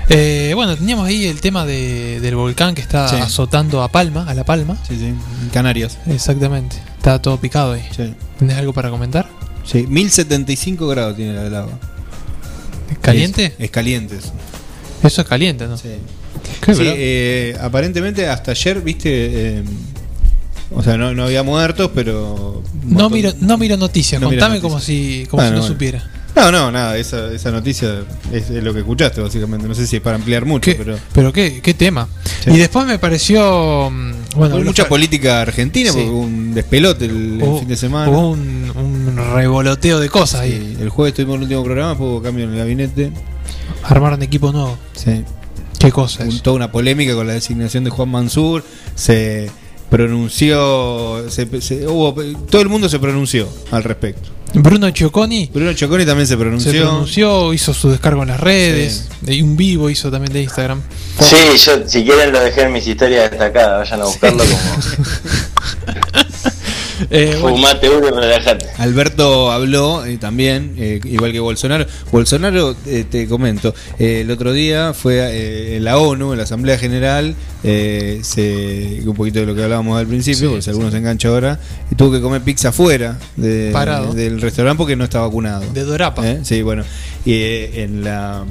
Eh, 0.10 0.54
bueno, 0.56 0.76
teníamos 0.76 1.06
ahí 1.08 1.26
el 1.28 1.40
tema 1.40 1.66
de- 1.66 2.20
del 2.20 2.36
volcán 2.36 2.74
que 2.74 2.82
está 2.82 3.08
Sí. 3.08 3.16
azotando 3.18 3.84
a 3.84 3.90
Palma, 3.92 4.26
a 4.28 4.34
La 4.34 4.44
Palma. 4.44 4.78
Sí, 4.88 4.96
sí. 4.98 5.06
En 5.06 5.50
Canarias. 5.54 5.98
Exactamente. 6.08 6.78
Está 6.98 7.22
todo 7.22 7.38
picado 7.40 7.74
ahí. 7.74 7.84
Sí. 7.96 8.14
¿Tenés 8.40 8.58
algo 8.58 8.74
para 8.74 8.90
comentar? 8.90 9.30
Sí, 9.64 9.86
1075 9.88 10.88
grados 10.88 11.16
tiene 11.16 11.34
la 11.34 11.48
lava. 11.50 11.72
¿Caliente? 13.02 13.46
Es, 13.46 13.54
es 13.60 13.72
caliente. 13.72 14.18
eso. 14.18 14.32
Eso 15.04 15.22
es 15.22 15.28
caliente, 15.28 15.68
¿no? 15.68 15.78
Sí. 15.78 15.90
Qué 16.66 16.74
Sí, 16.74 16.84
eh, 16.86 17.58
aparentemente 17.62 18.28
hasta 18.28 18.52
ayer, 18.52 18.82
viste. 18.82 19.10
eh, 19.60 19.64
o 20.74 20.82
sea, 20.84 20.98
no, 20.98 21.14
no 21.14 21.26
había 21.26 21.44
muertos, 21.44 21.92
pero. 21.94 22.64
No 22.84 23.10
miro, 23.10 23.32
no 23.42 23.58
miro 23.58 23.78
noticias, 23.78 24.20
No 24.20 24.30
miro 24.30 24.40
contame 24.42 24.56
noticias. 24.60 24.72
como 24.72 24.80
si, 24.84 25.28
como 25.30 25.44
Bueno, 25.44 25.50
si 25.50 25.54
no 25.56 25.62
bueno. 25.62 25.74
supiera. 25.74 26.04
No, 26.40 26.52
no, 26.52 26.72
nada, 26.72 26.98
esa, 26.98 27.32
esa 27.34 27.52
noticia 27.52 28.04
es, 28.32 28.50
es 28.50 28.64
lo 28.64 28.74
que 28.74 28.80
escuchaste, 28.80 29.22
básicamente. 29.22 29.68
No 29.68 29.76
sé 29.76 29.86
si 29.86 29.98
es 29.98 30.02
para 30.02 30.16
ampliar 30.16 30.46
mucho, 30.46 30.72
¿Qué- 30.72 30.76
pero. 30.78 30.98
Pero 31.14 31.34
qué, 31.34 31.62
qué 31.62 31.74
tema. 31.74 32.08
Sí. 32.44 32.52
Y 32.52 32.58
después 32.58 32.86
me 32.86 32.98
pareció. 33.00 33.90
mm, 33.92 34.12
Bueno, 34.38 34.56
Hubo 34.56 34.64
mucha 34.64 34.88
política 34.88 35.42
argentina, 35.42 35.92
Sí. 35.92 35.98
porque 35.98 36.10
hubo 36.12 36.22
un 36.22 36.54
despelote 36.54 37.06
el, 37.06 37.42
fin 37.60 37.68
de 37.68 37.76
semana. 37.76 38.10
Hubo 38.10 38.30
un, 38.32 38.72
un 38.76 39.18
revoloteo 39.34 40.00
de 40.00 40.10
cosas 40.10 40.42
ahí. 40.42 40.78
El 40.80 40.90
jueves 40.90 41.14
tuvimos 41.16 41.36
el 41.36 41.44
último 41.44 41.64
programa, 41.64 41.90
después 41.90 42.10
hubo 42.10 42.22
cambio 42.22 42.46
en 42.46 42.52
el 42.52 42.58
gabinete. 42.58 43.12
Armaron 43.84 44.22
equipo 44.22 44.52
nuevo. 44.52 44.78
Sí. 44.96 45.24
Qué 45.80 45.92
cosa 45.94 46.26
Hubo 46.26 46.42
toda 46.42 46.56
una 46.58 46.72
polémica 46.72 47.14
con 47.16 47.26
la 47.26 47.34
designación 47.34 47.84
de 47.86 47.90
Juan 47.90 48.10
Mansur. 48.10 48.64
Se 48.96 49.50
pronunció. 49.90 51.26
se- 51.30 51.62
se- 51.62 51.88
hubo, 51.88 52.14
todo 52.50 52.62
el 52.62 52.70
mundo 52.70 52.90
se 52.90 53.00
pronunció 53.00 53.48
al 53.72 53.84
respecto. 53.84 54.30
Bruno 54.52 54.90
Chioconi 54.90 55.48
Bruno 55.54 55.74
Choconi 55.74 56.08
también 56.08 56.26
se 56.26 56.34
se 56.34 56.38
pronunció. 56.38 56.72
pronunció, 56.82 57.54
hizo 57.54 57.72
su 57.72 57.92
descargo 57.92 58.24
en 58.24 58.30
las 58.30 58.40
redes. 58.40 59.08
Y 59.28 59.44
un 59.44 59.56
vivo 59.56 59.92
hizo 59.92 60.10
también 60.10 60.34
de 60.34 60.42
Instagram. 60.42 60.82
Sí, 61.20 61.36
yo 61.64 61.88
si 61.88 62.04
quieren 62.04 62.32
lo 62.32 62.40
dejé 62.40 62.64
en 62.64 62.74
mis 62.74 62.88
historias 62.88 63.30
destacadas, 63.30 63.82
vayan 63.90 64.02
a 64.02 64.06
buscarlo 64.06 64.44
como 64.44 64.58
Eh, 67.10 67.38
bueno, 67.42 67.58
fumate 67.58 67.90
uno 67.90 68.08
y 68.08 68.12
relajate. 68.12 68.66
Alberto 68.78 69.52
habló 69.52 70.06
eh, 70.06 70.18
también, 70.18 70.74
eh, 70.78 71.00
igual 71.06 71.32
que 71.32 71.40
Bolsonaro. 71.40 71.86
Bolsonaro, 72.12 72.76
eh, 72.86 73.06
te 73.10 73.28
comento, 73.28 73.74
eh, 74.00 74.22
el 74.22 74.32
otro 74.32 74.52
día 74.54 74.94
fue 74.94 75.16
eh, 75.20 75.78
en 75.78 75.84
la 75.84 75.98
ONU, 75.98 76.32
en 76.32 76.38
la 76.38 76.44
Asamblea 76.44 76.78
General, 76.78 77.36
eh, 77.64 78.20
se, 78.24 79.02
un 79.06 79.16
poquito 79.16 79.40
de 79.40 79.46
lo 79.46 79.56
que 79.56 79.64
hablábamos 79.64 80.00
al 80.00 80.08
principio, 80.08 80.50
porque 80.50 80.62
si 80.62 80.70
alguno 80.70 80.92
se 80.92 80.98
engancha 80.98 81.30
ahora, 81.30 81.60
y 81.92 81.96
tuvo 81.96 82.12
que 82.12 82.22
comer 82.22 82.42
pizza 82.42 82.72
fuera 82.72 83.18
de- 83.36 83.72
del 84.16 84.42
restaurante 84.42 84.78
porque 84.78 84.96
no 84.96 85.04
está 85.04 85.22
vacunado. 85.22 85.64
de 85.74 85.84
Dorapa. 85.84 86.28
¿Eh? 86.30 86.40
Sí, 86.44 86.62
bueno. 86.62 86.84
Y 87.26 87.34
eh, 87.34 87.84
en, 87.84 88.04
la, 88.04 88.44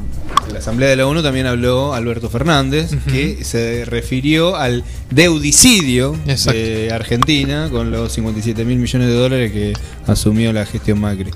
en 0.47 0.53
la 0.53 0.59
Asamblea 0.59 0.91
de 0.91 0.97
la 0.97 1.07
ONU 1.07 1.23
también 1.23 1.47
habló 1.47 1.95
Alberto 1.95 2.29
Fernández, 2.31 2.91
que 3.11 3.43
se 3.45 3.85
refirió 3.87 4.57
al 4.57 4.85
deudicidio 5.11 6.17
Exacto. 6.27 6.59
de 6.59 6.91
Argentina 6.93 7.69
con 7.71 7.91
los 7.91 8.17
57 8.43 8.65
mil 8.65 8.79
millones 8.79 9.09
de 9.09 9.15
dólares 9.15 9.53
que 9.53 9.73
asumió 10.07 10.53
la 10.53 10.65
gestión 10.67 11.01
Macri. 11.01 11.31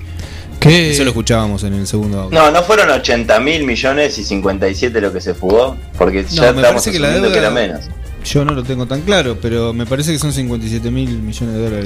Que 0.59 0.91
Eso 0.91 1.03
lo 1.03 1.09
escuchábamos 1.09 1.63
en 1.63 1.73
el 1.73 1.85
segundo 1.87 2.21
audio. 2.21 2.39
No, 2.39 2.49
no 2.51 2.63
fueron 2.63 2.89
80 2.89 3.39
mil 3.41 3.65
millones 3.65 4.17
y 4.17 4.23
57 4.23 5.01
lo 5.01 5.11
que 5.11 5.19
se 5.19 5.33
fugó, 5.33 5.75
porque 5.97 6.23
No, 6.23 6.29
ya 6.29 6.41
me 6.53 6.61
estamos 6.61 6.63
parece 6.83 6.91
que 6.91 6.99
la 6.99 7.07
asumiendo 7.09 7.33
que 7.33 7.41
deuda- 7.41 7.47
era 7.47 7.67
menos. 7.67 7.81
Yo 8.23 8.45
no 8.45 8.53
lo 8.53 8.63
tengo 8.63 8.85
tan 8.85 9.01
claro, 9.01 9.37
pero 9.41 9.73
me 9.73 9.85
parece 9.85 10.13
que 10.13 10.19
son 10.19 10.31
57 10.31 10.89
mil 10.89 11.09
millones 11.19 11.55
de 11.55 11.61
dólares 11.61 11.85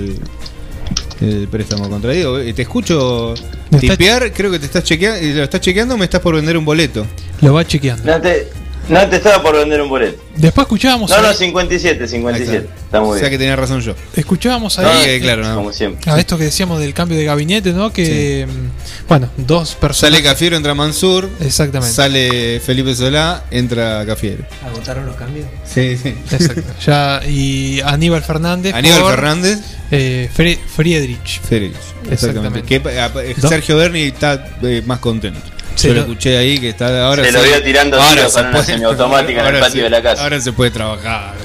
el, 1.22 1.27
el 1.41 1.48
préstamo 1.48 1.89
contraído. 1.89 2.39
Eh, 2.39 2.53
Te 2.53 2.61
escucho 2.61 3.34
tipear, 3.80 4.31
creo 4.31 4.52
que 4.52 4.60
te 4.60 4.68
estás 4.68 4.84
chequeando, 4.84 5.19
lo 5.35 5.44
estás 5.44 5.61
chequeando 5.61 5.95
o 5.95 5.98
me 5.98 6.06
estás 6.06 6.22
por 6.22 6.35
vender 6.35 6.56
un 6.56 6.65
boleto. 6.65 7.07
lo 7.41 7.53
va 7.56 7.65
chequeando. 7.65 8.03
No 8.06 8.22
te, 8.22 8.48
no 8.90 9.08
te 9.10 9.16
estaba 9.18 9.42
por 9.42 9.56
vender 9.56 9.82
un 9.82 9.90
boleto. 9.90 10.22
Después 10.36 10.66
escuchábamos 10.66 11.10
No, 11.10 11.16
ahí- 11.18 11.22
no, 11.24 11.34
57, 11.34 12.08
57. 12.08 12.70
Está 12.86 13.00
muy 13.02 13.10
O 13.10 13.14
sea 13.14 13.22
bien. 13.22 13.32
que 13.32 13.38
tenía 13.40 13.56
razón 13.56 13.82
yo. 13.82 13.96
escuchábamos 14.16 14.78
No, 14.78 14.88
ahí 14.88 15.04
que 15.06 15.20
claro, 15.22 15.44
no. 15.44 15.56
Como 15.56 15.74
siempre. 15.74 16.10
a 16.12 16.20
esto 16.20 16.38
que 16.38 16.46
decíamos 16.46 16.80
del 16.80 16.94
cambio 16.94 17.18
de 17.18 17.26
gabinete, 17.26 17.74
¿no? 17.74 17.92
Que 17.92 18.46
mm, 18.48 19.08
bueno, 19.10 19.30
dos 19.38 19.76
personas. 19.76 19.98
Sale 20.14 20.24
Cafiero, 20.24 20.56
entra 20.56 20.74
Mansur. 20.76 21.30
Exactamente. 21.40 21.94
Sale 21.94 22.60
Felipe 22.60 22.96
Solá, 22.96 23.46
entra 23.52 24.06
Cafiero. 24.06 24.44
¿Agotaron 24.66 25.06
los 25.08 25.16
cambios? 25.16 25.48
Sí, 25.66 25.98
sí. 25.98 26.10
Exacto. 26.32 26.62
Ya, 26.86 27.22
y 27.28 27.82
Aníbal 27.82 28.24
Fernández. 28.24 28.74
Aníbal 28.76 29.02
por, 29.02 29.12
Fernández. 29.16 29.60
eh, 29.92 30.30
Fre- 30.36 30.60
Friedrich. 30.76 31.42
Félix. 31.42 31.76
Exactamente. 32.10 32.60
Exactamente. 32.62 33.22
Que, 33.24 33.32
eh, 33.32 33.36
Sergio 33.42 33.76
Berni 33.78 34.02
está 34.04 34.58
eh, 34.62 34.82
más 34.86 35.00
contento. 35.00 35.42
Yo 35.82 35.94
lo 35.94 35.99
escuché 36.02 36.38
ahí 36.38 36.60
que 36.60 36.70
está 36.70 37.06
ahora. 37.08 37.24
Se 37.24 37.32
lo 37.32 37.44
vio 37.44 37.62
tirando 37.64 37.98
tiros 37.98 38.34
se 38.34 38.40
con 38.41 38.49
una 38.49 38.64
semiautomática 38.64 39.32
en 39.32 39.38
el 39.40 39.45
ahora 39.45 39.60
patio 39.60 39.78
se- 39.80 39.84
de 39.84 39.90
la 39.90 40.02
casa. 40.02 40.24
Ahora 40.24 40.41
se 40.41 40.52
puede 40.54 40.72
trabajar. 40.72 41.36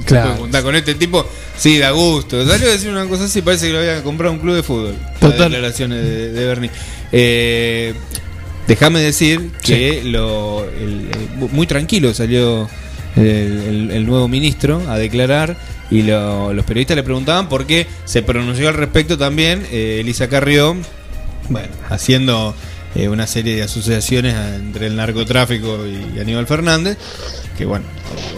Se 0.00 0.04
Claro. 0.06 0.26
puede 0.28 0.40
juntar 0.40 0.62
con 0.62 0.74
este 0.76 0.94
tipo. 0.94 1.26
Sí, 1.56 1.78
da 1.78 1.90
gusto. 1.90 2.44
Salió 2.46 2.68
a 2.68 2.72
decir 2.72 2.90
una 2.90 3.06
cosa 3.06 3.24
así, 3.24 3.40
parece 3.42 3.66
que 3.68 3.72
lo 3.74 3.78
había 3.78 4.02
comprado 4.02 4.32
un 4.32 4.40
club 4.40 4.54
de 4.56 4.62
fútbol. 4.62 4.96
Total. 5.20 5.38
Las 5.38 5.50
declaraciones 5.50 6.02
de, 6.04 6.32
de 6.32 6.46
Bernie. 6.46 6.70
Eh, 7.12 7.94
Déjame 8.66 9.00
decir 9.00 9.50
que 9.60 10.02
lo, 10.04 10.64
el- 10.64 11.10
muy 11.50 11.66
tranquilo 11.66 12.14
salió 12.14 12.70
el, 13.16 13.24
el- 13.24 13.90
el 13.90 14.06
nuevo 14.06 14.28
ministro 14.28 14.80
a 14.88 14.96
declarar 14.98 15.56
y 15.90 16.02
lo- 16.02 16.54
los 16.54 16.64
periodistas 16.64 16.96
le 16.96 17.02
preguntaban 17.02 17.48
por 17.48 17.66
qué 17.66 17.88
se 18.04 18.22
pronunció 18.22 18.68
al 18.68 18.74
respecto 18.74 19.18
también 19.18 19.66
eh, 19.72 19.98
Elisa 20.00 20.28
Carrió, 20.28 20.76
bueno, 21.48 21.68
haciendo 21.90 22.54
eh, 22.94 23.08
una 23.08 23.26
serie 23.26 23.56
de 23.56 23.62
asociaciones 23.62 24.34
entre 24.56 24.86
el 24.86 24.96
narcotráfico 24.96 25.86
y 25.86 26.18
Aníbal 26.20 26.46
Fernández, 26.46 26.98
que 27.56 27.64
bueno, 27.64 27.84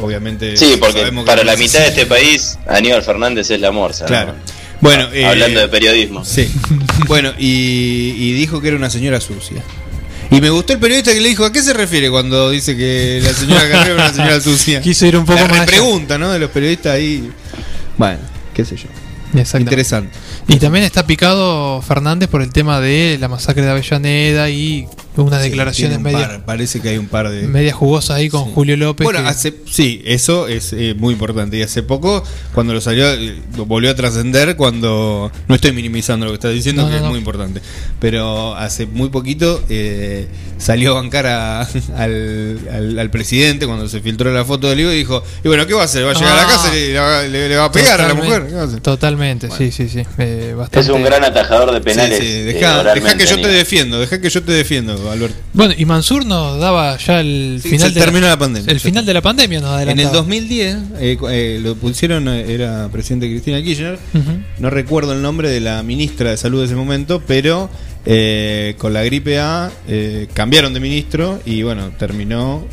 obviamente... 0.00 0.56
Sí, 0.56 0.76
porque 0.78 1.00
sabemos 1.00 1.24
que 1.24 1.30
para 1.30 1.44
la 1.44 1.56
mitad 1.56 1.80
de 1.80 1.88
este 1.88 2.06
país, 2.06 2.58
Aníbal 2.66 3.02
Fernández 3.02 3.50
es 3.50 3.60
la 3.60 3.70
morsa. 3.72 4.04
¿no? 4.04 4.08
Claro. 4.08 4.34
Bueno, 4.80 5.08
eh, 5.12 5.24
hablando 5.24 5.60
de 5.60 5.68
periodismo. 5.68 6.24
Sí. 6.24 6.50
Bueno, 7.06 7.32
y, 7.38 8.14
y 8.16 8.32
dijo 8.32 8.62
que 8.62 8.68
era 8.68 8.76
una 8.78 8.88
señora 8.88 9.20
sucia. 9.20 9.62
Y 10.30 10.40
me 10.40 10.48
gustó 10.50 10.72
el 10.72 10.78
periodista 10.78 11.12
que 11.12 11.20
le 11.20 11.28
dijo, 11.28 11.44
¿a 11.44 11.52
qué 11.52 11.62
se 11.62 11.74
refiere 11.74 12.10
cuando 12.10 12.50
dice 12.50 12.76
que 12.76 13.20
la 13.22 13.32
señora 13.34 13.68
Carrero 13.70 13.96
es 13.96 14.02
una 14.02 14.12
señora 14.12 14.40
sucia? 14.40 14.80
Quiso 14.80 15.06
ir 15.06 15.16
un 15.16 15.26
poco 15.26 15.40
la 15.40 15.48
más 15.48 15.66
pregunta, 15.66 16.16
¿no? 16.18 16.32
De 16.32 16.38
los 16.38 16.50
periodistas 16.50 16.94
ahí. 16.94 17.30
Bueno, 17.98 18.18
qué 18.54 18.64
sé 18.64 18.76
yo. 18.76 18.88
Interesante. 19.58 20.16
Y 20.46 20.58
también 20.58 20.84
está 20.84 21.06
picado 21.06 21.80
Fernández 21.80 22.28
por 22.28 22.42
el 22.42 22.52
tema 22.52 22.80
de 22.80 23.16
la 23.18 23.28
masacre 23.28 23.62
de 23.62 23.70
Avellaneda 23.70 24.50
y 24.50 24.86
unas 25.16 25.42
Sí, 25.42 25.48
declaraciones 25.50 25.96
un 25.98 26.02
medias 26.02 26.28
par, 26.28 26.44
parece 26.44 26.80
que 26.80 26.88
hay 26.90 26.98
un 26.98 27.06
par 27.06 27.30
de... 27.30 27.46
medias 27.46 27.74
jugosas 27.74 28.16
ahí 28.16 28.28
con 28.28 28.44
Julio 28.46 28.76
López. 28.76 29.04
Bueno, 29.04 29.20
que- 29.22 29.28
hace, 29.28 29.54
sí, 29.70 30.02
eso 30.04 30.48
es 30.48 30.72
eh, 30.72 30.94
muy 30.98 31.12
importante. 31.14 31.56
Y 31.56 31.62
hace 31.62 31.82
poco, 31.82 32.22
cuando 32.54 32.72
lo 32.74 32.80
salió, 32.80 33.12
eh, 33.12 33.36
lo 33.56 33.66
volvió 33.66 33.90
a 33.90 33.94
trascender 33.94 34.56
cuando... 34.56 35.30
No 35.48 35.54
estoy 35.54 35.72
minimizando 35.72 36.26
lo 36.26 36.32
que 36.32 36.36
estás 36.36 36.52
diciendo, 36.52 36.82
No, 36.82 36.88
que 36.88 36.92
no, 36.92 36.96
es 36.98 37.02
no. 37.04 37.08
muy 37.10 37.18
importante. 37.18 37.60
Pero 38.00 38.54
hace 38.56 38.86
muy 38.86 39.08
poquito 39.10 39.62
eh, 39.68 40.26
salió 40.58 40.92
a 40.92 40.94
bancar 40.94 41.26
a- 41.26 41.60
al, 41.96 42.58
al- 42.72 42.98
al 42.98 43.10
presidente 43.10 43.66
cuando 43.66 43.88
se 43.88 44.00
filtró 44.00 44.32
la 44.32 44.44
foto 44.44 44.68
del 44.68 44.80
hijo 44.80 44.92
y 44.92 44.96
dijo, 44.96 45.22
y 45.44 45.48
bueno, 45.48 45.66
¿qué 45.66 45.74
va 45.74 45.82
a 45.82 45.84
hacer? 45.84 46.04
¿Va 46.06 46.10
a 46.10 46.14
llegar 46.14 46.32
a 46.32 46.36
la 46.36 46.42
Ah. 46.42 46.46
casa 46.46 46.76
y 46.76 46.92
le, 46.92 46.98
va, 46.98 47.22
le- 47.22 47.48
le 47.48 47.56
va 47.56 47.64
a 47.66 47.72
pegar 47.72 48.00
a 48.00 48.08
la 48.08 48.14
mujer? 48.14 48.46
¿Qué 48.48 48.54
va 48.54 48.62
a 48.62 48.64
hacer? 48.64 48.80
Totalmente, 48.80 49.48
sí, 49.56 49.70
sí, 49.70 49.88
sí. 49.88 50.02
eh, 50.18 50.54
Es 50.72 50.88
un 50.88 51.02
gran 51.02 51.24
atajador 51.24 51.72
de 51.72 51.80
penales. 51.80 52.18
Sí, 52.18 52.24
sí, 52.24 52.32
eh, 52.32 52.44
deja, 52.44 53.16
que 53.16 53.26
yo 53.26 53.40
te 53.40 53.48
defiendo, 53.48 53.98
deja 54.00 54.20
que 54.20 54.30
yo 54.30 54.42
te 54.42 54.52
defiendo, 54.52 54.96
Alberto. 55.12 55.36
Bueno, 55.52 55.74
y 55.76 55.84
Mansur 55.84 56.24
nos 56.26 56.58
daba 56.60 56.96
ya 56.98 57.20
el 57.20 57.60
Sí, 57.62 57.70
final 57.70 57.88
se 57.88 57.94
de 57.94 58.00
terminó 58.00 58.26
la 58.26 58.36
pandemia. 58.38 58.70
El 58.72 58.80
final 58.80 59.04
de 59.06 59.14
la 59.14 59.20
pandemia 59.22 59.60
nos 59.60 59.70
En 59.70 59.76
adelantaba. 59.76 60.08
el 60.08 60.14
2010 60.14 60.76
eh, 60.98 61.18
eh, 61.30 61.60
lo 61.62 61.74
pusieron, 61.76 62.28
eh, 62.28 62.52
era 62.52 62.88
presidente 62.90 63.28
Cristina 63.28 63.62
Kirchner, 63.62 63.98
no 64.58 64.70
recuerdo 64.70 65.12
el 65.12 65.22
nombre 65.22 65.48
de 65.50 65.60
la 65.60 65.82
ministra 65.82 66.30
de 66.30 66.36
salud 66.36 66.60
de 66.60 66.66
ese 66.66 66.74
momento, 66.74 67.22
pero 67.26 67.70
eh, 68.06 68.74
con 68.78 68.92
la 68.92 69.02
gripe 69.04 69.38
A 69.38 69.70
cambiaron 70.34 70.74
de 70.74 70.80
ministro 70.80 71.40
y 71.46 71.62
bueno, 71.62 71.90
terminó 71.98 72.66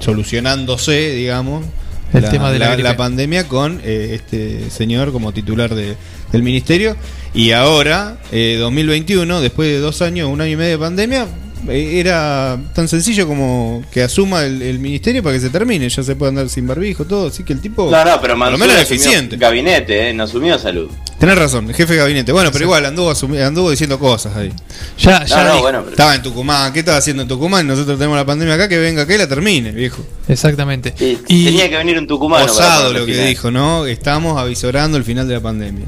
solucionándose, 0.00 1.10
digamos, 1.14 1.64
El 2.12 2.28
tema 2.28 2.52
de 2.52 2.58
la 2.58 2.96
pandemia 2.96 3.48
con 3.48 3.80
eh, 3.82 4.10
este 4.14 4.70
señor 4.70 5.10
como 5.12 5.32
titular 5.32 5.74
de- 5.74 5.96
del 6.30 6.42
ministerio. 6.42 6.96
Y 7.32 7.50
ahora, 7.50 8.18
eh, 8.30 8.56
2021, 8.60 9.40
después 9.40 9.68
de 9.68 9.78
dos 9.78 10.00
años, 10.02 10.28
un 10.28 10.40
año 10.40 10.52
y 10.52 10.56
medio 10.56 10.72
de 10.72 10.78
pandemia, 10.78 11.26
era 11.68 12.58
tan 12.74 12.88
sencillo 12.88 13.26
como 13.26 13.82
que 13.90 14.02
asuma 14.02 14.44
el, 14.44 14.60
el 14.62 14.78
ministerio 14.78 15.22
para 15.22 15.34
que 15.34 15.40
se 15.40 15.50
termine. 15.50 15.88
Ya 15.88 16.02
se 16.02 16.16
puede 16.16 16.30
andar 16.30 16.48
sin 16.48 16.66
barbijo, 16.66 17.04
todo. 17.04 17.28
Así 17.28 17.42
que 17.44 17.52
el 17.52 17.60
tipo, 17.60 17.90
No, 17.90 18.04
no, 18.04 18.20
pero 18.20 18.36
Mansur 18.36 18.58
menos 18.66 18.82
eficiente. 18.82 19.36
gabinete, 19.36 20.10
eh, 20.10 20.12
no 20.14 20.24
asumió 20.24 20.58
salud. 20.58 20.90
Tenés 21.18 21.38
razón, 21.38 21.68
el 21.68 21.74
jefe 21.74 21.92
de 21.94 21.98
gabinete. 22.00 22.32
Bueno, 22.32 22.50
pero 22.52 22.64
igual 22.64 22.84
anduvo, 22.84 23.10
anduvo 23.42 23.70
diciendo 23.70 23.98
cosas 23.98 24.36
ahí. 24.36 24.52
Ya, 24.98 25.24
ya 25.24 25.36
No, 25.36 25.42
no, 25.44 25.50
dijo. 25.52 25.62
bueno, 25.62 25.78
pero- 25.80 25.90
Estaba 25.92 26.14
en 26.14 26.22
Tucumán. 26.22 26.72
¿Qué 26.72 26.80
estaba 26.80 26.98
haciendo 26.98 27.22
en 27.22 27.28
Tucumán? 27.28 27.66
Nosotros 27.66 27.96
tenemos 27.98 28.16
la 28.16 28.26
pandemia 28.26 28.54
acá, 28.54 28.68
que 28.68 28.78
venga 28.78 29.02
acá 29.02 29.14
y 29.14 29.18
la 29.18 29.28
termine, 29.28 29.70
viejo. 29.72 30.04
Exactamente. 30.28 30.92
Y 31.28 31.44
tenía 31.44 31.70
que 31.70 31.76
venir 31.76 31.98
un 31.98 32.06
tucumano. 32.06 32.44
para 32.44 32.52
Osado 32.52 32.92
lo 32.92 33.06
que 33.06 33.12
final. 33.12 33.28
dijo, 33.28 33.50
¿no? 33.50 33.86
Estamos 33.86 34.38
avisorando 34.38 34.98
el 34.98 35.04
final 35.04 35.26
de 35.28 35.34
la 35.34 35.40
pandemia. 35.40 35.86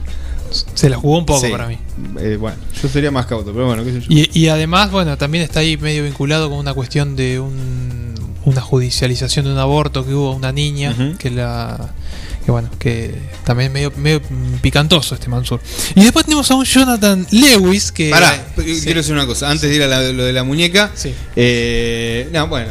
Se 0.75 0.89
la 0.89 0.97
jugó 0.97 1.19
un 1.19 1.27
poco 1.27 1.41
Sí. 1.41 1.51
para 1.51 1.67
mí. 1.69 1.79
Eh, 2.21 2.37
bueno, 2.39 2.57
yo 2.83 2.89
sería 2.89 3.11
más 3.11 3.27
cauto, 3.27 3.53
pero 3.53 3.67
bueno, 3.67 3.85
qué 3.85 3.93
sé 3.93 4.01
yo. 4.01 4.07
Y, 4.09 4.31
y 4.33 4.49
además, 4.49 4.91
bueno, 4.91 5.17
también 5.19 5.45
está 5.45 5.61
ahí 5.61 5.77
medio 5.77 6.05
vinculado 6.05 6.49
con 6.49 6.59
una 6.59 6.75
cuestión 6.75 7.17
de 7.17 7.39
un, 7.41 8.15
una 8.45 8.61
judicialización 8.61 9.45
de 9.47 9.53
un 9.53 9.59
aborto 9.59 10.05
que 10.07 10.15
hubo 10.15 10.33
a 10.33 10.35
una 10.37 10.53
niña 10.53 11.17
que 11.19 11.31
la 11.31 11.93
que 12.45 12.53
bueno, 12.53 12.71
que 12.79 13.13
también 13.45 13.73
medio, 13.73 13.93
medio 13.97 14.23
picantoso 14.63 15.17
este 15.17 15.29
Mansur. 15.29 15.61
Y 15.97 16.03
después 16.05 16.25
tenemos 16.27 16.49
a 16.53 16.55
un 16.55 16.65
Jonathan 16.65 17.27
Lewis 17.33 17.91
que 17.91 18.09
Pará, 18.11 18.33
Sí. 18.57 18.81
quiero 18.85 19.01
decir 19.01 19.15
una 19.15 19.27
cosa. 19.27 19.51
Antes 19.51 19.69
de 19.69 19.75
ir 19.75 19.83
a 19.83 19.89
la- 19.89 20.13
lo 20.13 20.25
de 20.25 20.33
la 20.33 20.45
muñeca. 20.45 20.93
eh, 21.35 22.29
no, 22.33 22.47
bueno. 22.47 22.71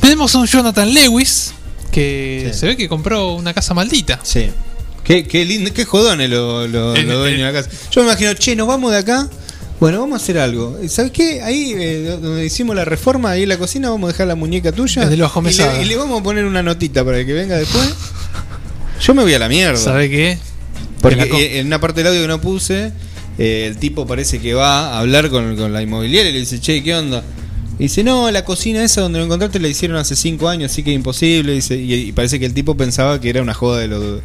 Tenemos 0.00 0.34
a 0.34 0.38
un 0.38 0.46
Jonathan 0.46 0.92
Lewis 0.92 1.52
que 1.90 2.50
se 2.54 2.66
ve 2.66 2.76
que 2.78 2.88
compró 2.88 3.34
una 3.34 3.52
casa 3.52 3.74
maldita. 3.74 4.20
Sí. 4.22 4.50
Qué, 5.06 5.24
qué 5.24 5.44
lindo, 5.44 5.72
qué 5.72 5.84
jodones 5.84 6.28
los 6.28 6.68
lo, 6.68 6.96
lo 6.96 7.18
dueños 7.20 7.38
de 7.38 7.44
la 7.44 7.52
casa. 7.52 7.70
Yo 7.92 8.00
me 8.02 8.08
imagino, 8.08 8.34
che, 8.34 8.56
nos 8.56 8.66
vamos 8.66 8.90
de 8.90 8.98
acá. 8.98 9.28
Bueno, 9.78 10.00
vamos 10.00 10.20
a 10.20 10.22
hacer 10.22 10.38
algo. 10.38 10.76
¿Sabes 10.88 11.12
qué? 11.12 11.42
Ahí 11.42 11.74
eh, 11.76 12.18
donde 12.20 12.44
hicimos 12.44 12.74
la 12.74 12.84
reforma, 12.84 13.30
ahí 13.30 13.44
en 13.44 13.50
la 13.50 13.58
cocina, 13.58 13.90
vamos 13.90 14.08
a 14.08 14.12
dejar 14.12 14.26
la 14.26 14.34
muñeca 14.34 14.72
tuya. 14.72 15.04
Es 15.04 15.10
de 15.10 15.16
los 15.16 15.30
y, 15.36 15.56
le, 15.56 15.82
y 15.82 15.84
le 15.84 15.96
vamos 15.96 16.20
a 16.20 16.22
poner 16.24 16.44
una 16.44 16.62
notita 16.62 17.04
para 17.04 17.24
que 17.24 17.32
venga 17.32 17.56
después. 17.56 17.94
Yo 19.00 19.14
me 19.14 19.22
voy 19.22 19.34
a 19.34 19.38
la 19.38 19.48
mierda. 19.48 19.76
¿Sabe 19.76 20.10
qué? 20.10 20.38
Porque 21.00 21.22
En 21.22 21.34
eh, 21.34 21.58
en 21.60 21.66
una 21.66 21.78
parte 21.78 22.02
del 22.02 22.08
audio 22.08 22.22
que 22.22 22.28
no 22.28 22.40
puse, 22.40 22.90
eh, 23.38 23.66
el 23.68 23.76
tipo 23.76 24.06
parece 24.06 24.40
que 24.40 24.54
va 24.54 24.94
a 24.94 24.98
hablar 24.98 25.30
con, 25.30 25.54
con 25.56 25.72
la 25.72 25.82
inmobiliaria 25.82 26.30
y 26.30 26.32
le 26.32 26.40
dice, 26.40 26.58
che, 26.58 26.82
¿qué 26.82 26.94
onda? 26.94 27.22
Y 27.78 27.84
dice, 27.84 28.02
no, 28.02 28.30
la 28.30 28.44
cocina 28.44 28.82
esa 28.82 29.02
donde 29.02 29.18
lo 29.18 29.26
encontraste 29.26 29.60
la 29.60 29.68
hicieron 29.68 29.98
hace 29.98 30.16
cinco 30.16 30.48
años, 30.48 30.72
así 30.72 30.82
que 30.82 30.90
imposible. 30.90 31.52
Dice, 31.52 31.76
y, 31.76 31.92
y 31.92 32.12
parece 32.12 32.40
que 32.40 32.46
el 32.46 32.54
tipo 32.54 32.76
pensaba 32.76 33.20
que 33.20 33.28
era 33.28 33.42
una 33.42 33.54
joda 33.54 33.78
de 33.78 33.88
los... 33.88 34.22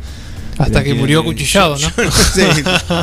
Hasta 0.57 0.83
que 0.83 0.93
murió 0.93 1.21
acuchillado, 1.21 1.77
¿no? 1.77 1.89
yo 1.97 2.03
no 2.03 2.11
sé. 2.11 2.47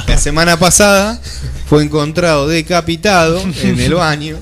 La 0.07 0.19
semana 0.19 0.59
pasada 0.59 1.21
fue 1.69 1.83
encontrado 1.83 2.47
decapitado 2.49 3.41
en 3.63 3.81
el 3.81 3.95
baño. 3.95 4.37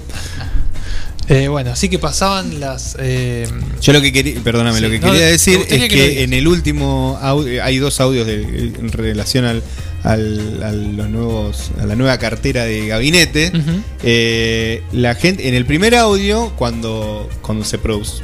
Eh, 1.28 1.48
bueno, 1.48 1.72
así 1.72 1.88
que 1.88 1.98
pasaban 1.98 2.60
las. 2.60 2.96
eh, 3.00 3.48
Yo 3.80 3.92
lo 3.92 4.00
que 4.00 4.12
quería, 4.12 4.40
perdóname, 4.44 4.78
Sí, 4.78 4.84
lo 4.84 4.90
que 4.90 5.00
no, 5.00 5.10
quería 5.10 5.26
decir 5.26 5.58
es 5.68 5.88
que 5.88 6.22
en 6.22 6.32
el 6.32 6.46
último 6.46 7.18
audio, 7.20 7.64
hay 7.64 7.78
dos 7.78 8.00
audios 8.00 8.28
de- 8.28 8.42
en 8.78 8.92
relación 8.92 9.44
al, 9.44 9.60
al- 10.04 10.62
a 10.62 10.70
los 10.70 11.08
nuevos, 11.10 11.72
a 11.80 11.86
la 11.86 11.96
nueva 11.96 12.16
cartera 12.18 12.62
de 12.64 12.86
gabinete. 12.86 13.50
Eh, 14.04 14.84
la 14.92 15.16
gente, 15.16 15.48
en 15.48 15.54
el 15.54 15.66
primer 15.66 15.96
audio, 15.96 16.52
cuando, 16.56 17.28
cuando 17.42 17.64
se 17.64 17.78
produce, 17.78 18.22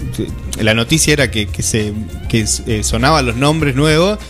la 0.61 0.73
noticia 0.75 1.13
era 1.13 1.29
que, 1.29 1.49
que 1.49 1.63
se 1.65 1.93
que 2.29 2.47
sonaban 2.85 3.27
los 3.27 3.35
nombres 3.35 3.75
nuevos. 3.75 4.21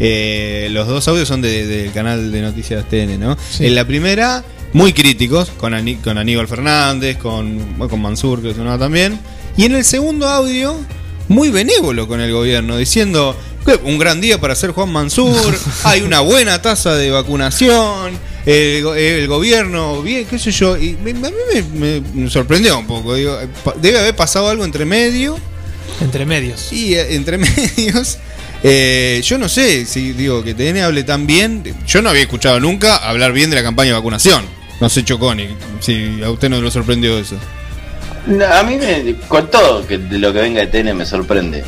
Eh, 0.00 0.68
los 0.70 0.86
dos 0.86 1.06
audios 1.08 1.28
son 1.28 1.40
de- 1.42 1.66
del 1.66 1.92
canal 1.92 2.30
de 2.30 2.42
noticias 2.42 2.88
TN, 2.88 3.18
¿no? 3.18 3.36
Sí. 3.50 3.66
En 3.66 3.74
la 3.74 3.84
primera, 3.86 4.44
muy 4.72 4.92
críticos, 4.92 5.50
con, 5.56 5.74
Ani- 5.74 5.96
con 5.96 6.18
Aníbal 6.18 6.48
Fernández, 6.48 7.16
con, 7.18 7.58
bueno, 7.78 7.88
con 7.90 8.00
Mansur, 8.02 8.42
que 8.42 8.54
sonaba 8.54 8.78
también. 8.78 9.18
Y 9.56 9.64
en 9.64 9.74
el 9.74 9.84
segundo 9.84 10.28
audio, 10.28 10.78
muy 11.28 11.50
benévolo 11.50 12.06
con 12.06 12.20
el 12.20 12.32
gobierno, 12.32 12.76
diciendo 12.76 13.36
que 13.66 13.74
un 13.84 13.98
gran 13.98 14.20
día 14.20 14.40
para 14.40 14.54
ser 14.54 14.70
Juan 14.70 14.90
Mansur, 14.90 15.58
hay 15.84 16.02
una 16.02 16.20
buena 16.20 16.62
tasa 16.62 16.94
de 16.94 17.10
vacunación, 17.10 18.12
el, 18.46 18.82
go- 18.82 18.94
el 18.94 19.26
gobierno, 19.26 20.00
bien, 20.02 20.26
qué 20.26 20.38
sé 20.38 20.52
yo. 20.52 20.76
Y 20.76 20.96
me- 21.02 21.10
a 21.10 21.14
mí 21.14 21.30
me, 21.74 22.00
me 22.14 22.30
sorprendió 22.30 22.78
un 22.78 22.86
poco. 22.86 23.14
Digo, 23.14 23.36
pa- 23.64 23.74
debe 23.80 23.98
haber 23.98 24.14
pasado 24.16 24.48
algo 24.48 24.64
entre 24.64 24.84
medio. 24.84 25.36
entre 26.00 26.24
medios. 26.24 26.72
Y 26.72 26.94
eh, 26.94 27.14
entre 27.16 27.36
medios. 27.38 28.18
Eh, 28.62 29.20
yo 29.24 29.38
no 29.38 29.48
sé 29.48 29.86
si 29.86 30.12
digo 30.12 30.42
que 30.42 30.54
TN 30.54 30.78
hable 30.78 31.04
tan 31.04 31.26
bien. 31.26 31.62
Yo 31.86 32.02
no 32.02 32.10
había 32.10 32.22
escuchado 32.22 32.60
nunca 32.60 32.96
hablar 32.96 33.32
bien 33.32 33.50
de 33.50 33.56
la 33.56 33.62
campaña 33.62 33.90
de 33.90 33.94
vacunación. 33.94 34.44
No 34.80 34.88
sé, 34.88 35.04
Choconi, 35.04 35.48
si 35.80 36.22
a 36.22 36.30
usted 36.30 36.48
no 36.48 36.60
lo 36.60 36.70
sorprendió 36.70 37.18
eso. 37.18 37.36
No, 38.26 38.44
a 38.44 38.62
mí 38.62 38.76
me, 38.76 39.14
con 39.26 39.50
todo 39.50 39.86
que 39.86 39.98
de 39.98 40.18
lo 40.18 40.32
que 40.32 40.40
venga 40.40 40.60
de 40.60 40.66
TN 40.66 40.96
me 40.96 41.06
sorprende. 41.06 41.64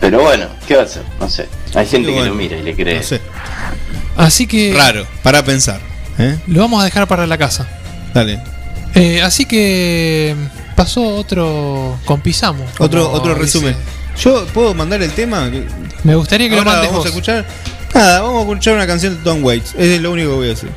Pero 0.00 0.22
bueno, 0.22 0.46
¿qué 0.66 0.76
va 0.76 0.82
a 0.82 0.84
hacer? 0.84 1.02
No 1.18 1.28
sé. 1.28 1.48
Hay 1.74 1.86
gente 1.86 2.12
que 2.12 2.24
lo 2.24 2.34
mira 2.34 2.56
y 2.56 2.62
le 2.62 2.74
cree. 2.74 2.96
No 2.96 3.02
sé. 3.02 3.20
Así 4.16 4.46
que. 4.46 4.74
Raro, 4.76 5.06
para 5.22 5.44
pensar. 5.44 5.80
¿eh? 6.18 6.38
Lo 6.46 6.60
vamos 6.60 6.82
a 6.82 6.84
dejar 6.84 7.06
para 7.08 7.26
la 7.26 7.38
casa. 7.38 7.68
Dale. 8.14 8.40
Eh, 8.94 9.22
así 9.22 9.46
que. 9.46 10.34
Pasó 10.74 11.02
otro. 11.16 11.98
Con 12.04 12.20
Pisamo. 12.20 12.64
Otro, 12.78 13.10
otro 13.10 13.34
dice. 13.34 13.42
resumen. 13.42 13.76
¿Yo 14.18 14.46
puedo 14.46 14.74
mandar 14.74 15.02
el 15.02 15.12
tema? 15.12 15.50
Me 16.04 16.14
gustaría 16.14 16.48
que 16.48 16.56
lo 16.56 16.64
mandes 16.64 16.86
vamos 16.86 16.98
vos. 16.98 17.06
a 17.06 17.08
escuchar. 17.08 17.44
Nada, 17.94 18.20
vamos 18.22 18.38
a 18.38 18.40
escuchar 18.42 18.74
una 18.74 18.86
canción 18.86 19.16
de 19.16 19.22
Tom 19.22 19.44
Waits. 19.44 19.74
Es 19.76 20.00
lo 20.00 20.12
único 20.12 20.30
que 20.30 20.36
voy 20.36 20.50
a 20.50 20.52
hacer. 20.52 20.70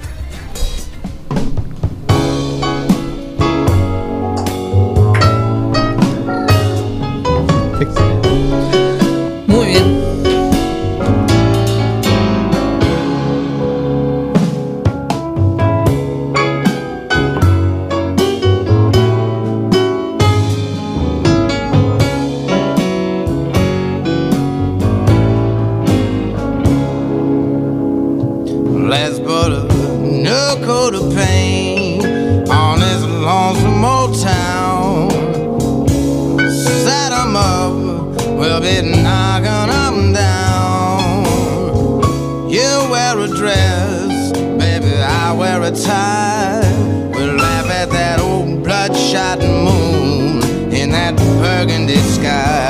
time. 45.72 47.12
We'll 47.12 47.36
laugh 47.36 47.70
at 47.70 47.90
that 47.92 48.20
old 48.20 48.64
bloodshot 48.64 49.40
moon 49.40 50.42
in 50.74 50.92
that 50.92 51.16
burgundy 51.42 51.98
sky. 51.98 52.69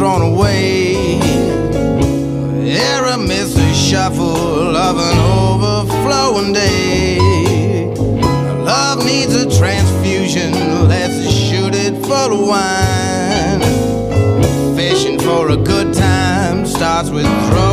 Thrown 0.00 0.22
away. 0.22 1.20
Aramis 2.70 3.54
a 3.54 3.74
shuffle 3.74 4.74
of 4.74 4.96
an 4.96 5.18
overflowing 5.18 6.54
day. 6.54 7.18
Love 8.64 9.04
needs 9.04 9.34
a 9.34 9.44
transfusion, 9.58 10.52
let's 10.88 11.30
shoot 11.30 11.74
it 11.74 12.02
full 12.02 12.32
of 12.32 12.48
wine. 12.48 13.60
Fishing 14.74 15.18
for 15.18 15.50
a 15.50 15.56
good 15.58 15.92
time 15.92 16.64
starts 16.64 17.10
with 17.10 17.26
throwing 17.50 17.69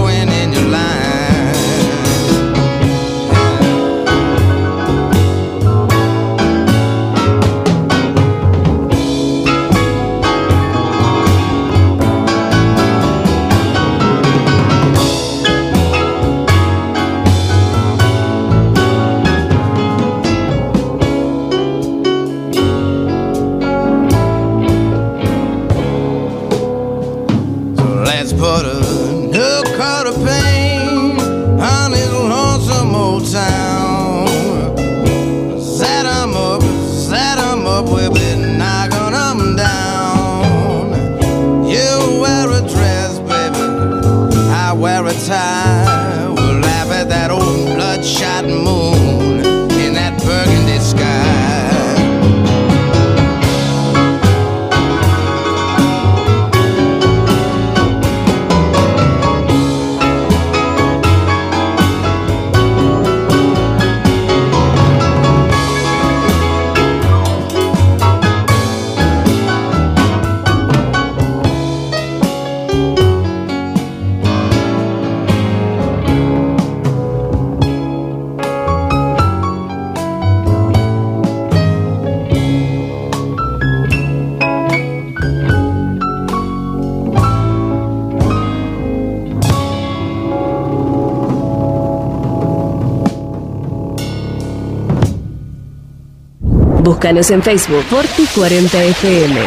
Búscanos 97.07 97.31
en 97.31 97.41
Facebook 97.41 97.85
Forti40FM. 97.89 99.37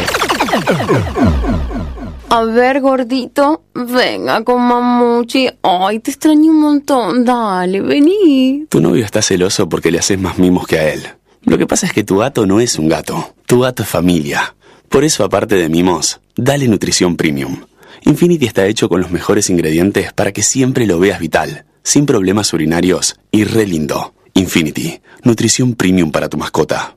A 2.31 2.45
ver, 2.45 2.81
gordito, 2.81 3.65
venga 3.74 4.43
con 4.45 4.62
mamuchi. 4.62 5.47
Ay, 5.62 5.99
te 5.99 6.11
extraño 6.11 6.53
un 6.53 6.61
montón. 6.61 7.23
Dale, 7.23 7.82
vení. 7.82 8.65
Tu 8.70 8.81
novio 8.81 9.05
está 9.05 9.20
celoso 9.20 9.69
porque 9.69 9.91
le 9.91 9.99
haces 9.99 10.19
más 10.19 10.39
mimos 10.39 10.66
que 10.66 10.78
a 10.78 10.91
él. 10.91 11.03
Lo 11.43 11.59
que 11.59 11.66
pasa 11.66 11.85
es 11.85 11.93
que 11.93 12.03
tu 12.03 12.16
gato 12.16 12.47
no 12.47 12.61
es 12.61 12.78
un 12.78 12.89
gato. 12.89 13.35
Tu 13.45 13.61
gato 13.61 13.82
es 13.82 13.91
familia. 13.91 14.55
Por 14.89 15.05
eso, 15.05 15.23
aparte 15.23 15.57
de 15.57 15.69
mimos, 15.69 16.23
dale 16.37 16.66
nutrición 16.66 17.16
premium. 17.16 17.66
Infinity 18.07 18.47
está 18.47 18.65
hecho 18.65 18.89
con 18.89 19.03
los 19.03 19.11
mejores 19.11 19.51
ingredientes 19.51 20.15
para 20.15 20.32
que 20.32 20.43
siempre 20.43 20.87
lo 20.87 20.99
veas 20.99 21.20
vital, 21.20 21.66
sin 21.82 22.07
problemas 22.07 22.55
urinarios 22.55 23.16
y 23.31 23.45
re 23.45 23.66
lindo. 23.66 24.15
Infinity, 24.32 25.03
nutrición 25.24 25.74
premium 25.74 26.11
para 26.11 26.31
tu 26.31 26.39
mascota. 26.39 26.97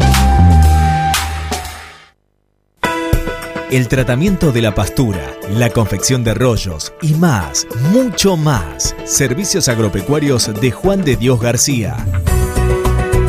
El 3.70 3.86
tratamiento 3.86 4.51
de 4.51 4.62
la 4.62 4.74
pastura, 4.74 5.20
la 5.48 5.70
confección 5.70 6.24
de 6.24 6.35
rollos 6.35 6.93
y 7.02 7.14
más, 7.14 7.68
mucho 7.93 8.36
más. 8.36 8.97
Servicios 9.05 9.68
agropecuarios 9.68 10.51
de 10.60 10.72
Juan 10.72 11.05
de 11.05 11.14
Dios 11.14 11.40
García. 11.40 11.97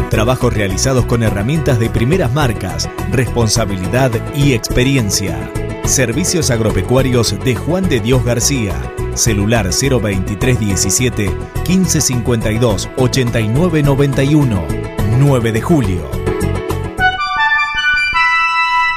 Trabajos 0.10 0.52
realizados 0.52 1.06
con 1.06 1.22
herramientas 1.22 1.80
de 1.80 1.92
primeras 1.92 2.34
marcas, 2.34 2.90
responsabilidad 3.12 4.12
y 4.36 4.54
experiencia. 4.54 5.38
Servicios 5.86 6.50
agropecuarios 6.50 7.38
de 7.46 7.56
Juan 7.56 7.88
de 7.88 8.00
Dios 8.00 8.26
García. 8.26 8.74
Celular 9.16 9.70
02317 9.70 11.30
1552 11.68 12.90
8991. 12.98 14.92
9 15.20 15.52
de 15.52 15.62
julio. 15.62 16.22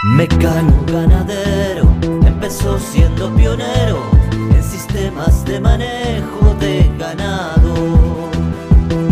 Mecano 0.05 0.85
ganadero, 0.87 1.89
empezó 2.27 2.79
siendo 2.79 3.35
pionero 3.35 4.03
en 4.55 4.63
sistemas 4.63 5.45
de 5.45 5.61
manejo 5.61 6.55
de 6.61 6.91
ganado. 6.99 7.75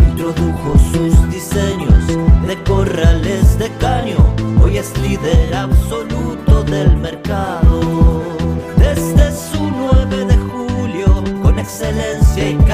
Introdujo 0.09 0.77
sus 0.91 1.29
diseños 1.31 2.07
de 2.47 2.63
corrales 2.63 3.57
de 3.57 3.69
caño, 3.79 4.17
hoy 4.63 4.77
es 4.77 4.95
líder 4.99 5.55
absoluto 5.55 6.63
del 6.63 6.95
mercado. 6.97 7.72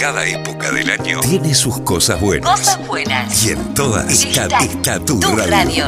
Cada 0.00 0.24
época 0.24 0.72
del 0.72 0.88
año 0.88 1.20
tiene 1.20 1.54
sus 1.54 1.78
cosas 1.80 2.18
buenas. 2.22 2.58
Cosas 2.58 2.86
buenas. 2.86 3.44
Y 3.44 3.50
en 3.50 3.74
todas 3.74 4.10
está, 4.10 4.46
está 4.64 4.98
tu, 4.98 5.20
Tu 5.20 5.30
radio. 5.30 5.50
radio. 5.50 5.84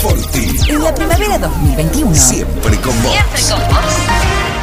Forti, 0.00 0.48
En 0.70 0.82
la 0.82 0.94
primavera 0.94 1.36
2021. 1.36 2.14
siempre 2.14 2.78
con 2.78 3.02
vos. 3.02 3.12
Siempre 3.12 3.42
con 3.50 3.58
vos. 3.68 3.84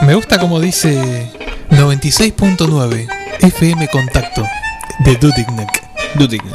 Me 0.03 0.15
gusta 0.15 0.39
como 0.39 0.61
dice 0.61 1.31
96.9 1.71 3.09
FM 3.41 3.89
Contacto 3.89 4.45
de 5.05 5.17
Dudiknek. 5.17 5.69
Dudiknek. 6.15 6.55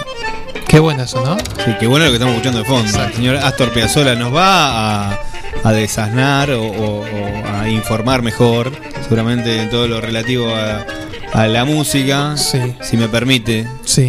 Qué 0.68 0.80
bueno 0.80 1.04
eso, 1.04 1.24
¿no? 1.24 1.38
Sí, 1.66 1.72
qué 1.80 1.86
bueno 1.88 2.06
lo 2.06 2.12
que 2.12 2.16
estamos 2.16 2.34
escuchando 2.36 2.60
de 2.60 2.66
fondo. 2.66 3.04
El 3.04 3.14
señor 3.14 3.36
Astor 3.38 3.72
Piazzolla 3.74 4.16
nos 4.16 4.34
va 4.34 5.12
a, 5.12 5.20
a 5.64 5.72
desasnar 5.74 6.50
o, 6.52 6.64
o- 6.64 7.02
o 7.02 7.60
a 7.62 7.68
informar 7.70 8.22
mejor, 8.22 8.72
seguramente 9.04 9.62
en 9.62 9.70
todo 9.70 9.88
lo 9.88 10.00
relativo 10.02 10.48
a, 10.56 10.86
a 11.34 11.48
la 11.48 11.66
música. 11.66 12.36
Si 12.38 12.96
me 12.98 13.08
permite 13.10 13.68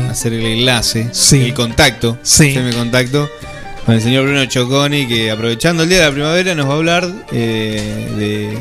hacer 0.08 0.32
el 0.34 0.46
enlace, 0.46 1.10
el 1.32 1.52
contacto, 1.52 2.18
hacerme 2.22 2.72
contacto 2.72 3.28
con 3.84 3.94
el 3.94 4.00
señor 4.00 4.24
Bruno 4.24 4.44
Choconi, 4.46 5.06
que 5.06 5.30
aprovechando 5.30 5.82
el 5.82 5.88
día 5.88 5.98
de 5.98 6.04
la 6.06 6.10
primavera 6.12 6.54
nos 6.54 6.66
va 6.68 6.72
a 6.72 6.76
hablar 6.76 7.08
eh, 7.32 8.08
de 8.16 8.58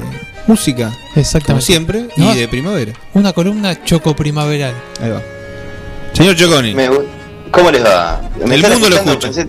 música, 0.48 0.92
Exactamente. 1.16 1.46
como 1.48 1.62
siempre, 1.62 2.06
No, 2.18 2.34
y 2.34 2.38
de 2.38 2.48
primavera. 2.48 2.94
Una 3.14 3.32
columna 3.34 3.84
choco 3.84 4.16
primaveral. 4.16 4.74
Ahí 5.02 5.10
va. 5.12 5.22
Señor 6.14 6.36
Choconi. 6.36 6.74
Me 6.74 6.90
¿Cómo 7.52 7.72
les 7.72 7.84
va? 7.84 8.20
El 8.40 8.48
mundo 8.62 8.90
lo 8.90 8.96
escuchando? 8.96 9.20
Pensé, 9.20 9.48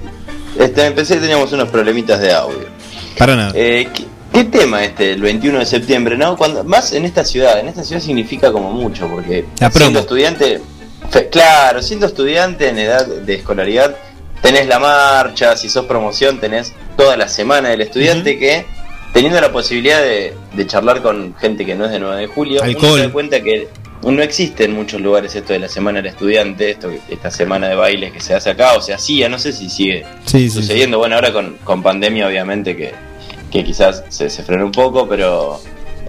este, 0.59 0.91
pensé 0.93 1.15
que 1.15 1.21
teníamos 1.23 1.51
unos 1.53 1.69
problemitas 1.71 2.21
de 2.21 2.33
audio. 2.33 2.67
Para 3.19 3.35
nada. 3.35 3.53
Eh, 3.55 3.89
¿qué, 3.95 4.05
qué 4.33 4.45
tema 4.45 4.85
este, 4.85 5.13
el 5.13 5.23
21 5.23 5.59
de 5.61 5.67
septiembre? 5.67 6.17
no 6.17 6.37
Cuando 6.37 6.63
Más 6.65 6.93
en 6.93 7.05
esta 7.07 7.25
ciudad. 7.25 7.59
En 7.59 7.69
esta 7.69 7.83
ciudad 7.83 8.01
significa 8.03 8.53
como 8.53 8.71
mucho, 8.73 9.09
porque 9.09 9.47
siendo 9.73 10.01
estudiante, 10.01 10.61
fe- 11.11 11.29
claro, 11.31 11.83
siendo 11.83 12.07
estudiante 12.07 12.69
en 12.69 12.79
edad 12.79 13.07
de 13.07 13.35
escolaridad, 13.35 13.97
tenés 14.45 14.69
la 14.69 14.79
marcha, 14.79 15.57
si 15.57 15.71
sos 15.71 15.87
promoción, 15.87 16.39
tenés 16.39 16.75
toda 16.99 17.17
la 17.17 17.29
semana 17.29 17.71
del 17.71 17.81
estudiante 17.81 18.39
que, 18.39 18.67
teniendo 19.15 19.41
la 19.41 19.51
posibilidad 19.51 20.03
de, 20.03 20.35
de 20.53 20.67
charlar 20.67 21.01
con 21.01 21.35
gente 21.37 21.65
que 21.65 21.75
no 21.75 21.87
es 21.87 21.93
de 21.93 21.99
9 21.99 22.21
de 22.21 22.27
julio, 22.27 22.61
uno 22.61 22.69
Alcohol. 22.71 22.99
se 22.99 23.07
da 23.07 23.13
cuenta 23.13 23.41
que 23.43 23.69
no 24.03 24.23
existe 24.23 24.65
en 24.65 24.75
muchos 24.75 25.01
lugares 25.01 25.35
esto 25.35 25.55
de 25.55 25.61
la 25.61 25.69
semana 25.69 26.03
del 26.03 26.09
estudiante, 26.13 26.73
esto, 26.73 26.91
esta 27.09 27.31
semana 27.31 27.69
de 27.71 27.75
bailes 27.75 28.13
que 28.13 28.21
se 28.21 28.35
hace 28.35 28.51
acá, 28.51 28.75
o 28.75 28.83
se 28.83 28.93
hacía, 28.93 29.31
no 29.31 29.39
sé 29.39 29.51
si 29.51 29.71
sigue 29.71 30.05
Sí, 30.27 30.51
sí, 30.51 30.51
sucediendo. 30.51 30.99
Bueno, 30.99 31.15
ahora 31.15 31.33
con, 31.33 31.57
con 31.65 31.83
pandemia 31.83 32.27
obviamente 32.27 32.77
que, 32.77 32.93
que 33.51 33.65
quizás 33.65 34.05
se, 34.11 34.29
se 34.29 34.43
frenó 34.43 34.67
un 34.67 34.73
poco, 34.73 35.09
pero 35.09 35.59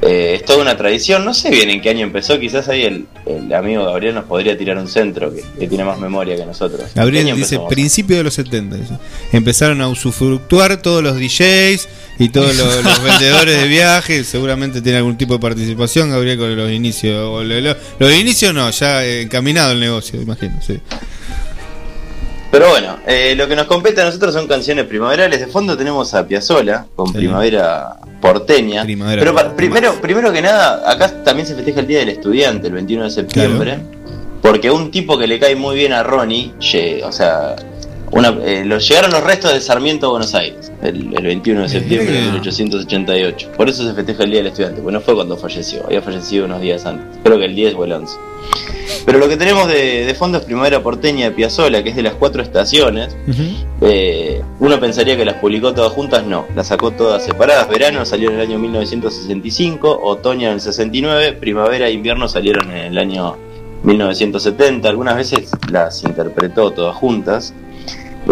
eh, 0.01 0.33
es 0.35 0.45
toda 0.45 0.59
una 0.61 0.77
tradición. 0.77 1.25
No 1.25 1.33
sé 1.33 1.49
bien 1.49 1.69
en 1.69 1.81
qué 1.81 1.89
año 1.89 2.01
empezó, 2.05 2.39
quizás 2.39 2.67
ahí 2.69 2.83
el, 2.83 3.05
el 3.25 3.51
amigo 3.53 3.85
Gabriel 3.85 4.15
nos 4.15 4.25
podría 4.25 4.57
tirar 4.57 4.77
un 4.77 4.87
centro 4.87 5.33
que, 5.33 5.43
que 5.59 5.67
tiene 5.67 5.83
más 5.83 5.99
memoria 5.99 6.35
que 6.35 6.45
nosotros. 6.45 6.81
¿En 6.81 6.87
qué 6.93 6.99
Gabriel 6.99 7.35
dice 7.35 7.59
principio 7.69 8.17
de 8.17 8.23
los 8.23 8.33
70. 8.33 8.75
dice. 8.77 8.93
Empezaron 9.31 9.81
a 9.81 9.87
usufructuar 9.87 10.81
todos 10.81 11.01
los 11.03 11.15
DJs 11.17 11.87
y 12.19 12.29
todos 12.29 12.55
los, 12.55 12.75
los 12.83 13.03
vendedores 13.03 13.59
de 13.61 13.67
viajes. 13.67 14.27
Seguramente 14.27 14.81
tiene 14.81 14.97
algún 14.99 15.17
tipo 15.17 15.33
de 15.33 15.39
participación, 15.39 16.09
Gabriel, 16.11 16.37
con 16.37 16.55
los 16.55 16.71
inicios. 16.71 17.17
O 17.17 17.43
lo- 17.43 17.59
lo- 17.59 17.75
Los 17.99 18.13
inicios 18.13 18.53
no, 18.53 18.69
ya 18.69 19.05
encaminado 19.05 19.71
el 19.71 19.79
negocio, 19.79 20.21
imagino. 20.21 20.53
Sí. 20.65 20.79
Pero 22.57 22.69
bueno, 22.69 22.99
eh, 23.05 23.33
lo 23.35 23.49
que 23.49 23.55
nos 23.57 23.65
compete 23.67 23.99
a 24.01 24.05
nosotros 24.05 24.33
son 24.33 24.47
canciones 24.47 24.85
primaverales. 24.85 25.41
De 25.41 25.47
fondo 25.47 25.75
tenemos 25.75 26.13
a 26.13 26.25
Piazzola 26.25 26.85
con 26.95 27.07
Sí. 27.07 27.15
Primavera 27.15 27.97
Porteña. 28.21 28.83
Primavera 28.83 29.19
Pero 29.19 29.35
para- 29.35 29.53
primero, 29.57 29.95
primero 29.95 30.31
que 30.31 30.41
nada, 30.41 30.89
acá 30.89 31.21
también 31.21 31.45
se 31.45 31.53
festeja 31.53 31.81
el 31.81 31.87
Día 31.87 31.99
del 31.99 32.07
Estudiante, 32.09 32.67
el 32.67 32.73
21 32.73 33.03
de 33.03 33.09
septiembre. 33.11 33.79
Porque 34.41 34.71
un 34.71 34.89
tipo 34.89 35.17
que 35.17 35.27
le 35.27 35.37
cae 35.37 35.57
muy 35.57 35.75
bien 35.75 35.91
a 35.91 36.01
Ronnie, 36.03 36.53
o 37.03 37.11
sea, 37.11 37.57
una, 38.11 38.29
eh, 38.45 38.63
lo- 38.65 38.77
llegaron 38.77 39.11
los 39.11 39.23
restos 39.23 39.51
de 39.53 39.59
Sarmiento 39.59 40.07
a 40.07 40.09
Buenos 40.11 40.33
Aires 40.35 40.71
el, 40.83 41.13
el 41.17 41.23
21 41.25 41.61
de 41.63 41.69
septiembre 41.69 42.13
de 42.13 42.21
1888. 42.31 43.51
Por 43.57 43.67
eso 43.69 43.85
se 43.87 43.93
festeja 43.93 44.23
el 44.23 44.29
Día 44.31 44.39
del 44.39 44.47
Estudiante, 44.47 44.81
porque 44.81 44.93
no 44.93 45.01
fue 45.01 45.15
cuando 45.15 45.35
falleció, 45.37 45.83
había 45.85 46.01
fallecido 46.01 46.45
unos 46.45 46.61
días 46.61 46.85
antes. 46.85 47.19
Creo 47.23 47.37
que 47.37 47.45
el 47.45 47.55
10 47.55 47.73
o 47.75 47.83
el 47.85 47.91
11. 47.93 48.17
Pero 49.05 49.17
lo 49.17 49.27
que 49.27 49.37
tenemos 49.37 49.67
de, 49.67 50.05
de 50.05 50.13
fondo 50.15 50.37
es 50.37 50.43
Primavera 50.45 50.81
Porteña 50.81 51.25
de 51.25 51.31
Piazzola, 51.31 51.83
que 51.83 51.89
es 51.89 51.95
de 51.95 52.03
las 52.03 52.13
cuatro 52.13 52.41
estaciones. 52.43 53.15
Eh, 53.81 54.41
uno 54.59 54.79
pensaría 54.79 55.17
que 55.17 55.25
las 55.25 55.35
publicó 55.35 55.73
todas 55.73 55.91
juntas, 55.91 56.23
no, 56.25 56.45
las 56.55 56.67
sacó 56.67 56.91
todas 56.91 57.23
separadas. 57.23 57.67
Verano 57.67 58.05
salió 58.05 58.29
en 58.29 58.35
el 58.35 58.41
año 58.41 58.59
1965, 58.59 59.99
otoño 60.03 60.47
en 60.49 60.53
el 60.55 60.61
69, 60.61 61.33
primavera 61.33 61.87
e 61.87 61.91
invierno 61.93 62.27
salieron 62.27 62.69
en 62.71 62.77
el 62.77 62.97
año 62.97 63.35
1970. 63.83 64.87
Algunas 64.89 65.15
veces 65.15 65.49
las 65.71 66.03
interpretó 66.03 66.71
todas 66.71 66.95
juntas. 66.95 67.53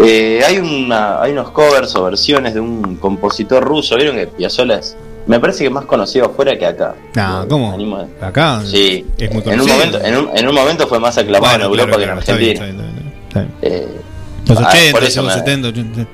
Eh, 0.02 0.42
hay, 0.44 0.58
una, 0.58 1.20
hay 1.22 1.32
unos 1.32 1.50
covers 1.50 1.94
o 1.94 2.04
versiones 2.04 2.54
de 2.54 2.60
un 2.60 2.96
compositor 2.96 3.62
ruso. 3.64 3.96
Vieron 3.96 4.16
que 4.16 4.26
Piazzolla 4.26 4.76
es 4.78 4.96
me 5.26 5.40
parece 5.40 5.60
que 5.60 5.66
es 5.68 5.72
más 5.72 5.86
conocido 5.86 6.26
afuera 6.26 6.58
que 6.58 6.66
acá. 6.66 6.94
No, 7.14 7.46
¿cómo? 7.48 7.72
Animo- 7.72 8.06
Acá 8.20 8.60
Sí, 8.66 9.06
es 9.16 9.32
muy 9.32 9.42
en 9.46 9.58
un, 9.60 9.66
momento, 9.68 9.98
en, 10.02 10.16
un, 10.16 10.30
en 10.36 10.48
un 10.48 10.54
momento 10.54 10.86
fue 10.86 11.00
más 11.00 11.16
aclamado 11.16 11.50
Bueno, 11.50 11.64
en 11.64 11.70
Europa 11.70 11.96
claro, 11.96 11.98
que 11.98 12.04
en 12.04 12.10
Argentina. 12.10 12.52
está 12.52 12.64
bien, 12.66 12.76
está 12.76 12.92
bien, 12.92 13.12
está 13.28 13.40
bien. 13.40 13.52
Eh, 13.62 13.88
Los 14.46 14.58
ah, 14.58 14.68
80, 14.68 14.92
por 14.92 15.04
eso 15.04 15.22
los 15.22 15.32
me- 15.32 15.38
70, 15.40 15.68
80. 15.68 16.06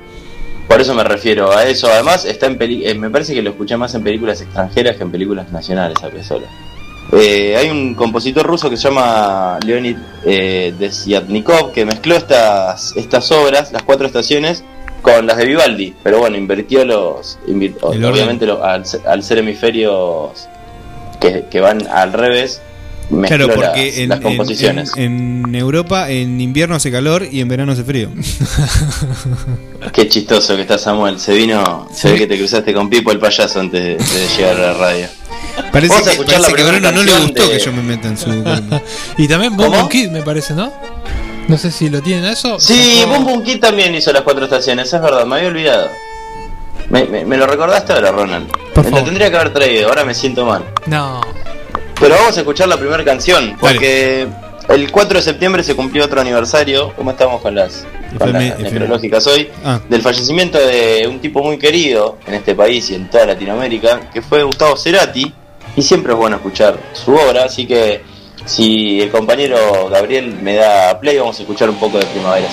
Por 0.69 0.79
eso 0.79 0.93
me 0.93 1.03
refiero 1.03 1.51
a 1.51 1.65
eso. 1.65 1.87
Además, 1.91 2.23
está 2.23 2.45
en 2.45 2.57
peli- 2.57 2.85
eh, 2.87 2.95
me 2.95 3.09
parece 3.09 3.33
que 3.33 3.41
lo 3.41 3.49
escuché 3.49 3.75
más 3.75 3.93
en 3.95 4.03
películas 4.03 4.39
extranjeras 4.39 4.95
que 4.95 5.03
en 5.03 5.11
películas 5.11 5.51
nacionales 5.51 6.01
a 6.01 6.07
Piazzolla. 6.09 6.47
Eh, 7.13 7.57
hay 7.57 7.69
un 7.69 7.93
compositor 7.93 8.45
ruso 8.45 8.69
que 8.69 8.77
se 8.77 8.87
llama 8.87 9.59
Leonid 9.65 9.97
eh, 10.23 10.73
Desyatnikov 10.79 11.73
que 11.73 11.85
mezcló 11.85 12.15
estas, 12.15 12.95
estas 12.95 13.29
obras, 13.33 13.71
las 13.73 13.83
cuatro 13.83 14.07
estaciones, 14.07 14.63
con 15.01 15.25
las 15.27 15.35
de 15.37 15.45
Vivaldi. 15.45 15.93
Pero 16.03 16.19
bueno, 16.19 16.37
invirtió 16.37 16.85
los. 16.85 17.37
invir- 17.47 17.75
El 17.77 17.83
orden. 17.83 18.05
obviamente, 18.05 18.45
lo- 18.45 18.63
al, 18.63 18.85
ser- 18.85 19.01
al 19.07 19.23
ser 19.23 19.39
hemisferios 19.39 20.47
que, 21.19 21.45
que 21.51 21.59
van 21.59 21.85
al 21.87 22.13
revés, 22.13 22.61
Claro, 23.27 23.47
porque 23.53 23.85
las, 23.87 23.97
en, 23.97 24.09
las 24.09 24.17
en- 24.19 24.23
composiciones. 24.23 24.91
en- 24.95 25.43
en 25.45 25.55
Europa 25.55 26.09
en 26.09 26.39
invierno 26.39 26.75
hace 26.75 26.91
calor 26.91 27.27
y 27.29 27.41
en 27.41 27.47
verano 27.49 27.73
hace 27.73 27.83
frío. 27.83 28.09
Qué 29.93 30.07
chistoso 30.07 30.55
que 30.55 30.61
está 30.61 30.77
Samuel. 30.77 31.19
Se 31.19 31.33
vino, 31.33 31.87
se 31.93 32.11
ve 32.11 32.17
que 32.19 32.27
te 32.27 32.37
cruzaste 32.37 32.73
con 32.73 32.89
Pipo 32.89 33.11
el 33.11 33.19
payaso 33.19 33.59
antes 33.59 33.83
de, 33.83 33.89
de 33.97 34.27
llegar 34.37 34.55
a 34.57 34.59
la 34.67 34.73
radio. 34.73 35.07
Parece 35.71 35.89
Vamos 35.93 36.07
a 36.07 36.11
que, 36.11 36.15
escuchar 36.17 36.41
parece 36.41 36.51
la 36.51 36.57
que 36.57 36.63
Bruno 36.63 36.91
no 36.91 37.03
le 37.03 37.11
gustó 37.19 37.43
de- 37.47 37.57
que 37.57 37.59
yo 37.59 37.73
me 37.73 37.81
meta 37.83 38.07
en 38.07 38.17
su. 38.17 38.29
Y 39.17 39.27
también. 39.27 39.57
Boom 39.57 39.89
Kid, 39.89 40.09
me 40.09 40.21
parece, 40.21 40.53
¿no? 40.53 40.71
No 41.47 41.57
sé 41.57 41.71
si 41.71 41.89
lo 41.89 42.01
tienen 42.01 42.25
a 42.25 42.31
eso. 42.31 42.59
Sí, 42.59 43.03
Boom 43.07 43.25
Boom 43.25 43.43
Kid 43.43 43.59
también 43.59 43.93
hizo 43.95 44.13
las 44.13 44.21
cuatro 44.21 44.45
estaciones, 44.45 44.91
es 44.93 45.01
verdad, 45.01 45.25
me 45.25 45.35
había 45.35 45.49
olvidado. 45.49 45.89
Me, 46.89 47.05
me- 47.05 47.25
me 47.25 47.37
lo 47.37 47.47
recordaste 47.47 47.93
ahora, 47.93 48.11
Ronald. 48.11 48.47
Por 48.73 48.83
me 48.85 48.89
favor. 48.89 48.99
lo 48.99 49.05
tendría 49.05 49.29
que 49.29 49.35
haber 49.37 49.53
traído, 49.53 49.89
ahora 49.89 50.05
me 50.05 50.13
siento 50.13 50.45
mal. 50.45 50.63
No. 50.85 51.21
Pero 52.01 52.15
vamos 52.15 52.35
a 52.35 52.39
escuchar 52.39 52.67
la 52.67 52.77
primera 52.77 53.05
canción, 53.05 53.55
porque 53.59 54.27
el 54.69 54.91
4 54.91 55.19
de 55.19 55.23
septiembre 55.23 55.63
se 55.63 55.75
cumplió 55.75 56.03
otro 56.03 56.19
aniversario. 56.19 56.91
¿Cómo 56.95 57.11
estamos 57.11 57.41
con 57.41 57.53
las, 57.53 57.85
con 58.17 58.33
las 58.33 58.57
necrológicas 58.57 59.27
hoy? 59.27 59.51
Ah. 59.63 59.79
Del 59.87 60.01
fallecimiento 60.01 60.57
de 60.57 61.07
un 61.07 61.19
tipo 61.19 61.43
muy 61.43 61.59
querido 61.59 62.17
en 62.25 62.33
este 62.33 62.55
país 62.55 62.89
y 62.89 62.95
en 62.95 63.07
toda 63.07 63.27
Latinoamérica, 63.27 64.09
que 64.11 64.23
fue 64.23 64.41
Gustavo 64.41 64.75
Cerati. 64.77 65.31
Y 65.75 65.81
siempre 65.83 66.13
es 66.13 66.17
bueno 66.17 66.37
escuchar 66.37 66.79
su 66.91 67.13
obra, 67.13 67.43
así 67.43 67.67
que 67.67 68.01
si 68.45 68.99
el 68.99 69.11
compañero 69.11 69.87
Gabriel 69.89 70.39
me 70.41 70.55
da 70.55 70.99
play, 70.99 71.19
vamos 71.19 71.37
a 71.37 71.43
escuchar 71.43 71.69
un 71.69 71.75
poco 71.75 71.99
de 71.99 72.05
Primavera. 72.07 72.47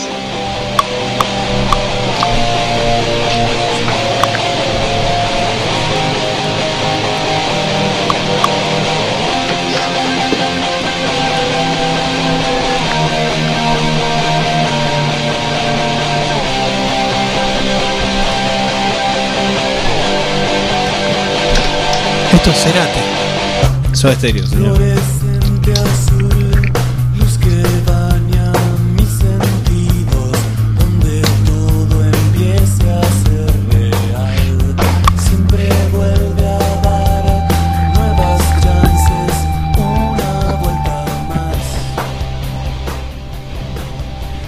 Una 39.77 40.55
vuelta 40.61 41.07
más. 41.29 41.57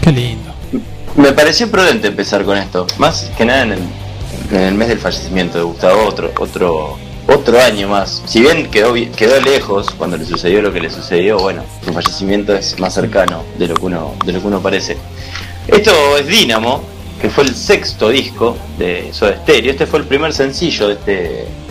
Qué 0.00 0.12
lindo. 0.12 0.52
Me 1.16 1.32
pareció 1.32 1.68
prudente 1.68 2.06
empezar 2.06 2.44
con 2.44 2.56
esto, 2.56 2.86
más 2.98 3.32
que 3.36 3.44
nada 3.44 3.62
en 3.64 3.72
el, 3.72 3.80
en 4.52 4.60
el 4.60 4.74
mes 4.74 4.86
del 4.86 4.98
fallecimiento 5.00 5.58
de 5.58 5.64
Gustavo, 5.64 6.06
otro, 6.06 6.30
otro, 6.38 6.98
otro 7.40 7.60
año 7.60 7.88
más. 7.88 8.22
Si 8.26 8.40
bien 8.40 8.70
quedó, 8.70 8.94
quedó 8.94 9.40
lejos 9.40 9.90
cuando 9.96 10.16
le 10.16 10.24
sucedió 10.26 10.62
lo 10.62 10.72
que 10.72 10.80
le 10.80 10.90
sucedió, 10.90 11.38
bueno, 11.38 11.64
su 11.84 11.92
fallecimiento 11.92 12.54
es 12.54 12.78
más 12.78 12.94
cercano 12.94 13.44
de 13.58 13.68
lo 13.68 13.74
que 13.74 13.84
uno, 13.86 14.14
de 14.24 14.32
lo 14.32 14.40
que 14.40 14.46
uno 14.46 14.60
parece. 14.60 14.96
Esto 15.66 16.16
es 16.18 16.26
Dínamo, 16.26 16.82
que 17.20 17.28
fue 17.30 17.44
el 17.44 17.54
sexto 17.54 18.08
disco 18.08 18.56
de 18.78 19.10
Soda 19.12 19.36
Stereo. 19.42 19.70
Este 19.72 19.86
fue 19.86 19.98
el 20.00 20.06
primer 20.06 20.32
sencillo 20.32 20.88
de 20.88 20.94
este, 20.94 21.12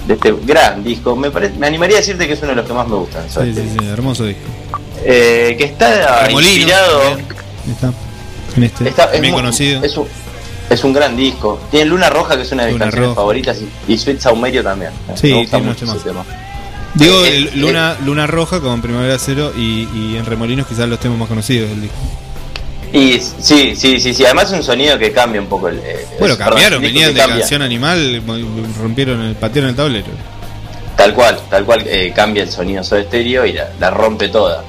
de 0.08 0.14
este 0.14 0.34
gran 0.44 0.84
disco. 0.84 1.16
Me, 1.16 1.32
pare- 1.32 1.50
me 1.58 1.68
animaría 1.68 1.98
a 1.98 2.00
decirte 2.02 2.28
que 2.28 2.34
es 2.34 2.40
uno 2.40 2.50
de 2.50 2.56
los 2.58 2.66
que 2.66 2.74
más 2.74 2.88
me 2.88 2.96
gustan. 2.96 3.30
Soda 3.30 3.46
Sí, 3.46 3.54
sí, 3.54 3.60
Stereo. 3.62 3.82
sí, 3.82 3.88
hermoso 3.90 4.26
disco. 4.26 4.44
Eh, 5.04 5.56
que 5.58 5.64
está 5.66 6.26
Remolinos 6.28 6.56
inspirado. 6.56 7.02
Está. 7.72 7.94
En 8.56 8.64
este, 8.64 8.90
Está- 8.90 9.06
es 9.14 9.22
bien 9.22 9.34
muy- 9.34 9.42
conocido. 9.42 9.84
Es 9.84 9.96
un, 9.98 10.08
es 10.70 10.84
un 10.84 10.94
gran 10.94 11.16
disco. 11.18 11.60
Tiene 11.72 11.86
Luna 11.86 12.10
Roja, 12.10 12.36
que 12.36 12.44
es 12.44 12.52
una 12.52 12.64
de 12.64 12.70
mis 12.70 12.74
Luna 12.74 12.86
canciones 12.86 13.08
Roja. 13.10 13.16
favoritas, 13.16 13.58
y, 13.88 13.94
y 13.94 13.98
Sweet 13.98 14.20
Saumerio 14.20 14.64
también. 14.64 14.92
Sí, 15.16 15.28
Me 15.28 15.34
gusta 15.40 15.58
tiene 15.58 15.72
mucho 15.72 15.86
tema. 16.04 16.26
Digo, 16.96 17.24
Eh, 17.26 17.38
el- 17.38 17.48
eh, 17.48 17.52
Luna, 17.56 17.98
Luna 18.04 18.28
Roja 18.28 18.60
con 18.60 18.82
Primavera 18.82 19.18
Cero 19.20 19.52
y, 19.56 19.88
y 19.94 20.16
en 20.18 20.26
Remolinos 20.26 20.66
quizás 20.68 20.88
los 20.90 21.00
temas 21.00 21.18
más 21.20 21.28
conocidos 21.28 21.70
del 21.70 21.82
disco. 21.82 21.98
Y 22.92 23.20
sí, 23.20 23.76
sí, 23.76 24.00
sí, 24.00 24.14
sí. 24.14 24.26
Además 24.26 24.46
es 24.52 24.58
un 24.58 24.64
sonido 24.64 24.98
que 24.98 25.12
cambia 25.12 25.40
un 25.40 25.48
poco 25.48 25.68
el. 25.68 25.78
eh, 25.78 26.08
Bueno, 26.20 26.36
cambiaron, 26.38 26.80
perdón, 26.80 26.82
venían 26.82 27.14
de 27.14 27.20
cambia. 27.20 27.40
Canción 27.42 27.62
Animal, 27.62 28.24
rompieron 28.82 29.22
el 29.22 29.36
patearon 29.36 29.70
el 29.70 29.76
tablero. 29.76 30.08
Tal 30.98 31.14
cual, 31.14 31.40
tal 31.50 31.64
cual 31.66 31.84
eh, 31.86 32.12
cambia 32.16 32.44
el 32.44 32.50
sonido 32.52 32.84
Soda 32.84 33.04
Stereo 33.04 33.46
y 33.46 33.54
la, 33.54 33.70
la 33.80 33.92
rompe 33.92 34.28
toda. 34.30 34.64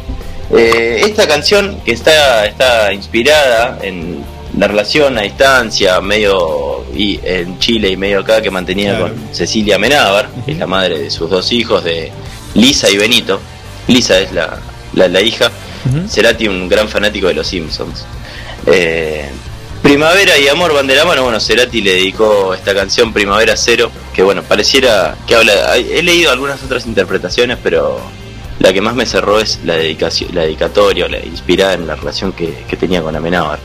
Eh, 0.54 1.00
esta 1.06 1.26
canción 1.26 1.80
que 1.84 1.92
está, 1.92 2.44
está 2.44 2.92
inspirada 2.92 3.78
en 3.82 4.22
la 4.60 4.68
relación 4.68 5.16
a 5.16 5.22
distancia, 5.22 5.98
medio 6.02 6.84
y 6.94 7.18
en 7.24 7.58
Chile 7.58 7.88
y 7.88 7.96
medio 7.96 8.20
acá 8.20 8.42
que 8.42 8.50
mantenía 8.50 8.90
Claro. 8.98 9.14
con 9.14 9.34
Cecilia 9.34 9.78
Menábar, 9.78 10.28
que 10.44 10.52
es 10.52 10.58
la 10.58 10.66
madre 10.66 10.98
de 10.98 11.10
sus 11.10 11.30
dos 11.30 11.50
hijos, 11.50 11.82
de 11.82 12.12
Lisa 12.54 12.90
y 12.90 12.98
Benito. 12.98 13.40
Lisa 13.88 14.18
es 14.20 14.32
la, 14.32 14.58
la, 14.92 15.08
la 15.08 15.20
hija. 15.22 15.50
Cerati, 16.08 16.46
un 16.46 16.68
gran 16.68 16.88
fanático 16.90 17.28
de 17.28 17.34
los 17.34 17.46
Simpsons. 17.46 18.04
Eh, 18.66 19.30
Primavera 19.82 20.36
y 20.38 20.46
Amor 20.48 20.74
van 20.74 20.86
de 20.86 20.94
la 20.94 21.06
mano. 21.06 21.22
Bueno, 21.22 21.40
Cerati 21.40 21.80
le 21.80 21.92
dedicó 21.94 22.52
esta 22.52 22.74
canción 22.74 23.14
Primavera 23.14 23.56
Cero, 23.56 23.90
que 24.14 24.22
bueno, 24.22 24.42
pareciera 24.42 25.16
que 25.26 25.36
habla. 25.36 25.74
He 25.78 26.02
leído 26.02 26.30
algunas 26.32 26.62
otras 26.62 26.84
interpretaciones, 26.84 27.56
pero 27.62 27.98
la 28.58 28.74
que 28.74 28.82
más 28.82 28.94
me 28.94 29.06
cerró 29.06 29.40
es 29.40 29.60
la 29.64 29.74
dedicación, 29.76 30.34
la 30.34 30.42
dedicatoria, 30.42 31.08
la 31.08 31.18
inspirada 31.20 31.72
en 31.72 31.86
la 31.86 31.96
relación 31.96 32.32
que, 32.32 32.62
que 32.68 32.76
tenía 32.76 33.00
con 33.00 33.16
Amenábar. 33.16 33.58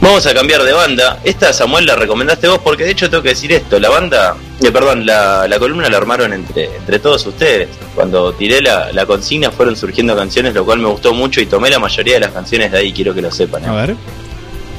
Vamos 0.00 0.26
a 0.26 0.32
cambiar 0.32 0.62
de 0.62 0.72
banda. 0.72 1.20
Esta 1.24 1.52
Samuel 1.52 1.84
la 1.84 1.94
recomendaste 1.94 2.48
vos 2.48 2.60
porque 2.64 2.84
de 2.84 2.90
hecho 2.92 3.10
tengo 3.10 3.22
que 3.22 3.30
decir 3.30 3.52
esto, 3.52 3.78
la 3.78 3.90
banda, 3.90 4.34
eh, 4.62 4.70
perdón, 4.72 5.04
la, 5.04 5.46
la 5.46 5.58
columna 5.58 5.90
la 5.90 5.98
armaron 5.98 6.32
entre, 6.32 6.74
entre 6.74 6.98
todos 6.98 7.26
ustedes. 7.26 7.68
Cuando 7.94 8.32
tiré 8.32 8.62
la, 8.62 8.92
la 8.92 9.04
consigna 9.04 9.50
fueron 9.50 9.76
surgiendo 9.76 10.16
canciones, 10.16 10.54
lo 10.54 10.64
cual 10.64 10.78
me 10.78 10.88
gustó 10.88 11.12
mucho 11.12 11.42
y 11.42 11.46
tomé 11.46 11.68
la 11.68 11.78
mayoría 11.78 12.14
de 12.14 12.20
las 12.20 12.30
canciones 12.30 12.72
de 12.72 12.78
ahí, 12.78 12.92
quiero 12.92 13.14
que 13.14 13.20
lo 13.20 13.30
sepan. 13.30 13.62
¿eh? 13.64 13.68
A 13.68 13.72
ver. 13.72 13.96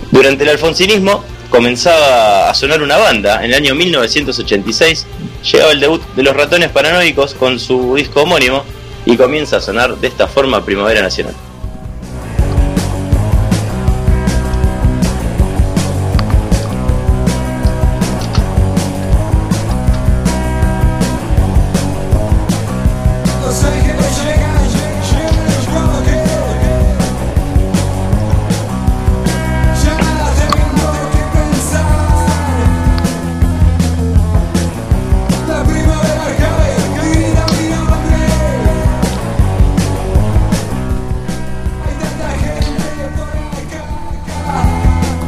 Durante 0.10 0.44
el 0.44 0.50
alfonsinismo 0.50 1.24
comenzaba 1.52 2.50
a 2.50 2.54
sonar 2.56 2.82
una 2.82 2.98
banda. 2.98 3.46
En 3.46 3.52
el 3.52 3.54
año 3.54 3.76
1986 3.76 5.06
llegaba 5.52 5.72
el 5.72 5.80
debut 5.80 6.02
de 6.16 6.24
los 6.24 6.36
ratones 6.36 6.70
paranoicos 6.70 7.36
con 7.36 7.60
su 7.60 7.94
disco 7.96 8.24
homónimo 8.24 8.64
y 9.06 9.18
comienza 9.18 9.58
a 9.58 9.62
sonar 9.62 9.98
de 9.98 10.08
esta 10.08 10.28
forma 10.28 10.66
Primavera 10.66 11.02
Nacional. 11.02 11.36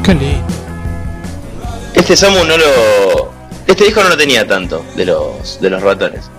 Qué 0.04 0.14
lindo. 0.14 0.48
Este 1.94 2.16
Samu 2.18 2.44
no 2.46 2.58
lo. 2.58 3.34
Este 3.66 3.86
disco 3.86 4.04
no 4.04 4.10
lo 4.10 4.18
tenía 4.18 4.46
tanto 4.46 4.86
de 4.96 5.06
los, 5.06 5.60
de 5.62 5.70
los 5.70 5.82
ratones. 5.82 6.30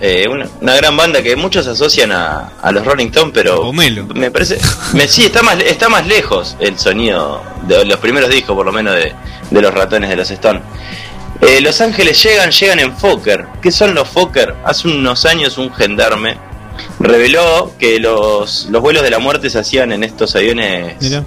Eh, 0.00 0.26
una, 0.28 0.48
una 0.62 0.74
gran 0.76 0.96
banda 0.96 1.22
que 1.22 1.36
muchos 1.36 1.66
asocian 1.66 2.10
a, 2.10 2.52
a 2.60 2.72
los 2.72 2.84
Rolling 2.86 3.08
Stones, 3.08 3.32
pero 3.34 3.70
me 4.14 4.30
parece, 4.30 4.58
me, 4.94 5.06
sí 5.06 5.26
está 5.26 5.42
más 5.42 5.58
está 5.60 5.90
más 5.90 6.06
lejos 6.06 6.56
el 6.58 6.78
sonido 6.78 7.42
de 7.68 7.84
los 7.84 7.98
primeros 7.98 8.30
discos, 8.30 8.56
por 8.56 8.64
lo 8.64 8.72
menos 8.72 8.94
de, 8.94 9.12
de 9.50 9.60
los 9.62 9.74
ratones 9.74 10.08
de 10.08 10.16
los 10.16 10.30
Stones. 10.30 10.62
Eh, 11.42 11.60
los 11.60 11.80
ángeles 11.82 12.22
llegan, 12.22 12.50
llegan 12.50 12.80
en 12.80 12.96
Fokker. 12.96 13.46
¿Qué 13.60 13.70
son 13.70 13.94
los 13.94 14.08
Fokker? 14.08 14.54
Hace 14.64 14.88
unos 14.88 15.26
años 15.26 15.58
un 15.58 15.72
gendarme 15.72 16.38
reveló 16.98 17.72
que 17.78 17.98
los, 18.00 18.66
los 18.70 18.80
vuelos 18.80 19.02
de 19.02 19.10
la 19.10 19.18
muerte 19.18 19.50
se 19.50 19.58
hacían 19.58 19.92
en 19.92 20.02
estos 20.02 20.34
aviones 20.34 20.96
Mira. 21.00 21.24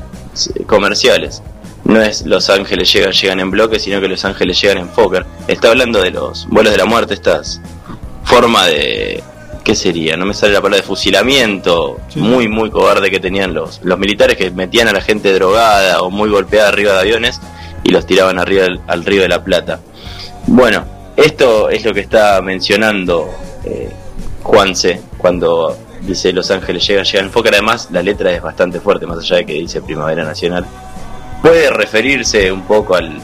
comerciales. 0.66 1.44
No 1.86 2.02
es 2.02 2.26
Los 2.26 2.50
Ángeles 2.50 2.92
llegan, 2.94 3.12
llegan 3.12 3.40
en 3.40 3.52
bloque, 3.52 3.80
sino 3.80 4.00
que 4.00 4.08
Los 4.08 4.24
Ángeles 4.26 4.60
llegan 4.62 4.78
en 4.78 4.90
Fokker. 4.90 5.26
Está 5.48 5.70
hablando 5.70 6.02
de 6.02 6.12
los 6.12 6.48
vuelos 6.48 6.72
de 6.72 6.78
la 6.78 6.86
muerte, 6.86 7.14
estas 7.14 7.62
forma 8.24 8.66
de... 8.68 9.22
¿Qué 9.64 9.76
sería? 9.76 10.18
No 10.18 10.26
me 10.26 10.34
sale 10.34 10.52
la 10.52 10.60
palabra 10.62 10.82
de 10.82 10.84
fusilamiento 10.84 11.98
muy, 12.16 12.50
muy 12.50 12.70
cobarde 12.70 13.10
que 13.10 13.22
tenían 13.22 13.54
los, 13.54 13.80
los 13.84 13.98
militares 13.98 14.36
que 14.36 14.52
metían 14.52 14.90
a 14.90 14.92
la 14.92 15.00
gente 15.00 15.32
drogada 15.34 16.02
o 16.02 16.10
muy 16.10 16.30
golpeada 16.30 16.68
arriba 16.68 16.92
de 16.94 17.00
aviones 17.00 17.40
y 17.84 17.92
los 17.92 18.06
tiraban 18.06 18.40
arriba 18.40 18.64
del- 18.64 18.82
al 18.88 19.06
río 19.06 19.22
de 19.22 19.30
la 19.30 19.42
Plata. 19.42 19.80
Bueno, 20.48 20.84
esto 21.16 21.70
es 21.70 21.86
lo 21.86 21.94
que 21.94 22.02
está 22.02 22.42
mencionando 22.42 23.30
eh, 23.64 23.90
Juanse 24.42 25.00
cuando 25.18 25.78
dice 26.02 26.34
Los 26.34 26.52
Ángeles 26.52 26.86
llegan, 26.86 27.06
llegan 27.06 27.26
en 27.28 27.32
Fokker. 27.32 27.54
Además, 27.54 27.88
la 27.92 28.02
letra 28.04 28.34
es 28.34 28.42
bastante 28.42 28.82
fuerte, 28.82 29.06
más 29.06 29.20
allá 29.20 29.38
de 29.38 29.46
que 29.46 29.54
dice 29.54 29.82
Primavera 29.82 30.26
Nacional. 30.26 30.66
Puede 31.44 31.70
referirse 31.70 32.52
un 32.52 32.64
poco 32.64 32.96
al, 32.96 33.22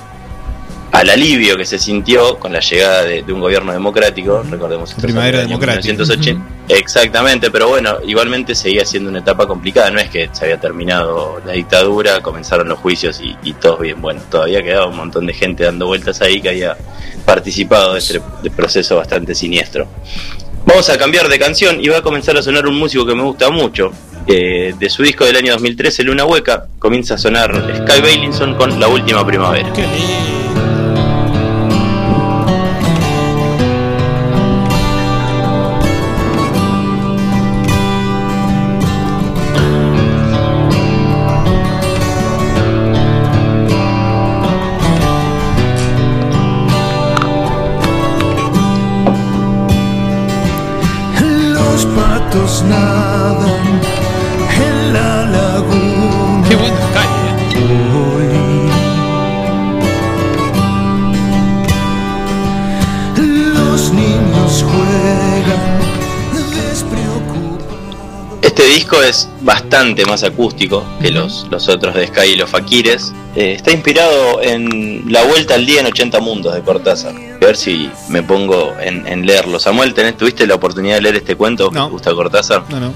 al 0.91 1.09
alivio 1.09 1.55
que 1.55 1.65
se 1.65 1.79
sintió 1.79 2.37
con 2.37 2.51
la 2.51 2.59
llegada 2.59 3.03
de, 3.03 3.23
de 3.23 3.33
un 3.33 3.39
gobierno 3.39 3.71
democrático. 3.71 4.43
Recordemos 4.43 4.93
Primavera 4.93 5.39
democrática. 5.39 5.93
1980. 5.93 6.59
Exactamente, 6.67 7.49
pero 7.49 7.69
bueno, 7.69 7.97
igualmente 8.05 8.53
seguía 8.53 8.85
siendo 8.85 9.09
una 9.09 9.19
etapa 9.19 9.47
complicada. 9.47 9.89
No 9.89 9.99
es 9.99 10.09
que 10.09 10.29
se 10.33 10.43
había 10.45 10.59
terminado 10.59 11.41
la 11.45 11.53
dictadura, 11.53 12.21
comenzaron 12.21 12.67
los 12.67 12.77
juicios 12.79 13.21
y, 13.21 13.35
y 13.41 13.53
todo 13.53 13.77
bien. 13.77 14.01
Bueno, 14.01 14.21
todavía 14.29 14.61
quedaba 14.61 14.87
un 14.87 14.97
montón 14.97 15.25
de 15.25 15.33
gente 15.33 15.63
dando 15.63 15.87
vueltas 15.87 16.21
ahí 16.21 16.41
que 16.41 16.49
había 16.49 16.77
participado 17.25 17.93
de 17.93 17.99
este 17.99 18.21
de 18.43 18.51
proceso 18.51 18.97
bastante 18.97 19.33
siniestro. 19.33 19.87
Vamos 20.65 20.89
a 20.89 20.97
cambiar 20.97 21.27
de 21.27 21.39
canción 21.39 21.79
y 21.81 21.87
va 21.87 21.97
a 21.97 22.01
comenzar 22.01 22.37
a 22.37 22.41
sonar 22.41 22.67
un 22.67 22.75
músico 22.75 23.05
que 23.05 23.15
me 23.15 23.23
gusta 23.23 23.49
mucho. 23.49 23.91
de 24.27 24.89
su 24.89 25.01
disco 25.01 25.25
del 25.25 25.35
año 25.37 25.53
2013, 25.53 26.03
Luna 26.03 26.25
Hueca, 26.25 26.67
comienza 26.77 27.15
a 27.15 27.17
sonar 27.17 27.51
Sky 27.77 28.01
Bailinson 28.01 28.55
con 28.55 28.79
La 28.79 28.87
Última 28.87 29.25
Primavera. 29.25 29.73
Disco 68.89 69.03
es 69.03 69.29
bastante 69.41 70.03
más 70.05 70.23
acústico 70.23 70.83
que 71.01 71.11
los, 71.11 71.45
los 71.51 71.67
otros 71.69 71.93
de 71.93 72.07
Sky 72.07 72.31
y 72.33 72.35
los 72.37 72.49
Fakires. 72.49 73.13
Eh, 73.35 73.53
está 73.53 73.71
inspirado 73.71 74.41
en 74.41 75.11
La 75.11 75.23
Vuelta 75.25 75.55
al 75.55 75.65
Día 75.65 75.81
en 75.81 75.87
80 75.87 76.19
Mundos 76.19 76.55
de 76.55 76.61
Cortázar. 76.61 77.13
A 77.15 77.45
ver 77.45 77.55
si 77.55 77.89
me 78.09 78.23
pongo 78.23 78.73
en, 78.81 79.05
en 79.07 79.25
leerlo. 79.25 79.59
Samuel, 79.59 79.93
¿tenés, 79.93 80.17
¿tuviste 80.17 80.47
la 80.47 80.55
oportunidad 80.55 80.95
de 80.95 81.01
leer 81.01 81.15
este 81.17 81.35
cuento? 81.35 81.69
¿Te 81.69 81.79
gusta 81.81 82.13
Cortázar? 82.13 82.63
No, 82.69 82.79
no. 82.79 82.93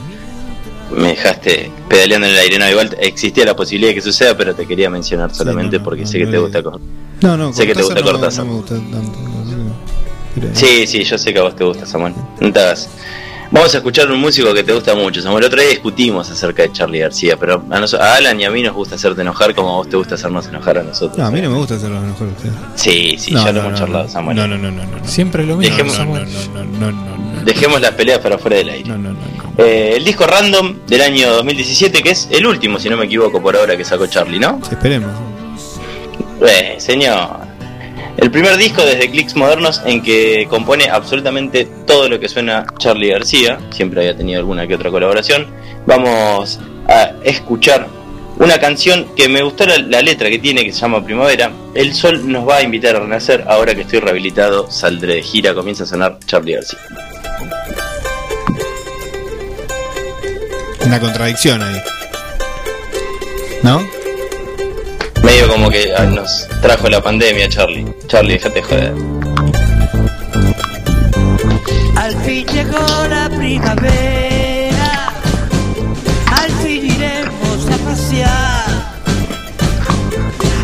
Me 0.91 1.09
dejaste 1.09 1.71
pedaleando 1.87 2.27
en 2.27 2.33
el 2.33 2.39
aire. 2.39 2.57
No, 2.59 2.69
igual 2.69 2.95
existía 2.99 3.45
la 3.45 3.55
posibilidad 3.55 3.91
de 3.91 3.95
que 3.95 4.01
suceda, 4.01 4.35
pero 4.35 4.55
te 4.55 4.65
quería 4.65 4.89
mencionar 4.89 5.33
solamente 5.33 5.79
porque 5.79 6.05
sé 6.07 6.17
que 6.19 6.25
te 6.27 6.37
gusta 6.39 6.61
Cor- 6.63 6.79
No, 7.21 7.37
no, 7.37 7.53
Sé 7.53 7.67
que 7.67 7.73
te 7.75 7.83
gusta 7.83 7.99
no- 7.99 8.05
Cortázar. 8.11 8.45
No, 8.45 8.51
me 8.53 8.57
gusta 8.57 8.75
tanto. 8.75 9.19
Pero- 10.35 10.47
Sí, 10.53 10.87
sí, 10.87 11.03
yo 11.03 11.17
sé 11.19 11.31
que 11.31 11.39
a 11.39 11.43
vos 11.43 11.55
te 11.55 11.63
gusta, 11.63 11.85
Samuel. 11.85 12.13
No 12.39 12.51
te 12.51 12.59
hagas. 12.59 12.89
Vamos 13.53 13.71
a 13.75 13.77
escuchar 13.77 14.11
un 14.11 14.19
músico 14.19 14.51
que 14.51 14.63
te 14.63 14.73
gusta 14.73 14.95
mucho, 14.95 15.21
Samuel. 15.21 15.43
El 15.43 15.47
otro 15.47 15.61
día 15.61 15.69
discutimos 15.69 16.27
acerca 16.31 16.63
de 16.63 16.71
Charlie 16.71 16.99
García, 17.01 17.37
pero 17.37 17.63
a, 17.69 17.79
nos- 17.79 17.93
a 17.93 18.15
Alan 18.15 18.39
y 18.41 18.45
a 18.45 18.49
mí 18.49 18.63
nos 18.63 18.73
gusta 18.73 18.95
hacerte 18.95 19.21
enojar 19.21 19.53
como 19.53 19.69
a 19.69 19.73
vos 19.75 19.87
te 19.89 19.95
gusta 19.95 20.15
hacernos 20.15 20.47
enojar 20.47 20.79
a 20.79 20.83
nosotros. 20.83 21.19
No, 21.19 21.27
a 21.27 21.29
mí 21.31 21.39
no 21.39 21.51
me 21.51 21.57
gusta 21.57 21.75
hacerlo 21.75 22.01
mejor 22.01 22.29
que 22.29 22.47
ustedes. 22.47 22.55
Sí, 22.73 23.15
sí, 23.19 23.31
No, 23.31 23.45
ya 23.45 23.51
lo 23.51 23.61
no, 23.61 23.67
hemos 23.67 23.71
no, 23.73 23.77
charlado, 23.85 24.03
no. 24.05 24.09
Samuel. 24.09 24.37
No, 24.37 24.47
no, 24.47 24.57
no, 24.57 24.71
no, 24.71 24.83
no. 24.83 25.07
Siempre 25.07 25.45
lo 25.45 25.55
mismo, 25.57 25.71
Dejemos, 25.77 25.93
Samuel. 25.95 26.25
dejemos 27.45 27.79
las 27.79 27.91
peleas 27.91 28.19
para 28.19 28.39
fuera 28.39 28.57
del 28.57 28.69
aire. 28.69 28.91
Eh, 29.59 29.93
el 29.97 30.03
disco 30.03 30.25
random 30.25 30.77
del 30.87 31.01
año 31.03 31.31
2017, 31.33 32.01
que 32.01 32.09
es 32.09 32.27
el 32.31 32.47
último, 32.47 32.79
si 32.79 32.89
no 32.89 32.97
me 32.97 33.05
equivoco, 33.05 33.39
por 33.39 33.55
ahora 33.55 33.77
que 33.77 33.85
sacó 33.85 34.07
Charlie, 34.07 34.39
¿no? 34.39 34.59
Esperemos. 34.71 35.11
Eh, 36.41 36.75
señor. 36.79 37.52
El 38.17 38.29
primer 38.31 38.57
disco 38.57 38.83
desde 38.85 39.09
Clicks 39.09 39.35
Modernos 39.35 39.81
en 39.85 40.01
que 40.01 40.45
compone 40.49 40.89
absolutamente 40.89 41.67
todo 41.85 42.07
lo 42.09 42.19
que 42.19 42.29
suena 42.29 42.65
Charlie 42.77 43.09
García. 43.09 43.59
Siempre 43.71 44.01
había 44.01 44.15
tenido 44.15 44.39
alguna 44.39 44.67
que 44.67 44.75
otra 44.75 44.91
colaboración. 44.91 45.47
Vamos 45.85 46.59
a 46.87 47.11
escuchar 47.23 47.87
una 48.37 48.59
canción 48.59 49.07
que 49.15 49.29
me 49.29 49.41
gustó 49.41 49.65
la, 49.65 49.77
la 49.77 50.01
letra 50.01 50.29
que 50.29 50.39
tiene, 50.39 50.63
que 50.63 50.71
se 50.71 50.79
llama 50.79 51.03
Primavera. 51.03 51.51
El 51.73 51.93
sol 51.93 52.31
nos 52.31 52.47
va 52.47 52.57
a 52.57 52.61
invitar 52.61 52.95
a 52.95 52.99
renacer. 52.99 53.43
Ahora 53.47 53.73
que 53.73 53.81
estoy 53.81 53.99
rehabilitado, 53.99 54.69
saldré 54.69 55.15
de 55.15 55.23
gira. 55.23 55.53
Comienza 55.53 55.83
a 55.83 55.87
sonar 55.87 56.19
Charlie 56.25 56.53
García. 56.53 56.79
Una 60.85 60.99
contradicción 60.99 61.61
ahí. 61.61 61.81
¿No? 63.63 64.02
Medio 65.23 65.47
como 65.47 65.69
que 65.69 65.93
nos 66.13 66.47
trajo 66.61 66.89
la 66.89 67.01
pandemia, 67.01 67.47
Charlie. 67.49 67.85
Charlie, 68.07 68.33
déjate 68.33 68.61
joder. 68.61 68.93
Al 71.95 72.13
fin 72.23 72.45
llegó 72.47 73.07
la 73.09 73.29
primavera, 73.29 75.13
al 76.41 76.51
fin 76.61 76.85
iremos 76.85 77.67
a 77.71 77.77
pasear. 77.89 78.63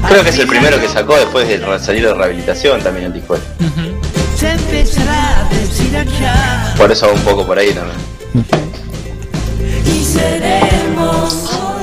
Creo 0.10 0.23
que 0.23 0.30
es 0.30 0.40
el 0.40 0.48
primero 0.48 0.80
que 0.80 0.90
sacó 0.90 1.15
después 1.15 1.48
de 1.48 1.60
salir 1.80 2.06
de 2.06 2.14
rehabilitación 2.14 2.81
también 2.81 3.06
el 3.07 3.14
disco. 3.14 3.36
este. 3.36 3.48
Se 4.38 4.52
empezará 4.52 5.40
a 5.40 5.49
deshilachar 5.49 6.77
Por 6.77 6.91
eso 6.91 7.07
va 7.07 7.14
un 7.14 7.22
poco 7.22 7.45
por 7.45 7.57
ahí 7.60 7.72
también. 7.73 7.98
y. 9.86 10.79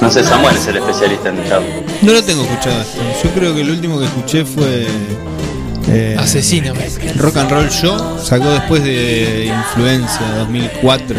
No 0.07 0.13
sé, 0.13 0.23
Samuel 0.23 0.55
es 0.55 0.65
el 0.69 0.77
especialista 0.77 1.31
en 1.31 1.49
Charlie. 1.49 1.83
No 2.03 2.13
lo 2.13 2.23
tengo 2.23 2.45
escuchado 2.45 2.81
esto. 2.81 3.01
Yo 3.25 3.31
creo 3.31 3.53
que 3.57 3.63
el 3.63 3.71
último 3.71 3.99
que 3.99 4.05
escuché 4.05 4.45
fue. 4.45 4.87
Eh, 5.89 6.17
Asesíname. 6.17 6.79
Rock 7.17 7.39
and 7.39 7.51
Roll 7.51 7.69
Show. 7.69 8.17
Sacó 8.23 8.49
después 8.51 8.85
de 8.85 9.47
Influencia 9.47 10.25
2004. 10.37 11.17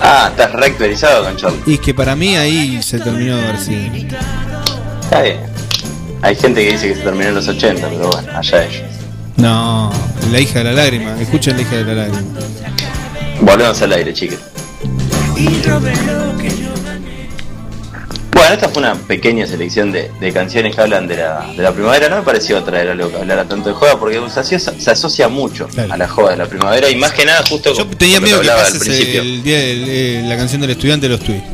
Ah, 0.00 0.26
estás 0.28 0.50
reactualizado 0.54 1.22
con 1.22 1.36
Charlie. 1.36 1.62
Y 1.66 1.78
que 1.78 1.94
para 1.94 2.16
mí 2.16 2.34
ahí 2.34 2.82
se 2.82 2.98
terminó 2.98 3.36
García. 3.36 3.92
Está 5.04 5.22
bien. 5.22 5.38
Hay 6.22 6.34
gente 6.34 6.64
que 6.64 6.72
dice 6.72 6.88
que 6.88 6.94
se 6.96 7.00
terminó 7.02 7.28
en 7.28 7.36
los 7.36 7.46
80, 7.46 7.90
pero 7.90 8.10
bueno, 8.10 8.36
allá 8.36 8.64
ellos. 8.64 8.82
No, 9.36 9.92
la 10.32 10.40
hija 10.40 10.58
de 10.58 10.64
la 10.64 10.72
lágrima. 10.72 11.14
Escuchen 11.20 11.54
la 11.54 11.62
hija 11.62 11.76
de 11.76 11.84
la 11.84 11.94
lágrima. 11.94 12.40
Volvemos 13.40 13.80
al 13.82 13.92
aire, 13.92 14.12
chicos. 14.12 14.40
Y 15.36 15.62
robé 15.62 15.94
lo 16.06 16.36
que 16.38 16.48
yo 16.48 16.74
Bueno, 18.44 18.54
esta 18.56 18.68
fue 18.68 18.82
una 18.82 18.94
pequeña 18.94 19.46
selección 19.46 19.90
de, 19.90 20.10
de 20.20 20.32
canciones 20.32 20.74
que 20.76 20.82
hablan 20.82 21.06
de 21.08 21.16
la, 21.16 21.46
de 21.56 21.62
la 21.62 21.72
primavera. 21.72 22.10
No 22.10 22.16
me 22.16 22.22
pareció 22.22 22.62
traer 22.62 22.90
algo 22.90 23.08
que 23.10 23.16
hablara 23.16 23.46
tanto 23.46 23.70
de 23.70 23.74
joda, 23.74 23.98
porque 23.98 24.20
se 24.28 24.40
asocia, 24.40 24.58
se 24.58 24.90
asocia 24.90 25.28
mucho 25.28 25.66
a 25.90 25.96
la 25.96 26.06
joda 26.06 26.32
de 26.32 26.36
la 26.36 26.46
primavera 26.46 26.90
y 26.90 26.96
más 26.96 27.12
que 27.12 27.24
nada 27.24 27.42
justo 27.48 27.72
Yo 27.72 27.86
Tenía 27.86 28.20
miedo 28.20 28.36
que 28.42 28.50
hablaba 28.50 28.60
al 28.66 28.72
pases 28.72 28.80
principio. 28.86 29.22
el 29.22 29.42
día 29.42 29.58
del- 29.58 29.84
eh, 29.88 30.22
la 30.26 30.36
canción 30.36 30.60
del 30.60 30.70
estudiante 30.70 31.08
de 31.08 31.16
los 31.16 31.24
tweets. 31.24 31.44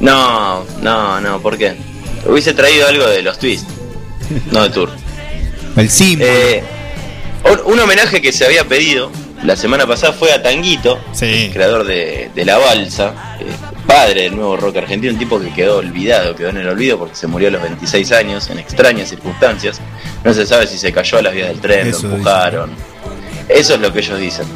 No, 0.00 0.64
no, 0.80 1.20
no, 1.20 1.40
¿por 1.40 1.58
qué? 1.58 1.74
Hubiese 2.26 2.52
traído 2.54 2.86
algo 2.86 3.06
de 3.08 3.22
los 3.22 3.38
twists, 3.38 3.66
no 4.52 4.62
de 4.62 4.70
Tour. 4.70 4.90
El 5.76 5.90
sim. 5.90 6.18
Eh, 6.22 6.62
un, 7.44 7.72
un 7.72 7.80
homenaje 7.80 8.22
que 8.22 8.32
se 8.32 8.44
había 8.44 8.64
pedido 8.64 9.10
la 9.42 9.56
semana 9.56 9.86
pasada 9.86 10.12
fue 10.12 10.32
a 10.32 10.40
Tanguito, 10.42 10.98
creador 11.52 11.84
de, 11.84 12.30
de 12.34 12.44
La 12.44 12.58
Balsa, 12.58 13.36
eh, 13.40 13.44
padre 13.86 14.22
del 14.22 14.36
nuevo 14.36 14.56
rock 14.56 14.76
argentino, 14.78 15.12
un 15.12 15.18
tipo 15.18 15.40
que 15.40 15.52
quedó 15.52 15.78
olvidado, 15.78 16.34
quedó 16.34 16.48
en 16.50 16.58
el 16.58 16.68
olvido 16.68 16.98
porque 16.98 17.14
se 17.14 17.26
murió 17.26 17.48
a 17.48 17.50
los 17.52 17.62
26 17.62 18.12
años 18.12 18.48
en 18.50 18.58
extrañas 18.58 19.08
circunstancias. 19.10 19.80
No 20.24 20.32
se 20.34 20.46
sabe 20.46 20.66
si 20.66 20.78
se 20.78 20.92
cayó 20.92 21.18
a 21.18 21.22
las 21.22 21.34
vías 21.34 21.48
del 21.48 21.60
tren, 21.60 21.88
Eso 21.88 22.06
lo 22.08 22.14
empujaron. 22.14 22.70
Eso 23.48 23.74
es 23.74 23.80
lo 23.80 23.92
que 23.92 23.98
ellos 24.00 24.18
dicen. 24.18 24.46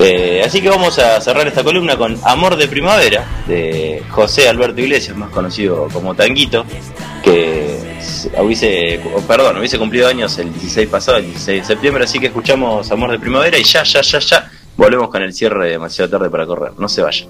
Eh, 0.00 0.42
así 0.46 0.60
que 0.62 0.68
vamos 0.68 0.96
a 1.00 1.20
cerrar 1.20 1.46
esta 1.48 1.64
columna 1.64 1.96
con 1.96 2.16
Amor 2.24 2.54
de 2.56 2.68
Primavera, 2.68 3.24
de 3.48 4.00
José 4.10 4.48
Alberto 4.48 4.80
Iglesias, 4.80 5.16
más 5.16 5.30
conocido 5.30 5.88
como 5.92 6.14
Tanguito, 6.14 6.64
que 7.22 7.76
hubiese, 8.40 9.00
hubiese- 9.00 9.00
perdón, 9.26 9.58
hubiese 9.58 9.76
cumplido 9.76 10.06
años 10.06 10.38
el 10.38 10.52
16 10.52 10.88
pasado, 10.88 11.18
el 11.18 11.24
16 11.24 11.62
de 11.62 11.66
septiembre, 11.66 12.04
así 12.04 12.20
que 12.20 12.26
escuchamos 12.26 12.88
Amor 12.92 13.10
de 13.10 13.18
Primavera 13.18 13.58
y 13.58 13.64
ya, 13.64 13.82
ya, 13.82 14.00
ya, 14.02 14.18
ya 14.20 14.50
volvemos 14.76 15.08
con 15.08 15.20
el 15.22 15.32
cierre 15.34 15.64
de 15.66 15.70
demasiado 15.72 16.08
tarde 16.10 16.30
para 16.30 16.46
correr. 16.46 16.72
No 16.78 16.88
se 16.88 17.02
vayan. 17.02 17.26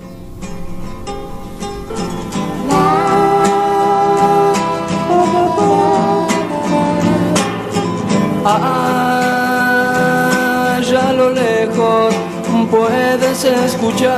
Puedes 13.09 13.43
escuchar 13.45 14.13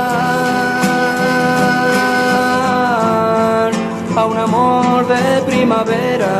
a 4.17 4.25
un 4.25 4.37
amor 4.37 5.07
de 5.07 5.41
primavera 5.43 6.33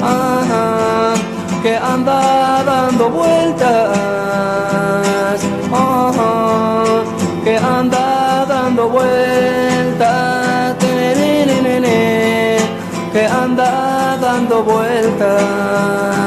ajá, 0.00 1.14
que 1.62 1.76
anda 1.76 2.62
dando 2.64 3.10
vueltas, 3.10 3.98
ajá, 5.72 7.02
que 7.44 7.56
anda 7.56 8.46
dando 8.46 8.88
vueltas, 8.88 10.76
que 13.12 13.26
anda 13.26 14.16
dando 14.20 14.62
vueltas. 14.62 16.21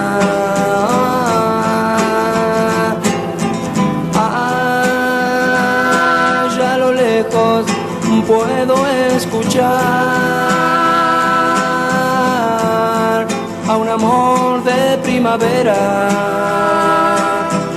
A 13.68 13.78
un 13.78 13.90
amor 13.90 14.64
de 14.64 14.98
primavera. 15.04 15.76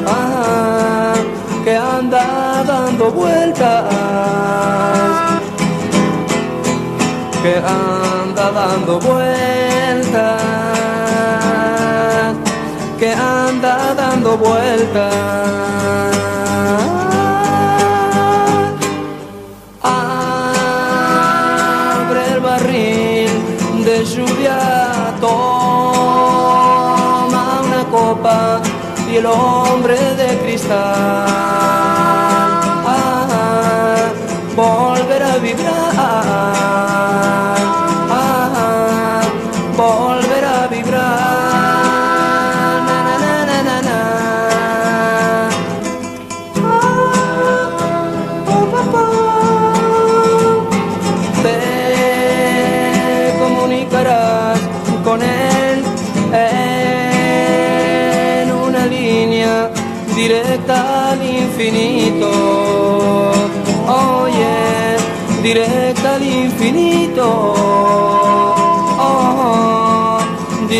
Ajá, 0.06 1.14
que 1.64 1.74
anda 1.76 2.24
dando 2.66 3.10
vueltas, 3.10 3.84
que 7.42 7.54
anda 7.56 8.50
dando 8.50 9.00
vueltas, 9.00 10.42
que 12.98 13.12
anda 13.12 13.94
dando 13.94 14.36
vueltas. 14.36 16.17
El 29.18 29.26
hombre 29.26 29.96
de 30.14 30.38
cristal 30.38 31.37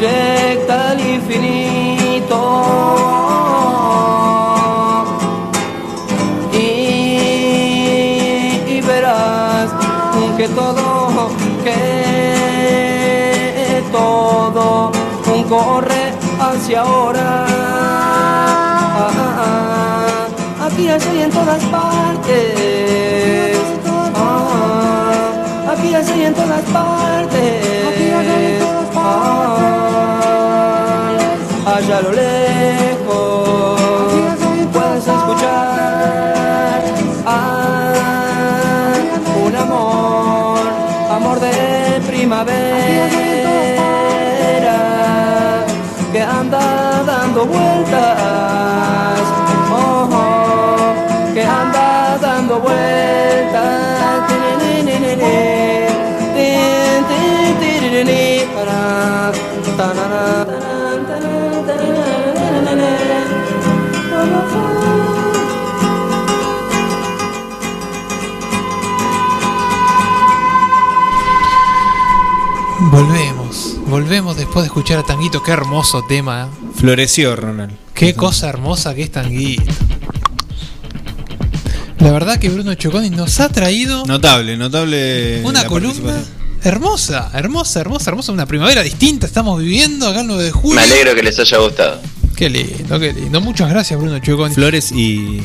directa 0.00 0.90
al 0.90 1.00
infinito. 1.00 2.40
y, 6.52 7.20
verás 8.80 9.70
que 10.36 10.46
todo, 10.48 11.30
que 11.64 12.82
todo 13.90 14.92
corre 15.48 16.12
hacia 16.40 16.80
ahora. 16.82 17.46
Ah, 17.48 19.10
ah, 19.18 19.42
ah. 20.60 20.66
Aquí, 20.66 20.88
allá 20.88 21.14
y 21.14 21.22
en 21.22 21.30
todas 21.30 21.62
partes. 21.64 22.67
Después 74.48 74.62
de 74.62 74.68
escuchar 74.68 74.98
a 74.98 75.02
Tanguito, 75.02 75.42
qué 75.42 75.50
hermoso 75.52 76.02
tema. 76.08 76.48
¿eh? 76.50 76.70
Floreció, 76.74 77.36
Ronald. 77.36 77.70
Qué 77.92 78.14
cosa 78.14 78.48
hermosa 78.48 78.94
que 78.94 79.02
es 79.02 79.12
Tanguito. 79.12 79.62
La 81.98 82.12
verdad 82.12 82.38
que 82.38 82.48
Bruno 82.48 82.74
Choconi 82.74 83.10
nos 83.10 83.40
ha 83.40 83.50
traído 83.50 84.06
Notable, 84.06 84.56
notable. 84.56 85.42
una 85.44 85.64
la 85.64 85.68
columna 85.68 86.16
hermosa, 86.64 87.30
hermosa, 87.34 87.80
hermosa, 87.80 88.10
hermosa, 88.10 88.32
una 88.32 88.46
primavera 88.46 88.82
distinta 88.82 89.26
estamos 89.26 89.60
viviendo 89.60 90.08
acá 90.08 90.22
el 90.22 90.26
9 90.28 90.42
de 90.44 90.50
julio. 90.50 90.76
Me 90.76 90.82
alegro 90.82 91.14
que 91.14 91.22
les 91.22 91.38
haya 91.38 91.58
gustado. 91.58 92.00
Qué 92.34 92.48
lindo, 92.48 92.98
qué 92.98 93.12
lindo. 93.12 93.40
Muchas 93.42 93.68
gracias 93.68 94.00
Bruno 94.00 94.18
Choconi. 94.20 94.54
Flores 94.54 94.92
y, 94.92 95.42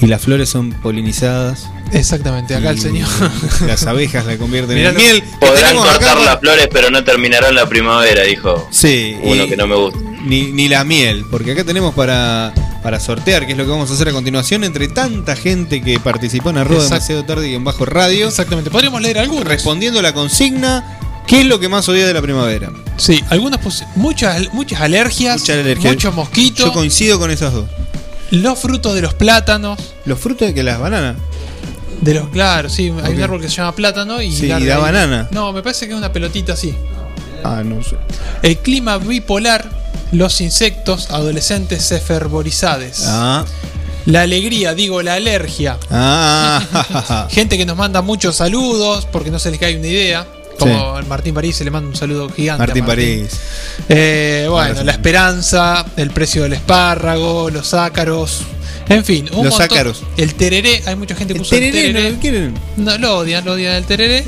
y 0.00 0.06
las 0.06 0.20
flores 0.20 0.48
son 0.48 0.72
polinizadas. 0.82 1.68
Exactamente, 1.92 2.54
acá 2.54 2.70
el 2.70 2.80
señor. 2.80 3.08
Las 3.66 3.86
abejas 3.86 4.24
la 4.26 4.36
convierten 4.38 4.76
Mirá 4.76 4.90
en 4.90 4.96
miel. 4.96 5.22
Podrán 5.40 5.76
acá- 5.76 5.88
cortar 5.92 6.18
las 6.20 6.40
flores, 6.40 6.68
pero 6.72 6.90
no 6.90 7.04
terminarán 7.04 7.54
la 7.54 7.68
primavera, 7.68 8.22
dijo 8.22 8.68
Sí, 8.70 9.16
uno 9.22 9.46
que 9.46 9.56
no 9.56 9.66
me 9.66 9.76
gusta. 9.76 9.98
Ni, 10.24 10.52
ni 10.52 10.68
la 10.68 10.84
miel, 10.84 11.24
porque 11.30 11.52
acá 11.52 11.64
tenemos 11.64 11.94
para, 11.94 12.54
para 12.82 12.98
sortear, 13.00 13.44
que 13.44 13.52
es 13.52 13.58
lo 13.58 13.64
que 13.64 13.70
vamos 13.70 13.90
a 13.90 13.94
hacer 13.94 14.08
a 14.08 14.12
continuación, 14.12 14.64
entre 14.64 14.88
tanta 14.88 15.34
gente 15.36 15.82
que 15.82 15.98
participó 15.98 16.50
en 16.50 16.58
arroba 16.58 16.76
Exacto. 16.76 16.94
demasiado 16.94 17.24
tarde 17.24 17.48
y 17.50 17.54
en 17.54 17.64
bajo 17.64 17.84
radio. 17.84 18.28
Exactamente, 18.28 18.70
podríamos 18.70 19.02
leer 19.02 19.18
algunos. 19.18 19.44
Respondiendo 19.44 19.98
a 19.98 20.02
la 20.02 20.14
consigna, 20.14 20.98
¿qué 21.26 21.40
es 21.40 21.46
lo 21.46 21.58
que 21.60 21.68
más 21.68 21.88
odia 21.88 22.06
de 22.06 22.14
la 22.14 22.22
primavera? 22.22 22.70
Sí, 22.96 23.22
algunas 23.30 23.58
muchas 23.96 24.52
muchas 24.54 24.80
alergias, 24.80 25.40
Mucha 25.40 25.54
alergia. 25.54 25.90
muchos 25.90 26.14
mosquitos, 26.14 26.66
Yo 26.66 26.72
coincido 26.72 27.18
con 27.18 27.30
esas 27.32 27.52
dos. 27.52 27.66
los 28.30 28.58
frutos 28.58 28.94
de 28.94 29.02
los 29.02 29.14
plátanos, 29.14 29.78
Los 30.04 30.18
frutos 30.20 30.46
de 30.48 30.54
que 30.54 30.62
las 30.62 30.78
bananas. 30.78 31.16
De 32.02 32.14
los 32.14 32.28
claro, 32.30 32.68
sí, 32.68 32.92
hay 33.04 33.14
un 33.14 33.22
árbol 33.22 33.40
que 33.40 33.48
se 33.48 33.56
llama 33.56 33.72
plátano 33.76 34.20
y, 34.20 34.32
Sí, 34.32 34.46
y 34.46 34.64
da 34.66 34.78
banana. 34.78 35.28
No, 35.30 35.52
me 35.52 35.62
parece 35.62 35.86
que 35.86 35.92
es 35.92 35.98
una 35.98 36.12
pelotita 36.12 36.54
así. 36.54 36.74
Ah, 37.44 37.62
no 37.64 37.82
sé. 37.82 37.96
El 38.42 38.58
clima 38.58 38.98
bipolar, 38.98 39.64
los 40.10 40.40
insectos 40.40 41.10
adolescentes 41.10 41.92
efervorizades. 41.92 43.04
Ah. 43.06 43.44
La 44.06 44.22
alegría, 44.22 44.74
digo, 44.74 45.00
la 45.00 45.14
alergia. 45.14 45.78
Ah. 45.92 47.28
Gente 47.30 47.56
que 47.56 47.64
nos 47.64 47.76
manda 47.76 48.02
muchos 48.02 48.34
saludos 48.34 49.06
porque 49.10 49.30
no 49.30 49.38
se 49.38 49.52
les 49.52 49.60
cae 49.60 49.78
una 49.78 49.86
idea. 49.86 50.26
Como 50.58 50.98
el 50.98 51.06
Martín 51.06 51.34
París, 51.34 51.56
se 51.56 51.64
le 51.64 51.70
manda 51.70 51.88
un 51.88 51.96
saludo 51.96 52.28
gigante. 52.30 52.64
a 52.64 52.66
Martín 52.66 52.84
París. 52.84 53.30
Eh, 53.88 54.46
bueno, 54.50 54.82
la 54.82 54.92
esperanza, 54.92 55.84
el 55.96 56.10
precio 56.10 56.42
del 56.42 56.52
espárrago, 56.54 57.48
los 57.48 57.74
ácaros. 57.74 58.42
En 58.92 59.04
fin, 59.04 59.28
un 59.32 59.44
Los 59.44 59.54
montón- 59.58 59.62
ácaros. 59.62 60.02
El 60.16 60.34
tereré, 60.34 60.82
hay 60.86 60.96
mucha 60.96 61.14
gente 61.14 61.34
que 61.34 61.40
el 61.40 61.48
tereré, 61.48 61.72
tereré. 61.72 62.02
¿no 62.04 62.10
lo 62.16 62.20
quieren? 62.20 62.54
No, 62.76 62.98
lo 62.98 63.18
odian, 63.18 63.44
lo 63.44 63.52
odian 63.52 63.74
el 63.74 63.84
tereré. 63.84 64.24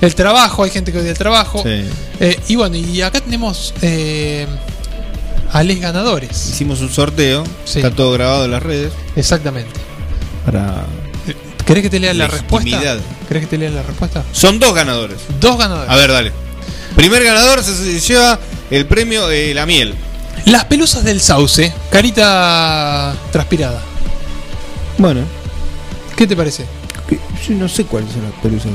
El 0.00 0.14
trabajo, 0.14 0.64
hay 0.64 0.70
gente 0.70 0.92
que 0.92 0.98
odia 0.98 1.10
el 1.10 1.18
trabajo. 1.18 1.62
Sí. 1.62 1.84
Eh, 2.20 2.38
y 2.48 2.56
bueno, 2.56 2.76
y 2.76 3.00
acá 3.02 3.20
tenemos 3.20 3.72
eh, 3.82 4.46
a 5.52 5.62
les 5.62 5.80
ganadores. 5.80 6.48
Hicimos 6.50 6.80
un 6.80 6.90
sorteo. 6.90 7.44
Sí. 7.64 7.78
Está 7.78 7.90
todo 7.90 8.12
grabado 8.12 8.44
en 8.44 8.50
las 8.50 8.62
redes. 8.62 8.92
Exactamente. 9.16 9.70
Para. 10.44 10.84
¿Querés 11.66 11.84
que 11.84 11.90
te 11.90 12.00
lea 12.00 12.12
la 12.12 12.26
respuesta? 12.26 12.80
¿Querés 13.28 13.42
que 13.44 13.46
te 13.46 13.58
lea 13.58 13.70
la 13.70 13.82
respuesta? 13.82 14.24
Son 14.32 14.58
dos 14.58 14.74
ganadores. 14.74 15.18
Dos 15.40 15.56
ganadores. 15.56 15.88
A 15.90 15.96
ver, 15.96 16.10
dale. 16.10 16.32
Primer 16.96 17.22
ganador 17.24 17.62
se, 17.62 17.74
se 17.74 18.00
lleva 18.00 18.38
el 18.70 18.84
premio 18.86 19.30
eh, 19.30 19.54
La 19.54 19.64
Miel. 19.64 19.94
Las 20.46 20.64
pelusas 20.64 21.04
del 21.04 21.20
sauce, 21.20 21.72
carita 21.90 23.14
transpirada. 23.30 23.80
Bueno. 24.98 25.20
¿Qué 26.16 26.26
te 26.26 26.36
parece? 26.36 26.64
Yo 27.48 27.54
no 27.54 27.68
sé 27.68 27.84
cuáles 27.84 28.12
son 28.12 28.22
las 28.22 28.32
pelusas. 28.40 28.70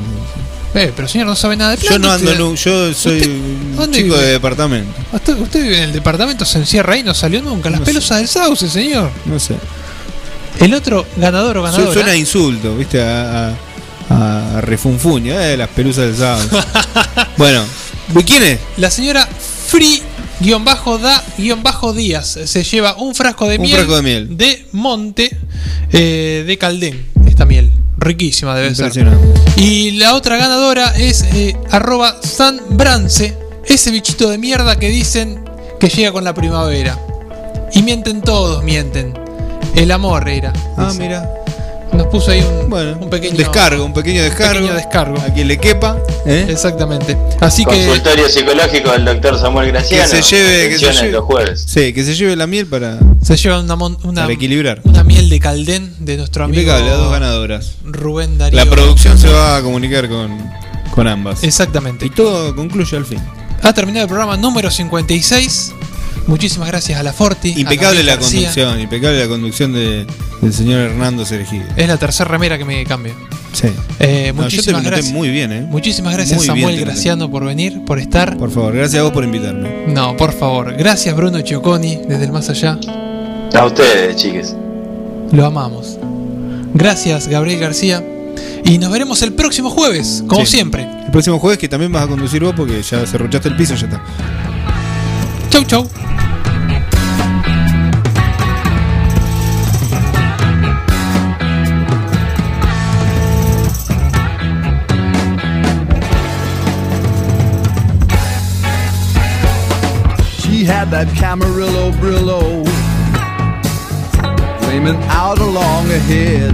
Eh, 0.73 0.91
pero 0.95 1.07
señor 1.07 1.27
no 1.27 1.35
sabe 1.35 1.55
nada 1.55 1.75
de 1.75 1.81
Yo 1.87 1.97
no 1.97 2.11
ando 2.11 2.31
en 2.31 2.41
un- 2.41 2.55
Yo 2.55 2.93
soy 2.93 3.17
¿Usted- 3.19 3.29
un 3.31 3.75
dónde 3.77 3.97
chico 3.99 4.13
vive? 4.15 4.25
de 4.27 4.31
departamento. 4.33 4.91
Usted, 5.13 5.37
usted 5.39 5.63
vive 5.63 5.77
en 5.77 5.83
el 5.83 5.93
departamento, 5.93 6.45
se 6.45 6.57
encierra 6.59 6.93
ahí, 6.93 7.03
no 7.03 7.13
salió 7.13 7.41
nunca. 7.41 7.69
Las 7.69 7.79
No 7.79 7.85
sé. 7.85 7.91
pelusas 7.91 8.17
del 8.17 8.27
sauce, 8.27 8.69
señor. 8.69 9.09
No 9.25 9.39
sé. 9.39 9.55
El 10.59 10.73
otro 10.73 11.05
ganador 11.15 11.57
o 11.57 11.61
Su- 11.61 11.65
ganadora. 11.71 11.93
Suena 11.93 12.11
a 12.11 12.15
insulto, 12.15 12.75
¿viste? 12.75 13.01
A, 13.01 13.53
a, 14.09 14.57
a 14.57 14.61
refunfuño, 14.61 15.39
eh, 15.39 15.55
las 15.57 15.69
pelusas 15.69 16.05
del 16.07 16.17
sábado. 16.17 16.49
bueno, 17.37 17.63
¿y 18.19 18.23
quién 18.23 18.43
es? 18.43 18.59
La 18.77 18.91
señora 18.91 19.27
Free-da-díaz 20.39 22.39
se 22.45 22.63
lleva 22.63 22.95
un 22.97 23.15
frasco 23.15 23.47
de 23.47 23.55
Un 23.57 23.61
miel. 23.63 23.75
frasco 23.75 23.95
de 23.97 24.01
miel. 24.01 24.37
de 24.37 24.65
Monte 24.73 25.29
eh, 25.91 26.43
de 26.45 26.57
Caldén. 26.57 27.05
Esta 27.27 27.45
miel. 27.45 27.71
Riquísima 27.97 28.55
debe 28.55 28.75
ser. 28.75 29.07
Y 29.55 29.91
la 29.91 30.15
otra 30.15 30.37
ganadora 30.37 30.95
es 30.97 31.23
eh, 31.33 31.55
arroba 31.71 32.17
sanbrance. 32.21 33.35
Ese 33.65 33.91
bichito 33.91 34.29
de 34.29 34.37
mierda 34.37 34.77
que 34.79 34.89
dicen 34.89 35.43
que 35.79 35.89
llega 35.89 36.11
con 36.11 36.23
la 36.23 36.33
primavera. 36.33 36.97
Y 37.73 37.81
mienten 37.81 38.21
todos, 38.21 38.63
mienten. 38.63 39.13
El 39.75 39.91
amor 39.91 40.29
era. 40.29 40.53
Ah, 40.77 40.87
dice. 40.89 41.01
mira. 41.01 41.29
Nos 41.97 42.07
puso 42.07 42.31
ahí 42.31 42.41
un, 42.41 42.71
un 43.03 43.09
pequeño 43.09 43.35
Descargo, 43.37 43.83
un 43.83 43.93
pequeño 43.93 44.21
descargo. 44.23 44.53
pequeño 44.59 44.73
descargo. 44.75 45.17
A 45.19 45.33
quien 45.33 45.47
le 45.47 45.57
quepa. 45.57 45.97
¿eh? 46.25 46.45
Exactamente. 46.49 47.17
Así 47.39 47.65
que 47.65 47.71
Consultorio 47.85 48.29
psicológico 48.29 48.91
del 48.91 49.05
doctor 49.05 49.39
Samuel 49.39 49.65
Que 49.67 49.71
Graciano. 49.73 50.07
se 50.07 50.21
lleve, 50.21 50.69
que 50.69 50.77
se 50.77 50.91
lleve. 50.93 51.11
los 51.11 51.23
jueves. 51.25 51.63
Sí, 51.67 51.93
que 51.93 52.03
se 52.03 52.13
lleve 52.15 52.35
la 52.35 52.45
miel 52.47 52.67
para, 52.67 52.99
se 53.21 53.35
lleva 53.35 53.59
una, 53.59 53.73
una, 53.75 54.21
para 54.21 54.33
equilibrar. 54.33 54.81
una 54.83 55.03
miel 55.03 55.27
de 55.29 55.39
Caldén 55.39 55.93
de 55.99 56.17
nuestro 56.17 56.45
amigo 56.45 56.61
Impecable, 56.61 56.89
las 56.89 56.97
dos 56.99 57.11
ganadoras. 57.11 57.71
Rubén 57.83 58.37
Darío. 58.37 58.63
La 58.63 58.69
producción 58.69 59.17
se 59.17 59.29
va 59.29 59.57
a 59.57 59.61
comunicar 59.63 60.07
con, 60.07 60.37
con 60.93 61.07
ambas. 61.07 61.43
Exactamente. 61.43 62.05
Y 62.05 62.09
todo 62.11 62.55
concluye 62.55 62.95
al 62.95 63.05
fin. 63.05 63.19
Ha 63.63 63.73
terminado 63.73 64.03
el 64.03 64.07
programa 64.09 64.37
número 64.37 64.69
56. 64.69 65.73
Muchísimas 66.27 66.67
gracias 66.67 66.99
a 66.99 67.03
la 67.03 67.13
Forti. 67.13 67.53
Impecable 67.57 68.03
la 68.03 68.15
García. 68.15 68.39
conducción, 68.49 68.79
impecable 68.81 69.19
la 69.19 69.27
conducción 69.27 69.73
de, 69.73 70.05
del 70.41 70.53
señor 70.53 70.79
Hernando 70.81 71.25
Sergio. 71.25 71.63
Es 71.75 71.87
la 71.87 71.97
tercera 71.97 72.29
remera 72.29 72.57
que 72.57 72.65
me 72.65 72.83
cambia. 72.85 73.13
Sí. 73.53 73.67
Eh, 73.99 74.33
No, 74.35 74.43
yo 74.43 74.49
te 74.49 74.55
muchísimas 74.57 74.83
gracias. 74.83 75.13
muy 75.13 75.29
bien, 75.29 75.51
¿eh? 75.53 75.61
Muchísimas 75.61 76.13
gracias 76.13 76.37
Muy 76.37 76.45
Samuel. 76.45 76.79
Graciano 76.81 77.31
por 77.31 77.45
venir, 77.45 77.83
por 77.85 77.97
estar. 77.97 78.37
Por 78.37 78.51
favor, 78.51 78.75
gracias 78.75 78.99
a 78.99 79.03
vos 79.03 79.13
por 79.13 79.23
invitarme. 79.23 79.85
No, 79.87 80.17
por 80.17 80.33
favor. 80.33 80.75
Gracias 80.77 81.15
Bruno 81.15 81.39
Chioconi 81.41 82.01
desde 82.07 82.25
el 82.25 82.31
más 82.33 82.49
allá. 82.49 82.77
A 83.55 83.65
ustedes, 83.65 84.17
chiques. 84.17 84.53
Lo 85.31 85.45
amamos. 85.45 85.97
Gracias 86.73 87.27
Gabriel 87.29 87.59
García. 87.59 88.03
Y 88.65 88.77
nos 88.79 88.91
veremos 88.91 89.21
el 89.21 89.33
próximo 89.33 89.69
jueves, 89.69 90.23
como 90.27 90.45
Sí. 90.45 90.57
siempre. 90.57 90.83
El 91.05 91.11
próximo 91.11 91.39
jueves 91.39 91.57
que 91.57 91.69
también 91.69 91.91
vas 91.91 92.03
a 92.03 92.07
conducir 92.07 92.43
vos 92.43 92.53
porque 92.55 92.81
ya 92.83 93.05
cerruchaste 93.05 93.47
el 93.47 93.55
piso, 93.55 93.75
ya 93.75 93.85
está. 93.87 94.03
She 95.57 95.63
had 110.63 110.91
that 110.91 111.07
Camarillo 111.15 111.91
Brillo 111.93 112.63
flaming 114.59 115.01
out 115.05 115.39
along 115.39 115.87
ahead. 115.87 116.53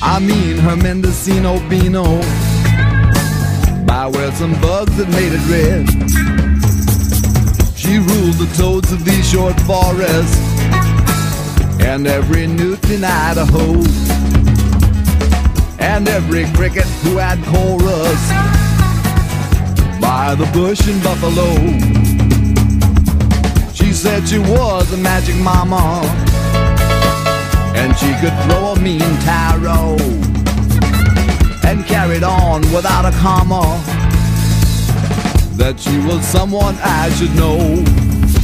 I 0.00 0.18
mean 0.20 0.56
her 0.56 0.76
Mendocino 0.76 1.58
Beano 1.68 2.22
by 3.86 4.06
where 4.06 4.32
some 4.32 4.58
bugs 4.62 4.94
had 4.94 5.10
made 5.10 5.34
it 5.34 5.46
red. 5.50 6.55
She 7.86 7.98
ruled 7.98 8.34
the 8.34 8.52
toads 8.56 8.90
of 8.90 9.04
these 9.04 9.30
short 9.30 9.54
forests. 9.60 10.36
And 11.80 12.08
every 12.08 12.48
newt 12.48 12.84
in 12.90 13.04
Idaho. 13.04 13.74
And 15.78 16.08
every 16.08 16.46
cricket 16.46 16.88
who 17.04 17.18
had 17.18 17.38
chorus. 17.44 18.22
By 20.00 20.34
the 20.34 20.50
bush 20.52 20.88
in 20.88 21.00
Buffalo. 21.00 21.54
She 23.72 23.92
said 23.92 24.26
she 24.26 24.40
was 24.40 24.92
a 24.92 24.96
magic 24.96 25.36
mama. 25.36 26.02
And 27.76 27.96
she 27.96 28.12
could 28.20 28.34
throw 28.46 28.72
a 28.72 28.80
mean 28.80 29.16
tarot. 29.22 29.96
And 31.62 31.86
carried 31.86 32.24
on 32.24 32.62
without 32.72 33.04
a 33.04 33.16
comma 33.18 33.95
that 35.56 35.80
she 35.80 35.96
was 36.06 36.24
someone 36.26 36.76
I 36.82 37.08
should 37.16 37.34
know. 37.34 37.58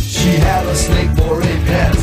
She 0.01 0.31
had 0.31 0.67
a 0.67 0.75
snake 0.75 1.11
for 1.17 1.41
a 1.41 1.55
pet 1.69 1.97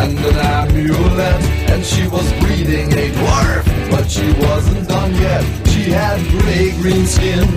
and 0.00 0.18
an 0.18 0.36
amulet, 0.36 1.42
and 1.70 1.84
she 1.84 2.06
was 2.06 2.26
breeding 2.40 2.92
a 2.92 3.10
dwarf, 3.18 3.64
but 3.90 4.10
she 4.10 4.32
wasn't 4.46 4.88
done 4.88 5.14
yet. 5.14 5.44
She 5.68 5.90
had 5.90 6.20
gray 6.30 6.70
green 6.80 7.06
skin, 7.06 7.48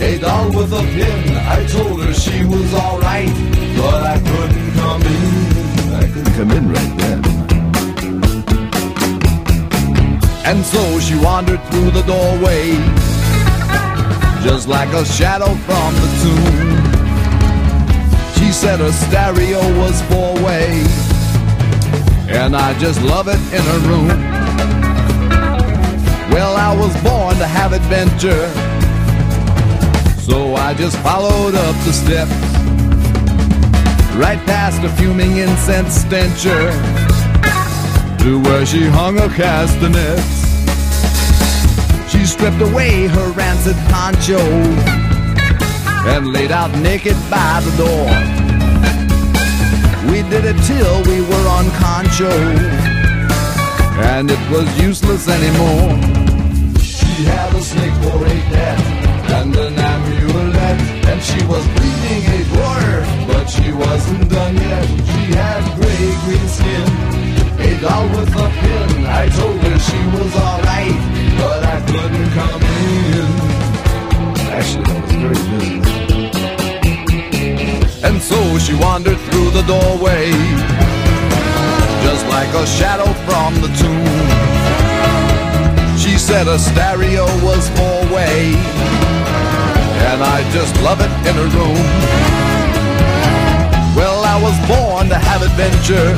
a 0.00 0.18
doll 0.18 0.48
with 0.48 0.72
a 0.72 0.82
pin. 0.94 1.36
I 1.36 1.66
told 1.66 2.02
her 2.04 2.14
she 2.14 2.44
was 2.44 2.72
alright, 2.74 3.34
but 3.76 4.02
I 4.14 4.18
couldn't 4.18 4.72
come 4.74 5.02
in. 5.02 5.94
I 5.94 6.06
couldn't 6.12 6.34
come 6.34 6.50
in 6.52 6.72
right 6.72 6.94
then. 6.98 7.20
And 10.46 10.64
so 10.64 11.00
she 11.00 11.18
wandered 11.18 11.62
through 11.70 11.90
the 11.90 12.02
doorway, 12.02 12.76
just 14.46 14.68
like 14.68 14.88
a 14.90 15.04
shadow 15.04 15.52
from 15.66 15.92
the 16.02 16.08
tomb. 16.22 16.68
She 18.36 18.52
said 18.52 18.78
her 18.78 18.92
stereo 18.92 19.58
was 19.76 20.00
four 20.02 20.34
way, 20.34 20.84
and 22.28 22.54
I 22.54 22.78
just 22.78 23.02
love 23.02 23.26
it 23.26 23.40
in 23.52 23.62
her 23.72 23.80
room. 23.90 24.06
Well, 26.30 26.54
I 26.56 26.72
was 26.78 26.94
born 27.02 27.34
to 27.38 27.46
have 27.58 27.72
adventure, 27.72 28.46
so 30.20 30.54
I 30.54 30.74
just 30.74 30.96
followed 30.98 31.56
up 31.56 31.74
the 31.84 31.92
steps, 31.92 32.30
right 34.14 34.38
past 34.46 34.80
a 34.84 34.88
fuming 34.90 35.38
incense 35.38 35.92
stencher, 35.92 36.70
to 38.22 38.40
where 38.44 38.64
she 38.64 38.84
hung 38.86 39.16
her 39.16 39.28
castanets. 39.34 40.45
She 42.16 42.24
stripped 42.24 42.62
away 42.62 43.06
her 43.06 43.30
rancid 43.32 43.76
poncho 43.92 44.38
and 46.08 46.32
laid 46.32 46.50
out 46.50 46.70
naked 46.78 47.16
by 47.30 47.60
the 47.60 47.72
door. 47.76 48.08
We 50.10 50.22
did 50.30 50.44
it 50.46 50.56
till 50.64 51.02
we 51.04 51.20
were 51.20 51.46
on 51.48 51.70
concho, 51.82 52.32
and 54.14 54.30
it 54.30 54.50
was 54.50 54.66
useless 54.80 55.28
anymore. 55.28 55.92
She 56.80 57.24
had 57.24 57.54
a 57.54 57.60
snake 57.60 57.92
for 58.02 58.24
a 58.24 58.38
pet 58.50 58.80
and 59.36 59.54
an 59.54 59.78
amulet, 59.78 60.80
and 61.10 61.22
she 61.22 61.44
was 61.44 61.66
breeding 61.76 62.24
a 62.36 62.40
dwarf, 62.50 63.26
but 63.26 63.46
she 63.46 63.72
wasn't 63.72 64.30
done 64.30 64.54
yet. 64.56 64.86
She 65.10 65.22
had 65.36 65.62
gray 65.76 66.06
green 66.24 66.48
skin, 66.48 66.86
a 67.60 67.80
doll 67.80 68.08
with 68.08 68.34
a 68.34 68.48
pin. 68.60 69.04
I 69.04 69.28
told 69.28 69.58
her 69.58 69.78
she 69.78 70.00
was 70.16 70.34
alright, 70.36 71.25
but 71.38 71.60
I 71.64 71.80
couldn't 71.90 72.30
come 72.38 72.62
in. 72.62 73.28
Actually, 74.56 74.84
I 74.86 75.00
was 75.00 75.12
very 75.24 75.40
busy. 75.50 75.76
And 78.06 78.22
so 78.22 78.38
she 78.58 78.74
wandered 78.74 79.18
through 79.28 79.50
the 79.50 79.62
doorway, 79.62 80.30
just 82.02 82.24
like 82.28 82.52
a 82.54 82.66
shadow 82.66 83.10
from 83.26 83.54
the 83.60 83.68
tomb. 83.80 84.28
She 85.98 86.16
said 86.18 86.46
a 86.46 86.58
stereo 86.58 87.26
was 87.42 87.68
four 87.70 88.00
way, 88.14 88.54
and 90.08 90.22
I 90.22 90.44
just 90.52 90.74
love 90.82 91.00
it 91.00 91.10
in 91.28 91.36
a 91.36 91.46
room. 91.56 91.82
Well, 93.96 94.24
I 94.24 94.36
was 94.40 94.56
born 94.68 95.08
to 95.08 95.16
have 95.16 95.42
adventure, 95.42 96.14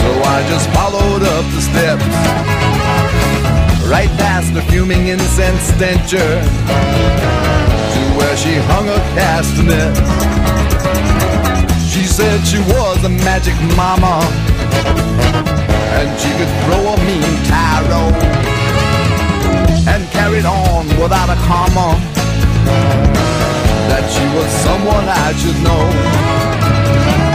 so 0.00 0.08
I 0.34 0.42
just 0.48 0.68
followed 0.70 1.22
up 1.22 1.44
the 1.54 1.60
steps. 1.60 2.99
Right 3.90 4.08
past 4.22 4.54
the 4.54 4.62
fuming 4.70 5.08
incense 5.08 5.62
stencher 5.62 6.30
to 7.92 8.00
where 8.16 8.36
she 8.36 8.54
hung 8.70 8.86
a 8.88 9.00
castanet. 9.18 9.96
She 11.90 12.04
said 12.04 12.38
she 12.46 12.60
was 12.70 13.02
a 13.02 13.08
magic 13.08 13.56
mama 13.74 14.22
and 15.98 16.08
she 16.20 16.30
could 16.38 16.52
throw 16.62 16.94
a 16.94 16.96
mean 17.02 17.34
tarot 17.50 18.14
and 19.90 20.08
carried 20.12 20.46
on 20.46 20.86
without 21.02 21.28
a 21.28 21.38
comma 21.50 21.98
that 23.90 24.06
she 24.14 24.24
was 24.38 24.48
someone 24.62 25.04
I 25.08 25.34
should 25.34 25.58
know. 25.66 27.29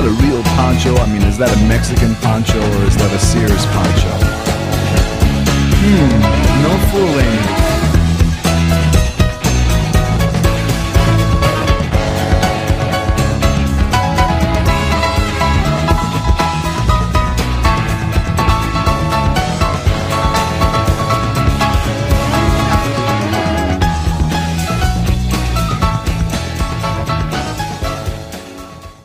That 0.00 0.06
a 0.06 0.22
real 0.22 0.42
poncho? 0.54 0.94
I 0.94 1.10
mean, 1.10 1.22
is 1.22 1.38
that 1.38 1.50
a 1.50 1.60
Mexican 1.66 2.14
poncho 2.22 2.58
or 2.58 2.84
is 2.86 2.96
that 2.98 3.10
a 3.10 3.18
Sears 3.18 3.66
poncho? 3.74 4.14
Hmm, 5.82 6.62
no 6.62 6.72
fooling. 6.90 7.77